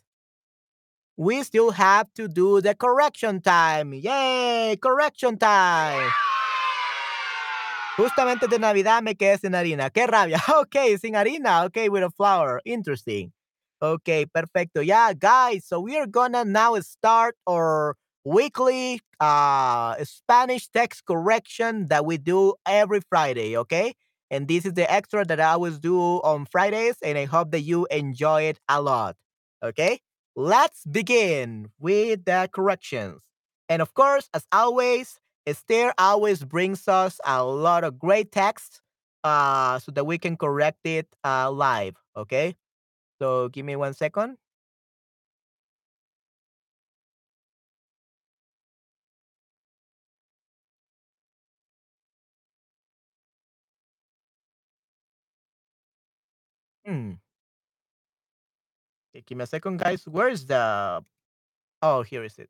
We 1.17 1.43
still 1.43 1.71
have 1.71 2.13
to 2.15 2.27
do 2.27 2.59
the 2.59 2.75
correction 2.75 3.41
time. 3.41 3.93
Yay! 3.93 4.77
Correction 4.81 5.37
time. 5.37 6.11
Justamente 7.97 8.49
de 8.49 8.59
Navidad 8.59 9.01
me 9.01 9.15
quedé 9.15 9.39
sin 9.39 9.53
harina. 9.53 9.89
¡Qué 9.89 10.05
rabia! 10.07 10.41
Okay, 10.61 10.97
sin 10.97 11.13
harina. 11.13 11.65
Okay, 11.65 11.87
with 11.87 12.03
a 12.03 12.09
flour. 12.11 12.61
Interesting. 12.65 13.31
Okay, 13.81 14.25
perfecto. 14.25 14.81
Yeah, 14.81 15.13
guys. 15.13 15.65
So 15.65 15.79
we 15.79 15.97
are 15.97 16.05
gonna 16.07 16.43
now 16.43 16.77
start 16.81 17.35
our 17.47 17.95
weekly 18.25 18.99
uh 19.21 19.95
Spanish 20.03 20.67
text 20.67 21.05
correction 21.05 21.87
that 21.87 22.05
we 22.05 22.17
do 22.17 22.55
every 22.65 22.99
Friday. 23.09 23.55
Okay, 23.57 23.93
and 24.29 24.49
this 24.49 24.65
is 24.65 24.73
the 24.73 24.91
extra 24.91 25.23
that 25.23 25.39
I 25.39 25.53
always 25.53 25.79
do 25.79 25.97
on 26.23 26.45
Fridays, 26.45 26.97
and 27.01 27.17
I 27.17 27.23
hope 27.25 27.51
that 27.51 27.61
you 27.61 27.87
enjoy 27.89 28.43
it 28.43 28.59
a 28.67 28.81
lot. 28.81 29.15
Okay, 29.63 29.99
let's 30.35 30.85
begin 30.85 31.69
with 31.79 32.25
the 32.25 32.49
corrections. 32.53 33.21
And 33.69 33.81
of 33.81 33.93
course, 33.93 34.29
as 34.33 34.45
always, 34.51 35.19
Esther 35.47 35.93
always 35.97 36.43
brings 36.43 36.87
us 36.87 37.19
a 37.25 37.43
lot 37.43 37.83
of 37.83 37.99
great 37.99 38.31
text 38.31 38.81
uh, 39.23 39.79
so 39.79 39.91
that 39.93 40.05
we 40.05 40.17
can 40.17 40.37
correct 40.37 40.79
it 40.85 41.07
uh, 41.23 41.51
live. 41.51 41.95
Okay. 42.17 42.55
So 43.19 43.49
give 43.49 43.65
me 43.65 43.75
one 43.75 43.93
second. 43.93 44.37
Hmm. 56.85 57.13
Give 59.25 59.37
me 59.37 59.43
a 59.43 59.47
second, 59.47 59.79
guys. 59.79 60.03
Where's 60.05 60.45
the. 60.45 61.03
Oh, 61.81 62.01
here 62.01 62.23
is 62.23 62.37
it. 62.37 62.49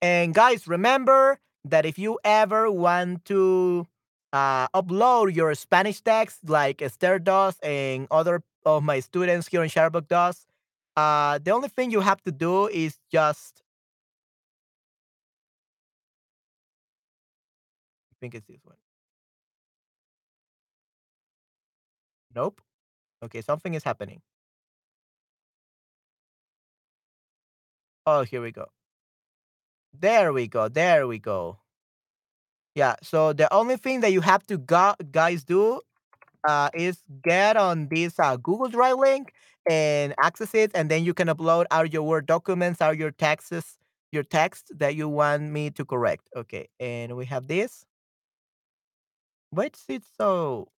And 0.00 0.32
guys, 0.32 0.68
remember 0.68 1.40
that 1.64 1.84
if 1.84 1.98
you 1.98 2.18
ever 2.24 2.70
want 2.70 3.24
to 3.26 3.86
uh, 4.32 4.68
upload 4.68 5.34
your 5.34 5.54
Spanish 5.54 6.00
text 6.00 6.48
like 6.48 6.80
Esther 6.80 7.18
does 7.18 7.58
and 7.62 8.06
other 8.10 8.42
of 8.64 8.82
my 8.82 9.00
students 9.00 9.48
here 9.48 9.62
in 9.62 9.68
Sharebook 9.68 10.08
does, 10.08 10.46
uh, 10.96 11.38
the 11.38 11.50
only 11.50 11.68
thing 11.68 11.90
you 11.90 12.00
have 12.00 12.22
to 12.22 12.32
do 12.32 12.68
is 12.68 12.98
just. 13.10 13.62
I 18.12 18.14
think 18.20 18.34
it's 18.34 18.46
this 18.46 18.60
one. 18.64 18.76
Nope. 22.34 22.60
Okay, 23.22 23.40
something 23.42 23.74
is 23.74 23.82
happening. 23.84 24.22
Oh, 28.10 28.22
here 28.24 28.40
we 28.40 28.50
go. 28.52 28.66
There 29.92 30.32
we 30.32 30.48
go. 30.48 30.68
There 30.70 31.06
we 31.06 31.18
go. 31.18 31.58
Yeah. 32.74 32.94
So 33.02 33.32
the 33.32 33.52
only 33.52 33.76
thing 33.76 34.00
that 34.00 34.12
you 34.12 34.20
have 34.20 34.46
to 34.46 34.58
go- 34.58 34.94
guys 35.10 35.44
do 35.44 35.80
uh, 36.48 36.70
is 36.74 36.98
get 37.22 37.56
on 37.56 37.88
this 37.90 38.18
uh, 38.20 38.36
Google 38.36 38.68
Drive 38.68 38.98
link 38.98 39.32
and 39.70 40.14
access 40.22 40.54
it, 40.54 40.72
and 40.74 40.90
then 40.90 41.04
you 41.04 41.14
can 41.14 41.28
upload 41.28 41.66
all 41.70 41.86
your 41.86 42.02
Word 42.04 42.26
documents, 42.26 42.82
all 42.82 42.94
your 42.94 43.12
texts, 43.12 43.78
your 44.12 44.24
text 44.24 44.72
that 44.78 44.96
you 44.96 45.08
want 45.08 45.44
me 45.44 45.70
to 45.72 45.84
correct. 45.84 46.28
Okay, 46.36 46.68
and 46.80 47.16
we 47.16 47.26
have 47.26 47.48
this. 47.48 47.84
Why 49.50 49.66
is 49.66 49.84
it 49.88 50.04
so? 50.16 50.68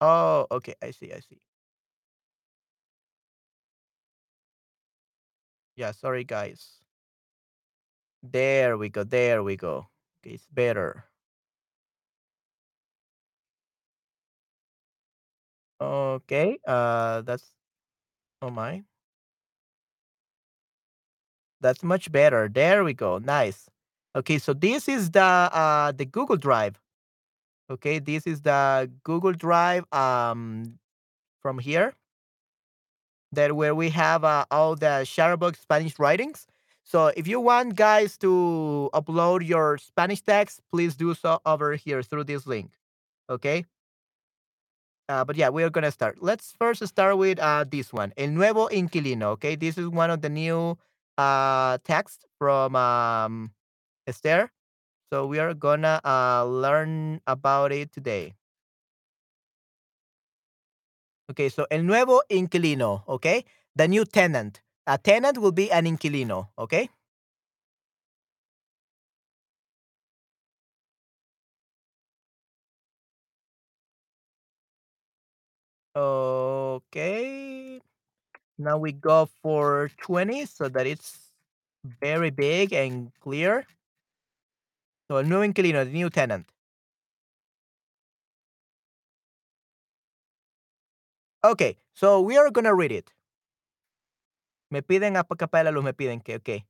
Oh, 0.00 0.46
okay. 0.50 0.74
I 0.82 0.90
see. 0.90 1.12
I 1.12 1.20
see. 1.20 1.40
Yeah. 5.76 5.92
Sorry, 5.92 6.24
guys. 6.24 6.80
There 8.22 8.76
we 8.78 8.88
go. 8.88 9.04
There 9.04 9.42
we 9.42 9.56
go. 9.56 9.88
Okay, 10.22 10.34
it's 10.34 10.46
better. 10.46 11.04
Okay. 15.80 16.58
Uh, 16.66 17.22
that's 17.22 17.52
oh 18.42 18.50
my. 18.50 18.84
That's 21.60 21.82
much 21.82 22.12
better. 22.12 22.48
There 22.48 22.84
we 22.84 22.94
go. 22.94 23.18
Nice. 23.18 23.68
Okay, 24.16 24.38
so 24.38 24.52
this 24.52 24.88
is 24.88 25.10
the 25.10 25.22
uh 25.22 25.92
the 25.92 26.04
Google 26.04 26.36
Drive. 26.36 26.80
Okay, 27.70 27.98
this 27.98 28.26
is 28.26 28.42
the 28.42 28.90
Google 29.04 29.32
Drive 29.32 29.84
um 29.92 30.78
from 31.42 31.58
here 31.58 31.94
that 33.34 33.56
where 33.56 33.74
we 33.74 33.90
have 33.90 34.24
uh, 34.24 34.44
all 34.50 34.74
the 34.76 35.04
Shutterbug 35.04 35.56
Spanish 35.56 35.98
writings. 35.98 36.46
So 36.84 37.12
if 37.16 37.26
you 37.26 37.40
want 37.40 37.76
guys 37.76 38.18
to 38.18 38.90
upload 38.92 39.46
your 39.46 39.78
Spanish 39.78 40.20
text, 40.20 40.60
please 40.70 40.94
do 40.94 41.14
so 41.14 41.40
over 41.46 41.74
here 41.74 42.02
through 42.02 42.24
this 42.24 42.46
link. 42.46 42.72
Okay. 43.30 43.64
Uh, 45.08 45.24
but 45.24 45.36
yeah, 45.36 45.48
we 45.50 45.62
are 45.62 45.70
gonna 45.70 45.90
start. 45.90 46.22
Let's 46.22 46.52
first 46.58 46.86
start 46.86 47.18
with 47.18 47.38
uh 47.38 47.64
this 47.68 47.92
one, 47.92 48.12
El 48.16 48.28
Nuevo 48.28 48.68
Inquilino. 48.68 49.36
Okay, 49.36 49.54
this 49.56 49.76
is 49.76 49.88
one 49.88 50.10
of 50.10 50.22
the 50.22 50.28
new 50.28 50.78
uh 51.18 51.78
texts 51.84 52.24
from 52.38 52.76
um 52.76 53.52
Esther. 54.06 54.50
So 55.12 55.26
we 55.26 55.38
are 55.38 55.52
gonna 55.52 56.00
uh 56.04 56.44
learn 56.44 57.20
about 57.26 57.72
it 57.72 57.92
today. 57.92 58.34
Okay, 61.30 61.48
so 61.48 61.66
El 61.70 61.84
Nuevo 61.84 62.22
Inquilino. 62.28 63.04
Okay, 63.08 63.44
the 63.74 63.88
new 63.88 64.04
tenant. 64.04 64.60
A 64.86 64.98
tenant 64.98 65.38
will 65.38 65.52
be 65.52 65.70
an 65.72 65.86
inquilino. 65.86 66.48
Okay. 66.58 66.90
Okay. 75.96 77.80
Now 78.58 78.78
we 78.78 78.92
go 78.92 79.28
for 79.42 79.90
20 80.02 80.46
so 80.46 80.68
that 80.68 80.86
it's 80.86 81.32
very 81.84 82.30
big 82.30 82.72
and 82.72 83.12
clear. 83.20 83.66
So 85.08 85.18
el 85.18 85.24
nuevo 85.24 85.44
inquilino, 85.44 85.84
the 85.84 85.92
new 85.92 86.10
tenant. 86.10 86.53
Okay, 91.44 91.76
so 91.92 92.22
we 92.22 92.38
are 92.38 92.50
gonna 92.50 92.74
read 92.74 92.90
it. 92.90 93.12
Me 94.70 94.80
piden 94.80 95.16
apagar 95.16 95.62
la 95.62 95.70
luz, 95.70 95.84
me 95.84 95.92
piden 95.92 96.24
que, 96.24 96.36
okay. 96.36 96.64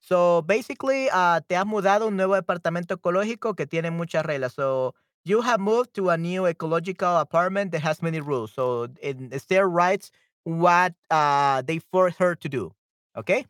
So 0.00 0.40
basically, 0.42 1.10
uh, 1.10 1.40
te 1.46 1.56
has 1.56 1.66
mudado 1.66 2.04
a 2.04 2.08
un 2.08 2.16
nuevo 2.16 2.34
departamento 2.34 2.94
ecológico 2.94 3.54
que 3.54 3.66
tiene 3.66 3.90
muchas 3.90 4.24
reglas. 4.24 4.54
So 4.54 4.94
you 5.24 5.42
have 5.42 5.60
moved 5.60 5.92
to 5.94 6.08
a 6.08 6.16
new 6.16 6.46
ecological 6.46 7.18
apartment 7.18 7.72
that 7.72 7.82
has 7.82 8.00
many 8.00 8.20
rules. 8.20 8.52
So 8.52 8.88
Esther 9.02 9.68
writes 9.68 10.10
what 10.44 10.94
uh, 11.10 11.62
they 11.62 11.78
force 11.78 12.16
her 12.16 12.34
to 12.36 12.48
do. 12.48 12.74
Okay. 13.14 13.46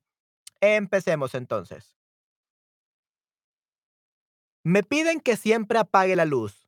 Empecemos 0.60 1.34
entonces. 1.34 1.94
Me 4.64 4.82
piden 4.82 5.20
que 5.22 5.36
siempre 5.36 5.78
apague 5.78 6.16
la 6.16 6.24
luz. 6.24 6.67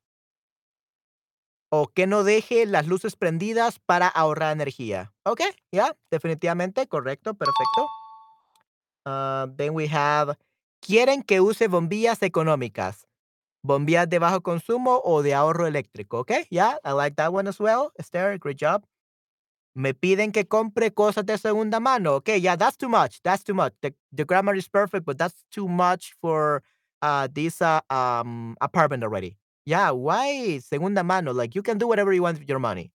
O 1.73 1.87
que 1.87 2.05
no 2.05 2.25
deje 2.25 2.65
las 2.65 2.85
luces 2.85 3.15
prendidas 3.15 3.79
para 3.79 4.09
ahorrar 4.09 4.51
energía. 4.51 5.13
Okay, 5.23 5.51
yeah, 5.71 5.95
definitivamente, 6.11 6.85
correcto, 6.87 7.33
perfecto. 7.33 7.87
Uh, 9.05 9.47
then 9.55 9.73
we 9.73 9.87
have, 9.87 10.35
quieren 10.81 11.23
que 11.23 11.39
use 11.39 11.67
bombillas 11.67 12.21
económicas, 12.23 13.07
bombillas 13.63 14.09
de 14.09 14.19
bajo 14.19 14.41
consumo 14.41 15.01
o 15.05 15.23
de 15.23 15.33
ahorro 15.33 15.65
eléctrico. 15.65 16.19
Okay, 16.19 16.45
yeah, 16.49 16.77
I 16.83 16.91
like 16.91 17.15
that 17.15 17.31
one 17.31 17.47
as 17.47 17.57
well. 17.57 17.93
Esther, 17.97 18.37
great 18.37 18.57
job. 18.57 18.85
Me 19.73 19.93
piden 19.93 20.33
que 20.33 20.43
compre 20.43 20.91
cosas 20.93 21.25
de 21.25 21.37
segunda 21.37 21.79
mano. 21.79 22.15
Okay, 22.15 22.37
yeah, 22.37 22.57
that's 22.57 22.75
too 22.75 22.89
much. 22.89 23.21
That's 23.23 23.45
too 23.45 23.53
much. 23.53 23.73
The, 23.81 23.93
the 24.11 24.25
grammar 24.25 24.55
is 24.55 24.67
perfect, 24.67 25.05
but 25.05 25.17
that's 25.17 25.45
too 25.49 25.69
much 25.69 26.13
for 26.19 26.63
uh, 27.01 27.29
this 27.33 27.61
uh, 27.61 27.79
um, 27.89 28.57
apartment 28.59 29.03
already. 29.03 29.37
Yeah, 29.65 29.91
why 29.91 30.59
segunda 30.59 31.03
mano? 31.03 31.33
Like 31.33 31.55
you 31.55 31.63
can 31.63 31.77
do 31.77 31.87
whatever 31.87 32.13
you 32.13 32.23
want 32.23 32.39
with 32.39 32.49
your 32.49 32.59
money. 32.59 32.91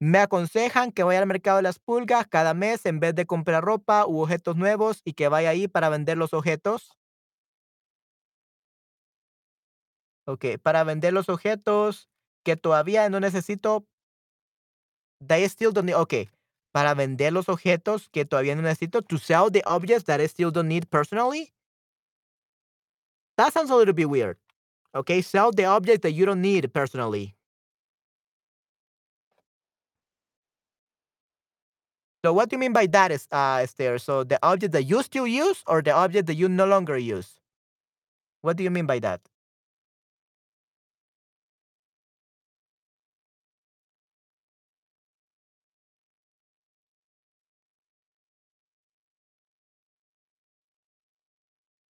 Me 0.00 0.18
aconsejan 0.18 0.92
que 0.92 1.04
vaya 1.04 1.20
al 1.20 1.26
mercado 1.26 1.58
de 1.58 1.62
las 1.62 1.78
pulgas 1.78 2.26
cada 2.26 2.54
mes 2.54 2.84
en 2.86 2.98
vez 3.00 3.14
de 3.14 3.24
comprar 3.24 3.64
ropa 3.64 4.04
u 4.06 4.20
objetos 4.22 4.56
nuevos 4.56 5.00
y 5.04 5.12
que 5.14 5.28
vaya 5.28 5.50
ahí 5.50 5.68
para 5.68 5.88
vender 5.90 6.18
los 6.18 6.34
objetos. 6.34 6.98
Ok, 10.26 10.58
para 10.62 10.84
vender 10.84 11.12
los 11.12 11.28
objetos 11.28 12.08
que 12.44 12.56
todavía 12.56 13.08
no 13.10 13.20
necesito. 13.20 13.86
I 15.28 15.44
still 15.44 15.72
don't 15.72 15.86
need. 15.86 15.94
Ok, 15.96 16.14
para 16.72 16.94
vender 16.94 17.32
los 17.32 17.48
objetos 17.48 18.08
que 18.08 18.24
todavía 18.24 18.56
no 18.56 18.62
necesito. 18.62 19.02
To 19.02 19.18
sell 19.18 19.50
the 19.52 19.62
objects 19.66 20.04
that 20.06 20.20
I 20.20 20.26
still 20.26 20.50
don't 20.50 20.68
need 20.68 20.88
personally. 20.90 21.52
That 23.36 23.52
sounds 23.52 23.70
a 23.70 23.76
little 23.76 23.94
bit 23.94 24.08
weird. 24.08 24.41
Okay, 24.94 25.22
sell 25.22 25.50
the 25.52 25.64
objects 25.64 26.02
that 26.02 26.12
you 26.12 26.26
don't 26.26 26.42
need 26.42 26.72
personally. 26.72 27.34
So 32.24 32.32
what 32.32 32.48
do 32.48 32.54
you 32.54 32.58
mean 32.60 32.72
by 32.72 32.86
that, 32.86 33.10
is 33.10 33.26
uh, 33.32 33.60
Esther? 33.62 33.98
So 33.98 34.22
the 34.24 34.38
object 34.42 34.72
that 34.72 34.84
you 34.84 35.02
still 35.02 35.26
use 35.26 35.62
or 35.66 35.82
the 35.82 35.90
object 35.92 36.26
that 36.28 36.34
you 36.34 36.48
no 36.48 36.66
longer 36.66 36.96
use? 36.96 37.34
What 38.42 38.56
do 38.56 38.64
you 38.64 38.70
mean 38.70 38.86
by 38.86 38.98
that? 39.00 39.20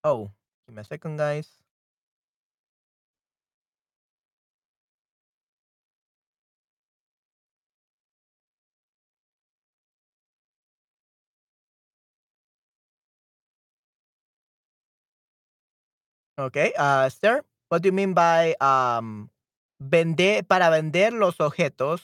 Oh, 0.05 0.31
give 0.67 0.77
me 0.77 0.81
a 0.81 0.85
second, 0.85 1.17
guys. 1.17 1.62
Okay, 16.39 16.73
uh, 16.79 17.05
Esther, 17.07 17.45
what 17.69 17.83
do 17.83 17.89
you 17.89 17.93
mean 17.93 18.15
by 18.15 18.55
um, 18.61 19.29
vender 19.81 20.43
para 20.45 20.71
vender 20.71 21.13
los 21.13 21.37
objetos? 21.41 22.01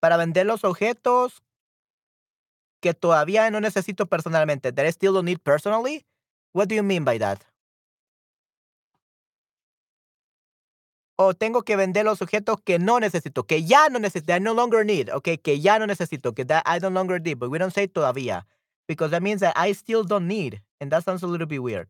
Para 0.00 0.16
vender 0.16 0.46
los 0.46 0.64
objetos 0.64 1.42
que 2.80 2.94
todavía 2.94 3.50
no 3.50 3.60
necesito 3.60 4.06
personalmente. 4.06 4.72
That 4.72 4.86
I 4.86 4.92
still 4.92 5.12
don't 5.12 5.26
need 5.26 5.42
personally. 5.42 6.06
What 6.52 6.68
do 6.68 6.74
you 6.74 6.82
mean 6.82 7.04
by 7.04 7.18
that? 7.18 7.44
O 11.20 11.34
tengo 11.34 11.62
que 11.62 11.76
vender 11.76 12.04
los 12.04 12.22
objetos 12.22 12.58
que 12.64 12.78
no 12.78 13.00
necesito, 13.00 13.44
que 13.44 13.64
ya 13.64 13.88
no 13.88 13.98
necesito, 13.98 14.32
I 14.32 14.38
no 14.38 14.54
longer 14.54 14.86
need, 14.86 15.10
okay, 15.10 15.36
que 15.36 15.60
ya 15.60 15.76
no 15.80 15.86
necesito, 15.86 16.32
que 16.32 16.44
that 16.44 16.62
I 16.64 16.78
no 16.78 16.90
longer 16.90 17.20
need, 17.20 17.40
but 17.40 17.50
we 17.50 17.58
don't 17.58 17.74
say 17.74 17.88
todavía, 17.88 18.46
because 18.86 19.10
that 19.10 19.20
means 19.20 19.40
that 19.40 19.52
I 19.56 19.72
still 19.72 20.04
don't 20.04 20.28
need, 20.28 20.62
and 20.80 20.90
that 20.92 21.04
sounds 21.04 21.22
a 21.22 21.26
little 21.26 21.46
bit 21.46 21.62
weird. 21.62 21.88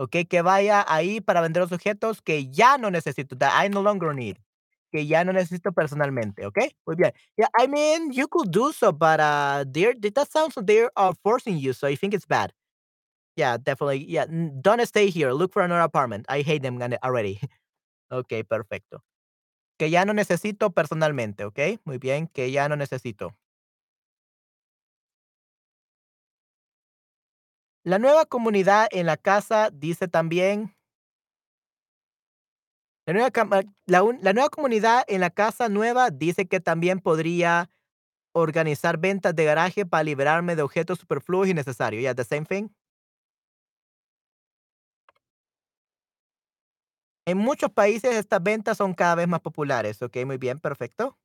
Okay, 0.00 0.24
que 0.26 0.42
vaya 0.42 0.84
ahí 0.88 1.20
para 1.22 1.40
vender 1.40 1.62
los 1.62 1.72
objetos 1.72 2.20
que 2.22 2.48
ya 2.50 2.76
no 2.78 2.90
necesito, 2.90 3.36
that 3.38 3.52
I 3.54 3.68
no 3.68 3.82
longer 3.82 4.14
need, 4.14 4.36
que 4.92 5.06
ya 5.06 5.24
no 5.24 5.32
necesito 5.32 5.72
personalmente, 5.72 6.46
okay? 6.46 6.70
Muy 6.86 6.96
bien. 6.96 7.12
Yeah, 7.38 7.48
I 7.58 7.66
mean, 7.66 8.12
you 8.12 8.28
could 8.28 8.50
do 8.50 8.72
so, 8.72 8.92
but 8.92 9.20
uh, 9.20 9.64
they're, 9.68 9.94
that 10.14 10.30
sounds 10.30 10.54
they're 10.64 10.90
uh, 10.96 11.14
forcing 11.24 11.58
you, 11.58 11.72
so 11.72 11.86
I 11.88 11.96
think 11.96 12.14
it's 12.14 12.26
bad. 12.26 12.52
Yeah, 13.36 13.58
definitely. 13.58 14.04
Yeah, 14.08 14.26
don't 14.62 14.84
stay 14.86 15.10
here. 15.10 15.32
Look 15.32 15.52
for 15.52 15.62
another 15.62 15.82
apartment. 15.82 16.24
I 16.28 16.42
hate 16.42 16.62
them 16.62 16.80
already. 17.04 17.40
ok, 18.10 18.44
perfecto. 18.48 19.02
Que 19.78 19.90
ya 19.90 20.04
no 20.04 20.12
necesito 20.14 20.70
personalmente, 20.72 21.44
okay? 21.44 21.78
Muy 21.84 21.98
bien, 21.98 22.28
que 22.28 22.50
ya 22.50 22.68
no 22.68 22.76
necesito. 22.76 23.34
La 27.86 28.00
nueva 28.00 28.26
comunidad 28.26 28.88
en 28.90 29.06
la 29.06 29.16
casa 29.16 29.70
dice 29.72 30.08
también 30.08 30.74
la 33.06 33.12
nueva 33.12 33.30
cama 33.30 33.62
la 33.86 34.48
comunidad 34.50 35.04
en 35.06 35.20
la 35.20 35.30
casa 35.30 35.68
nueva 35.68 36.10
dice 36.10 36.46
que 36.48 36.58
también 36.60 36.98
podría 36.98 37.70
organizar 38.32 38.98
ventas 38.98 39.34
de 39.36 39.44
garaje 39.44 39.86
para 39.86 40.04
liberarme 40.04 40.56
de 40.56 40.62
objetos 40.62 40.98
superfluos 41.00 41.48
y 41.48 41.52
innecesarios. 41.52 42.02
Yeah, 42.02 42.14
the 42.14 42.24
same 42.24 42.46
thing. 42.46 42.68
En 47.24 47.38
muchos 47.38 47.70
países 47.72 48.14
estas 48.16 48.42
ventas 48.42 48.78
son 48.78 48.94
cada 48.94 49.14
vez 49.16 49.28
más 49.28 49.40
populares. 49.40 50.00
Okey, 50.02 50.24
muy 50.24 50.38
bien, 50.38 50.58
perfecto. 50.58 51.16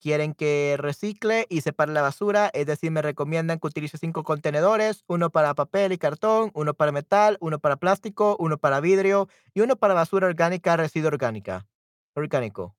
Quieren 0.00 0.32
que 0.34 0.76
recicle 0.78 1.46
y 1.48 1.60
separe 1.62 1.92
la 1.92 2.02
basura, 2.02 2.50
es 2.54 2.66
decir, 2.66 2.90
me 2.92 3.02
recomiendan 3.02 3.58
que 3.58 3.66
utilice 3.66 3.98
5 3.98 4.22
contenedores, 4.22 5.02
uno 5.08 5.30
para 5.30 5.54
papel 5.54 5.92
y 5.92 5.98
cartón, 5.98 6.50
uno 6.54 6.74
para 6.74 6.92
metal, 6.92 7.36
uno 7.40 7.58
para 7.58 7.76
plástico, 7.76 8.36
uno 8.38 8.58
para 8.58 8.80
vidrio 8.80 9.28
y 9.54 9.60
uno 9.60 9.76
para 9.76 9.94
basura 9.94 10.28
orgánica, 10.28 10.76
residuo 10.76 11.08
orgánica 11.08 11.66
orgánico. 12.14 12.74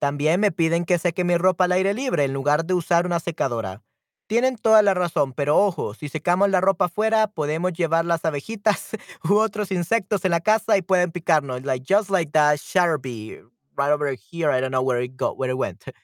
También 0.00 0.40
me 0.40 0.52
piden 0.52 0.84
que 0.84 0.98
seque 0.98 1.24
mi 1.24 1.36
ropa 1.38 1.64
al 1.64 1.72
aire 1.72 1.94
libre 1.94 2.24
en 2.24 2.32
lugar 2.32 2.66
de 2.66 2.74
usar 2.74 3.06
una 3.06 3.20
secadora. 3.20 3.82
Tienen 4.26 4.56
toda 4.56 4.82
la 4.82 4.94
razón, 4.94 5.32
pero 5.32 5.58
ojo, 5.58 5.94
si 5.94 6.08
secamos 6.08 6.50
la 6.50 6.60
ropa 6.60 6.86
afuera, 6.86 7.26
podemos 7.28 7.72
llevar 7.72 8.04
las 8.04 8.24
abejitas 8.24 8.90
u 9.24 9.34
otros 9.36 9.70
insectos 9.70 10.24
en 10.24 10.32
la 10.32 10.40
casa 10.40 10.76
y 10.76 10.82
pueden 10.82 11.10
picarnos. 11.12 11.62
Like 11.64 11.86
just 11.88 12.10
like 12.10 12.32
that 12.32 12.56
Sharpie 12.58 13.53
right 13.76 13.90
over 13.92 14.12
here. 14.14 14.50
I 14.50 14.60
don't 14.60 14.70
know 14.72 14.82
where 14.82 15.00
it 15.00 15.16
go 15.16 15.32
where 15.34 15.50
it 15.50 15.58
went. 15.58 15.84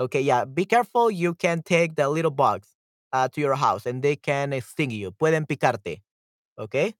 Okay, 0.00 0.20
yeah. 0.22 0.44
Be 0.46 0.64
careful. 0.64 1.10
You 1.10 1.34
can 1.34 1.62
take 1.62 1.94
the 1.96 2.08
little 2.08 2.30
bugs 2.32 2.68
uh, 3.12 3.28
to 3.28 3.40
your 3.40 3.54
house 3.54 3.86
and 3.86 4.02
they 4.02 4.16
can 4.16 4.52
sting 4.60 4.90
you. 4.90 5.12
Pueden 5.12 5.46
picarte. 5.46 6.02
Okay. 6.58 6.96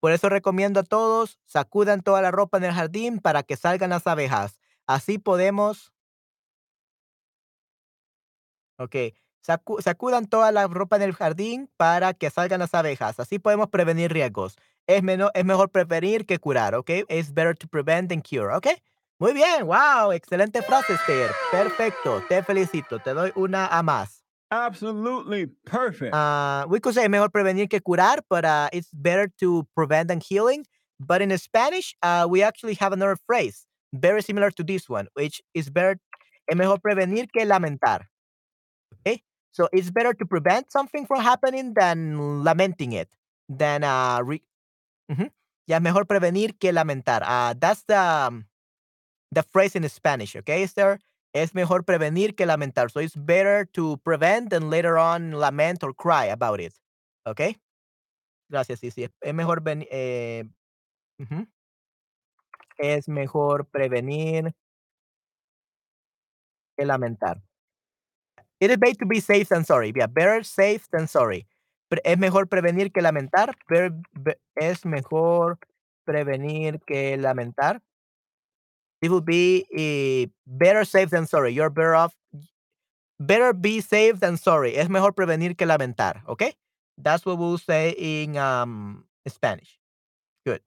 Por 0.00 0.12
eso 0.12 0.28
recomiendo 0.28 0.80
a 0.80 0.84
todos 0.84 1.38
sacudan 1.46 2.02
toda 2.02 2.22
la 2.22 2.30
ropa 2.30 2.58
en 2.58 2.64
el 2.64 2.72
jardín 2.72 3.20
para 3.20 3.42
que 3.42 3.56
salgan 3.56 3.90
las 3.90 4.06
abejas. 4.06 4.58
Así 4.86 5.18
podemos 5.18 5.92
Okey, 8.78 9.14
sacu 9.40 9.80
sacudan 9.80 10.26
toda 10.26 10.52
la 10.52 10.66
ropa 10.66 10.96
en 10.96 11.02
el 11.02 11.14
jardín 11.14 11.70
para 11.76 12.12
que 12.14 12.30
salgan 12.30 12.60
las 12.60 12.74
abejas, 12.74 13.18
así 13.18 13.38
podemos 13.38 13.68
prevenir 13.70 14.12
riesgos. 14.12 14.56
Es 14.86 15.02
es 15.34 15.44
mejor 15.44 15.70
prevenir 15.70 16.26
que 16.26 16.38
curar, 16.38 16.74
¿okey? 16.74 17.04
It's 17.08 17.32
better 17.32 17.54
to 17.56 17.66
prevent 17.68 18.10
than 18.10 18.20
cure, 18.22 18.54
¿okey? 18.54 18.76
Muy 19.18 19.32
bien, 19.32 19.64
guau, 19.64 20.12
excelente 20.12 20.60
frase, 20.60 20.92
Esther. 20.92 21.30
Perfecto, 21.50 22.22
te 22.28 22.42
felicito, 22.42 22.98
te 22.98 23.14
doy 23.14 23.32
una 23.34 23.66
A 23.66 23.82
más. 23.82 24.22
Absolutely 24.50 25.46
perfect. 25.64 26.12
Ah, 26.14 26.66
we 26.68 26.80
could 26.80 26.94
say 26.94 27.08
mejor 27.08 27.30
prevenir 27.30 27.68
que 27.68 27.80
curar, 27.80 28.20
but, 28.28 28.44
uh, 28.44 28.68
it's 28.72 28.90
better 28.92 29.32
to 29.38 29.66
prevent 29.74 30.08
than 30.08 30.20
healing. 30.20 30.66
But 31.00 31.22
in 31.22 31.36
Spanish, 31.38 31.96
uh, 32.02 32.26
we 32.28 32.42
actually 32.42 32.74
have 32.74 32.92
another 32.92 33.16
phrase 33.26 33.66
very 33.92 34.20
similar 34.22 34.50
to 34.50 34.62
this 34.62 34.88
one, 34.88 35.08
which 35.14 35.40
is 35.54 35.70
better 35.70 35.98
es 36.46 36.56
mejor 36.56 36.78
prevenir 36.78 37.26
que 37.32 37.44
lamentar. 37.46 38.02
Okay, 39.00 39.22
so 39.50 39.68
it's 39.72 39.90
better 39.90 40.12
to 40.12 40.26
prevent 40.26 40.70
something 40.70 41.06
from 41.06 41.20
happening 41.20 41.72
than 41.74 42.44
lamenting 42.44 42.92
it, 42.92 43.08
than 43.48 43.82
uh, 43.82 44.20
re. 44.22 44.42
Ya 45.66 45.80
mejor 45.80 46.04
prevenir 46.04 46.58
que 46.60 46.70
lamentar. 46.70 47.24
That's 47.58 47.82
the 47.84 47.98
um, 47.98 48.44
the 49.32 49.42
phrase 49.42 49.76
in 49.76 49.88
Spanish, 49.88 50.36
okay, 50.36 50.62
Esther? 50.62 51.00
Es 51.34 51.54
mejor 51.54 51.84
prevenir 51.84 52.34
que 52.34 52.46
lamentar. 52.46 52.90
So 52.90 53.00
it's 53.00 53.14
better 53.14 53.66
to 53.74 53.98
prevent 53.98 54.50
than 54.50 54.70
later 54.70 54.96
on 54.96 55.32
lament 55.32 55.82
or 55.82 55.92
cry 55.92 56.26
about 56.26 56.60
it. 56.60 56.72
Okay? 57.26 57.58
Gracias, 58.48 58.80
sí, 58.80 58.90
sí. 58.90 59.08
Es 59.20 59.34
mejor 59.34 59.60
ven 59.60 59.86
eh. 59.90 60.44
Es 62.78 63.08
mejor 63.08 63.66
prevenir 63.66 64.54
que 66.78 66.84
lamentar. 66.86 67.42
It 68.60 68.70
is 68.70 68.78
better 68.78 68.96
to 69.00 69.06
be 69.06 69.20
safe 69.20 69.48
than 69.48 69.64
sorry. 69.64 69.92
Yeah, 69.94 70.06
better 70.06 70.42
safe 70.42 70.88
than 70.90 71.08
sorry. 71.08 71.46
Es 72.04 72.18
mejor 72.18 72.46
prevenir 72.46 72.92
que 72.92 73.02
lamentar. 73.02 73.54
Es 74.54 74.86
mejor 74.86 75.58
prevenir 76.04 76.80
que 76.86 77.16
lamentar. 77.18 77.82
It 79.02 79.10
would 79.10 79.24
be, 79.24 79.66
eh, 79.76 80.26
better 80.46 80.84
safe 80.84 81.10
than 81.10 81.26
sorry. 81.26 81.52
You're 81.52 81.70
better 81.70 81.94
off 81.94 82.14
better 83.20 83.52
be 83.54 83.80
safe 83.80 84.20
than 84.20 84.36
sorry. 84.38 84.76
Es 84.76 84.88
mejor 84.90 85.14
prevenir 85.14 85.56
que 85.56 85.66
lamentar, 85.66 86.22
¿okey? 86.26 86.54
That's 86.98 87.24
what 87.26 87.38
we'll 87.38 87.58
say 87.58 87.94
in, 87.98 88.36
um, 88.38 89.04
Spanish. 89.28 89.78
Good. 90.46 90.60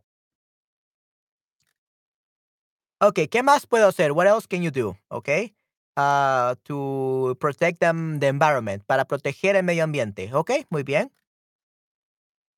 Okey, 3.01 3.29
¿qué 3.29 3.43
más 3.43 3.65
puedo 3.65 3.87
hacer? 3.87 4.11
What 4.11 4.27
else 4.27 4.45
can 4.45 4.61
you 4.61 4.71
do? 4.71 4.97
Okey. 5.07 5.55
Ah, 5.95 6.55
to 6.65 7.37
protect 7.39 7.79
them 7.79 8.19
the 8.19 8.27
environment, 8.27 8.83
para 8.85 9.05
proteger 9.05 9.55
el 9.55 9.63
medio 9.63 9.85
ambiente, 9.85 10.29
¿okey? 10.33 10.65
Muy 10.69 10.83
bien. 10.83 11.09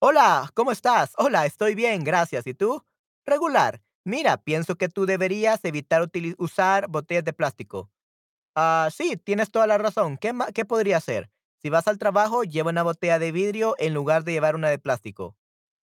Hola, 0.03 0.49
¿cómo 0.56 0.72
estás? 0.72 1.14
Hola, 1.18 1.45
estoy 1.45 1.76
bien, 1.76 2.03
gracias. 2.03 2.48
¿Y 2.48 2.56
tú? 2.56 2.84
Regular. 3.23 3.81
Mira, 4.06 4.38
pienso 4.38 4.76
que 4.78 4.90
tú 4.90 5.06
deberías 5.06 5.64
evitar 5.64 6.10
usar 6.38 6.88
botellas 6.90 7.23
de 7.23 7.34
plástico. 7.34 7.91
Ah, 8.56 8.90
sí, 8.95 9.18
tienes 9.18 9.52
toda 9.52 9.68
la 9.68 9.78
razón. 9.78 10.18
¿Qué 10.18 10.34
qué 10.53 10.65
podría 10.65 10.98
hacer? 10.98 11.32
Si 11.61 11.69
vas 11.69 11.88
al 11.88 11.99
trabajo, 11.99 12.44
lleva 12.44 12.72
una 12.72 12.84
botella 12.84 13.19
de 13.19 13.32
vidrio 13.32 13.76
en 13.80 13.94
lugar 13.94 14.23
de 14.26 14.34
llevar 14.34 14.56
una 14.56 14.69
de 14.69 14.80
plástico. 14.80 15.36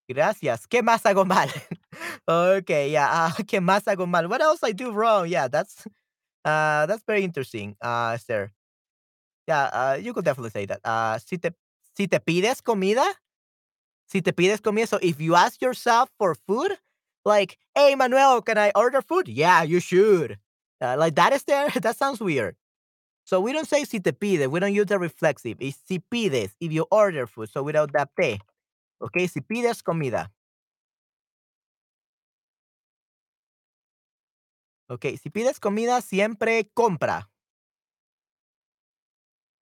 Gracias. 0.07 0.67
¿Qué 0.67 0.83
más 0.83 1.05
hago 1.05 1.25
mal? 1.25 1.49
Okey, 2.27 2.91
yeah, 2.91 3.07
ah, 3.11 3.35
¿qué 3.47 3.61
más 3.61 3.87
hago 3.87 4.07
mal? 4.07 4.27
What 4.27 4.41
else 4.41 4.63
I 4.69 4.73
do 4.73 4.91
wrong? 4.93 5.27
Yeah, 5.27 5.49
that's, 5.49 5.85
uh, 6.45 6.87
that's 6.87 7.03
very 7.07 7.23
interesting, 7.23 7.77
uh, 7.83 8.13
Esther. 8.15 8.53
Yeah, 9.47 9.65
uh, 9.73 9.97
you 10.01 10.13
could 10.13 10.25
definitely 10.25 10.51
say 10.51 10.65
that. 10.67 10.81
Ah, 10.85 11.17
si 11.25 11.37
te 11.37 11.51
si 11.97 12.07
te 12.07 12.19
pides 12.19 12.61
comida 12.61 13.03
si 14.07 14.21
te 14.21 14.33
pides 14.33 14.61
comida, 14.61 14.87
so 14.87 14.97
if 15.01 15.19
you 15.21 15.35
ask 15.35 15.61
yourself 15.61 16.09
for 16.17 16.35
food, 16.35 16.71
like, 17.29 17.59
"Hey, 17.75 17.95
Manuel, 17.95 18.41
can 18.43 18.57
I 18.59 18.73
order 18.75 19.01
food?" 19.03 19.29
"Yeah, 19.29 19.63
you 19.63 19.79
should." 19.81 20.39
Uh, 20.81 20.97
like 20.99 21.15
that, 21.15 21.33
Esther? 21.33 21.69
That 21.81 21.97
sounds 21.97 22.21
weird. 22.21 22.57
So 23.25 23.41
we 23.41 23.53
don't 23.53 23.67
say 23.69 23.85
si 23.85 23.99
te 24.01 24.11
pide, 24.13 24.47
we 24.49 24.59
don't 24.59 24.73
use 24.73 24.87
the 24.87 24.99
reflexive. 24.99 25.57
It's 25.61 25.79
si 25.87 25.99
pides, 25.99 26.55
if 26.59 26.71
you 26.73 26.87
order 26.91 27.27
food, 27.27 27.49
so 27.51 27.63
without 27.63 27.91
that 27.93 28.09
te. 28.19 28.39
Okey, 29.01 29.27
si 29.27 29.41
pides 29.41 29.81
comida. 29.83 30.31
Okey, 34.89 35.17
si 35.17 35.29
pides 35.29 35.59
comida, 35.59 36.01
siempre 36.01 36.69
compra. 36.73 37.29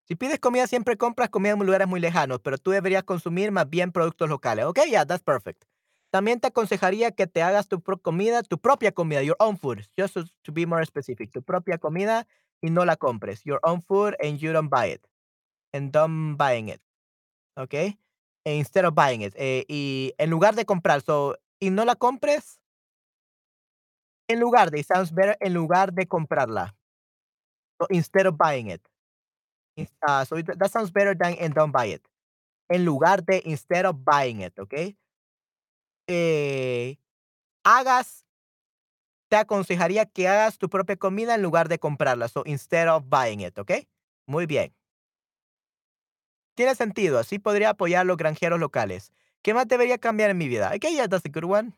Si 0.08 0.16
pides 0.16 0.40
comida, 0.40 0.66
siempre 0.66 0.98
compras 0.98 1.30
comida 1.30 1.54
en 1.54 1.60
lugares 1.60 1.88
muy 1.88 2.00
lejanos, 2.00 2.40
pero 2.42 2.58
tú 2.58 2.72
deberías 2.72 3.04
consumir 3.04 3.52
más 3.52 3.70
bien 3.70 3.92
productos 3.92 4.28
locales. 4.30 4.66
Okey, 4.66 4.90
yeah, 4.90 5.06
that's 5.06 5.24
perfect. 5.24 5.67
También 6.14 6.40
te 6.40 6.48
aconsejaría 6.48 7.12
que 7.12 7.28
te 7.28 7.42
hagas 7.44 7.68
tu 7.68 7.82
pro 7.82 7.98
comida, 8.02 8.42
tu 8.44 8.58
propia 8.60 8.92
comida, 8.94 9.22
your 9.24 9.36
own 9.40 9.58
food, 9.58 9.86
just 9.98 10.16
to 10.44 10.52
be 10.54 10.66
more 10.66 10.86
specific, 10.86 11.32
tu 11.32 11.42
propia 11.44 11.78
comida 11.78 12.26
y 12.62 12.70
no 12.70 12.86
la 12.86 12.96
compres. 12.96 13.44
Your 13.44 13.60
own 13.64 13.82
food 13.84 14.16
and 14.24 14.40
you 14.40 14.54
don't 14.54 14.70
buy 14.70 14.88
it, 14.94 15.06
and 15.74 15.92
don't 15.92 16.38
buying 16.38 16.70
it, 16.70 16.82
okey? 17.58 17.98
Instead 18.46 18.86
of 18.86 18.96
buying 18.96 19.22
it, 19.24 19.34
eh, 19.38 19.66
y 19.70 20.14
en 20.20 20.30
lugar 20.32 20.56
de 20.56 20.66
comprar, 20.66 21.02
so, 21.04 21.36
y 21.62 21.70
no 21.72 21.86
la 21.86 21.96
compres 21.96 22.60
en 24.30 24.40
lugar 24.42 24.72
de, 24.72 24.84
sounds 24.84 25.14
better, 25.14 25.38
en 25.40 25.54
lugar 25.54 25.94
de 25.94 26.06
comprarla. 26.08 26.76
Instead 27.92 28.26
of 28.26 28.38
buying 28.38 28.68
it. 28.68 28.82
Ah, 30.08 30.24
so 30.24 30.42
that 30.42 30.72
sounds 30.72 30.92
better 30.92 31.14
than 31.16 31.36
and 31.40 31.54
don't 31.54 31.72
buy 31.72 31.86
it. 31.86 32.02
En 32.70 32.86
lugar 32.86 33.22
de, 33.26 33.42
instead 33.46 33.86
of 33.86 34.04
buying 34.06 34.42
it, 34.42 34.54
¿okey? 34.60 34.96
Eh, 36.08 36.98
hagas 37.64 38.24
te 39.30 39.36
aconsejaría 39.36 40.06
que 40.06 40.28
hagas 40.28 40.58
tu 40.58 40.70
propia 40.70 40.96
comida 40.98 41.36
en 41.36 41.42
lugar 41.42 41.68
de 41.70 41.80
comprarla. 41.80 42.28
So, 42.30 42.44
instead 42.46 42.88
of 42.90 43.06
buying 43.10 43.42
it, 43.42 43.58
¿okey? 43.58 43.88
Muy 44.26 44.46
bien. 44.46 44.74
Tiene 46.56 46.74
sentido, 46.76 47.20
así 47.20 47.38
podría 47.40 47.70
apoyar 47.72 48.02
a 48.02 48.04
los 48.04 48.18
granjeros 48.18 48.60
locales. 48.60 49.12
¿Qué 49.44 49.54
más 49.54 49.68
debería 49.68 49.98
cambiar 50.00 50.32
en 50.32 50.38
mi 50.38 50.48
vida? 50.48 50.72
Okey, 50.76 50.94
yeah, 50.96 51.08
that's 51.08 51.26
a 51.26 51.30
good 51.30 51.44
one. 51.44 51.74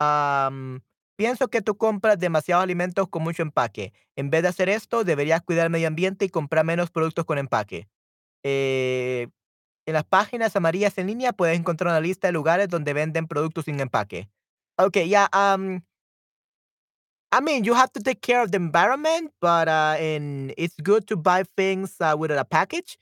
Am, 0.00 0.82
pienso 1.16 1.48
que 1.48 1.62
tú 1.62 1.76
compras 1.76 2.18
demasiados 2.18 2.64
alimentos 2.64 3.08
con 3.08 3.22
mucho 3.24 3.42
empaque. 3.42 3.92
En 4.16 4.30
vez 4.30 4.42
de 4.42 4.48
hacer 4.48 4.68
esto, 4.70 5.04
deberías 5.04 5.42
cuidar 5.42 5.66
el 5.66 5.70
medio 5.72 5.88
ambiente 5.88 6.24
y 6.26 6.30
comprar 6.30 6.64
menos 6.64 6.90
productos 6.90 7.24
con 7.26 7.38
empaque. 7.38 7.88
Eh, 8.44 9.28
en 9.86 9.94
las 9.94 10.04
páginas 10.04 10.56
amarillas 10.56 10.96
en 10.98 11.06
línea 11.06 11.32
puedes 11.32 11.58
encontrar 11.58 11.90
una 11.90 12.00
lista 12.00 12.28
de 12.28 12.32
lugares 12.32 12.68
donde 12.68 12.92
venden 12.92 13.26
productos 13.26 13.66
sin 13.66 13.80
empaque. 13.80 14.28
Okay, 14.78 15.08
yeah. 15.08 15.28
Um, 15.32 15.82
I 17.30 17.40
mean, 17.40 17.64
you 17.64 17.74
have 17.74 17.92
to 17.92 18.00
take 18.00 18.20
care 18.20 18.42
of 18.42 18.50
the 18.50 18.56
environment, 18.56 19.32
but 19.40 19.68
uh, 19.68 19.96
and 19.98 20.54
it's 20.56 20.76
good 20.82 21.06
to 21.08 21.16
buy 21.16 21.44
things 21.56 21.96
uh, 22.00 22.14
with 22.16 22.30
a 22.30 22.44
package. 22.44 22.96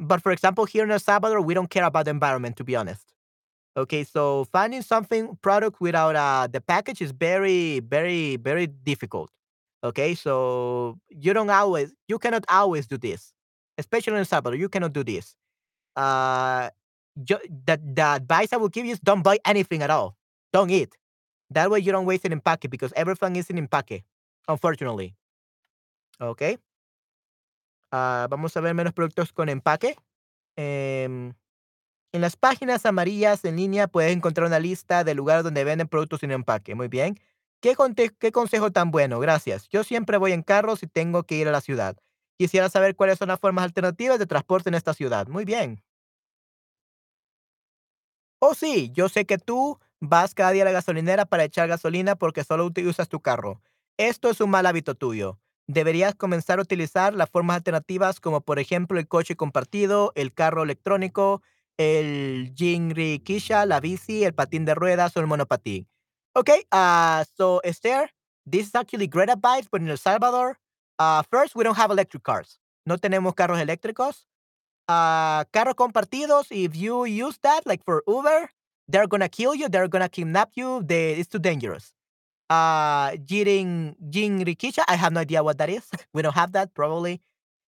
But 0.00 0.22
for 0.22 0.32
example, 0.32 0.64
here 0.64 0.84
in 0.84 0.90
El 0.90 0.98
Salvador, 0.98 1.40
we 1.40 1.54
don't 1.54 1.70
care 1.70 1.84
about 1.84 2.04
the 2.04 2.10
environment, 2.10 2.56
to 2.56 2.64
be 2.64 2.76
honest. 2.76 3.12
Okay, 3.76 4.04
so 4.04 4.44
finding 4.52 4.82
something 4.82 5.36
product 5.42 5.80
without 5.80 6.14
uh, 6.14 6.46
the 6.46 6.60
package 6.60 7.02
is 7.02 7.10
very, 7.10 7.80
very, 7.80 8.36
very 8.36 8.66
difficult. 8.68 9.30
Okay, 9.82 10.14
so 10.14 10.96
you 11.10 11.32
don't 11.32 11.50
always, 11.50 11.92
you 12.08 12.18
cannot 12.18 12.44
always 12.48 12.86
do 12.86 12.96
this, 12.96 13.34
especially 13.76 14.14
in 14.14 14.20
El 14.20 14.24
Salvador. 14.24 14.56
You 14.56 14.68
cannot 14.68 14.92
do 14.92 15.02
this. 15.02 15.34
Uh, 15.96 16.70
the 17.16 17.38
the 17.94 18.02
advice 18.02 18.52
I 18.52 18.56
will 18.56 18.68
give 18.70 18.86
you 18.86 18.92
is 18.92 19.00
don't 19.00 19.22
buy 19.22 19.38
anything 19.44 19.82
at 19.82 19.90
all. 19.90 20.16
Don't 20.52 20.70
eat. 20.70 20.96
That 21.50 21.70
way 21.70 21.80
you 21.80 21.92
don't 21.92 22.06
waste 22.06 22.24
it 22.24 22.32
in 22.32 22.40
empaque 22.40 22.68
because 22.70 22.92
everything 22.96 23.36
is 23.36 23.50
in 23.50 23.56
empaque, 23.58 24.04
unfortunately. 24.48 25.14
Okay. 26.20 26.58
Ah, 27.92 28.26
vamos 28.30 28.56
a 28.56 28.60
ver 28.60 28.74
menos 28.74 28.92
productos 28.92 29.32
con 29.32 29.48
empaque. 29.48 29.96
Em, 30.56 31.34
en 32.12 32.20
las 32.20 32.36
páginas 32.36 32.86
amarillas 32.86 33.44
en 33.44 33.56
línea 33.56 33.88
puedes 33.88 34.12
encontrar 34.16 34.46
una 34.48 34.60
lista 34.60 35.04
de 35.04 35.14
lugares 35.14 35.44
donde 35.44 35.64
venden 35.64 35.88
productos 35.88 36.20
sin 36.20 36.30
empaque. 36.32 36.74
Muy 36.74 36.88
bien. 36.88 37.18
¿Qué, 37.60 37.76
conte- 37.76 38.14
qué 38.18 38.32
consejo 38.32 38.72
tan 38.72 38.90
bueno? 38.90 39.20
Gracias. 39.20 39.68
Yo 39.70 39.84
siempre 39.84 40.18
voy 40.18 40.32
en 40.32 40.42
carro 40.42 40.76
si 40.76 40.86
tengo 40.86 41.24
que 41.24 41.36
ir 41.36 41.48
a 41.48 41.52
la 41.52 41.60
ciudad. 41.60 41.96
Quisiera 42.38 42.68
saber 42.68 42.96
cuáles 42.96 43.18
son 43.18 43.28
las 43.28 43.40
formas 43.40 43.64
alternativas 43.64 44.18
de 44.18 44.26
transporte 44.26 44.68
en 44.68 44.74
esta 44.74 44.94
ciudad. 44.94 45.28
Muy 45.28 45.44
bien. 45.44 45.82
Oh, 48.40 48.54
sí, 48.54 48.90
yo 48.92 49.08
sé 49.08 49.24
que 49.24 49.38
tú 49.38 49.78
vas 50.00 50.34
cada 50.34 50.50
día 50.50 50.62
a 50.62 50.66
la 50.66 50.72
gasolinera 50.72 51.24
para 51.24 51.44
echar 51.44 51.68
gasolina 51.68 52.16
porque 52.16 52.44
solo 52.44 52.70
usas 52.86 53.08
tu 53.08 53.20
carro. 53.20 53.62
Esto 53.96 54.28
es 54.28 54.40
un 54.40 54.50
mal 54.50 54.66
hábito 54.66 54.94
tuyo. 54.94 55.38
Deberías 55.66 56.14
comenzar 56.14 56.58
a 56.58 56.62
utilizar 56.62 57.14
las 57.14 57.30
formas 57.30 57.56
alternativas 57.56 58.20
como 58.20 58.42
por 58.42 58.58
ejemplo 58.58 58.98
el 58.98 59.08
coche 59.08 59.34
compartido, 59.34 60.12
el 60.14 60.34
carro 60.34 60.62
electrónico, 60.62 61.42
el 61.78 62.52
Jinri 62.54 63.20
Kisha, 63.20 63.64
la 63.64 63.80
bici, 63.80 64.24
el 64.24 64.34
patín 64.34 64.64
de 64.64 64.74
ruedas 64.74 65.16
o 65.16 65.20
el 65.20 65.26
monopatín. 65.26 65.88
Okay, 66.34 66.66
uh, 66.72 67.24
so 67.36 67.60
Esther, 67.62 68.10
this 68.44 68.66
is 68.66 68.74
actually 68.74 69.06
great 69.06 69.30
advice, 69.30 69.68
but 69.70 69.80
in 69.80 69.88
El 69.88 69.96
Salvador, 69.96 70.58
uh, 70.98 71.22
first, 71.30 71.54
we 71.54 71.64
don't 71.64 71.76
have 71.76 71.90
electric 71.90 72.22
cars. 72.22 72.58
No 72.86 72.96
tenemos 72.96 73.34
carros 73.34 73.60
eléctricos 73.60 74.26
uh, 74.88 75.44
carros 75.50 75.74
compartidos, 75.74 76.46
if 76.50 76.76
you 76.76 77.04
use 77.04 77.38
that, 77.42 77.66
like 77.66 77.84
for 77.84 78.02
Uber, 78.06 78.50
they're 78.88 79.06
gonna 79.06 79.28
kill 79.28 79.54
you, 79.54 79.68
they're 79.68 79.88
gonna 79.88 80.08
kidnap 80.08 80.50
you. 80.54 80.82
They, 80.82 81.12
it's 81.14 81.28
too 81.28 81.38
dangerous. 81.38 81.92
Uh, 82.50 83.12
Jirin, 83.12 83.94
Jin 84.10 84.40
Rikisha, 84.40 84.84
I 84.86 84.96
have 84.96 85.12
no 85.12 85.20
idea 85.20 85.42
what 85.42 85.58
that 85.58 85.70
is. 85.70 85.88
we 86.14 86.22
don't 86.22 86.34
have 86.34 86.52
that, 86.52 86.74
probably. 86.74 87.20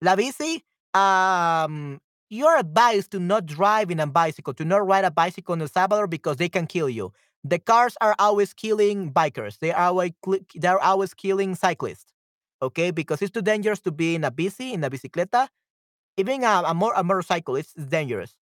La 0.02 0.16
bici, 0.16 0.62
um, 0.94 2.00
you're 2.30 2.62
to 2.62 3.20
not 3.20 3.46
drive 3.46 3.90
in 3.90 4.00
a 4.00 4.08
bicycle, 4.08 4.54
to 4.54 4.64
not 4.66 4.86
ride 4.86 5.04
a 5.06 5.12
bicycle 5.12 5.56
in 5.56 5.62
El 5.62 5.68
Salvador 5.68 6.08
because 6.08 6.38
they 6.38 6.50
can 6.50 6.68
kill 6.68 6.90
you. 6.90 7.12
The 7.44 7.58
cars 7.58 7.96
are 8.02 8.16
always 8.20 8.54
killing 8.54 9.12
bikers. 9.12 9.58
They 9.60 9.72
are 9.72 9.86
always, 9.88 10.12
they're 10.56 10.80
always 10.80 11.14
killing 11.14 11.56
cyclists. 11.56 12.14
Okay, 12.62 12.92
because 12.92 13.22
it's 13.22 13.32
too 13.32 13.42
dangerous 13.42 13.80
to 13.82 13.92
be 13.92 14.16
in 14.16 14.24
a 14.26 14.32
bici, 14.32 14.74
in 14.74 14.84
a 14.84 14.90
bicicleta 14.90 15.48
even 16.18 16.44
a, 16.44 16.64
a, 16.68 16.74
more, 16.74 16.94
a 16.96 17.04
motorcycle 17.04 17.56
is 17.56 17.74
dangerous, 17.74 18.36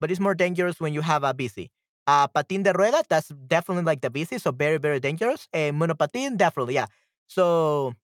but 0.00 0.10
it's 0.10 0.20
more 0.20 0.34
dangerous 0.34 0.80
when 0.80 0.94
you 0.94 1.02
have 1.02 1.24
a 1.24 1.34
bici. 1.34 1.70
Uh, 2.06 2.26
patín 2.28 2.62
de 2.64 2.72
rueda, 2.72 3.02
that's 3.08 3.28
definitely 3.46 3.84
like 3.84 4.00
the 4.00 4.10
bici, 4.10 4.40
so 4.40 4.50
very, 4.52 4.78
very 4.78 5.00
dangerous. 5.00 5.48
And 5.52 5.80
monopatín, 5.80 6.36
definitely, 6.36 6.74
yeah. 6.74 6.86
So 7.28 7.94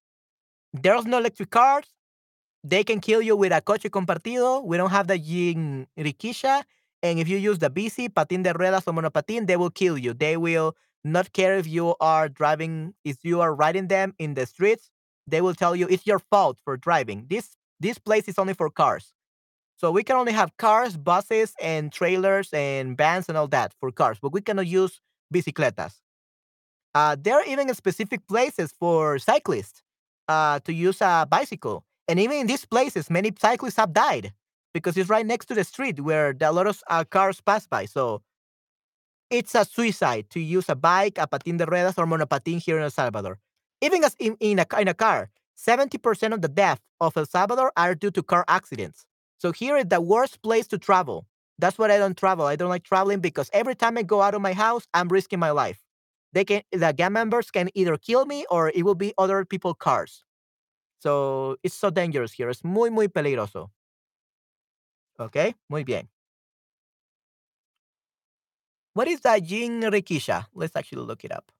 there's 0.72 1.06
no 1.06 1.18
electric 1.18 1.50
cars. 1.50 1.86
They 2.64 2.84
can 2.84 3.00
kill 3.00 3.22
you 3.22 3.36
with 3.36 3.52
a 3.52 3.60
coche 3.60 3.88
compartido. 3.90 4.64
We 4.64 4.76
don't 4.76 4.90
have 4.90 5.08
the 5.08 5.18
Jin 5.18 5.86
Rikisha. 5.98 6.64
And 7.02 7.18
if 7.18 7.28
you 7.28 7.38
use 7.38 7.58
the 7.58 7.70
bici, 7.70 8.08
patín 8.08 8.42
de 8.42 8.52
ruedas 8.52 8.84
or 8.86 8.92
monopatín, 8.92 9.46
they 9.46 9.56
will 9.56 9.70
kill 9.70 9.98
you. 9.98 10.14
They 10.14 10.36
will 10.36 10.76
not 11.04 11.32
care 11.32 11.56
if 11.56 11.66
you 11.66 11.94
are 12.00 12.28
driving, 12.28 12.94
if 13.04 13.18
you 13.24 13.40
are 13.40 13.54
riding 13.54 13.88
them 13.88 14.14
in 14.18 14.34
the 14.34 14.46
streets. 14.46 14.90
They 15.26 15.40
will 15.40 15.54
tell 15.54 15.74
you 15.76 15.86
it's 15.88 16.06
your 16.06 16.18
fault 16.18 16.58
for 16.64 16.76
driving. 16.76 17.26
This 17.28 17.56
this 17.80 17.98
place 17.98 18.28
is 18.28 18.38
only 18.38 18.54
for 18.54 18.70
cars. 18.70 19.12
So 19.76 19.90
we 19.90 20.02
can 20.04 20.16
only 20.16 20.32
have 20.32 20.56
cars, 20.56 20.96
buses, 20.96 21.54
and 21.60 21.92
trailers 21.92 22.48
and 22.52 22.96
vans 22.96 23.28
and 23.28 23.36
all 23.36 23.48
that 23.48 23.74
for 23.78 23.90
cars, 23.92 24.18
but 24.20 24.32
we 24.32 24.40
cannot 24.40 24.66
use 24.66 25.00
bicicletas. 25.34 25.96
Uh, 26.94 27.16
there 27.20 27.34
are 27.34 27.44
even 27.44 27.72
specific 27.74 28.26
places 28.26 28.72
for 28.78 29.18
cyclists 29.18 29.82
uh, 30.28 30.60
to 30.60 30.72
use 30.72 31.00
a 31.02 31.26
bicycle. 31.28 31.84
And 32.08 32.18
even 32.18 32.38
in 32.38 32.46
these 32.46 32.64
places, 32.64 33.10
many 33.10 33.32
cyclists 33.38 33.76
have 33.76 33.92
died 33.92 34.32
because 34.72 34.96
it's 34.96 35.10
right 35.10 35.26
next 35.26 35.46
to 35.46 35.54
the 35.54 35.64
street 35.64 36.00
where 36.00 36.34
a 36.40 36.52
lot 36.52 36.66
of 36.66 36.82
uh, 36.88 37.04
cars 37.04 37.40
pass 37.40 37.66
by. 37.66 37.84
So 37.84 38.22
it's 39.30 39.54
a 39.54 39.64
suicide 39.64 40.30
to 40.30 40.40
use 40.40 40.68
a 40.68 40.74
bike, 40.74 41.18
a 41.18 41.26
patín 41.26 41.58
de 41.58 41.66
ruedas, 41.66 41.98
or 41.98 42.06
monopatín 42.06 42.62
here 42.62 42.76
in 42.78 42.84
El 42.84 42.90
Salvador. 42.90 43.38
Even 43.80 44.04
as 44.04 44.16
in, 44.18 44.36
in, 44.40 44.58
a, 44.58 44.66
in 44.80 44.88
a 44.88 44.94
car, 44.94 45.30
70% 45.58 46.32
of 46.32 46.42
the 46.42 46.48
deaths 46.48 46.82
of 47.00 47.16
El 47.16 47.26
Salvador 47.26 47.72
are 47.76 47.94
due 47.94 48.10
to 48.10 48.22
car 48.22 48.44
accidents. 48.48 49.06
So 49.38 49.52
here 49.52 49.76
is 49.76 49.86
the 49.86 50.00
worst 50.00 50.42
place 50.42 50.66
to 50.68 50.78
travel. 50.78 51.26
That's 51.58 51.78
why 51.78 51.90
I 51.90 51.98
don't 51.98 52.16
travel. 52.16 52.46
I 52.46 52.56
don't 52.56 52.68
like 52.68 52.84
traveling 52.84 53.20
because 53.20 53.50
every 53.52 53.74
time 53.74 53.96
I 53.96 54.02
go 54.02 54.20
out 54.20 54.34
of 54.34 54.42
my 54.42 54.52
house, 54.52 54.86
I'm 54.92 55.08
risking 55.08 55.38
my 55.38 55.50
life. 55.50 55.82
They 56.32 56.44
can 56.44 56.62
the 56.70 56.92
gang 56.92 57.12
members 57.12 57.50
can 57.50 57.70
either 57.74 57.96
kill 57.96 58.26
me 58.26 58.44
or 58.50 58.70
it 58.74 58.84
will 58.84 58.94
be 58.94 59.14
other 59.16 59.44
people 59.44 59.72
cars. 59.72 60.24
So 60.98 61.56
it's 61.62 61.74
so 61.74 61.88
dangerous 61.90 62.32
here. 62.32 62.50
It's 62.50 62.62
muy 62.64 62.90
muy 62.90 63.08
peligroso. 63.08 63.70
Okay? 65.18 65.54
Muy 65.70 65.82
bien. 65.84 66.08
What 68.92 69.08
is 69.08 69.20
that 69.20 69.42
Jin 69.44 69.80
Rikisha? 69.80 70.46
Let's 70.54 70.76
actually 70.76 71.06
look 71.06 71.24
it 71.24 71.32
up. 71.32 71.50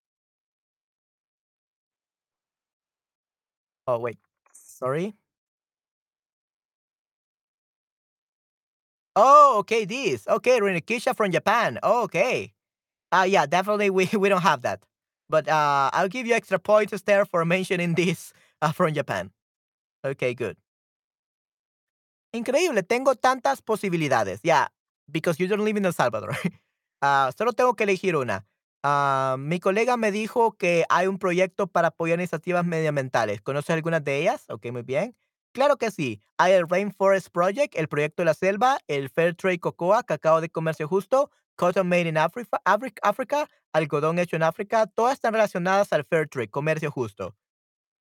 Oh 3.86 3.98
wait. 3.98 4.18
Sorry. 4.52 5.14
Oh, 9.14 9.56
okay, 9.60 9.84
this. 9.84 10.26
Okay, 10.28 10.60
Rikisha 10.60 11.16
from 11.16 11.32
Japan. 11.32 11.78
Oh, 11.82 12.02
okay. 12.04 12.52
Uh 13.12 13.26
yeah, 13.28 13.46
definitely 13.46 13.90
we, 13.90 14.06
we 14.18 14.28
don't 14.28 14.42
have 14.42 14.62
that. 14.62 14.82
But 15.30 15.48
uh 15.48 15.90
I'll 15.92 16.08
give 16.08 16.26
you 16.26 16.34
extra 16.34 16.58
points 16.58 17.00
there 17.02 17.24
for 17.24 17.44
mentioning 17.44 17.94
this 18.00 18.32
uh, 18.62 18.72
from 18.72 18.94
Japan. 18.94 19.30
Okay, 20.04 20.34
good. 20.34 20.56
Increíble, 22.32 22.82
tengo 22.82 23.14
tantas 23.14 23.62
posibilidades. 23.62 24.40
Yeah, 24.42 24.68
because 25.10 25.40
you 25.40 25.46
don't 25.48 25.64
live 25.64 25.76
in 25.76 25.86
El 25.86 25.92
Salvador. 25.92 26.36
Ah, 27.02 27.30
solo 27.38 27.52
tengo 27.52 27.74
que 27.74 27.84
elegir 27.84 28.16
una. 28.16 28.44
Ah, 28.88 29.36
mi 29.38 29.58
colega 29.58 29.96
me 29.96 30.12
dijo 30.12 30.52
que 30.56 30.84
hay 30.88 31.06
un 31.08 31.18
proyecto 31.18 31.66
para 31.66 31.88
apoyar 31.88 32.20
iniciativas 32.20 32.64
medioambientales. 32.64 33.40
¿Conoces 33.40 33.70
algunas 33.70 34.04
de 34.04 34.18
ellas? 34.20 34.44
Ok, 34.48 34.66
muy 34.70 34.82
bien. 34.82 35.16
Claro 35.52 35.76
que 35.76 35.90
sí. 35.90 36.22
Hay 36.38 36.52
el 36.52 36.68
Rainforest 36.68 37.28
Project, 37.30 37.74
el 37.76 37.88
proyecto 37.88 38.22
de 38.22 38.26
la 38.26 38.34
selva, 38.34 38.78
el 38.86 39.08
Fair 39.10 39.34
Trade 39.34 39.58
Cocoa, 39.58 40.04
cacao 40.04 40.40
de 40.40 40.50
comercio 40.50 40.86
justo, 40.86 41.30
Cotton 41.56 41.88
Made 41.88 42.08
in 42.08 42.16
Africa, 42.18 42.60
Africa, 43.02 43.48
algodón 43.72 44.18
hecho 44.20 44.36
en 44.36 44.42
África. 44.44 44.86
Todas 44.86 45.14
están 45.14 45.32
relacionadas 45.32 45.92
al 45.92 46.04
Fair 46.04 46.28
Trade, 46.28 46.50
comercio 46.50 46.90
justo. 46.90 47.34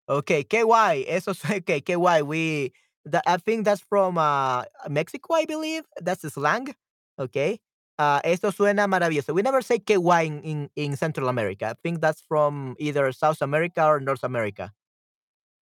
Okay, 0.08 0.46
qué 0.46 0.64
guay. 0.64 1.06
Eso 1.08 1.32
es 1.32 1.44
okay, 1.62 1.82
qué 1.82 1.96
guay. 1.96 2.22
We 2.24 2.74
that, 3.06 3.24
I 3.28 3.38
think 3.38 3.66
that's 3.66 3.82
from 3.82 4.18
uh 4.18 4.64
Mexico, 4.90 5.34
I 5.36 5.46
believe. 5.46 5.84
That's 6.02 6.22
the 6.22 6.30
slang. 6.30 6.76
Okay. 7.20 7.60
Uh, 7.98 8.20
esto 8.24 8.52
suena 8.52 8.88
maravilloso. 8.88 9.34
We 9.34 9.42
never 9.42 9.62
say 9.62 9.80
guay 9.80 10.26
in, 10.26 10.42
in, 10.44 10.70
in 10.76 10.98
Central 10.98 11.30
America. 11.30 11.70
I 11.70 11.74
think 11.82 12.02
that's 12.02 12.22
from 12.22 12.76
either 12.78 13.12
South 13.14 13.42
America 13.42 13.86
or 13.86 14.00
North 14.02 14.24
America. 14.24 14.74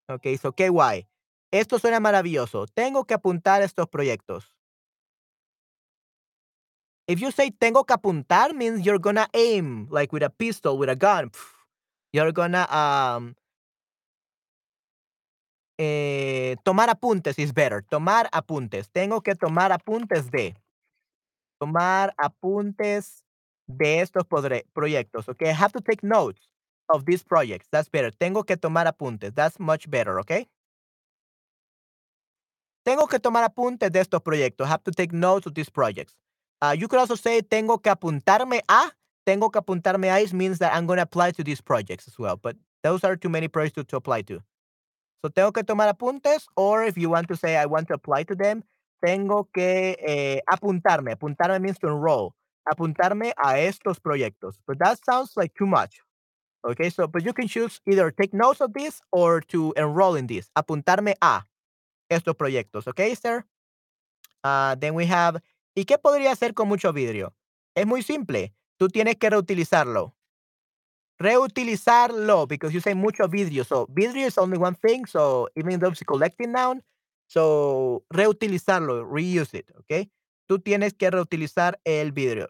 Okay, 0.10 0.38
so 0.38 0.52
guay. 0.52 1.06
Esto 1.52 1.78
suena 1.78 2.00
maravilloso. 2.00 2.66
Tengo 2.74 3.06
que 3.06 3.14
apuntar 3.16 3.62
estos 3.62 3.88
proyectos. 3.88 4.46
If 7.08 7.20
you 7.22 7.32
say 7.32 7.52
tengo 7.52 7.84
que 7.84 7.94
apuntar 7.94 8.54
means 8.56 8.86
you're 8.86 8.98
gonna 8.98 9.28
aim 9.34 9.88
like 9.92 10.12
with 10.12 10.24
a 10.24 10.30
pistol, 10.30 10.78
with 10.78 10.90
a 10.90 10.96
gun. 10.96 11.30
You're 12.14 12.32
gonna 12.32 12.66
um 12.72 13.36
Eh, 15.80 16.56
tomar 16.64 16.90
apuntes 16.90 17.40
is 17.40 17.52
better. 17.52 17.82
Tomar 17.82 18.30
apuntes. 18.32 18.90
Tengo 18.92 19.22
que 19.22 19.36
tomar 19.36 19.72
apuntes 19.72 20.30
de. 20.30 20.56
Tomar 21.64 22.14
apuntes 22.18 23.24
de 23.68 24.02
estos 24.02 24.26
proyectos. 24.74 25.30
Okay, 25.30 25.50
I 25.50 25.54
have 25.54 25.72
to 25.72 25.80
take 25.80 26.04
notes 26.04 26.50
of 26.90 27.06
these 27.06 27.24
projects. 27.24 27.70
That's 27.72 27.88
better. 27.88 28.12
Tengo 28.12 28.44
que 28.44 28.58
tomar 28.58 28.86
apuntes. 28.86 29.34
That's 29.34 29.58
much 29.62 29.90
better. 29.90 30.20
Okay. 30.20 30.50
Tengo 32.86 33.08
que 33.08 33.18
tomar 33.18 33.46
apuntes 33.46 33.90
de 33.94 34.00
estos 34.02 34.20
proyectos. 34.20 34.66
I 34.66 34.72
have 34.72 34.84
to 34.84 34.92
take 34.92 35.14
notes 35.14 35.48
of 35.48 35.54
these 35.54 35.70
projects. 35.70 36.16
Uh, 36.62 36.76
you 36.78 36.90
could 36.90 37.00
also 37.00 37.16
say 37.16 37.42
tengo 37.42 37.78
que 37.78 37.90
apuntarme 37.90 38.60
a 38.68 38.92
tengo 39.26 39.50
que 39.50 39.62
apuntarme 39.62 40.14
a 40.14 40.20
is 40.20 40.34
means 40.34 40.60
that 40.60 40.76
I'm 40.76 40.86
going 40.86 40.98
to 40.98 41.04
apply 41.04 41.32
to 41.32 41.46
these 41.46 41.62
projects 41.62 42.10
as 42.10 42.20
well, 42.20 42.36
but 42.36 42.58
those 42.84 43.06
are 43.06 43.16
too 43.16 43.30
many 43.30 43.48
projects 43.48 43.76
to, 43.76 43.86
to 43.86 43.96
apply 43.96 44.24
to. 44.24 44.42
So 45.24 45.30
tengo 45.30 45.54
que 45.54 45.64
tomar 45.64 45.94
apuntes, 45.94 46.44
or 46.58 46.84
if 46.84 46.98
you 46.98 47.10
want 47.10 47.30
to 47.30 47.38
say 47.38 47.56
I 47.56 47.68
want 47.68 47.88
to 47.88 47.94
apply 47.94 48.24
to 48.24 48.36
them, 48.36 48.66
tengo 49.04 49.50
que 49.54 49.98
eh, 50.00 50.42
apuntarme. 50.48 51.12
Apuntarme 51.12 51.60
means 51.60 51.78
to 51.80 51.88
enroll. 51.88 52.34
Apuntarme 52.66 53.34
a 53.38 53.60
estos 53.60 54.00
proyectos. 54.00 54.60
But 54.66 54.80
that 54.80 55.00
sounds 55.04 55.34
like 55.36 55.54
too 55.56 55.68
much. 55.68 56.00
Okay, 56.66 56.90
so 56.90 57.08
but 57.08 57.26
you 57.26 57.34
can 57.34 57.48
choose 57.48 57.82
either 57.86 58.10
take 58.12 58.34
notes 58.34 58.62
of 58.62 58.72
this 58.74 59.02
or 59.12 59.42
to 59.42 59.74
enroll 59.76 60.16
in 60.16 60.28
this. 60.28 60.50
Apuntarme 60.56 61.16
a 61.22 61.42
estos 62.10 62.36
proyectos. 62.36 62.88
Okay, 62.88 63.16
sir? 63.16 63.44
Uh, 64.44 64.76
then 64.76 64.94
we 64.94 65.06
have, 65.06 65.42
¿y 65.76 65.84
qué 65.84 65.98
podría 65.98 66.32
hacer 66.32 66.54
con 66.54 66.70
mucho 66.70 66.94
vidrio? 66.94 67.34
Es 67.76 67.86
muy 67.86 68.02
simple. 68.02 68.54
Tú 68.80 68.88
tienes 68.88 69.16
que 69.18 69.30
reutilizarlo. 69.30 70.14
Reutilizarlo, 71.20 72.48
because 72.48 72.74
you 72.74 72.80
say 72.80 72.94
mucho 72.94 73.28
vidrio. 73.28 73.66
So 73.66 73.88
vidrio 73.88 74.28
is 74.28 74.38
only 74.38 74.58
one 74.58 74.76
thing. 74.76 75.06
So 75.06 75.50
even 75.56 75.80
though 75.80 75.90
it's 75.90 76.02
a 76.02 76.06
collecting 76.06 76.54
noun, 76.54 76.82
so 77.28 78.06
reutilizarlo, 78.10 79.06
reuse 79.06 79.60
it, 79.60 79.72
¿ok? 79.78 80.10
Tú 80.48 80.60
tienes 80.60 80.94
que 80.94 81.10
reutilizar 81.10 81.80
el 81.84 82.12
vidrio. 82.12 82.50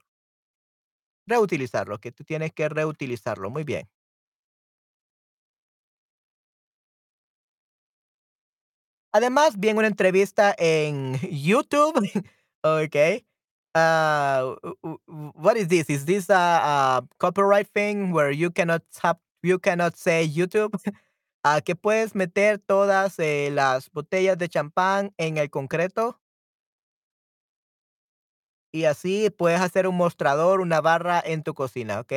Reutilizarlo, 1.27 1.99
que 1.99 2.11
tú 2.11 2.23
tienes 2.23 2.51
que 2.53 2.67
reutilizarlo. 2.69 3.49
Muy 3.49 3.63
bien. 3.63 3.89
Además, 9.13 9.59
vi 9.59 9.69
en 9.69 9.77
una 9.77 9.87
entrevista 9.87 10.55
en 10.57 11.19
YouTube, 11.31 11.93
okay. 12.63 13.25
Uh, 13.75 14.55
what 15.35 15.55
is 15.55 15.67
this? 15.67 15.89
Is 15.89 16.05
this 16.05 16.29
a, 16.29 16.35
a 16.35 17.07
copyright 17.19 17.67
thing 17.73 18.11
where 18.11 18.31
you 18.31 18.51
cannot 18.51 18.83
tap, 18.91 19.19
you 19.41 19.59
cannot 19.59 19.95
say 19.97 20.27
YouTube? 20.27 20.73
Uh, 21.45 21.61
que 21.64 21.76
puedes 21.76 22.15
meter 22.15 22.57
todas 22.60 23.20
eh, 23.20 23.49
las 23.52 23.91
botellas 23.91 24.38
de 24.38 24.48
champán 24.48 25.14
en 25.18 25.38
el 25.38 25.49
concreto. 25.49 26.20
Y 28.72 28.86
así 28.86 29.30
puedes 29.30 29.61
hacer 29.61 29.88
un 29.88 29.95
mostrador, 29.98 30.60
una 30.61 30.82
barra 30.82 31.22
en 31.24 31.44
tu 31.44 31.53
cocina, 31.53 31.99
¿ok? 31.99 32.14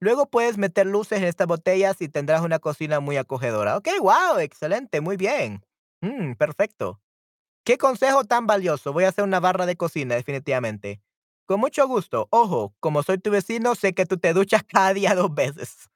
Luego 0.00 0.28
puedes 0.28 0.58
meter 0.58 0.86
luces 0.86 1.18
en 1.18 1.24
estas 1.28 1.46
botellas 1.46 2.00
y 2.00 2.08
tendrás 2.08 2.42
una 2.42 2.58
cocina 2.58 2.98
muy 2.98 3.16
acogedora. 3.16 3.76
Ok, 3.76 3.88
wow, 4.00 4.38
excelente, 4.40 5.00
muy 5.00 5.16
bien. 5.16 5.64
Mm, 6.00 6.32
perfecto. 6.34 7.00
Qué 7.64 7.78
consejo 7.78 8.24
tan 8.24 8.46
valioso. 8.46 8.92
Voy 8.92 9.04
a 9.04 9.10
hacer 9.10 9.24
una 9.24 9.40
barra 9.40 9.66
de 9.66 9.76
cocina, 9.76 10.16
definitivamente. 10.16 11.02
Con 11.46 11.60
mucho 11.60 11.88
gusto. 11.88 12.28
Ojo, 12.30 12.74
como 12.80 13.02
soy 13.04 13.18
tu 13.18 13.30
vecino, 13.30 13.74
sé 13.76 13.94
que 13.94 14.06
tú 14.06 14.18
te 14.18 14.34
duchas 14.34 14.64
cada 14.68 14.94
día 14.94 15.14
dos 15.14 15.34
veces. 15.34 15.90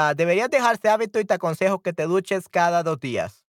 Uh, 0.00 0.14
deberías 0.14 0.48
dejar 0.48 0.76
ese 0.76 0.88
hábito 0.88 1.20
y 1.20 1.24
te 1.26 1.34
aconsejo 1.34 1.82
que 1.82 1.92
te 1.92 2.04
duches 2.04 2.48
cada 2.48 2.82
dos 2.82 2.98
días. 2.98 3.44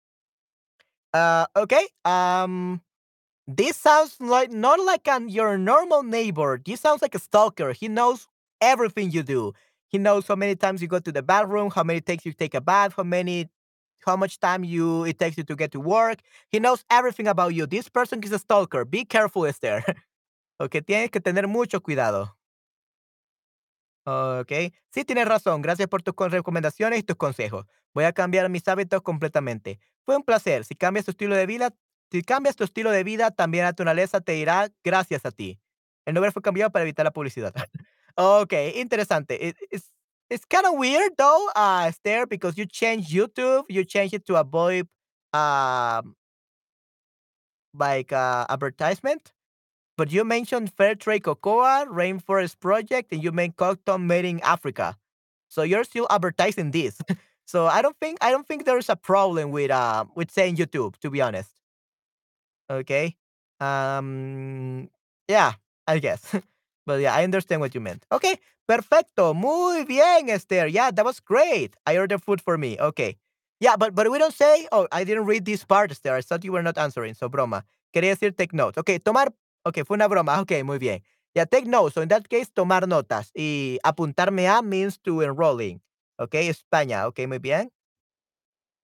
Uh, 1.13 1.45
okay. 1.55 1.87
Um, 2.03 2.81
this 3.47 3.75
sounds 3.77 4.19
like 4.19 4.51
not 4.51 4.79
like 4.79 5.07
your 5.27 5.59
normal 5.59 6.01
neighbor. 6.01 6.59
This 6.63 6.81
sounds 6.81 7.03
like 7.03 7.13
a 7.13 7.19
stalker. 7.19 7.71
He 7.71 7.87
knows 7.87 8.27
everything 8.61 9.11
you 9.11 9.21
do. 9.21 9.53
He 9.89 9.99
knows 9.99 10.27
how 10.27 10.35
many 10.35 10.55
times 10.55 10.81
you 10.81 10.87
go 10.87 10.99
to 10.99 11.11
the 11.11 11.21
bathroom, 11.21 11.69
how 11.69 11.83
many 11.83 12.01
takes 12.01 12.25
you 12.25 12.33
take 12.33 12.55
a 12.55 12.61
bath, 12.61 12.93
how 12.97 13.03
many 13.03 13.49
how 14.05 14.15
much 14.15 14.39
time 14.39 14.63
you 14.63 15.03
it 15.03 15.19
takes 15.19 15.37
you 15.37 15.43
to 15.43 15.55
get 15.55 15.71
to 15.73 15.79
work. 15.79 16.19
He 16.49 16.59
knows 16.59 16.83
everything 16.89 17.27
about 17.27 17.53
you. 17.53 17.67
This 17.67 17.89
person 17.89 18.23
is 18.23 18.31
a 18.31 18.39
stalker. 18.39 18.85
Be 18.85 19.05
careful, 19.05 19.45
Esther. 19.45 19.83
okay, 20.59 20.81
tienes 20.81 21.11
que 21.11 21.21
tener 21.21 21.47
mucho 21.47 21.79
cuidado. 21.79 22.38
Ok, 24.11 24.51
sí 24.91 25.05
tienes 25.05 25.27
razón. 25.27 25.61
Gracias 25.61 25.87
por 25.87 26.01
tus 26.01 26.15
recomendaciones 26.31 26.99
y 26.99 27.03
tus 27.03 27.15
consejos. 27.15 27.67
Voy 27.93 28.05
a 28.05 28.13
cambiar 28.13 28.49
mis 28.49 28.67
hábitos 28.67 29.01
completamente. 29.01 29.79
Fue 30.03 30.15
un 30.15 30.23
placer. 30.23 30.65
Si 30.65 30.75
cambias 30.75 31.05
tu 31.05 31.11
estilo 31.11 31.35
de 31.35 31.45
vida, 31.45 31.75
si 32.11 32.23
cambias 32.23 32.55
tu 32.55 32.63
estilo 32.63 32.89
de 32.89 33.03
vida, 33.03 33.29
también 33.29 33.65
la 33.65 33.69
naturaleza 33.69 34.19
te 34.21 34.31
dirá 34.31 34.69
gracias 34.83 35.25
a 35.25 35.31
ti. 35.31 35.59
El 36.05 36.15
nombre 36.15 36.31
fue 36.31 36.41
cambiado 36.41 36.71
para 36.71 36.83
evitar 36.83 37.03
la 37.03 37.11
publicidad. 37.11 37.53
ok, 38.15 38.53
interesante. 38.75 39.47
It, 39.47 39.57
it's, 39.69 39.91
it's 40.27 40.45
kind 40.45 40.65
of 40.65 40.73
weird 40.79 41.13
though, 41.15 41.49
uh, 41.55 41.85
Esther, 41.87 42.25
because 42.25 42.55
you 42.57 42.65
change 42.65 43.09
YouTube, 43.09 43.65
you 43.69 43.83
change 43.85 44.15
it 44.15 44.25
to 44.25 44.37
avoid 44.37 44.87
um, 45.33 46.15
like 47.73 48.11
uh, 48.11 48.45
advertisement. 48.49 49.31
But 49.99 50.13
you 50.13 50.23
mentioned 50.23 50.73
Fairtrade 50.77 51.23
Cocoa, 51.23 51.83
Rainforest 51.91 52.61
Project, 52.61 53.11
and 53.11 53.21
you 53.21 53.33
mentioned 53.33 53.57
cotton 53.57 54.07
made 54.07 54.23
in 54.23 54.39
Africa. 54.39 54.95
So 55.49 55.63
you're 55.63 55.83
still 55.83 56.07
advertising 56.09 56.71
this. 56.71 57.01
so 57.45 57.65
I 57.65 57.81
don't 57.81 57.97
think 57.99 58.17
I 58.21 58.31
don't 58.31 58.47
think 58.47 58.63
there's 58.63 58.87
a 58.87 58.95
problem 58.95 59.51
with 59.51 59.71
uh 59.71 60.05
with 60.15 60.31
saying 60.31 60.55
YouTube, 60.55 60.95
to 61.01 61.09
be 61.09 61.19
honest. 61.19 61.51
Okay. 62.69 63.17
Um 63.59 64.89
yeah, 65.27 65.59
I 65.85 65.99
guess. 65.99 66.23
but 66.85 67.01
yeah, 67.01 67.13
I 67.13 67.25
understand 67.25 67.59
what 67.59 67.75
you 67.75 67.81
meant. 67.81 68.05
Okay, 68.09 68.37
perfecto. 68.69 69.33
Muy 69.33 69.83
bien, 69.83 70.29
Esther. 70.29 70.67
Yeah, 70.67 70.91
that 70.91 71.03
was 71.03 71.19
great. 71.19 71.75
I 71.85 71.97
ordered 71.97 72.23
food 72.23 72.39
for 72.39 72.57
me. 72.57 72.79
Okay. 72.79 73.17
Yeah, 73.59 73.75
but 73.75 73.93
but 73.95 74.09
we 74.09 74.17
don't 74.17 74.33
say, 74.33 74.65
oh, 74.71 74.87
I 74.93 75.03
didn't 75.03 75.25
read 75.25 75.43
this 75.43 75.65
part, 75.65 75.91
Esther. 75.91 76.15
I 76.15 76.21
thought 76.21 76.45
you 76.45 76.53
were 76.53 76.63
not 76.63 76.77
answering. 76.77 77.15
So 77.15 77.27
broma. 77.27 77.63
Quería 77.91 78.11
decir 78.11 78.33
take 78.37 78.53
notes. 78.53 78.77
Okay, 78.77 78.99
tomar 78.99 79.33
Ok, 79.63 79.79
fue 79.85 79.95
una 79.95 80.07
broma. 80.07 80.39
Ok, 80.41 80.51
muy 80.63 80.77
bien. 80.79 81.03
Yeah, 81.35 81.45
take 81.45 81.65
notes. 81.67 81.93
So 81.93 82.01
in 82.01 82.09
that 82.09 82.27
case, 82.27 82.49
tomar 82.51 82.87
notas. 82.87 83.31
Y 83.35 83.79
apuntarme 83.83 84.47
a 84.47 84.61
means 84.61 84.99
to 85.01 85.21
enrolling. 85.21 85.81
Ok, 86.17 86.35
España. 86.35 87.07
Ok, 87.07 87.19
muy 87.27 87.39
bien. 87.39 87.71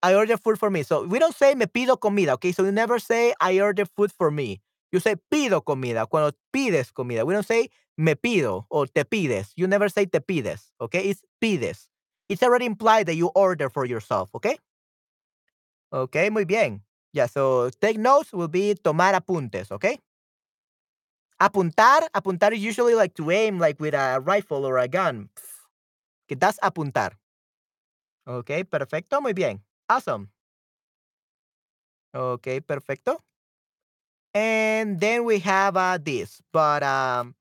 I 0.04 0.14
order 0.14 0.38
food 0.38 0.58
for 0.60 0.70
me. 0.70 0.84
So 0.84 1.04
we 1.04 1.20
don't 1.20 1.36
say 1.36 1.56
me 1.56 1.66
pido 1.66 2.00
comida. 2.00 2.34
Okay, 2.34 2.52
so 2.52 2.64
you 2.64 2.72
never 2.72 3.00
say 3.00 3.34
I 3.42 3.60
order 3.60 3.86
food 3.86 4.12
for 4.12 4.30
me. 4.32 4.62
You 4.92 5.00
say 5.00 5.16
pido 5.32 5.64
comida. 5.64 6.06
Cuando 6.06 6.32
pides 6.54 6.92
comida. 6.92 7.26
We 7.26 7.34
don't 7.34 7.46
say 7.46 7.70
me 7.98 8.16
pido 8.16 8.66
or 8.70 8.86
te 8.88 9.04
pides. 9.04 9.54
You 9.56 9.68
never 9.68 9.90
say 9.90 10.06
te 10.06 10.20
pides. 10.20 10.72
Okay, 10.80 11.10
it's 11.10 11.22
pides. 11.42 11.88
It's 12.30 12.44
already 12.44 12.66
implied 12.66 13.08
that 13.08 13.16
you 13.16 13.32
order 13.34 13.70
for 13.70 13.86
yourself. 13.86 14.30
Okay. 14.36 14.58
Okay, 15.92 16.30
muy 16.30 16.46
bien. 16.46 16.84
Yeah, 17.14 17.28
so 17.28 17.70
take 17.82 17.98
notes 17.98 18.34
will 18.34 18.50
be 18.50 18.76
tomar 18.76 19.14
apuntes. 19.14 19.72
Okay. 19.72 20.00
Apuntar, 21.42 22.08
apuntar 22.16 22.54
is 22.54 22.64
usually 22.64 22.96
like 22.96 23.14
to 23.16 23.30
aim 23.30 23.60
like 23.60 23.80
with 23.80 23.94
a 23.94 24.22
rifle 24.22 24.66
or 24.66 24.78
a 24.78 24.88
gun. 24.88 25.30
Que 26.28 26.36
das 26.36 26.58
apuntar. 26.64 27.12
Ok, 28.26 28.64
perfecto, 28.70 29.22
muy 29.22 29.34
bien. 29.34 29.62
Awesome. 29.90 30.30
Ok, 32.14 32.62
perfecto. 32.66 33.22
And 34.34 35.00
then 35.00 35.26
we 35.26 35.40
have 35.40 35.78
uh, 35.78 35.98
this, 36.02 36.42
but 36.52 36.84
um, 36.84 37.36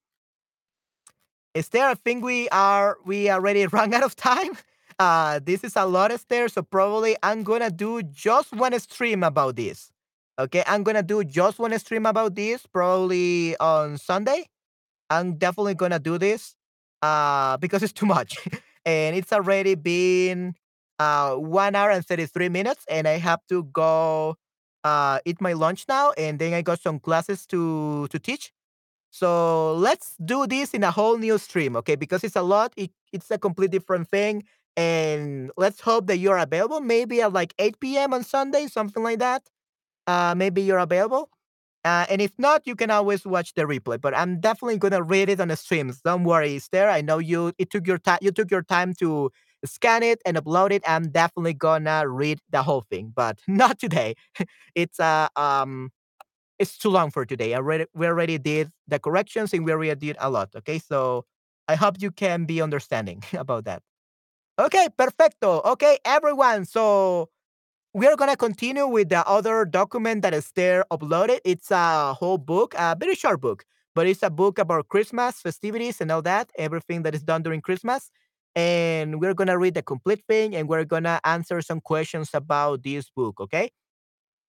Esther, 1.54 1.82
I 1.82 1.94
think 1.94 2.24
we 2.24 2.48
are 2.50 2.98
we 3.04 3.30
already 3.30 3.66
run 3.72 3.94
out 3.94 4.02
of 4.02 4.16
time. 4.16 4.58
Uh, 4.98 5.40
this 5.42 5.64
is 5.64 5.76
a 5.76 5.86
lot, 5.86 6.12
Esther, 6.12 6.48
so 6.48 6.62
probably 6.62 7.16
I'm 7.22 7.42
gonna 7.42 7.70
do 7.70 8.02
just 8.02 8.52
one 8.52 8.78
stream 8.80 9.22
about 9.22 9.56
this. 9.56 9.90
Okay, 10.38 10.64
I'm 10.66 10.82
gonna 10.82 11.02
do 11.02 11.22
just 11.22 11.58
one 11.58 11.76
stream 11.78 12.06
about 12.06 12.34
this 12.34 12.66
probably 12.66 13.56
on 13.58 13.98
Sunday. 13.98 14.46
I'm 15.10 15.36
definitely 15.38 15.74
gonna 15.74 16.00
do 16.00 16.18
this 16.18 16.56
uh 17.02 17.56
because 17.58 17.82
it's 17.82 17.92
too 17.94 18.06
much. 18.06 18.38
and 18.86 19.16
it's 19.16 19.32
already 19.32 19.74
been 19.76 20.54
uh 21.00 21.34
one 21.36 21.74
hour 21.76 21.90
and 21.90 22.06
33 22.06 22.48
minutes 22.50 22.84
and 22.90 23.08
I 23.08 23.18
have 23.18 23.40
to 23.50 23.64
go 23.72 24.36
uh 24.84 25.20
eat 25.26 25.40
my 25.40 25.54
lunch 25.54 25.86
now 25.88 26.12
and 26.18 26.38
then 26.38 26.54
I 26.54 26.62
got 26.62 26.80
some 26.80 27.00
classes 27.00 27.46
to 27.48 28.08
to 28.08 28.18
teach. 28.18 28.52
So 29.10 29.74
let's 29.76 30.16
do 30.24 30.46
this 30.46 30.74
in 30.74 30.84
a 30.84 30.90
whole 30.90 31.18
new 31.18 31.38
stream, 31.38 31.76
okay? 31.76 31.96
Because 31.96 32.24
it's 32.24 32.36
a 32.36 32.42
lot, 32.42 32.72
it, 32.76 32.90
it's 33.12 33.30
a 33.30 33.38
completely 33.38 33.78
different 33.78 34.08
thing. 34.08 34.44
And 34.76 35.52
let's 35.56 35.80
hope 35.80 36.06
that 36.08 36.18
you're 36.18 36.38
available 36.38 36.80
maybe 36.80 37.22
at 37.22 37.32
like 37.32 37.54
8 37.58 37.96
p.m. 37.98 38.14
on 38.14 38.24
Sunday, 38.24 38.66
something 38.68 39.02
like 39.04 39.20
that 39.20 39.42
uh, 40.06 40.34
maybe 40.36 40.62
you're 40.62 40.78
available. 40.78 41.30
Uh, 41.84 42.06
and 42.08 42.22
if 42.22 42.32
not, 42.38 42.62
you 42.66 42.74
can 42.74 42.90
always 42.90 43.26
watch 43.26 43.54
the 43.54 43.62
replay. 43.62 44.00
But 44.00 44.16
I'm 44.16 44.40
definitely 44.40 44.78
gonna 44.78 45.02
read 45.02 45.28
it 45.28 45.40
on 45.40 45.48
the 45.48 45.56
streams. 45.56 46.00
Don't 46.02 46.24
worry, 46.24 46.56
it's 46.56 46.68
there. 46.68 46.90
I 46.90 47.02
know 47.02 47.18
you. 47.18 47.52
It 47.58 47.70
took 47.70 47.86
your 47.86 47.98
time. 47.98 48.18
You 48.22 48.32
took 48.32 48.50
your 48.50 48.62
time 48.62 48.94
to 49.00 49.30
scan 49.66 50.02
it 50.02 50.20
and 50.26 50.36
upload 50.38 50.72
it. 50.72 50.82
I'm 50.86 51.10
definitely 51.10 51.54
gonna 51.54 52.08
read 52.08 52.40
the 52.50 52.62
whole 52.62 52.82
thing, 52.90 53.12
but 53.14 53.38
not 53.48 53.78
today. 53.78 54.14
it's 54.74 54.98
uh 55.00 55.28
um, 55.36 55.90
it's 56.58 56.78
too 56.78 56.90
long 56.90 57.10
for 57.10 57.24
today. 57.26 57.54
I 57.54 57.58
already 57.58 57.86
we 57.94 58.06
already 58.06 58.38
did 58.38 58.70
the 58.88 58.98
corrections 58.98 59.52
and 59.52 59.64
we 59.64 59.72
already 59.72 59.94
did 59.94 60.16
a 60.20 60.30
lot. 60.30 60.50
Okay, 60.56 60.78
so 60.78 61.24
I 61.68 61.74
hope 61.76 61.96
you 62.00 62.10
can 62.10 62.44
be 62.44 62.62
understanding 62.62 63.22
about 63.34 63.64
that. 63.66 63.82
Okay, 64.58 64.88
perfecto. 64.96 65.60
Okay, 65.64 65.98
everyone. 66.04 66.64
So 66.64 67.28
we 67.94 68.06
are 68.08 68.16
gonna 68.16 68.36
continue 68.36 68.86
with 68.86 69.08
the 69.08 69.24
other 69.26 69.64
document 69.64 70.22
that 70.22 70.34
Esther 70.34 70.84
uploaded. 70.90 71.38
It's 71.44 71.70
a 71.70 72.12
whole 72.14 72.38
book, 72.38 72.74
a 72.76 72.96
very 72.98 73.14
short 73.14 73.40
book, 73.40 73.64
but 73.94 74.06
it's 74.08 74.22
a 74.22 74.30
book 74.30 74.58
about 74.58 74.88
Christmas 74.88 75.40
festivities 75.40 76.00
and 76.00 76.10
all 76.10 76.22
that, 76.22 76.50
everything 76.58 77.02
that 77.04 77.14
is 77.14 77.22
done 77.22 77.42
during 77.42 77.60
Christmas. 77.60 78.10
And 78.56 79.20
we're 79.20 79.34
gonna 79.34 79.58
read 79.58 79.74
the 79.74 79.82
complete 79.82 80.22
thing 80.28 80.56
and 80.56 80.68
we're 80.68 80.84
gonna 80.84 81.20
answer 81.24 81.60
some 81.62 81.80
questions 81.80 82.30
about 82.34 82.82
this 82.82 83.08
book, 83.10 83.40
okay? 83.40 83.70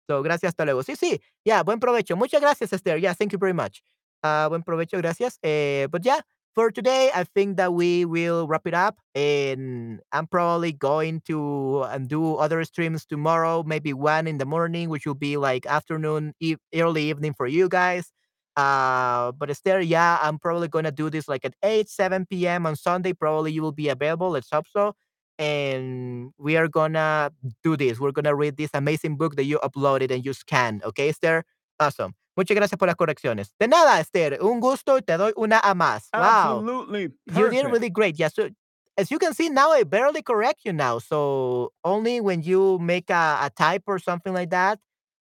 So, 0.09 0.23
gracias, 0.23 0.51
hasta 0.51 0.65
luego. 0.65 0.83
Sí, 0.83 0.97
sí, 0.97 1.21
yeah, 1.45 1.63
buen 1.63 1.81
provecho. 1.81 2.17
Muchas 2.17 2.41
gracias, 2.41 2.73
Esther. 2.73 2.97
Yeah, 2.99 3.15
thank 3.15 3.33
you 3.33 3.39
very 3.39 3.53
much. 3.53 3.83
Uh, 4.23 4.49
buen 4.49 4.63
provecho, 4.63 5.01
gracias. 5.01 5.39
Eh, 5.43 5.87
but 5.91 6.05
yeah, 6.05 6.21
for 6.55 6.71
today, 6.71 7.11
I 7.15 7.25
think 7.25 7.57
that 7.57 7.73
we 7.75 8.05
will 8.05 8.47
wrap 8.47 8.67
it 8.67 8.75
up. 8.75 8.99
And 9.15 10.01
I'm 10.13 10.27
probably 10.27 10.73
going 10.73 11.23
to 11.27 11.85
um, 11.89 12.07
do 12.07 12.37
other 12.37 12.63
streams 12.65 13.07
tomorrow, 13.07 13.63
maybe 13.63 13.93
one 13.93 14.27
in 14.27 14.39
the 14.39 14.45
morning, 14.47 14.89
which 14.91 15.07
will 15.07 15.15
be 15.15 15.37
like 15.37 15.67
afternoon, 15.67 16.35
e- 16.41 16.57
early 16.75 17.09
evening 17.11 17.35
for 17.35 17.47
you 17.47 17.69
guys. 17.69 18.13
Uh, 18.57 19.33
but 19.33 19.49
Esther, 19.51 19.81
yeah, 19.81 20.19
I'm 20.21 20.39
probably 20.39 20.69
going 20.69 20.85
to 20.85 20.93
do 20.93 21.09
this 21.09 21.27
like 21.29 21.45
at 21.45 21.55
8, 21.63 21.89
7 21.89 22.47
p.m. 22.47 22.67
on 22.67 22.77
Sunday. 22.77 23.15
Probably 23.15 23.53
you 23.53 23.63
will 23.63 23.73
be 23.73 23.89
available. 23.89 24.31
Let's 24.31 24.51
hope 24.53 24.67
so. 24.71 24.95
And 25.39 26.33
we 26.39 26.57
are 26.57 26.69
going 26.69 26.93
to 26.93 27.33
do 27.65 27.77
this. 27.77 27.99
We're 27.99 28.13
going 28.13 28.27
to 28.27 28.35
read 28.35 28.59
this 28.59 28.71
amazing 28.75 29.17
book 29.17 29.37
that 29.37 29.45
you 29.45 29.59
uploaded 29.61 30.11
and 30.11 30.25
you 30.25 30.35
scanned. 30.35 30.85
Okay, 30.85 31.09
Esther? 31.09 31.45
Awesome. 31.79 32.15
Muchas 32.37 32.55
gracias 32.55 32.79
por 32.79 32.89
las 32.89 32.97
correcciones. 32.97 33.55
De 33.59 33.69
nada, 33.69 34.01
Esther. 34.01 34.39
Un 34.41 34.61
gusto. 34.61 35.01
Te 35.03 35.17
doy 35.17 35.33
una 35.37 35.59
a 35.59 35.75
más. 35.75 36.09
Wow. 36.13 36.23
Absolutely 36.23 37.13
You 37.27 37.51
did 37.51 37.67
really 37.67 37.91
great. 37.91 38.17
Yeah. 38.19 38.29
So 38.29 38.49
as 38.97 39.11
you 39.11 39.19
can 39.19 39.35
see 39.35 39.49
now, 39.51 39.73
I 39.73 39.85
barely 39.85 40.23
correct 40.23 40.61
you 40.65 40.73
now. 40.73 40.99
So 40.99 41.73
only 41.85 42.21
when 42.21 42.43
you 42.43 42.79
make 42.79 43.11
a, 43.11 43.39
a 43.43 43.51
type 43.51 43.83
or 43.87 43.99
something 43.99 44.33
like 44.33 44.51
that. 44.51 44.79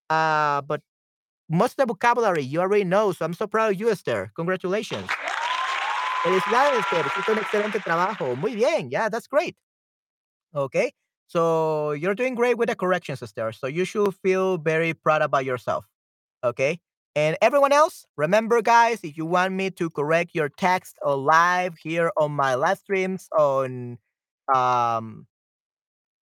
Uh, 0.09 0.61
but 0.61 0.81
most 1.49 1.73
of 1.73 1.77
the 1.77 1.85
vocabulary 1.85 2.43
you 2.43 2.61
already 2.61 2.85
know. 2.85 3.11
So 3.11 3.25
I'm 3.25 3.33
so 3.33 3.45
proud 3.47 3.73
of 3.73 3.79
you, 3.79 3.89
Esther. 3.89 4.31
Congratulations. 4.35 5.09
Felicidades, 6.23 6.79
Esther. 6.79 7.03
Hiciste 7.03 7.29
un 7.29 7.39
excelente 7.39 7.79
trabajo. 7.79 8.37
Muy 8.37 8.55
bien. 8.55 8.89
Yeah, 8.89 9.09
that's 9.09 9.27
great. 9.27 9.55
Okay. 10.55 10.93
So 11.27 11.91
you're 11.91 12.15
doing 12.15 12.35
great 12.35 12.57
with 12.57 12.69
the 12.69 12.75
corrections, 12.75 13.21
Esther. 13.21 13.51
So 13.51 13.67
you 13.67 13.85
should 13.85 14.13
feel 14.15 14.57
very 14.57 14.93
proud 14.93 15.21
about 15.21 15.45
yourself. 15.45 15.85
Okay. 16.43 16.79
And 17.15 17.37
everyone 17.41 17.73
else, 17.73 18.05
remember, 18.17 18.61
guys, 18.61 18.99
if 19.03 19.17
you 19.17 19.25
want 19.25 19.53
me 19.53 19.69
to 19.71 19.89
correct 19.89 20.31
your 20.33 20.49
text 20.49 20.97
live 21.05 21.77
here 21.77 22.11
on 22.17 22.31
my 22.31 22.55
live 22.55 22.77
streams 22.79 23.27
on 23.37 23.97
um 24.53 25.27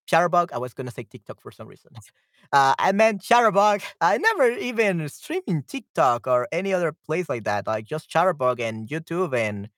Shutterbug, 0.09 0.51
I 0.51 0.57
was 0.57 0.73
gonna 0.73 0.91
say 0.91 1.03
TikTok 1.03 1.41
for 1.41 1.51
some 1.51 1.67
reason. 1.67 1.91
Uh, 2.51 2.73
I 2.79 2.93
meant 2.93 3.21
Shutterbug. 3.21 3.83
I 4.01 4.17
never 4.17 4.49
even 4.49 5.07
stream 5.09 5.41
in 5.45 5.61
TikTok 5.61 6.25
or 6.25 6.47
any 6.51 6.73
other 6.73 6.93
place 7.05 7.29
like 7.29 7.43
that. 7.43 7.67
Like 7.67 7.85
just 7.85 8.09
Shutterbug 8.09 8.59
and 8.59 8.87
YouTube 8.87 9.37
and 9.37 9.69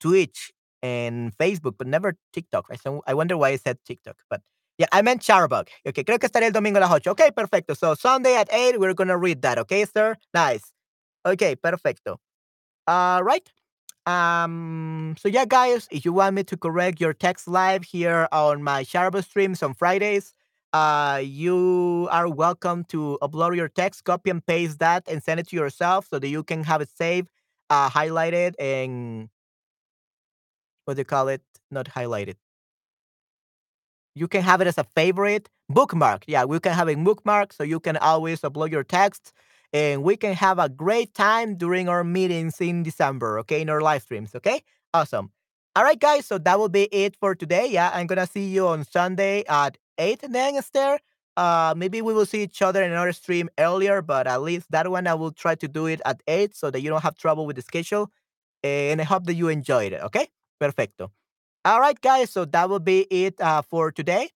Twitch 0.00 0.52
and 0.82 1.36
Facebook, 1.38 1.74
but 1.78 1.86
never 1.88 2.16
TikTok. 2.32 2.66
I 3.06 3.14
wonder 3.14 3.36
why 3.36 3.50
I 3.50 3.56
said 3.56 3.78
TikTok. 3.86 4.16
But 4.30 4.42
yeah, 4.78 4.86
I 4.92 5.02
meant 5.02 5.22
Shutterbug. 5.22 5.68
Okay, 5.86 6.04
creo 6.04 6.18
que 6.18 6.28
estaré 6.28 6.46
el 6.46 6.52
domingo 6.52 6.78
a 6.78 6.80
las 6.80 6.90
8. 6.90 7.06
Okay, 7.08 7.30
perfecto. 7.30 7.74
So 7.74 7.94
Sunday 7.94 8.36
at 8.36 8.48
8, 8.52 8.78
we're 8.80 8.94
gonna 8.94 9.16
read 9.18 9.42
that. 9.42 9.58
Okay, 9.58 9.84
sir? 9.84 10.16
Nice. 10.32 10.72
Okay, 11.26 11.56
perfecto. 11.56 12.18
All 12.86 13.22
right. 13.22 13.48
Um, 14.06 15.14
so 15.18 15.28
yeah, 15.28 15.46
guys, 15.46 15.88
if 15.90 16.04
you 16.04 16.12
want 16.12 16.34
me 16.36 16.44
to 16.44 16.56
correct 16.56 17.00
your 17.00 17.14
text 17.14 17.48
live 17.48 17.84
here 17.84 18.28
on 18.32 18.62
my 18.62 18.84
Shutterbug 18.84 19.24
streams 19.24 19.62
on 19.62 19.74
Fridays, 19.74 20.34
uh, 20.74 21.20
you 21.24 22.08
are 22.10 22.28
welcome 22.28 22.84
to 22.84 23.18
upload 23.22 23.56
your 23.56 23.68
text, 23.68 24.04
copy 24.04 24.30
and 24.30 24.44
paste 24.46 24.80
that, 24.80 25.04
and 25.08 25.22
send 25.22 25.40
it 25.40 25.48
to 25.48 25.56
yourself 25.56 26.08
so 26.10 26.18
that 26.18 26.28
you 26.28 26.42
can 26.42 26.64
have 26.64 26.80
it 26.82 26.90
saved, 26.90 27.28
uh, 27.70 27.88
highlighted, 27.88 28.54
and 28.58 29.30
what 30.84 30.94
do 30.94 31.00
you 31.00 31.04
call 31.04 31.28
it? 31.28 31.42
Not 31.70 31.86
highlighted. 31.86 32.36
You 34.14 34.28
can 34.28 34.42
have 34.42 34.60
it 34.60 34.66
as 34.66 34.78
a 34.78 34.84
favorite 34.84 35.48
bookmark. 35.68 36.24
Yeah, 36.26 36.44
we 36.44 36.60
can 36.60 36.72
have 36.72 36.88
a 36.88 36.94
bookmark 36.94 37.52
so 37.52 37.64
you 37.64 37.80
can 37.80 37.96
always 37.96 38.40
upload 38.42 38.70
your 38.70 38.84
text 38.84 39.32
and 39.72 40.02
we 40.04 40.16
can 40.16 40.34
have 40.34 40.58
a 40.58 40.68
great 40.68 41.14
time 41.14 41.56
during 41.56 41.88
our 41.88 42.04
meetings 42.04 42.60
in 42.60 42.82
December, 42.84 43.38
okay, 43.40 43.60
in 43.60 43.68
our 43.68 43.80
live 43.80 44.02
streams, 44.02 44.34
okay? 44.34 44.62
Awesome. 44.92 45.30
All 45.74 45.82
right, 45.82 45.98
guys, 45.98 46.26
so 46.26 46.38
that 46.38 46.58
will 46.58 46.68
be 46.68 46.84
it 46.92 47.16
for 47.16 47.34
today. 47.34 47.66
Yeah, 47.68 47.90
I'm 47.92 48.06
gonna 48.06 48.26
see 48.26 48.46
you 48.46 48.68
on 48.68 48.84
Sunday 48.84 49.42
at 49.48 49.76
8 49.98 50.20
then, 50.30 50.54
Esther. 50.56 51.00
Uh, 51.36 51.74
maybe 51.76 52.00
we 52.00 52.14
will 52.14 52.26
see 52.26 52.42
each 52.44 52.62
other 52.62 52.84
in 52.84 52.92
another 52.92 53.12
stream 53.12 53.50
earlier, 53.58 54.00
but 54.00 54.28
at 54.28 54.42
least 54.42 54.70
that 54.70 54.88
one 54.88 55.08
I 55.08 55.14
will 55.14 55.32
try 55.32 55.56
to 55.56 55.66
do 55.66 55.86
it 55.86 56.00
at 56.04 56.22
8 56.28 56.54
so 56.54 56.70
that 56.70 56.80
you 56.80 56.90
don't 56.90 57.02
have 57.02 57.16
trouble 57.16 57.46
with 57.46 57.56
the 57.56 57.62
schedule. 57.62 58.12
And 58.64 59.00
I 59.00 59.04
hope 59.04 59.24
that 59.26 59.34
you 59.34 59.48
enjoyed 59.48 59.92
it, 59.92 60.02
okay? 60.02 60.28
Perfecto. 60.60 61.12
All 61.64 61.80
right, 61.80 61.98
guys, 62.00 62.30
so 62.30 62.44
that 62.44 62.68
will 62.68 62.78
be 62.78 63.06
it 63.10 63.40
uh, 63.40 63.62
for 63.62 63.90
today. 63.90 64.28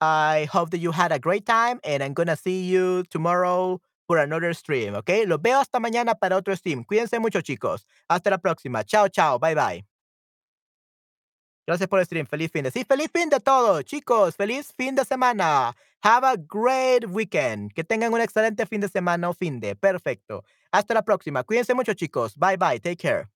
I 0.00 0.46
hope 0.52 0.70
that 0.70 0.78
you 0.78 0.92
had 0.92 1.10
a 1.10 1.18
great 1.18 1.44
time, 1.44 1.80
and 1.82 2.02
I'm 2.02 2.14
gonna 2.14 2.36
see 2.36 2.64
you 2.64 3.02
tomorrow 3.10 3.80
for 4.06 4.18
another 4.18 4.54
stream, 4.54 4.94
¿ok? 4.94 5.26
Los 5.26 5.40
veo 5.42 5.58
hasta 5.58 5.80
mañana 5.80 6.14
para 6.14 6.36
otro 6.36 6.54
stream. 6.54 6.84
Cuídense 6.84 7.18
mucho, 7.18 7.40
chicos. 7.40 7.84
Hasta 8.08 8.30
la 8.30 8.38
próxima. 8.38 8.84
Chao, 8.84 9.08
chao. 9.08 9.38
Bye, 9.38 9.54
bye. 9.54 9.84
Gracias 11.66 11.88
por 11.88 11.98
el 11.98 12.06
stream. 12.06 12.26
Feliz 12.26 12.52
fin 12.52 12.62
de... 12.62 12.70
Sí, 12.70 12.84
feliz 12.84 13.08
fin 13.12 13.28
de 13.28 13.40
todo, 13.40 13.82
chicos. 13.82 14.36
Feliz 14.36 14.72
fin 14.76 14.94
de 14.94 15.04
semana. 15.04 15.74
Have 16.02 16.24
a 16.24 16.36
great 16.36 17.04
weekend. 17.08 17.72
Que 17.74 17.82
tengan 17.82 18.14
un 18.14 18.20
excelente 18.20 18.64
fin 18.66 18.80
de 18.80 18.88
semana 18.88 19.28
o 19.28 19.34
fin 19.34 19.58
de. 19.58 19.74
Perfecto. 19.74 20.44
Hasta 20.70 20.94
la 20.94 21.02
próxima. 21.02 21.42
Cuídense 21.42 21.74
mucho, 21.74 21.94
chicos. 21.94 22.36
Bye, 22.36 22.56
bye. 22.56 22.78
Take 22.78 22.96
care. 22.98 23.35